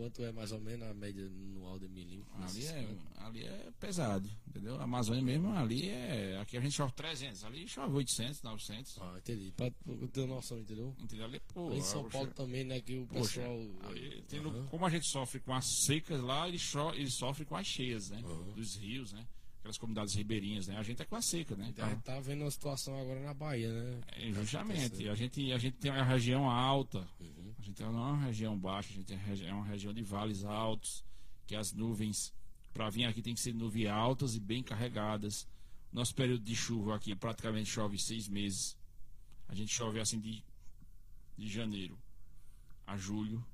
Quanto 0.00 0.24
é 0.24 0.32
mais 0.32 0.50
ou 0.50 0.58
menos 0.58 0.88
a 0.88 0.94
média 0.94 1.26
anual 1.26 1.78
de 1.78 1.86
milímetros? 1.86 2.32
Ali 2.56 2.66
é, 2.66 2.96
ali 3.18 3.44
é 3.44 3.68
pesado, 3.78 4.30
entendeu? 4.48 4.80
A 4.80 4.84
Amazônia 4.84 5.22
mesmo, 5.22 5.54
ali 5.54 5.90
é. 5.90 6.38
Aqui 6.40 6.56
a 6.56 6.60
gente 6.62 6.72
chove 6.74 6.94
300, 6.94 7.44
ali 7.44 7.68
chove 7.68 7.94
800, 7.94 8.42
900. 8.42 8.98
Ah, 8.98 9.14
entendi. 9.18 9.52
Pra 9.54 9.70
pra 9.70 10.08
ter 10.08 10.26
noção, 10.26 10.58
entendeu? 10.58 10.96
Entendeu? 10.98 11.26
Ali, 11.26 11.38
pô, 11.52 11.68
Lá 11.68 11.74
em 11.76 11.82
São 11.82 12.04
poxa, 12.04 12.12
Paulo 12.16 12.30
também, 12.32 12.64
né? 12.64 12.80
Que 12.80 12.96
o 12.96 13.06
Poxa, 13.06 13.40
pessoal. 13.42 13.60
ali, 13.90 14.24
tendo- 14.26 14.48
Aham. 14.48 14.66
como 14.68 14.86
a 14.86 14.90
gente 14.90 15.06
sofre 15.06 15.38
com 15.40 15.52
as 15.52 15.66
secas 15.84 16.22
lá, 16.22 16.48
eles, 16.48 16.62
cho 16.62 16.92
eles 16.94 17.12
sofrem 17.12 17.46
com 17.46 17.56
as 17.56 17.66
cheias, 17.66 18.08
né? 18.08 18.22
Aham. 18.24 18.52
Dos 18.54 18.76
rios, 18.76 19.12
né? 19.12 19.26
Aquelas 19.58 19.76
comunidades 19.76 20.14
ribeirinhas, 20.14 20.66
né? 20.68 20.78
A 20.78 20.82
gente 20.82 21.02
é 21.02 21.04
com 21.04 21.16
a 21.16 21.20
seca, 21.20 21.54
né? 21.54 21.74
A 21.76 21.88
gente 21.90 22.02
tá 22.02 22.18
vendo 22.20 22.40
uma 22.40 22.50
situação 22.50 22.98
agora 22.98 23.20
na 23.20 23.34
Bahia, 23.34 23.70
né? 23.70 24.00
É, 24.16 24.32
justamente. 24.32 25.06
A 25.06 25.14
gente, 25.14 25.52
a 25.52 25.58
gente 25.58 25.76
tem 25.76 25.90
uma 25.90 26.02
região 26.02 26.48
alta, 26.48 27.06
Uhum. 27.20 27.39
A 27.60 27.62
gente 27.62 27.82
não 27.82 27.88
é 28.08 28.12
uma 28.12 28.24
região 28.24 28.58
baixa, 28.58 28.90
a 28.90 28.96
gente 28.96 29.12
é 29.12 29.48
é 29.48 29.52
uma 29.52 29.64
região 29.66 29.92
de 29.92 30.02
vales 30.02 30.44
altos, 30.44 31.04
que 31.46 31.54
as 31.54 31.72
nuvens, 31.72 32.32
para 32.72 32.88
vir 32.88 33.04
aqui, 33.04 33.20
tem 33.22 33.34
que 33.34 33.40
ser 33.40 33.52
nuvens 33.54 33.88
altas 33.88 34.34
e 34.34 34.40
bem 34.40 34.62
carregadas. 34.62 35.46
Nosso 35.92 36.14
período 36.14 36.42
de 36.44 36.54
chuva 36.54 36.94
aqui 36.96 37.14
praticamente 37.14 37.68
chove 37.68 37.98
seis 37.98 38.28
meses. 38.28 38.76
A 39.48 39.54
gente 39.54 39.72
chove 39.74 39.98
assim 40.00 40.20
de, 40.20 40.42
de 41.36 41.48
janeiro 41.48 41.98
a 42.86 42.96
julho. 42.96 43.44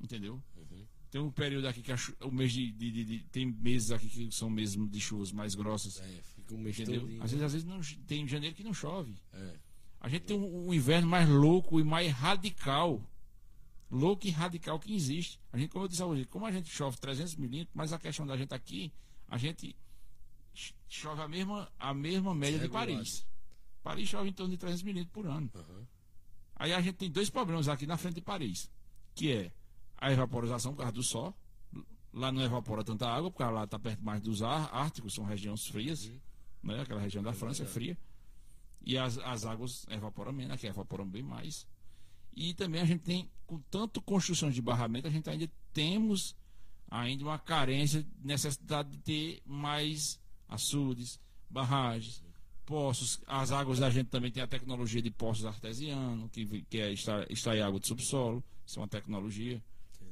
Entendeu? 0.00 0.42
Uhum. 0.56 0.86
Tem 1.10 1.20
um 1.20 1.30
período 1.30 1.68
aqui 1.68 1.82
que 1.82 1.92
a 1.92 1.96
o 2.22 2.30
mês 2.32 2.52
de, 2.52 2.72
de- 2.72 2.90
de- 2.90 3.04
de- 3.04 3.24
Tem 3.30 3.46
meses 3.46 3.90
aqui 3.90 4.08
que 4.08 4.32
são 4.32 4.50
meses 4.50 4.76
de 4.90 5.00
chuvas 5.00 5.30
mais 5.30 5.54
grossas. 5.54 6.00
É, 6.00 6.20
fica 6.34 6.54
um 6.54 6.58
mês 6.58 6.78
Entendeu? 6.78 7.02
todinho, 7.02 7.22
Às 7.22 7.30
vezes, 7.30 7.44
às 7.44 7.52
vezes 7.52 7.66
não, 7.68 7.80
tem 8.06 8.26
janeiro 8.26 8.56
que 8.56 8.64
não 8.64 8.74
chove. 8.74 9.14
É. 9.32 9.56
A 10.04 10.08
gente 10.08 10.24
tem 10.26 10.38
um, 10.38 10.68
um 10.68 10.74
inverno 10.74 11.08
mais 11.08 11.26
louco 11.26 11.80
e 11.80 11.84
mais 11.84 12.12
radical. 12.12 13.00
Louco 13.90 14.26
e 14.26 14.30
radical 14.30 14.78
que 14.78 14.94
existe. 14.94 15.40
A 15.50 15.56
gente, 15.56 15.70
como 15.70 15.84
eu 15.84 15.88
disse 15.88 16.02
a 16.02 16.06
você, 16.06 16.24
como 16.26 16.44
a 16.44 16.52
gente 16.52 16.68
chove 16.68 16.98
300 16.98 17.36
milímetros, 17.36 17.74
mas 17.74 17.90
a 17.90 17.98
questão 17.98 18.26
da 18.26 18.36
gente 18.36 18.52
aqui, 18.52 18.92
a 19.28 19.38
gente 19.38 19.74
ch- 20.54 20.74
chove 20.88 21.22
a 21.22 21.28
mesma, 21.28 21.72
a 21.78 21.94
mesma 21.94 22.34
média 22.34 22.58
de. 22.58 22.68
Paris. 22.68 23.26
Paris 23.82 24.06
chove 24.08 24.28
em 24.28 24.32
torno 24.32 24.50
de 24.50 24.58
300 24.58 24.82
milímetros 24.82 25.12
por 25.14 25.26
ano. 25.26 25.50
Aham. 25.54 25.86
Aí 26.56 26.72
a 26.74 26.80
gente 26.82 26.96
tem 26.96 27.10
dois 27.10 27.30
problemas 27.30 27.66
aqui 27.68 27.86
na 27.86 27.96
frente 27.96 28.16
de 28.16 28.20
Paris, 28.20 28.70
que 29.14 29.32
é 29.32 29.52
a 29.96 30.12
evaporização 30.12 30.72
por 30.72 30.78
causa 30.80 30.92
do 30.92 31.02
sol. 31.02 31.34
Lá 32.12 32.30
não 32.30 32.42
evapora 32.42 32.84
tanta 32.84 33.08
água, 33.08 33.30
porque 33.30 33.42
lá 33.42 33.64
está 33.64 33.78
perto 33.78 34.04
mais 34.04 34.20
dos 34.20 34.42
ar, 34.42 34.68
árticos, 34.72 35.14
são 35.14 35.24
regiões 35.24 35.66
frias, 35.66 36.04
Uhum. 36.06 36.20
né? 36.64 36.80
Aquela 36.82 37.00
região 37.00 37.22
da 37.24 37.30
É 37.30 37.34
França 37.34 37.62
é 37.64 37.66
fria. 37.66 37.96
E 38.84 38.98
as, 38.98 39.18
as 39.18 39.44
águas 39.44 39.86
evaporam 39.88 40.32
menos, 40.32 40.52
aqui 40.52 40.66
evaporam 40.66 41.06
bem 41.06 41.22
mais. 41.22 41.66
E 42.36 42.52
também 42.54 42.80
a 42.80 42.84
gente 42.84 43.02
tem, 43.02 43.30
com 43.46 43.58
tanto 43.70 44.02
construções 44.02 44.54
de 44.54 44.60
barramento, 44.60 45.06
a 45.06 45.10
gente 45.10 45.28
ainda 45.30 45.48
temos 45.72 46.36
ainda 46.90 47.24
uma 47.24 47.38
carência, 47.38 48.06
necessidade 48.22 48.90
de 48.90 48.98
ter 48.98 49.42
mais 49.44 50.20
açudes, 50.48 51.18
barragens, 51.48 52.22
poços. 52.64 53.20
As 53.26 53.52
águas 53.52 53.78
da 53.78 53.90
gente 53.90 54.08
também 54.08 54.30
tem 54.30 54.42
a 54.42 54.46
tecnologia 54.46 55.02
de 55.02 55.10
poços 55.10 55.44
artesianos, 55.44 56.30
que, 56.30 56.62
que 56.62 56.78
é 56.78 56.92
extrair, 56.92 57.26
extrair 57.30 57.62
água 57.62 57.80
do 57.80 57.86
subsolo. 57.86 58.44
Isso 58.66 58.78
é 58.78 58.82
uma 58.82 58.88
tecnologia. 58.88 59.62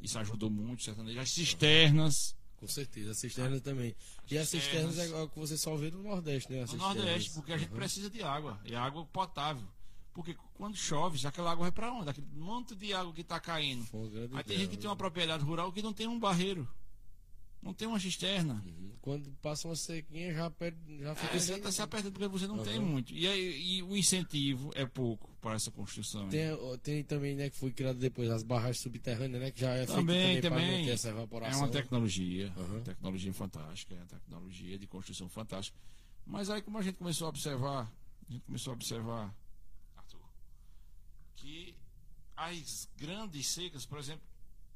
Isso 0.02 0.18
ajudou 0.18 0.50
muito, 0.50 0.82
certamente. 0.82 1.18
As 1.18 1.30
cisternas. 1.30 2.36
Com 2.62 2.68
certeza, 2.68 3.10
a 3.10 3.14
cisterna 3.14 3.60
também. 3.60 3.92
E 4.30 4.38
as 4.38 4.48
cisternas 4.48 4.94
cisternas. 4.94 5.20
é 5.20 5.24
o 5.24 5.28
que 5.28 5.36
você 5.36 5.58
só 5.58 5.74
vê 5.74 5.90
no 5.90 6.00
Nordeste, 6.00 6.52
né? 6.52 6.64
No. 6.64 6.76
Nordeste, 6.76 7.30
porque 7.32 7.52
a 7.52 7.58
gente 7.58 7.70
Aham. 7.70 7.76
precisa 7.76 8.08
de 8.08 8.22
água. 8.22 8.60
E 8.64 8.72
água 8.72 9.04
potável. 9.04 9.66
Porque 10.14 10.36
quando 10.54 10.76
chove, 10.76 11.26
aquela 11.26 11.50
água 11.50 11.64
vai 11.64 11.72
para 11.72 11.92
onde? 11.92 12.10
Aquele 12.10 12.28
monte 12.36 12.76
de 12.76 12.94
água 12.94 13.12
que 13.12 13.22
está 13.22 13.40
caindo. 13.40 13.84
Aí 14.32 14.44
tem 14.44 14.58
gente 14.58 14.70
que 14.70 14.76
tem 14.76 14.88
uma 14.88 14.94
propriedade 14.94 15.42
rural 15.42 15.72
que 15.72 15.82
não 15.82 15.92
tem 15.92 16.06
um 16.06 16.20
barreiro. 16.20 16.68
Não 17.60 17.74
tem 17.74 17.88
uma 17.88 17.98
cisterna. 17.98 18.62
Uhum. 18.64 18.92
Quando 19.00 19.32
passa 19.42 19.66
uma 19.66 19.74
sequinha, 19.74 20.32
já, 20.32 20.48
perde, 20.48 21.00
já 21.00 21.16
fica 21.16 21.34
É, 21.34 21.40
você 21.40 21.54
está 21.54 21.72
se 21.72 21.82
apertando 21.82 22.12
porque 22.12 22.28
você 22.28 22.46
não 22.46 22.62
tem 22.62 22.76
Aham. 22.76 22.86
muito. 22.86 23.12
E, 23.12 23.26
aí, 23.26 23.60
e 23.60 23.82
o 23.82 23.96
incentivo 23.96 24.70
é 24.76 24.86
pouco 24.86 25.31
para 25.42 25.54
essa 25.56 25.70
construção. 25.72 26.28
Tem, 26.28 26.48
tem 26.82 27.02
também, 27.02 27.34
né, 27.34 27.50
que 27.50 27.56
foi 27.56 27.72
criado 27.72 27.98
depois 27.98 28.30
as 28.30 28.42
barragens 28.44 28.78
subterrâneas, 28.78 29.42
né? 29.42 29.50
Que 29.50 29.60
já 29.60 29.74
é 29.74 29.78
feito 29.84 29.92
Também, 29.98 30.16
também, 30.22 30.40
para 30.40 30.50
também. 30.50 30.78
não 30.78 30.84
ter 30.86 30.90
essa 30.92 31.08
É 31.08 31.10
evaporação. 31.10 31.58
uma 31.60 31.68
tecnologia, 31.68 32.52
Aham. 32.56 32.80
tecnologia 32.84 33.32
fantástica, 33.34 33.94
é 33.94 33.98
uma 33.98 34.06
tecnologia 34.06 34.78
de 34.78 34.86
construção 34.86 35.28
fantástica. 35.28 35.76
Mas 36.24 36.48
aí 36.48 36.62
como 36.62 36.78
a 36.78 36.82
gente 36.82 36.94
começou 36.96 37.26
a 37.26 37.30
observar, 37.30 37.92
a 38.28 38.32
gente 38.32 38.44
começou 38.44 38.70
a 38.70 38.74
observar, 38.76 39.34
Arthur, 39.96 40.20
que 41.34 41.74
as 42.36 42.88
grandes 42.96 43.46
secas, 43.48 43.84
por 43.84 43.98
exemplo, 43.98 44.22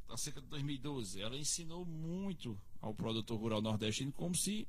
da 0.09 0.17
seca 0.17 0.41
de 0.41 0.49
2012, 0.49 1.21
ela 1.23 1.37
ensinou 1.37 1.85
muito 1.85 2.59
ao 2.81 2.93
produtor 2.93 3.39
rural 3.39 3.63
nordestino 3.63 4.11
como 4.13 4.35
se 4.35 4.67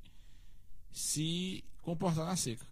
se 0.91 1.63
comportar 1.81 2.25
na 2.25 2.35
seca. 2.35 2.65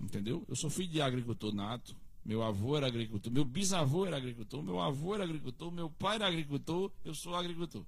Entendeu? 0.00 0.44
Eu 0.48 0.56
sou 0.56 0.70
filho 0.70 0.88
de 0.88 1.00
agricultor 1.00 1.54
nato. 1.54 1.96
Meu 2.24 2.42
avô 2.42 2.76
era 2.76 2.86
agricultor, 2.86 3.30
meu 3.30 3.44
bisavô 3.44 4.06
era 4.06 4.16
agricultor, 4.16 4.62
meu 4.62 4.80
avô 4.80 5.14
era 5.14 5.24
agricultor, 5.24 5.70
meu 5.70 5.90
pai 5.90 6.14
era 6.14 6.26
agricultor, 6.26 6.90
eu 7.04 7.14
sou 7.14 7.34
agricultor. 7.34 7.84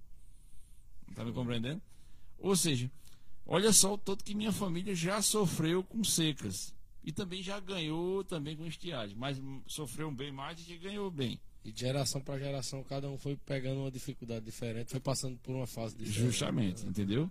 Está 1.09 1.25
me 1.25 1.33
compreendendo? 1.33 1.81
Ou 2.39 2.55
seja, 2.55 2.91
olha 3.47 3.73
só 3.73 3.95
o 3.95 3.99
tanto 3.99 4.23
que 4.23 4.35
minha 4.35 4.53
família 4.53 4.95
já 4.95 5.23
sofreu 5.23 5.83
com 5.83 6.05
secas. 6.05 6.75
E 7.03 7.13
também 7.13 7.43
já 7.43 7.59
ganhou 7.61 8.25
também 8.25 8.57
com 8.57 8.67
estiagem. 8.67 9.17
Mas 9.17 9.41
sofreu 9.67 10.11
bem 10.11 10.33
mais 10.33 10.59
do 10.59 10.65
que 10.65 10.77
ganhou 10.77 11.11
bem. 11.11 11.41
E 11.65 11.73
de 11.73 11.81
geração 11.81 12.21
para 12.21 12.39
geração, 12.39 12.85
cada 12.85 13.09
um 13.09 13.17
foi 13.17 13.37
pegando 13.37 13.81
uma 13.81 13.91
dificuldade 13.91 14.45
diferente, 14.45 14.91
foi 14.91 15.01
passando 15.01 15.39
por 15.39 15.55
uma 15.55 15.67
fase 15.67 15.97
diferente. 15.97 16.27
Justamente, 16.27 16.87
entendeu? 16.87 17.31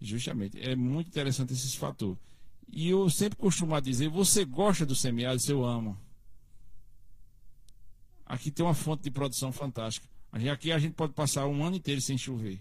Justamente. 0.00 0.60
É 0.60 0.76
muito 0.76 1.08
interessante 1.08 1.52
esse 1.52 1.76
fator. 1.76 2.18
E 2.68 2.88
eu 2.88 3.08
sempre 3.10 3.36
costumo 3.36 3.78
dizer: 3.80 4.08
você 4.08 4.44
gosta 4.44 4.84
do 4.84 4.94
semiárido, 4.94 5.42
eu 5.50 5.64
amo. 5.64 5.98
Aqui 8.26 8.50
tem 8.50 8.64
uma 8.64 8.74
fonte 8.74 9.02
de 9.02 9.10
produção 9.10 9.52
fantástica. 9.52 10.08
Aqui 10.50 10.72
a 10.72 10.78
gente 10.78 10.94
pode 10.94 11.12
passar 11.12 11.46
um 11.46 11.64
ano 11.64 11.76
inteiro 11.76 12.00
sem 12.00 12.18
chover. 12.18 12.60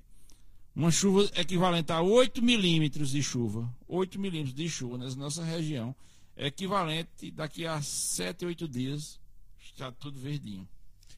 Uma 0.75 0.91
chuva 0.91 1.29
equivalente 1.35 1.91
a 1.91 2.01
8 2.01 2.41
milímetros 2.41 3.11
de 3.11 3.21
chuva. 3.23 3.71
8 3.87 4.19
milímetros 4.19 4.55
de 4.55 4.69
chuva 4.69 4.97
nessa 4.97 5.15
nossa 5.15 5.43
região. 5.43 5.95
É 6.35 6.47
equivalente 6.47 7.31
daqui 7.31 7.65
a 7.65 7.81
7, 7.81 8.45
8 8.45 8.67
dias. 8.67 9.19
Está 9.59 9.91
tudo 9.91 10.19
verdinho. 10.19 10.67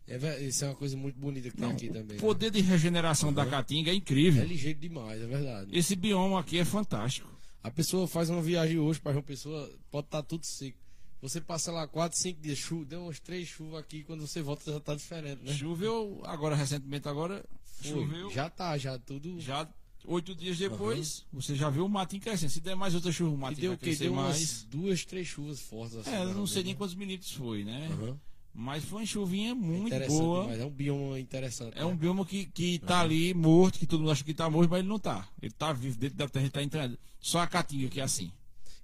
É, 0.07 0.43
isso 0.43 0.63
é 0.63 0.67
uma 0.67 0.75
coisa 0.75 0.95
muito 0.95 1.17
bonita 1.17 1.49
que 1.49 1.59
Não, 1.59 1.69
tem 1.69 1.89
aqui 1.89 1.89
também. 1.89 2.17
O 2.17 2.19
poder 2.19 2.51
né? 2.51 2.59
de 2.59 2.61
regeneração 2.61 3.29
uhum. 3.29 3.35
da 3.35 3.45
caatinga 3.45 3.91
é 3.91 3.95
incrível. 3.95 4.43
É 4.43 4.45
ligeiro 4.45 4.79
demais, 4.79 5.21
é 5.21 5.25
verdade. 5.25 5.77
Esse 5.77 5.95
bioma 5.95 6.39
aqui 6.39 6.59
é 6.59 6.65
fantástico. 6.65 7.34
A 7.65 7.71
pessoa 7.71 8.07
faz 8.07 8.29
uma 8.29 8.43
viagem 8.43 8.77
hoje 8.77 8.99
para 9.01 9.13
uma 9.13 9.23
pessoa, 9.23 9.67
pode 9.89 10.05
estar 10.05 10.21
tá 10.21 10.27
tudo 10.27 10.45
seco. 10.45 10.77
Você 11.19 11.41
passa 11.41 11.71
lá 11.71 11.87
4, 11.87 12.15
5 12.15 12.39
dias, 12.39 12.59
chuva, 12.59 12.85
deu 12.85 13.07
uns 13.07 13.19
3 13.19 13.47
chuvas 13.47 13.79
aqui, 13.79 14.03
quando 14.03 14.21
você 14.21 14.39
volta 14.39 14.71
já 14.71 14.77
está 14.77 14.93
diferente, 14.93 15.41
né? 15.43 15.51
Choveu 15.51 16.21
agora, 16.25 16.55
recentemente 16.55 17.07
agora, 17.07 17.43
Foi, 17.63 17.89
choveu. 17.89 18.29
Já 18.29 18.51
tá, 18.51 18.77
já 18.77 18.99
tudo. 18.99 19.41
Já 19.41 19.67
oito 20.05 20.35
dias 20.35 20.59
depois, 20.59 21.25
uhum. 21.33 21.41
você 21.41 21.55
já 21.55 21.67
viu 21.71 21.87
o 21.87 21.89
matinho 21.89 22.21
crescendo. 22.21 22.51
Se 22.51 22.61
der 22.61 22.75
mais 22.75 22.93
outra 22.93 23.11
chuva, 23.11 23.33
o 23.33 23.37
matinho 23.37 23.61
deu, 23.61 23.71
vai 23.71 23.77
crescer 23.79 24.03
deu 24.03 24.13
mais. 24.13 24.63
duas, 24.65 25.03
três 25.03 25.27
chuvas 25.27 25.59
fortes. 25.59 25.97
Assim, 25.97 26.11
é, 26.11 26.21
eu 26.21 26.35
não 26.35 26.45
sei 26.45 26.61
nem 26.61 26.75
quantos 26.75 26.93
milímetros 26.93 27.31
foi, 27.31 27.63
né? 27.63 27.89
Uhum. 27.99 28.19
Mas 28.57 28.85
foi 28.85 29.01
uma 29.01 29.05
chuvinha 29.05 29.53
muito 29.53 29.93
é 29.93 30.07
boa. 30.07 30.45
Mas 30.47 30.61
é 30.61 30.65
um 30.65 30.69
bioma 30.69 31.19
interessante. 31.19 31.77
É 31.77 31.81
né? 31.81 31.85
um 31.85 31.95
bioma 31.95 32.25
que, 32.25 32.45
que 32.45 32.79
tá 32.79 32.99
uhum. 32.99 33.01
ali 33.01 33.33
morto, 33.33 33.77
que 33.77 33.85
todo 33.85 33.99
mundo 33.99 34.11
acha 34.11 34.23
que 34.23 34.33
tá 34.33 34.49
morto, 34.49 34.69
mas 34.69 34.79
ele 34.79 34.87
não 34.87 34.97
tá. 34.97 35.27
Ele 35.41 35.51
tá 35.51 35.73
vivo 35.73 35.97
dentro 35.97 36.15
da 36.15 36.29
terra, 36.29 36.45
ele 36.45 36.51
tá 36.51 36.63
entrando. 36.63 36.97
Só 37.19 37.39
a 37.39 37.47
caatinga 37.47 37.89
que 37.89 37.99
é 37.99 38.03
assim. 38.03 38.31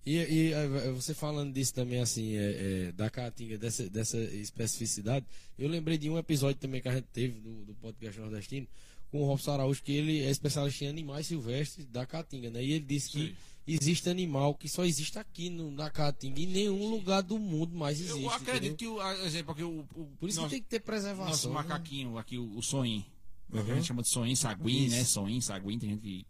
E, 0.06 0.18
e 0.18 0.54
é, 0.54 0.92
você 0.92 1.14
falando 1.14 1.54
disso 1.54 1.74
também, 1.74 2.02
assim, 2.02 2.36
é, 2.36 2.88
é, 2.88 2.92
da 2.92 3.10
caatinga, 3.10 3.58
dessa, 3.58 3.90
dessa 3.90 4.18
especificidade, 4.18 5.26
eu 5.58 5.70
lembrei 5.70 5.98
de 5.98 6.10
um 6.10 6.18
episódio 6.18 6.60
também 6.60 6.82
que 6.82 6.90
a 6.90 6.96
gente 6.96 7.08
teve 7.14 7.40
do, 7.40 7.64
do 7.64 7.74
podcast 7.76 8.20
nordestino, 8.20 8.68
com 9.10 9.22
o 9.22 9.26
Robson 9.26 9.54
Araújo, 9.54 9.82
que 9.84 9.94
ele 9.94 10.22
é 10.22 10.30
especialista 10.30 10.84
em 10.84 10.88
animais 10.90 11.28
silvestres 11.28 11.86
da 11.86 12.06
caatinga, 12.06 12.50
né? 12.50 12.62
E 12.62 12.74
ele 12.74 12.86
disse 12.86 13.12
Sim. 13.12 13.20
que 13.20 13.36
existe 13.74 14.10
animal 14.10 14.56
que 14.56 14.68
só 14.68 14.84
existe 14.84 15.18
aqui 15.20 15.50
no, 15.50 15.72
na 15.72 15.90
Caatinga. 15.90 16.40
Em 16.40 16.48
nenhum 16.48 16.90
lugar 16.90 17.22
do 17.22 17.38
mundo 17.38 17.76
mais 17.76 18.00
existe. 18.00 18.22
Eu 18.22 18.30
acredito 18.30 18.74
entendeu? 18.74 18.76
que, 18.76 18.88
o 18.88 19.26
exemplo, 19.26 19.52
aqui, 19.52 19.64
o, 19.64 19.80
o, 19.96 20.06
Por 20.20 20.30
isso 20.30 20.40
nosso, 20.40 20.50
que 20.50 20.56
tem 20.56 20.64
que 20.64 20.70
ter 20.70 20.80
preservação. 20.80 21.32
Nosso 21.32 21.48
né? 21.50 21.54
macaquinho, 21.56 22.18
aqui, 22.18 22.38
o, 22.38 22.58
o 22.58 22.62
soim. 22.62 23.06
Uhum. 23.52 23.60
A 23.60 23.76
gente 23.76 23.88
chama 23.88 24.02
de 24.02 24.10
soim, 24.10 24.36
saguim, 24.36 24.88
né? 24.90 25.04
Soim, 25.04 25.42
saguim, 25.42 25.78
tem 25.78 25.90
gente 25.90 26.02
que. 26.02 26.26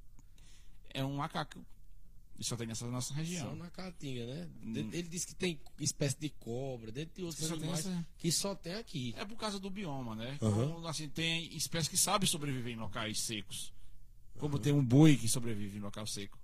É 0.94 1.04
um 1.04 1.18
macaco. 1.18 1.64
E 2.42 2.44
só 2.44 2.56
tem 2.56 2.66
nessa 2.66 2.88
nossa 2.88 3.14
região. 3.14 3.50
Só 3.50 3.56
na 3.56 3.70
Caatinga, 3.70 4.26
né? 4.26 4.50
Hum. 4.64 4.90
Ele 4.92 5.04
disse 5.04 5.28
que 5.28 5.36
tem 5.36 5.60
espécie 5.80 6.18
de 6.20 6.30
cobra, 6.30 6.92
dentro 6.92 7.16
de 7.16 7.24
outros 7.24 7.52
animais 7.52 7.82
essa... 7.82 8.08
que 8.18 8.32
só 8.32 8.56
tem 8.56 8.74
aqui. 8.74 9.14
É 9.16 9.24
por 9.24 9.38
causa 9.38 9.60
do 9.60 9.70
bioma, 9.70 10.16
né? 10.16 10.40
Uhum. 10.42 10.74
Como, 10.74 10.88
assim, 10.88 11.08
tem 11.08 11.56
espécies 11.56 11.88
que 11.88 11.98
sabem 11.98 12.28
sobreviver 12.28 12.74
em 12.74 12.78
locais 12.78 13.20
secos. 13.20 13.72
Como 14.40 14.56
uhum. 14.56 14.62
tem 14.62 14.74
um 14.74 14.84
boi 14.84 15.18
que 15.18 15.28
sobrevive 15.30 15.78
em 15.78 15.82
local 15.82 16.08
seco. 16.08 16.41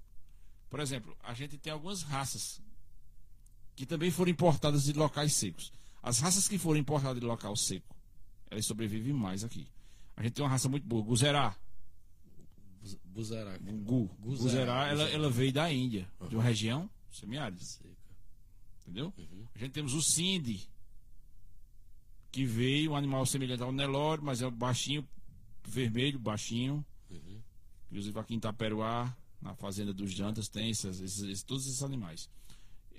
Por 0.70 0.80
exemplo, 0.80 1.16
a 1.24 1.34
gente 1.34 1.58
tem 1.58 1.72
algumas 1.72 2.04
raças 2.04 2.62
que 3.76 3.86
também 3.86 4.12
foram 4.12 4.32
importadas 4.32 4.86
de 4.86 4.94
locais 4.94 5.34
secos. 5.34 5.72
As 6.02 6.20
raças 6.20 6.48
que 6.48 6.58
foram 6.58 6.80
importadas 6.80 7.20
de 7.20 7.26
local 7.26 7.56
seco, 7.56 7.96
elas 8.50 8.66
sobrevivem 8.66 9.14
mais 9.14 9.44
aqui. 9.44 9.68
A 10.16 10.24
gente 10.24 10.34
tem 10.34 10.44
uma 10.44 10.50
raça 10.50 10.68
muito 10.68 10.86
boa, 10.86 11.04
Guzerá. 11.04 11.56
Buzerá. 13.06 13.58
Gu. 13.58 14.10
Guzerá, 14.20 14.88
ela, 14.88 15.04
ela 15.10 15.30
veio 15.30 15.52
da 15.52 15.72
Índia, 15.72 16.10
uhum. 16.20 16.28
de 16.28 16.36
uma 16.36 16.44
região 16.44 16.90
semiárida. 17.12 17.62
Entendeu? 18.82 19.14
Uhum. 19.18 19.46
A 19.54 19.60
gente 19.60 19.72
temos 19.72 19.94
o 19.94 20.02
Cindy, 20.02 20.68
que 22.32 22.46
veio, 22.46 22.92
um 22.92 22.96
animal 22.96 23.26
semelhante 23.26 23.64
ao 23.64 23.72
Nelore, 23.72 24.22
mas 24.24 24.42
é 24.42 24.50
baixinho, 24.50 25.08
vermelho, 25.68 26.18
baixinho. 26.18 26.86
Uhum. 27.10 27.42
Inclusive 27.88 28.20
aqui 28.20 28.34
em 28.34 28.38
Itaperuá, 28.38 29.16
na 29.42 29.56
fazenda 29.56 29.94
dos 29.94 30.12
jantas 30.12 30.48
tem 30.48 30.70
esses, 30.70 31.00
esses, 31.00 31.44
todos 31.44 31.66
esses 31.68 31.84
animais. 31.84 32.30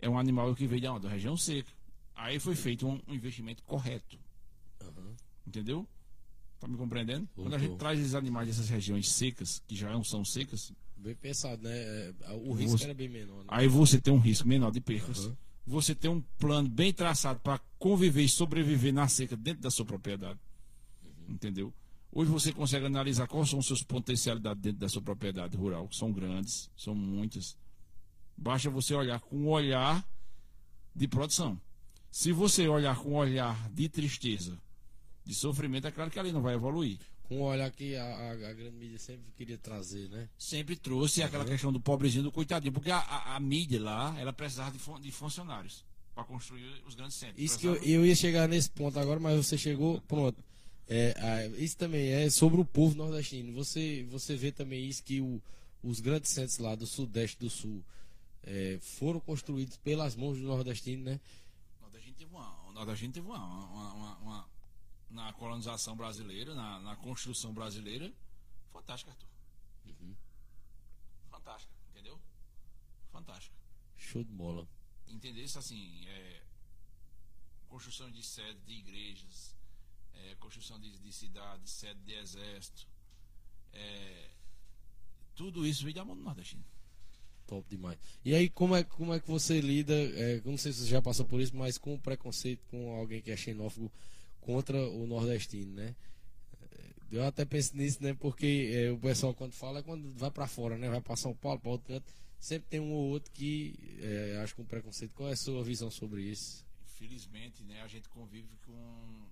É 0.00 0.08
um 0.08 0.18
animal 0.18 0.54
que 0.54 0.66
veio 0.66 0.82
da, 0.82 0.98
da 0.98 1.08
região 1.08 1.36
seca. 1.36 1.70
Aí 2.14 2.38
foi 2.38 2.54
feito 2.54 2.86
um, 2.86 3.00
um 3.06 3.14
investimento 3.14 3.62
correto. 3.62 4.18
Uhum. 4.82 5.14
Entendeu? 5.46 5.86
Tá 6.58 6.66
me 6.66 6.76
compreendendo? 6.76 7.28
Quando 7.36 7.54
a 7.54 7.58
gente 7.58 7.76
traz 7.76 7.98
esses 8.00 8.14
animais 8.14 8.48
dessas 8.48 8.68
regiões 8.68 9.08
secas, 9.08 9.62
que 9.66 9.76
já 9.76 9.92
não 9.92 10.02
são 10.02 10.24
secas. 10.24 10.72
Bem 10.96 11.14
pensado, 11.14 11.62
né? 11.62 11.70
É, 11.70 12.14
o 12.32 12.52
risco 12.52 12.78
você, 12.78 12.84
era 12.84 12.94
bem 12.94 13.08
menor. 13.08 13.38
Né? 13.38 13.44
Aí 13.48 13.68
você 13.68 14.00
tem 14.00 14.12
um 14.12 14.18
risco 14.18 14.48
menor 14.48 14.72
de 14.72 14.80
percas. 14.80 15.26
Uhum. 15.26 15.36
Você 15.66 15.94
tem 15.94 16.10
um 16.10 16.20
plano 16.38 16.68
bem 16.68 16.92
traçado 16.92 17.38
para 17.40 17.60
conviver 17.78 18.22
e 18.22 18.28
sobreviver 18.28 18.92
na 18.92 19.06
seca 19.06 19.36
dentro 19.36 19.62
da 19.62 19.70
sua 19.70 19.84
propriedade. 19.84 20.40
Uhum. 21.04 21.34
Entendeu? 21.34 21.72
Hoje 22.10 22.30
você 22.30 22.52
consegue 22.52 22.86
analisar 22.86 23.26
quais 23.26 23.50
são 23.50 23.58
os 23.58 23.66
seus 23.66 23.82
potencialidades 23.82 24.62
dentro 24.62 24.80
da 24.80 24.88
sua 24.88 25.02
propriedade 25.02 25.56
rural. 25.56 25.88
São 25.92 26.10
grandes, 26.10 26.70
são 26.76 26.94
muitas. 26.94 27.56
Basta 28.36 28.70
você 28.70 28.94
olhar 28.94 29.20
com 29.20 29.36
um 29.36 29.48
olhar 29.48 30.06
de 30.94 31.06
produção. 31.06 31.60
Se 32.10 32.32
você 32.32 32.66
olhar 32.66 32.96
com 32.96 33.10
um 33.10 33.16
olhar 33.16 33.68
de 33.70 33.88
tristeza, 33.88 34.58
de 35.24 35.34
sofrimento, 35.34 35.86
é 35.86 35.90
claro 35.90 36.10
que 36.10 36.18
ali 36.18 36.32
não 36.32 36.40
vai 36.40 36.54
evoluir. 36.54 36.98
Com 37.24 37.40
um 37.40 37.42
olhar 37.42 37.70
que 37.70 37.94
a, 37.94 38.04
a, 38.04 38.30
a 38.30 38.54
grande 38.54 38.76
mídia 38.76 38.98
sempre 38.98 39.30
queria 39.32 39.58
trazer, 39.58 40.08
né? 40.08 40.30
Sempre 40.38 40.74
trouxe 40.74 41.20
uhum. 41.20 41.26
aquela 41.26 41.44
questão 41.44 41.70
do 41.70 41.78
pobrezinho, 41.78 42.24
do 42.24 42.32
coitadinho, 42.32 42.72
porque 42.72 42.90
a, 42.90 42.98
a, 42.98 43.36
a 43.36 43.40
mídia 43.40 43.82
lá, 43.82 44.18
ela 44.18 44.32
precisava 44.32 44.70
de, 44.70 44.78
de 45.02 45.12
funcionários 45.12 45.84
para 46.14 46.24
construir 46.24 46.82
os 46.86 46.94
grandes 46.94 47.16
centros. 47.16 47.38
Isso 47.38 47.58
precisava... 47.58 47.80
que 47.80 47.90
eu, 47.90 48.00
eu 48.00 48.06
ia 48.06 48.16
chegar 48.16 48.48
nesse 48.48 48.70
ponto 48.70 48.98
agora, 48.98 49.20
mas 49.20 49.36
você 49.36 49.58
chegou, 49.58 50.00
pronto. 50.08 50.42
É, 50.88 51.46
isso 51.58 51.76
também 51.76 52.08
é 52.08 52.30
sobre 52.30 52.60
o 52.60 52.64
povo 52.64 52.96
nordestino. 52.96 53.52
Você, 53.52 54.04
você 54.10 54.34
vê 54.36 54.50
também 54.50 54.86
isso 54.86 55.02
que 55.02 55.20
o, 55.20 55.40
os 55.82 56.00
grandes 56.00 56.30
centros 56.30 56.58
lá 56.58 56.74
do 56.74 56.86
sudeste 56.86 57.38
do 57.38 57.50
sul 57.50 57.84
é, 58.42 58.78
foram 58.80 59.20
construídos 59.20 59.76
pelas 59.76 60.16
mãos 60.16 60.38
do 60.38 60.44
nordestino, 60.44 61.04
né? 61.04 61.20
O 61.78 61.82
nordestino 61.82 62.16
teve 62.16 62.30
uma, 62.34 62.68
o 62.68 62.72
nordestino 62.72 63.12
teve 63.12 63.26
uma, 63.26 63.38
uma, 63.38 63.92
uma, 63.92 64.16
uma 64.16 64.48
na 65.10 65.32
colonização 65.34 65.94
brasileira, 65.94 66.54
na, 66.54 66.80
na, 66.80 66.96
construção 66.96 67.52
brasileira, 67.52 68.10
fantástica, 68.72 69.10
Arthur. 69.10 69.28
Uhum. 69.86 70.14
Fantástica, 71.30 71.74
entendeu? 71.90 72.18
Fantástica. 73.12 73.56
Show 73.96 74.24
de 74.24 74.32
bola. 74.32 74.66
Entender 75.06 75.42
isso 75.42 75.58
assim, 75.58 76.06
é, 76.06 76.42
construção 77.68 78.10
de 78.10 78.22
sede 78.22 78.58
de 78.60 78.72
igrejas, 78.72 79.54
é, 80.24 80.34
construção 80.36 80.78
de, 80.78 80.98
de 80.98 81.12
cidades, 81.12 81.72
sede 81.72 82.00
de 82.00 82.14
exército. 82.14 82.86
É, 83.72 84.30
tudo 85.34 85.66
isso 85.66 85.84
vem 85.84 85.94
da 85.94 86.04
mão 86.04 86.16
do 86.16 86.22
nordestino. 86.22 86.64
Top 87.46 87.66
demais. 87.68 87.98
E 88.24 88.34
aí, 88.34 88.50
como 88.50 88.76
é, 88.76 88.84
como 88.84 89.14
é 89.14 89.20
que 89.20 89.28
você 89.28 89.60
lida? 89.60 89.94
É, 89.94 90.40
não 90.44 90.58
sei 90.58 90.72
se 90.72 90.80
você 90.80 90.90
já 90.90 91.00
passou 91.00 91.24
por 91.24 91.40
isso, 91.40 91.56
mas 91.56 91.78
com 91.78 91.94
o 91.94 91.98
preconceito 91.98 92.62
com 92.70 92.94
alguém 92.96 93.22
que 93.22 93.30
é 93.30 93.36
xenófobo 93.36 93.90
contra 94.40 94.76
o 94.90 95.06
nordestino, 95.06 95.72
né? 95.74 95.94
Eu 97.10 97.24
até 97.24 97.44
penso 97.44 97.74
nisso, 97.76 98.02
né? 98.02 98.14
Porque 98.14 98.70
é, 98.74 98.90
o 98.90 98.98
pessoal, 98.98 99.34
quando 99.34 99.52
fala, 99.52 99.78
é 99.78 99.82
quando 99.82 100.12
vai 100.14 100.30
para 100.30 100.46
fora, 100.46 100.76
né? 100.76 100.90
Vai 100.90 101.00
para 101.00 101.16
São 101.16 101.34
Paulo, 101.34 101.58
para 101.58 101.70
outro 101.70 101.86
canto. 101.86 102.12
Sempre 102.38 102.68
tem 102.68 102.80
um 102.80 102.92
ou 102.92 103.08
outro 103.08 103.32
que 103.32 103.74
é, 104.00 104.40
acho 104.42 104.54
com 104.54 104.64
preconceito. 104.64 105.14
Qual 105.14 105.28
é 105.28 105.32
a 105.32 105.36
sua 105.36 105.64
visão 105.64 105.90
sobre 105.90 106.22
isso? 106.22 106.64
Infelizmente, 106.84 107.64
né? 107.64 107.80
A 107.80 107.88
gente 107.88 108.08
convive 108.10 108.54
com 108.66 109.27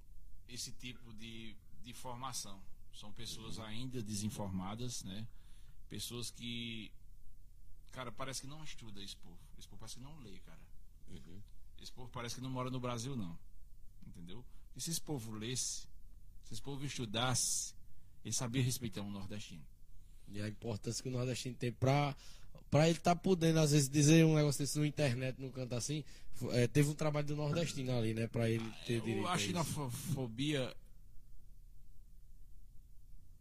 esse 0.49 0.73
tipo 0.73 1.13
de, 1.15 1.57
de 1.83 1.93
formação. 1.93 2.61
São 2.93 3.13
pessoas 3.13 3.59
ainda 3.59 4.03
desinformadas, 4.03 5.05
né? 5.05 5.27
Pessoas 5.89 6.31
que, 6.31 6.91
cara, 7.93 8.11
parece 8.11 8.41
que 8.41 8.47
não 8.47 8.65
estuda 8.65 9.03
esse 9.03 9.17
povo. 9.17 9.39
Esse 9.59 9.69
povo 9.69 9.81
parece 9.81 9.97
que 9.97 10.03
não 10.03 10.19
lê, 10.21 10.39
cara. 10.41 10.61
Uhum. 11.09 11.43
Esse 11.81 11.93
povo 11.93 12.11
parece 12.11 12.37
que 12.37 12.41
não 12.41 12.51
mora 12.51 12.71
no 12.71 12.81
Brasil, 12.81 13.15
não. 13.15 13.39
Entendeu? 14.07 14.45
E 14.75 14.81
se 14.81 14.91
esse 14.91 15.01
povo 15.01 15.33
lesse, 15.33 15.87
se 16.45 16.55
esse 16.55 16.63
povo 16.63 16.85
estudasse, 16.85 17.75
Ele 18.25 18.35
sabia 18.35 18.63
respeitar 18.63 19.03
um 19.03 19.11
nordestino. 19.11 19.65
E 20.29 20.41
a 20.41 20.49
importância 20.49 21.03
que 21.03 21.09
o 21.09 21.13
nordestino 21.13 21.55
tem 21.55 21.73
pra, 21.73 22.17
pra 22.71 22.89
ele 22.89 22.99
estar 22.99 23.15
tá 23.15 23.21
podendo, 23.21 23.59
às 23.61 23.73
vezes, 23.73 23.89
dizer 23.89 24.25
um 24.25 24.35
negócio 24.35 24.61
desse 24.61 24.79
na 24.79 24.87
internet, 24.87 25.41
num 25.41 25.51
canto 25.51 25.75
assim. 25.75 26.05
É, 26.51 26.67
teve 26.67 26.91
um 26.91 26.95
trabalho 26.95 27.27
do 27.27 27.37
nordestino 27.37 27.97
ali, 27.97 28.13
né? 28.13 28.27
Pra 28.27 28.49
ele 28.49 28.71
ter 28.87 29.01
direito. 29.01 29.27
A 29.27 29.39
xenofobia 29.39 30.77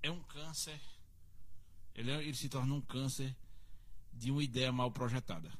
é 0.02 0.12
um 0.12 0.22
câncer. 0.24 0.80
Ele, 1.94 2.12
é, 2.12 2.24
ele 2.24 2.36
se 2.36 2.48
torna 2.50 2.74
um 2.74 2.82
câncer 2.82 3.36
de 4.14 4.32
uma 4.32 4.44
ideia 4.44 4.72
mal 4.72 4.92
projetada, 4.92 5.52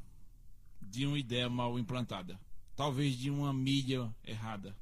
de 0.82 1.06
uma 1.06 1.20
ideia 1.20 1.50
mal 1.50 1.78
implantada, 1.78 2.40
talvez 2.76 3.18
de 3.18 3.30
uma 3.30 3.54
mídia 3.54 4.14
errada. 4.24 4.76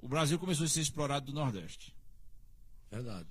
O 0.00 0.08
Brasil 0.08 0.38
começou 0.38 0.64
a 0.64 0.68
ser 0.68 0.80
explorado 0.80 1.26
do 1.26 1.32
Nordeste. 1.32 1.94
Verdade. 2.90 3.28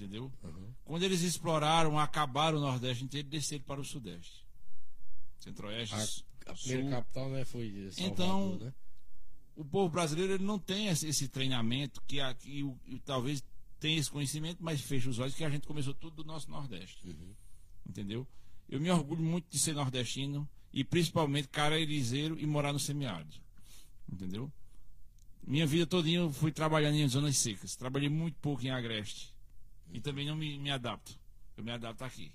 Entendeu? 0.00 0.32
Uhum. 0.42 0.72
Quando 0.82 1.02
eles 1.02 1.20
exploraram, 1.20 1.98
acabaram 1.98 2.56
o 2.56 2.60
Nordeste 2.60 3.04
inteiro 3.04 3.28
e 3.28 3.30
desceram 3.30 3.64
para 3.64 3.80
o 3.82 3.84
Sudeste. 3.84 4.46
Centro-Oeste. 5.38 6.24
A, 6.46 6.52
a 6.52 6.54
primeira 6.54 6.82
Sul. 6.84 6.90
capital 6.90 7.28
né, 7.28 7.44
foi 7.44 7.90
Salvador, 7.90 8.10
Então, 8.10 8.58
né? 8.58 8.72
o 9.54 9.62
povo 9.62 9.90
brasileiro 9.90 10.32
ele 10.32 10.44
não 10.44 10.58
tem 10.58 10.86
esse, 10.86 11.06
esse 11.06 11.28
treinamento 11.28 12.00
que, 12.06 12.18
aqui, 12.18 12.64
talvez 13.04 13.44
tenha 13.78 13.98
esse 13.98 14.10
conhecimento, 14.10 14.56
mas 14.60 14.80
fecha 14.80 15.10
os 15.10 15.18
olhos 15.18 15.34
que 15.34 15.44
a 15.44 15.50
gente 15.50 15.66
começou 15.66 15.92
tudo 15.92 16.16
do 16.16 16.24
nosso 16.24 16.50
Nordeste. 16.50 17.06
Uhum. 17.06 17.34
Entendeu? 17.86 18.26
Eu 18.66 18.80
me 18.80 18.90
orgulho 18.90 19.22
muito 19.22 19.50
de 19.50 19.58
ser 19.58 19.74
nordestino 19.74 20.48
e 20.72 20.82
principalmente 20.82 21.48
carairizeiro 21.48 22.38
e 22.38 22.46
morar 22.46 22.72
no 22.72 22.78
semiárido. 22.78 23.36
Entendeu? 24.10 24.50
Minha 25.46 25.66
vida 25.66 25.86
todinha 25.86 26.20
eu 26.20 26.32
fui 26.32 26.52
trabalhando 26.52 26.94
em 26.96 27.06
zonas 27.06 27.36
secas. 27.36 27.76
Trabalhei 27.76 28.08
muito 28.08 28.38
pouco 28.40 28.64
em 28.64 28.70
agreste. 28.70 29.34
E 29.92 30.00
também 30.00 30.26
não 30.26 30.36
me, 30.36 30.58
me 30.58 30.70
adapto. 30.70 31.18
Eu 31.56 31.64
me 31.64 31.72
adapto 31.72 32.04
aqui. 32.04 32.32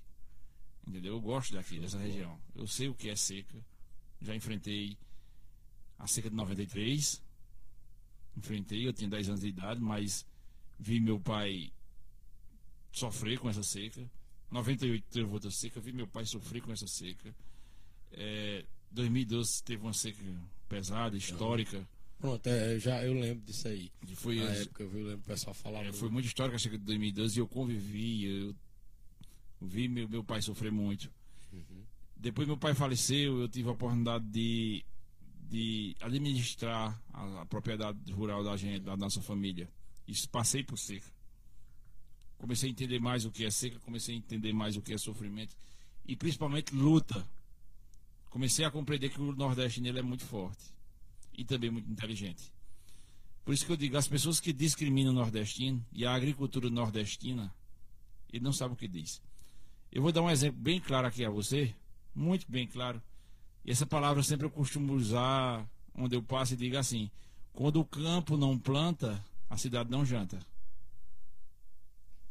Entendeu? 0.88 1.14
Eu 1.14 1.22
gosto 1.22 1.54
daqui, 1.54 1.80
dessa 1.80 1.98
região. 1.98 2.40
Eu 2.54 2.68
sei 2.68 2.88
o 2.88 2.94
que 2.94 3.10
é 3.10 3.16
seca. 3.16 3.58
Já 4.22 4.36
enfrentei 4.36 4.98
a 5.98 6.08
seca 6.08 6.30
de 6.30 6.36
93. 6.36 7.22
Enfrentei, 8.38 8.88
eu 8.88 8.94
tinha 8.94 9.10
10 9.10 9.30
anos 9.30 9.42
de 9.42 9.48
idade, 9.48 9.82
mas 9.82 10.26
vi 10.80 11.00
meu 11.00 11.20
pai 11.20 11.72
sofrer 12.92 13.40
com 13.40 13.50
essa 13.50 13.64
seca. 13.64 14.10
98 14.52 15.06
teve 15.10 15.30
outra 15.30 15.52
seca, 15.52 15.80
vi 15.80 15.92
meu 15.92 16.08
pai 16.08 16.26
sofrer 16.26 16.62
com 16.62 16.72
essa 16.72 16.88
seca. 16.88 17.34
É, 18.12 18.66
2012 18.92 19.64
teve 19.64 19.84
uma 19.84 19.94
seca 19.94 20.22
pesada, 20.70 21.18
histórica. 21.18 21.88
Pronto, 22.26 22.48
é, 22.48 22.80
já 22.80 23.04
eu 23.04 23.14
lembro 23.14 23.46
disso 23.46 23.68
aí. 23.68 23.92
E 24.10 24.16
foi 24.16 24.38
Na 24.38 24.50
época 24.50 24.82
eu 24.82 24.92
lembro 24.92 25.20
o 25.20 25.28
pessoal 25.28 25.54
falar. 25.54 25.86
É, 25.86 25.94
foi 25.94 26.10
muito 26.10 26.26
histórica 26.26 26.56
a 26.56 26.60
seca 26.60 26.76
de 26.76 26.84
2012 26.84 27.38
e 27.38 27.40
eu 27.40 27.48
convivi, 27.48 28.26
eu 28.26 28.56
vi 29.62 29.88
meu, 29.88 30.10
meu 30.10 30.24
pai 30.24 30.42
sofrer 30.42 30.72
muito. 30.72 31.08
Uhum. 31.54 31.84
Depois 32.18 32.48
meu 32.48 32.58
pai 32.58 32.74
faleceu, 32.74 33.42
eu 33.42 33.48
tive 33.48 33.70
a 33.70 33.74
oportunidade 33.74 34.26
de, 34.26 34.84
de 35.48 35.96
administrar 36.02 37.00
a, 37.14 37.42
a 37.42 37.46
propriedade 37.46 38.12
rural 38.12 38.44
da 38.44 38.58
gente, 38.58 38.80
da 38.80 38.98
nossa 38.98 39.22
família. 39.22 39.70
Isso 40.08 40.28
passei 40.28 40.64
por 40.64 40.80
seca. 40.80 41.14
Comecei 42.40 42.70
a 42.70 42.72
entender 42.72 43.00
mais 43.00 43.24
o 43.24 43.30
que 43.30 43.46
é 43.46 43.52
seca, 43.52 43.80
comecei 43.82 44.16
a 44.16 44.18
entender 44.18 44.52
mais 44.52 44.76
o 44.76 44.82
que 44.82 44.94
é 44.94 44.98
sofrimento 44.98 45.56
e 46.08 46.16
principalmente 46.16 46.74
luta. 46.74 47.24
Comecei 48.32 48.66
a 48.66 48.72
compreender 48.72 49.10
que 49.10 49.22
o 49.22 49.32
Nordeste 49.32 49.80
nele 49.80 50.00
é 50.00 50.02
muito 50.02 50.26
forte 50.26 50.75
e 51.38 51.44
também 51.44 51.70
muito 51.70 51.90
inteligente. 51.90 52.52
Por 53.44 53.54
isso 53.54 53.66
que 53.66 53.72
eu 53.72 53.78
digo, 53.78 53.96
as 53.98 54.08
pessoas 54.08 54.40
que 54.40 54.52
discriminam 54.52 55.12
o 55.12 55.16
nordestino 55.16 55.86
e 55.92 56.06
a 56.06 56.14
agricultura 56.14 56.70
nordestina, 56.70 57.54
ele 58.34 58.44
não 58.44 58.52
sabe 58.52 58.74
o 58.74 58.78
que 58.78 58.88
diz. 58.88 59.22
Eu 59.92 60.02
vou 60.02 60.12
dar 60.12 60.22
um 60.22 60.30
exemplo 60.30 60.60
bem 60.60 60.80
claro 60.80 61.08
aqui 61.08 61.24
a 61.24 61.30
você, 61.30 61.74
muito 62.14 62.50
bem 62.50 62.68
claro. 62.68 63.02
E 63.64 63.72
essa 63.72 63.86
palavra 63.86 64.24
sempre 64.24 64.46
eu 64.46 64.52
costumo 64.52 64.94
usar 64.94 65.68
onde 65.94 66.16
eu 66.16 66.24
passo 66.24 66.54
e 66.54 66.58
digo 66.58 66.78
assim: 66.78 67.10
quando 67.54 67.80
o 67.80 67.86
campo 67.86 68.36
não 68.36 68.58
planta, 68.58 69.24
a 69.50 69.58
cidade 69.58 69.90
não 69.90 70.06
janta. 70.06 70.40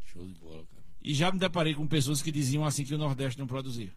Show 0.05 0.27
de 0.27 0.35
bola, 0.35 0.65
cara. 0.67 0.85
E 1.03 1.15
já 1.15 1.31
me 1.31 1.39
deparei 1.39 1.75
com 1.75 1.87
pessoas 1.87 2.21
que 2.21 2.33
diziam 2.33 2.65
assim 2.65 2.85
que 2.85 2.95
o 2.95 2.99
Nordeste 2.99 3.39
não 3.39 3.47
produzia. 3.47 3.93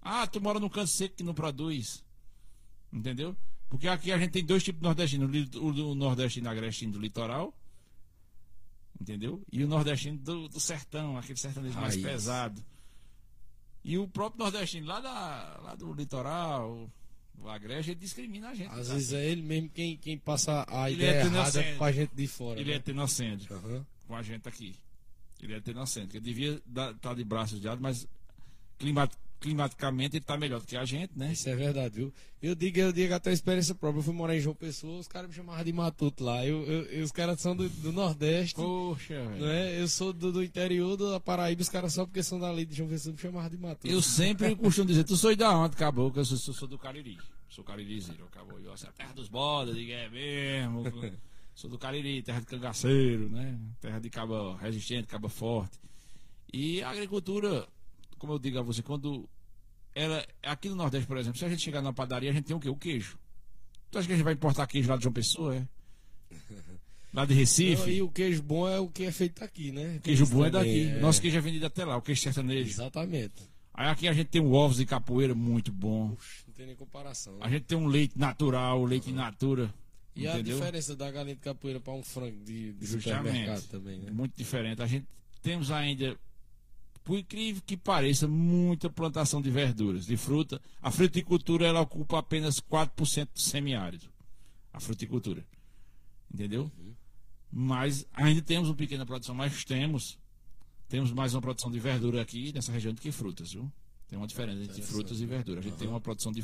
ah, 0.00 0.26
tu 0.26 0.40
mora 0.40 0.60
no 0.60 0.70
canto 0.70 0.88
seco 0.88 1.16
que 1.16 1.22
não 1.22 1.34
produz. 1.34 2.04
Entendeu? 2.92 3.36
Porque 3.68 3.86
aqui 3.86 4.12
a 4.12 4.18
gente 4.18 4.30
tem 4.30 4.44
dois 4.44 4.62
tipos 4.62 4.80
de 4.80 4.86
nordestino: 4.86 5.30
o 5.60 5.94
nordestino 5.94 6.48
agrestino 6.48 6.92
do 6.92 6.98
litoral, 6.98 7.54
entendeu? 9.00 9.42
E 9.52 9.62
o 9.62 9.68
nordestino 9.68 10.18
do, 10.18 10.48
do 10.48 10.60
sertão, 10.60 11.16
aquele 11.16 11.38
sertanejo 11.38 11.78
mais 11.78 11.96
pesado. 11.96 12.64
E 13.84 13.96
o 13.96 14.08
próprio 14.08 14.44
nordestino 14.44 14.86
lá, 14.86 15.00
da, 15.00 15.60
lá 15.62 15.74
do 15.74 15.92
litoral, 15.92 16.90
o 17.40 17.48
agreste, 17.48 17.92
ele 17.92 18.00
discrimina 18.00 18.50
a 18.50 18.54
gente. 18.54 18.70
Às 18.70 18.88
tá? 18.88 18.94
vezes 18.94 19.12
é 19.12 19.24
ele 19.24 19.42
mesmo 19.42 19.68
quem, 19.70 19.96
quem 19.96 20.18
passa 20.18 20.64
a 20.68 20.90
ele 20.90 21.04
é 21.04 21.08
ideia 21.10 21.22
é 21.22 21.26
errada 21.26 21.76
com 21.76 21.84
a 21.84 21.92
gente 21.92 22.14
de 22.14 22.26
fora. 22.26 22.60
Ele 22.60 22.70
né? 22.70 22.76
é 22.76 22.78
tenocêntrico 22.80 23.54
uhum. 23.54 23.84
com 24.06 24.16
a 24.16 24.22
gente 24.22 24.48
aqui. 24.48 24.74
Ele 25.40 25.54
é 25.54 25.60
tenocêntrico. 25.60 26.16
Ele 26.16 26.24
devia 26.24 26.54
estar 26.54 26.94
tá 26.94 27.14
de 27.14 27.24
braços 27.24 27.60
de 27.60 27.68
mas 27.76 28.08
climat, 28.78 29.12
climaticamente 29.40 30.16
ele 30.16 30.22
está 30.22 30.36
melhor 30.36 30.60
do 30.60 30.66
que 30.66 30.76
a 30.76 30.84
gente, 30.84 31.12
né? 31.16 31.32
Isso 31.32 31.48
é 31.48 31.54
verdade, 31.54 31.94
viu? 31.94 32.12
Eu 32.40 32.54
digo, 32.54 32.78
eu 32.78 32.92
digo 32.92 33.14
até 33.14 33.30
a 33.30 33.32
experiência 33.32 33.74
própria. 33.74 34.00
Eu 34.00 34.04
fui 34.04 34.14
morar 34.14 34.36
em 34.36 34.40
João 34.40 34.54
Pessoa, 34.54 34.98
os 34.98 35.08
caras 35.08 35.28
me 35.28 35.34
chamavam 35.34 35.64
de 35.64 35.72
matuto 35.72 36.24
lá. 36.24 36.44
Eu, 36.44 36.64
eu, 36.64 36.82
eu 36.84 37.04
os 37.04 37.12
caras 37.12 37.40
são 37.40 37.54
do, 37.54 37.68
do 37.68 37.92
Nordeste. 37.92 38.54
Poxa, 38.54 39.14
velho. 39.14 39.44
Né? 39.44 39.80
Eu 39.80 39.88
sou 39.88 40.12
do, 40.12 40.32
do 40.32 40.42
interior 40.42 40.96
da 40.96 41.20
Paraíba, 41.20 41.62
os 41.62 41.68
caras 41.68 41.92
só 41.92 42.04
porque 42.04 42.22
são 42.22 42.38
dali 42.38 42.64
de 42.64 42.76
João 42.76 42.88
Pessoa 42.88 43.12
me 43.12 43.20
chamavam 43.20 43.50
de 43.50 43.58
matuto. 43.58 43.88
Eu 43.88 44.02
sempre 44.02 44.54
costumo 44.56 44.86
dizer, 44.86 45.04
tu 45.04 45.16
sou 45.16 45.34
da 45.34 45.56
onde, 45.56 45.74
acabou, 45.74 46.12
que 46.12 46.18
eu 46.18 46.24
sou, 46.24 46.54
sou 46.54 46.68
do 46.68 46.78
Cariri. 46.78 47.18
Sou 47.48 47.64
caririzeiro, 47.64 48.24
acabou. 48.26 48.60
Eu, 48.60 48.72
assim, 48.72 48.86
a 48.86 48.92
terra 48.92 49.12
dos 49.14 49.28
bodas, 49.28 49.74
digo, 49.74 49.90
é 49.90 50.08
mesmo. 50.08 50.84
sou 51.54 51.68
do 51.68 51.78
Cariri, 51.78 52.22
terra 52.22 52.40
de 52.40 52.46
cangaceiro, 52.46 53.28
né? 53.30 53.58
Terra 53.80 53.98
de 53.98 54.10
caba 54.10 54.56
resistente, 54.58 55.08
caba 55.08 55.28
forte. 55.28 55.78
E 56.52 56.82
a 56.82 56.90
agricultura, 56.90 57.66
como 58.18 58.34
eu 58.34 58.38
digo 58.38 58.58
a 58.58 58.62
você, 58.62 58.82
quando 58.82 59.28
ela, 59.94 60.24
aqui 60.42 60.68
no 60.68 60.76
Nordeste, 60.76 61.06
por 61.06 61.16
exemplo, 61.16 61.38
se 61.38 61.44
a 61.44 61.48
gente 61.48 61.62
chegar 61.62 61.82
na 61.82 61.92
padaria, 61.92 62.30
a 62.30 62.32
gente 62.32 62.44
tem 62.44 62.56
o 62.56 62.60
quê? 62.60 62.68
O 62.68 62.76
queijo. 62.76 63.18
Tu 63.90 63.98
acha 63.98 64.06
que 64.06 64.12
a 64.12 64.16
gente 64.16 64.24
vai 64.24 64.34
importar 64.34 64.66
queijo 64.66 64.88
lá 64.88 64.96
de 64.96 65.02
João 65.02 65.12
Pessoa, 65.12 65.56
é? 65.56 65.66
Lá 67.12 67.24
de 67.24 67.32
Recife? 67.32 67.82
Não, 67.82 67.88
e 67.88 68.02
o 68.02 68.10
queijo 68.10 68.42
bom 68.42 68.68
é 68.68 68.78
o 68.78 68.86
que 68.86 69.04
é 69.04 69.10
feito 69.10 69.42
aqui, 69.42 69.72
né? 69.72 69.98
Queijo 70.02 70.26
bom 70.26 70.44
é 70.44 70.50
daqui. 70.50 70.88
É... 70.88 71.00
Nosso 71.00 71.22
queijo 71.22 71.38
é 71.38 71.40
vendido 71.40 71.64
até 71.64 71.82
lá, 71.82 71.96
o 71.96 72.02
queijo 72.02 72.20
sertanejo. 72.20 72.68
Exatamente. 72.68 73.48
Aí 73.72 73.88
aqui 73.88 74.08
a 74.08 74.12
gente 74.12 74.26
tem 74.26 74.42
um 74.42 74.52
ovos 74.52 74.76
de 74.76 74.84
capoeira 74.84 75.34
muito 75.34 75.72
bom. 75.72 76.10
Puxa, 76.10 76.44
não 76.46 76.54
tem 76.54 76.66
nem 76.66 76.76
comparação. 76.76 77.38
A 77.40 77.48
gente 77.48 77.62
tem 77.62 77.78
um 77.78 77.86
leite 77.86 78.18
natural, 78.18 78.84
leite 78.84 79.08
uhum. 79.08 79.16
natura. 79.16 79.72
E 80.14 80.26
entendeu? 80.26 80.56
a 80.56 80.58
diferença 80.58 80.96
da 80.96 81.10
galinha 81.10 81.36
de 81.36 81.40
capoeira 81.40 81.80
para 81.80 81.92
um 81.92 82.02
frango 82.02 82.44
de, 82.44 82.72
de 82.72 82.86
supermercado 82.86 83.62
também, 83.68 83.98
né? 84.00 84.10
Muito 84.10 84.36
diferente. 84.36 84.82
A 84.82 84.86
gente 84.86 85.06
temos 85.42 85.70
ainda 85.70 86.14
por 87.04 87.18
incrível 87.18 87.62
que 87.64 87.76
pareça, 87.76 88.28
muita 88.28 88.90
plantação 88.90 89.40
de 89.40 89.50
verduras, 89.50 90.06
de 90.06 90.16
fruta. 90.16 90.60
A 90.82 90.90
fruticultura 90.90 91.66
ela 91.66 91.80
ocupa 91.80 92.18
apenas 92.18 92.60
4% 92.60 93.28
do 93.32 93.40
semiárido. 93.40 94.06
A 94.72 94.80
fruticultura. 94.80 95.44
Entendeu? 96.32 96.70
Uhum. 96.78 96.94
Mas 97.50 98.06
ainda 98.12 98.42
temos 98.42 98.68
uma 98.68 98.74
pequena 98.74 99.06
produção, 99.06 99.34
mas 99.34 99.64
temos 99.64 100.18
temos 100.88 101.12
mais 101.12 101.34
uma 101.34 101.42
produção 101.42 101.70
de 101.70 101.78
verdura 101.78 102.22
aqui 102.22 102.50
nessa 102.52 102.72
região 102.72 102.94
do 102.94 103.00
que 103.00 103.12
frutas, 103.12 103.52
viu? 103.52 103.70
Tem 104.08 104.18
uma 104.18 104.26
diferença 104.26 104.62
entre 104.62 104.80
frutas 104.80 105.20
e 105.20 105.26
verduras. 105.26 105.60
A 105.60 105.62
gente 105.62 105.72
uhum. 105.74 105.78
tem 105.78 105.88
uma 105.88 106.00
produção 106.00 106.32
de 106.32 106.42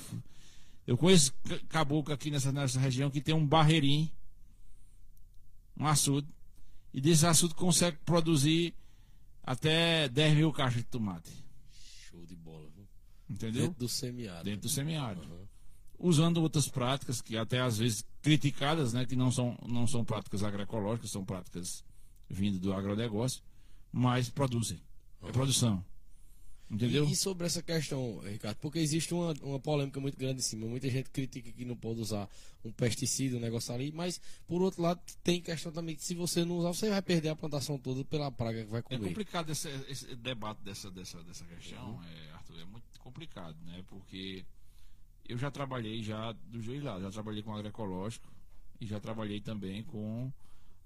Eu 0.86 0.98
conheço 0.98 1.32
caboclo 1.68 2.12
aqui 2.12 2.30
nessa, 2.30 2.52
nessa 2.52 2.78
região 2.78 3.10
que 3.10 3.22
tem 3.22 3.34
um 3.34 3.46
barreirinho, 3.46 4.10
um 5.76 5.86
açude, 5.86 6.28
e 6.92 7.00
desse 7.00 7.26
açude 7.26 7.54
consegue 7.54 7.96
produzir 8.04 8.74
até 9.44 10.08
10 10.08 10.36
mil 10.36 10.52
caixas 10.52 10.82
de 10.82 10.88
tomate. 10.88 11.30
Show 12.10 12.24
de 12.24 12.34
bola, 12.34 12.68
viu? 12.74 12.86
Entendeu? 13.28 13.62
Dentro 13.62 13.78
do 13.78 13.88
semiárido. 13.88 14.44
Dentro 14.44 14.62
do 14.62 14.68
semiárido. 14.68 15.26
Uhum. 15.26 15.46
Usando 15.98 16.38
outras 16.38 16.68
práticas 16.68 17.20
que 17.20 17.36
até 17.36 17.60
às 17.60 17.78
vezes 17.78 18.04
criticadas, 18.20 18.92
né? 18.92 19.06
Que 19.06 19.14
não 19.14 19.30
são, 19.30 19.56
não 19.66 19.86
são 19.86 20.04
práticas 20.04 20.42
agroecológicas, 20.42 21.10
são 21.10 21.24
práticas 21.24 21.84
vindo 22.28 22.58
do 22.58 22.72
agronegócio, 22.72 23.42
mas 23.92 24.28
produzem. 24.28 24.80
Uhum. 25.20 25.28
É 25.28 25.32
produção. 25.32 25.84
Entendeu? 26.74 27.04
E, 27.06 27.12
e, 27.12 27.16
sobre 27.16 27.46
essa 27.46 27.62
questão, 27.62 28.18
Ricardo, 28.18 28.56
porque 28.56 28.80
existe 28.80 29.14
uma, 29.14 29.32
uma 29.42 29.60
polêmica 29.60 30.00
muito 30.00 30.18
grande 30.18 30.40
em 30.40 30.42
cima. 30.42 30.66
Muita 30.66 30.90
gente 30.90 31.08
critica 31.10 31.52
que 31.52 31.64
não 31.64 31.76
pode 31.76 32.00
usar 32.00 32.28
um 32.64 32.72
pesticida, 32.72 33.36
um 33.36 33.40
negócio 33.40 33.72
ali, 33.72 33.92
mas 33.92 34.20
por 34.46 34.60
outro 34.60 34.82
lado 34.82 35.00
tem 35.22 35.40
questão 35.40 35.70
também 35.70 35.94
que 35.94 36.02
se 36.02 36.14
você 36.14 36.44
não 36.44 36.56
usar, 36.58 36.68
você 36.68 36.90
vai 36.90 37.00
perder 37.00 37.28
a 37.28 37.36
plantação 37.36 37.78
toda 37.78 38.04
pela 38.04 38.30
praga 38.32 38.64
que 38.64 38.70
vai 38.70 38.82
comer. 38.82 39.04
É 39.04 39.08
complicado 39.08 39.50
esse, 39.50 39.68
esse 39.88 40.16
debate 40.16 40.62
dessa, 40.62 40.90
dessa, 40.90 41.22
dessa 41.22 41.44
questão, 41.44 41.92
uhum. 41.92 42.04
é, 42.04 42.30
Arthur, 42.32 42.60
é 42.60 42.64
muito 42.64 42.98
complicado, 43.00 43.56
né? 43.64 43.84
Porque 43.86 44.44
eu 45.28 45.38
já 45.38 45.50
trabalhei 45.50 46.02
já 46.02 46.32
do 46.32 46.60
dois 46.60 46.82
lados, 46.82 47.02
já 47.02 47.10
trabalhei 47.10 47.42
com 47.42 47.54
agroecológico 47.54 48.32
e 48.80 48.86
já 48.86 48.98
trabalhei 48.98 49.40
também 49.40 49.84
com 49.84 50.32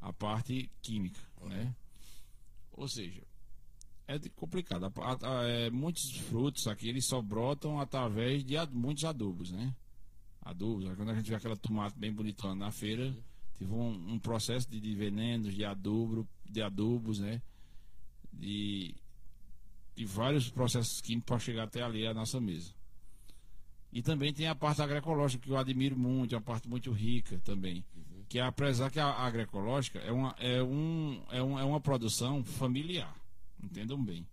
a 0.00 0.12
parte 0.12 0.70
química, 0.82 1.20
né? 1.42 1.74
Ou 2.72 2.86
seja, 2.88 3.22
é 4.08 4.18
complicado. 4.34 4.84
A- 4.86 5.18
a- 5.22 5.42
é, 5.48 5.70
muitos 5.70 6.10
frutos 6.28 6.66
aqui 6.66 6.88
eles 6.88 7.04
só 7.06 7.20
brotam 7.22 7.78
através 7.78 8.42
de 8.44 8.56
ad- 8.56 8.74
muitos 8.74 9.04
adubos, 9.04 9.50
né? 9.52 9.74
Adubos. 10.42 10.86
Aí 10.88 10.96
Quando 10.96 11.10
a 11.10 11.14
gente 11.14 11.28
vê 11.28 11.36
aquela 11.36 11.56
tomate 11.56 11.98
bem 11.98 12.12
bonitona 12.12 12.54
na 12.54 12.70
feira, 12.72 13.14
teve 13.58 13.70
um, 13.72 14.14
um 14.14 14.18
processo 14.18 14.68
de, 14.70 14.80
de 14.80 14.94
venenos, 14.94 15.54
de 15.54 15.64
adubo, 15.64 16.26
de 16.48 16.62
adubos, 16.62 17.18
né? 17.20 17.42
De, 18.32 18.94
de 19.94 20.04
vários 20.04 20.48
processos 20.50 21.00
químicos 21.00 21.26
para 21.26 21.38
chegar 21.38 21.64
até 21.64 21.82
ali 21.82 22.06
a 22.06 22.14
nossa 22.14 22.40
mesa. 22.40 22.72
E 23.92 24.02
também 24.02 24.32
tem 24.32 24.46
a 24.46 24.54
parte 24.54 24.80
agroecológica 24.82 25.44
que 25.44 25.50
eu 25.50 25.56
admiro 25.56 25.98
muito, 25.98 26.34
é 26.34 26.38
uma 26.38 26.44
parte 26.44 26.68
muito 26.68 26.90
rica 26.92 27.38
também. 27.44 27.84
Que 28.28 28.38
apesar 28.38 28.90
que 28.90 29.00
a 29.00 29.06
agroecológica 29.06 29.98
é 30.00 30.12
uma, 30.12 30.34
é, 30.38 30.62
um, 30.62 31.22
é, 31.30 31.42
um, 31.42 31.58
é 31.58 31.64
uma 31.64 31.80
produção 31.80 32.44
familiar. 32.44 33.14
Entendam 33.62 34.02
bem. 34.02 34.26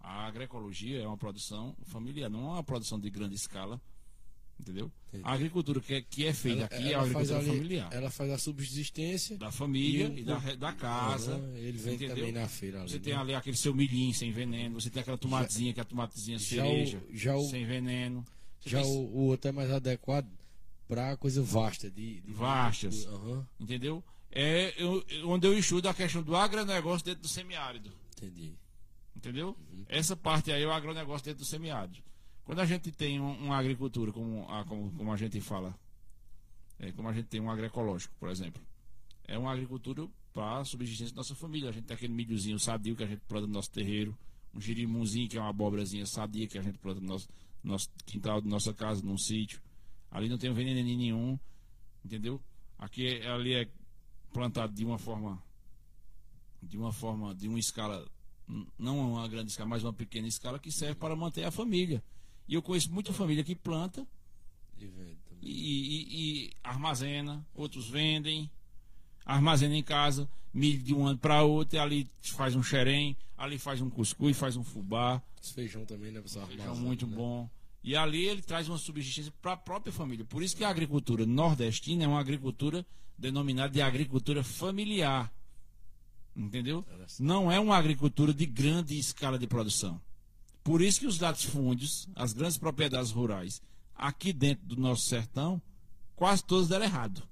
A 0.00 0.26
agroecologia 0.26 1.00
é 1.02 1.06
uma 1.06 1.16
produção 1.16 1.74
familiar, 1.84 2.28
não 2.28 2.40
é 2.50 2.52
uma 2.54 2.64
produção 2.64 2.98
de 3.00 3.08
grande 3.10 3.34
escala. 3.34 3.80
Entendeu? 4.60 4.90
Entendi. 5.08 5.24
A 5.26 5.32
agricultura 5.32 5.80
que 5.80 5.94
é, 5.94 6.02
que 6.02 6.24
é 6.26 6.32
feita 6.32 6.58
Ela- 6.58 6.66
aqui 6.66 6.76
é 6.76 6.94
a 6.94 6.98
ela 6.98 7.02
faz 7.10 7.30
agricultura 7.30 7.38
ali- 7.40 7.56
familiar. 7.58 7.92
Ela 7.92 8.10
faz 8.10 8.30
a 8.30 8.38
subsistência. 8.38 9.36
Da 9.36 9.50
família 9.50 10.06
E 10.14 10.20
e, 10.20 10.22
o- 10.22 10.26
da, 10.26 10.38
re- 10.38 10.56
da 10.56 10.72
casa. 10.72 11.36
Ele 11.56 11.76
vem 11.78 11.94
entendeu? 11.94 12.16
também 12.16 12.32
na 12.32 12.46
feira 12.46 12.80
ali. 12.80 12.88
Você 12.90 12.98
né? 12.98 13.02
tem 13.02 13.12
ali 13.14 13.34
aquele 13.34 13.56
seu 13.56 13.74
milhinho 13.74 14.14
sem 14.14 14.30
veneno, 14.30 14.80
você 14.80 14.90
tem 14.90 15.00
aquela 15.02 15.18
tomatezinha, 15.18 15.72
que 15.72 15.80
é 15.80 15.82
a 15.82 15.84
tomatezinha 15.84 16.38
já 16.38 16.44
cereja, 16.44 17.02
já 17.10 17.36
o- 17.36 17.48
sem 17.50 17.66
veneno. 17.66 18.24
Você 18.60 18.70
Já 18.70 18.80
tem- 18.82 18.90
o, 18.90 18.98
o 19.06 19.18
outro 19.26 19.48
é 19.48 19.52
mais 19.52 19.70
adequado 19.72 20.30
pra 20.86 21.16
coisa 21.16 21.42
vasta. 21.42 21.90
De, 21.90 22.20
de 22.20 22.32
Vastas. 22.32 23.06
Aham, 23.06 23.44
Entendeu? 23.58 24.04
É 24.30 24.72
eu- 24.80 25.04
onde 25.24 25.46
eu 25.48 25.58
estudo 25.58 25.88
a 25.88 25.94
questão 25.94 26.22
do 26.22 26.36
agronegócio 26.36 27.04
dentro 27.04 27.22
do 27.22 27.28
semiárido. 27.28 27.90
entendi. 28.16 28.54
Entendeu? 29.24 29.56
Essa 29.88 30.14
parte 30.14 30.52
aí 30.52 30.62
é 30.62 30.66
o 30.66 30.72
agronegócio 30.72 31.24
dentro 31.24 31.40
do 31.40 31.46
semiárido. 31.46 31.98
Quando 32.44 32.58
a 32.60 32.66
gente 32.66 32.92
tem 32.92 33.18
um- 33.18 33.38
uma 33.46 33.56
agricultura, 33.56 34.12
como 34.12 34.46
a, 34.50 34.64
como, 34.66 34.92
como 34.92 35.10
a 35.10 35.16
gente 35.16 35.40
fala, 35.40 35.74
é, 36.78 36.92
como 36.92 37.08
a 37.08 37.12
gente 37.14 37.26
tem 37.28 37.40
um 37.40 37.50
agroecológico, 37.50 38.14
por 38.20 38.28
exemplo, 38.28 38.62
é 39.26 39.38
uma 39.38 39.50
agricultura 39.50 40.06
para 40.32 40.58
a 40.58 40.64
subsistência 40.66 41.14
da 41.14 41.20
nossa 41.20 41.34
família. 41.34 41.70
A 41.70 41.72
gente 41.72 41.84
tem 41.86 41.94
aquele 41.94 42.12
milhozinho 42.12 42.58
sadio 42.58 42.94
que 42.94 43.02
a 43.02 43.06
gente 43.06 43.22
planta 43.26 43.46
no 43.46 43.54
nosso 43.54 43.70
terreiro, 43.70 44.14
um 44.52 44.60
girimunzinho 44.60 45.26
que 45.28 45.38
é 45.38 45.40
uma 45.40 45.48
abobrazinha 45.48 46.04
sadia 46.04 46.46
que 46.46 46.58
a 46.58 46.62
gente 46.62 46.76
planta 46.78 47.00
no 47.00 47.06
nosso, 47.06 47.28
no 47.62 47.72
nosso 47.72 47.88
quintal 48.04 48.42
da 48.42 48.48
nossa 48.48 48.74
casa, 48.74 49.02
num 49.02 49.16
sítio. 49.16 49.58
Ali 50.10 50.28
não 50.28 50.36
tem 50.36 50.52
veneno 50.52 50.82
nenhum, 50.86 51.38
entendeu? 52.04 52.38
Aqui 52.78 53.06
é- 53.06 53.30
ali 53.30 53.54
é 53.54 53.68
plantado 54.34 54.74
de 54.74 54.84
uma 54.84 54.98
forma 54.98 55.42
de 56.62 56.78
uma 56.78 56.92
forma, 56.92 57.34
de 57.34 57.46
uma 57.48 57.58
escala, 57.58 58.06
não 58.78 59.12
uma 59.12 59.26
grande 59.28 59.50
escala, 59.50 59.68
mas 59.70 59.82
uma 59.84 59.92
pequena 59.92 60.28
escala 60.28 60.58
que 60.58 60.70
serve 60.70 60.94
para 60.96 61.16
manter 61.16 61.44
a 61.44 61.50
família. 61.50 62.02
E 62.46 62.54
eu 62.54 62.62
conheço 62.62 62.92
muita 62.92 63.12
família 63.12 63.42
que 63.42 63.54
planta 63.54 64.06
E 64.78 64.86
vende 64.86 65.16
também. 65.28 65.42
e, 65.42 65.50
e- 65.50 66.44
e 66.46 66.50
armazena, 66.62 67.44
outros 67.54 67.88
vendem, 67.88 68.50
armazena 69.24 69.74
em 69.76 69.82
casa, 69.82 70.28
milho 70.52 70.82
de 70.82 70.94
um 70.94 71.06
ano 71.06 71.18
para 71.18 71.42
outro, 71.42 71.76
e 71.76 71.78
ali 71.78 72.08
faz 72.20 72.54
um 72.54 72.62
xerém, 72.62 73.16
ali 73.36 73.58
faz 73.58 73.80
um 73.80 73.88
cuscuz, 73.90 74.36
faz 74.36 74.56
um 74.56 74.62
fubá, 74.64 75.22
Esse 75.42 75.52
feijão 75.54 75.84
também, 75.84 76.10
né? 76.12 76.22
Feijão 76.22 76.76
muito 76.76 77.06
bom. 77.06 77.48
E 77.82 77.94
ali 77.96 78.24
ele 78.24 78.40
traz 78.40 78.66
uma 78.68 78.78
subsistência 78.78 79.30
para 79.42 79.52
a 79.52 79.56
própria 79.58 79.92
família. 79.92 80.24
Por 80.24 80.42
isso 80.42 80.56
que 80.56 80.64
a 80.64 80.70
agricultura 80.70 81.26
nordestina 81.26 82.04
é 82.04 82.08
uma 82.08 82.18
agricultura 82.20 82.86
denominada 83.18 83.70
de 83.72 83.82
agricultura 83.82 84.42
familiar. 84.42 85.30
Entendeu? 86.36 86.84
Não 87.20 87.50
é 87.50 87.60
uma 87.60 87.76
agricultura 87.76 88.34
de 88.34 88.44
grande 88.44 88.98
escala 88.98 89.38
de 89.38 89.46
produção. 89.46 90.00
Por 90.64 90.82
isso 90.82 91.00
que 91.00 91.06
os 91.06 91.20
latifúndios, 91.20 92.08
as 92.14 92.32
grandes 92.32 92.58
propriedades 92.58 93.10
rurais, 93.10 93.62
aqui 93.94 94.32
dentro 94.32 94.66
do 94.66 94.76
nosso 94.76 95.06
sertão, 95.06 95.60
quase 96.16 96.42
todas 96.42 96.68
deram 96.68 96.86
errado. 96.86 97.22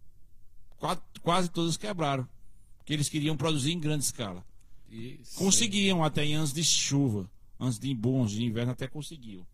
Quase, 0.79 1.01
quase 1.23 1.49
todas 1.49 1.77
quebraram. 1.77 2.29
Porque 2.79 2.93
eles 2.93 3.09
queriam 3.09 3.37
produzir 3.37 3.73
em 3.73 3.81
grande 3.81 4.05
escala. 4.05 4.45
E 4.91 5.19
Conseguiam 5.37 6.05
até 6.05 6.25
em 6.25 6.35
anos 6.35 6.53
de 6.53 6.63
chuva, 6.63 7.31
anos 7.59 7.79
de 7.79 7.93
bons 7.95 8.33
de 8.33 8.45
inverno 8.45 8.73
até 8.73 8.87
conseguiam. 8.87 9.47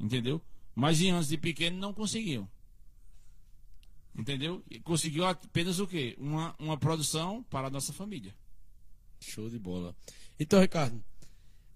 Entendeu? 0.00 0.40
Mas 0.74 1.00
em 1.00 1.10
anos 1.10 1.28
de 1.28 1.36
pequeno 1.36 1.78
não 1.78 1.92
conseguiam. 1.92 2.48
Entendeu? 4.16 4.64
E 4.70 4.80
conseguiu 4.80 5.26
apenas 5.26 5.78
o 5.78 5.86
quê? 5.86 6.16
Uma, 6.18 6.54
uma 6.58 6.76
produção 6.78 7.42
para 7.44 7.66
a 7.66 7.70
nossa 7.70 7.92
família. 7.92 8.34
Show 9.30 9.48
de 9.48 9.58
bola. 9.58 9.94
Então, 10.38 10.60
Ricardo, 10.60 11.02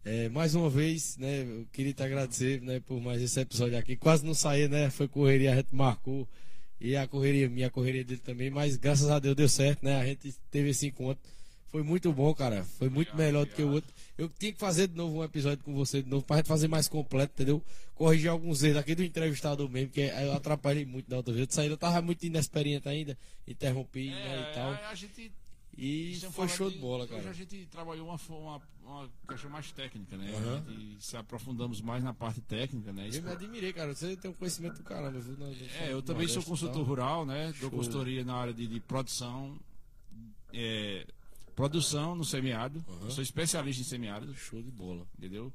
é, 0.05 0.29
mais 0.29 0.55
uma 0.55 0.71
vez, 0.71 1.17
né, 1.17 1.43
eu 1.43 1.67
queria 1.73 1.93
te 1.93 2.03
agradecer 2.03 2.61
né, 2.63 2.81
por 2.81 3.01
mais 3.01 3.21
esse 3.21 3.39
episódio 3.41 3.77
aqui. 3.77 3.97
Quase 3.97 4.25
não 4.25 4.35
saía, 4.35 4.69
né? 4.69 4.91
Foi 4.91 5.07
correria, 5.07 5.53
a 5.53 5.57
gente 5.57 5.69
marcou. 5.75 6.29
E 6.81 6.97
a 6.97 7.07
correria 7.09 7.49
minha, 7.49 7.67
a 7.67 7.71
correria 7.71 8.05
dele 8.05 8.21
também, 8.21 8.51
mas 8.51 8.77
graças 8.77 9.11
a 9.11 9.19
Deus 9.19 9.35
deu 9.35 9.49
certo, 9.49 9.85
né? 9.85 10.01
A 10.01 10.07
gente 10.07 10.33
teve 10.51 10.71
esse 10.71 10.87
encontro. 10.87 11.23
Foi 11.67 11.83
muito 11.83 12.11
bom, 12.13 12.33
cara. 12.33 12.65
Foi 12.79 12.89
muito 12.89 13.11
Obrigado, 13.13 13.27
melhor 13.27 13.45
do 13.45 13.53
que 13.55 13.63
o 13.63 13.67
obrigado. 13.67 13.75
outro. 13.75 13.95
Eu 14.17 14.29
tinha 14.39 14.53
que 14.53 14.59
fazer 14.59 14.89
de 14.89 14.97
novo 14.97 15.19
um 15.19 15.25
episódio 15.25 15.63
com 15.63 15.75
você 15.75 16.03
de 16.03 16.09
novo, 16.09 16.25
pra 16.25 16.37
gente 16.37 16.47
fazer 16.47 16.69
mais 16.69 16.89
completo, 16.89 17.35
entendeu? 17.35 17.63
Corrigir 17.95 18.31
alguns 18.31 18.63
erros 18.63 18.79
aqui 18.79 18.95
do 18.95 19.05
entrevistador 19.05 19.69
mesmo, 19.69 19.91
que 19.91 20.01
eu 20.01 20.33
atrapalhei 20.33 20.87
muito 20.87 21.11
da 21.11 21.19
outra 21.19 21.35
vez. 21.35 21.47
Eu 21.47 21.53
saí, 21.53 21.69
eu 21.69 21.77
tava 21.77 22.01
muito 22.01 22.25
inexperiente 22.25 22.89
ainda, 22.89 23.19
interrompi 23.47 24.09
né, 24.09 24.49
e 24.51 24.55
tal. 24.55 24.71
a 24.73 24.95
gente 24.95 25.31
E 25.81 26.11
Estamos 26.11 26.35
foi 26.35 26.49
show 26.49 26.69
de 26.69 26.77
bola, 26.77 27.05
Hoje 27.05 27.13
cara. 27.15 27.31
a 27.31 27.33
gente 27.33 27.67
trabalhou 27.67 28.09
uma, 28.09 28.19
uma, 28.31 28.61
uma 28.85 29.09
questão 29.29 29.49
mais 29.49 29.71
técnica, 29.71 30.17
né? 30.17 30.29
A 30.67 30.71
gente 30.73 31.05
se 31.05 31.17
aprofundamos 31.17 31.81
mais 31.81 32.03
na 32.03 32.13
parte 32.13 32.41
técnica, 32.41 32.93
né? 32.93 33.09
Eu 33.13 33.23
me 33.23 33.31
admirei, 33.31 33.73
cara. 33.73 33.95
Você 33.95 34.17
tem 34.17 34.29
um 34.29 34.35
conhecimento 34.35 34.79
do 34.79 34.83
caramba, 34.83 35.21
viu? 35.21 35.37
É, 35.79 35.93
eu 35.93 36.03
também 36.03 36.27
sou 36.27 36.43
e 36.43 36.45
consultor 36.45 36.85
rural, 36.85 37.25
né? 37.25 37.53
Show. 37.53 37.71
Dou 37.71 37.79
consultoria 37.79 38.25
na 38.25 38.35
área 38.35 38.53
de, 38.53 38.67
de 38.67 38.81
produção, 38.81 39.57
é, 40.53 41.07
produção 41.55 42.17
no 42.17 42.25
semiárido. 42.25 42.85
Aham. 42.89 43.11
Sou 43.11 43.23
especialista 43.23 43.81
em 43.81 43.85
semiárido, 43.85 44.35
Show 44.35 44.61
de 44.61 44.73
bola. 44.73 45.07
entendeu? 45.17 45.53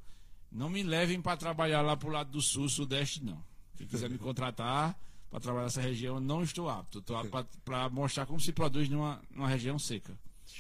Não 0.50 0.70
me 0.70 0.84
levem 0.84 1.22
para 1.22 1.36
trabalhar 1.36 1.82
lá 1.82 1.98
pro 1.98 2.10
lado 2.10 2.32
do 2.32 2.42
sul, 2.42 2.70
sudeste, 2.70 3.22
não. 3.22 3.44
Quem 3.76 3.86
quiser 3.88 4.10
me 4.10 4.18
contratar 4.18 4.98
para 5.34 5.40
trabalhar 5.40 5.64
nessa 5.64 5.82
região, 5.82 6.18
eu 6.18 6.22
não 6.22 6.44
estou 6.44 6.70
apto. 6.70 7.00
Estou 7.00 7.18
apto 7.18 7.58
para 7.66 7.90
mostrar 7.90 8.28
como 8.28 8.40
se 8.40 8.52
produz 8.52 8.88
numa, 8.88 9.20
numa 9.32 9.48
região 9.48 9.80
seca. 9.80 10.16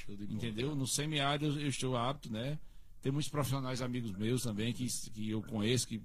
Bola. 0.08 0.34
Entendeu? 0.34 0.76
No 0.76 0.88
semiárido 0.88 1.60
eu 1.62 1.68
estou 1.68 1.96
apto, 1.96 2.34
né? 2.34 2.58
Tem 3.00 3.12
muitos 3.12 3.30
profissionais 3.30 3.84
amigos 3.84 4.12
meus 4.14 4.42
também 4.42 4.74
que, 4.74 4.88
que 5.12 5.30
eu 5.30 5.44
conheço, 5.44 5.88
que, 5.88 6.02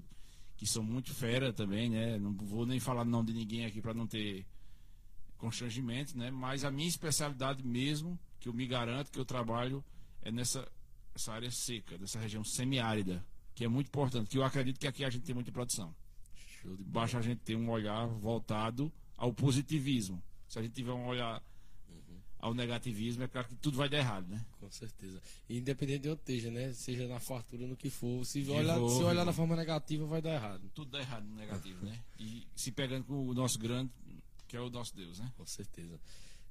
que 0.54 0.66
são 0.66 0.82
muito 0.82 1.14
fera 1.14 1.50
também, 1.50 1.88
né? 1.88 2.18
Não 2.18 2.34
vou 2.34 2.66
nem 2.66 2.78
falar 2.78 3.02
o 3.02 3.04
nome 3.06 3.28
de 3.28 3.38
ninguém 3.38 3.64
aqui 3.64 3.80
para 3.80 3.94
não 3.94 4.06
ter 4.06 4.44
constrangimento, 5.38 6.18
né? 6.18 6.30
Mas 6.30 6.62
a 6.62 6.70
minha 6.70 6.88
especialidade 6.88 7.66
mesmo, 7.66 8.20
que 8.38 8.50
eu 8.50 8.52
me 8.52 8.66
garanto 8.66 9.10
que 9.10 9.18
eu 9.18 9.24
trabalho, 9.24 9.82
é 10.20 10.30
nessa 10.30 10.70
essa 11.14 11.32
área 11.32 11.50
seca, 11.50 11.96
dessa 11.96 12.20
região 12.20 12.44
semiárida, 12.44 13.24
que 13.54 13.64
é 13.64 13.68
muito 13.68 13.86
importante, 13.86 14.28
que 14.28 14.36
eu 14.36 14.44
acredito 14.44 14.78
que 14.78 14.86
aqui 14.86 15.06
a 15.06 15.10
gente 15.10 15.24
tem 15.24 15.34
muita 15.34 15.50
produção. 15.50 15.94
De. 16.64 16.84
Basta 16.84 17.18
a 17.18 17.22
gente 17.22 17.38
ter 17.40 17.56
um 17.56 17.68
olhar 17.70 18.06
voltado 18.06 18.92
ao 19.16 19.32
positivismo. 19.32 20.22
Se 20.48 20.58
a 20.58 20.62
gente 20.62 20.72
tiver 20.72 20.92
um 20.92 21.06
olhar 21.06 21.42
ao 22.40 22.54
negativismo, 22.54 23.24
é 23.24 23.28
claro 23.28 23.48
que 23.48 23.56
tudo 23.56 23.76
vai 23.76 23.88
dar 23.88 23.98
errado, 23.98 24.28
né? 24.28 24.44
Com 24.60 24.70
certeza. 24.70 25.20
E 25.48 25.58
independente 25.58 26.02
de 26.02 26.08
onde 26.10 26.20
esteja, 26.20 26.50
né? 26.50 26.72
Seja 26.72 27.08
na 27.08 27.18
fartura, 27.18 27.66
no 27.66 27.76
que 27.76 27.90
for. 27.90 28.24
Se 28.24 28.42
Que 28.42 28.50
olhar, 28.50 28.76
for, 28.78 28.90
se 28.90 29.02
olhar 29.02 29.24
na 29.24 29.32
forma 29.32 29.56
negativa, 29.56 30.06
vai 30.06 30.22
dar 30.22 30.34
errado. 30.34 30.70
tudo 30.72 30.90
dá 30.92 31.00
errado 31.00 31.24
no 31.24 31.34
negativo, 31.34 31.84
né? 31.84 31.98
E 32.18 32.46
se 32.54 32.70
pegando 32.70 33.04
com 33.04 33.26
o 33.26 33.34
nosso 33.34 33.58
grande, 33.58 33.90
que 34.46 34.56
é 34.56 34.60
o 34.60 34.70
nosso 34.70 34.94
Deus, 34.94 35.18
né? 35.18 35.32
Com 35.36 35.44
certeza. 35.46 35.98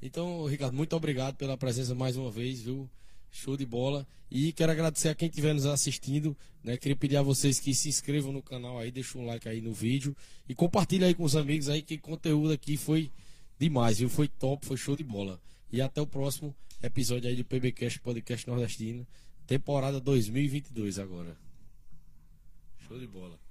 Então, 0.01 0.45
Ricardo, 0.45 0.75
muito 0.75 0.95
obrigado 0.95 1.35
pela 1.37 1.57
presença 1.57 1.95
mais 1.95 2.17
uma 2.17 2.29
vez, 2.29 2.61
viu? 2.61 2.89
Show 3.31 3.57
de 3.57 3.65
bola. 3.65 4.07
E 4.29 4.51
quero 4.51 4.71
agradecer 4.71 5.09
a 5.09 5.15
quem 5.15 5.29
estiver 5.29 5.53
nos 5.53 5.65
assistindo. 5.65 6.35
Né? 6.63 6.77
Queria 6.77 6.95
pedir 6.95 7.17
a 7.17 7.21
vocês 7.21 7.59
que 7.59 7.73
se 7.73 7.89
inscrevam 7.89 8.31
no 8.31 8.41
canal 8.41 8.77
aí, 8.79 8.91
deixem 8.91 9.21
um 9.21 9.25
like 9.25 9.47
aí 9.47 9.61
no 9.61 9.73
vídeo. 9.73 10.15
E 10.47 10.55
compartilhe 10.55 11.05
aí 11.05 11.13
com 11.13 11.23
os 11.23 11.35
amigos 11.35 11.69
aí 11.69 11.81
que 11.81 11.95
o 11.95 11.99
conteúdo 11.99 12.51
aqui 12.51 12.77
foi 12.77 13.11
demais, 13.57 13.99
viu? 13.99 14.09
Foi 14.09 14.27
top, 14.27 14.65
foi 14.65 14.77
show 14.77 14.95
de 14.95 15.03
bola. 15.03 15.41
E 15.71 15.81
até 15.81 16.01
o 16.01 16.07
próximo 16.07 16.55
episódio 16.81 17.29
aí 17.29 17.35
do 17.35 17.45
PBcast 17.45 17.99
Podcast 17.99 18.47
Nordestino. 18.47 19.07
Temporada 19.45 19.99
2022 19.99 20.99
agora. 20.99 21.37
Show 22.87 22.99
de 22.99 23.07
bola. 23.07 23.46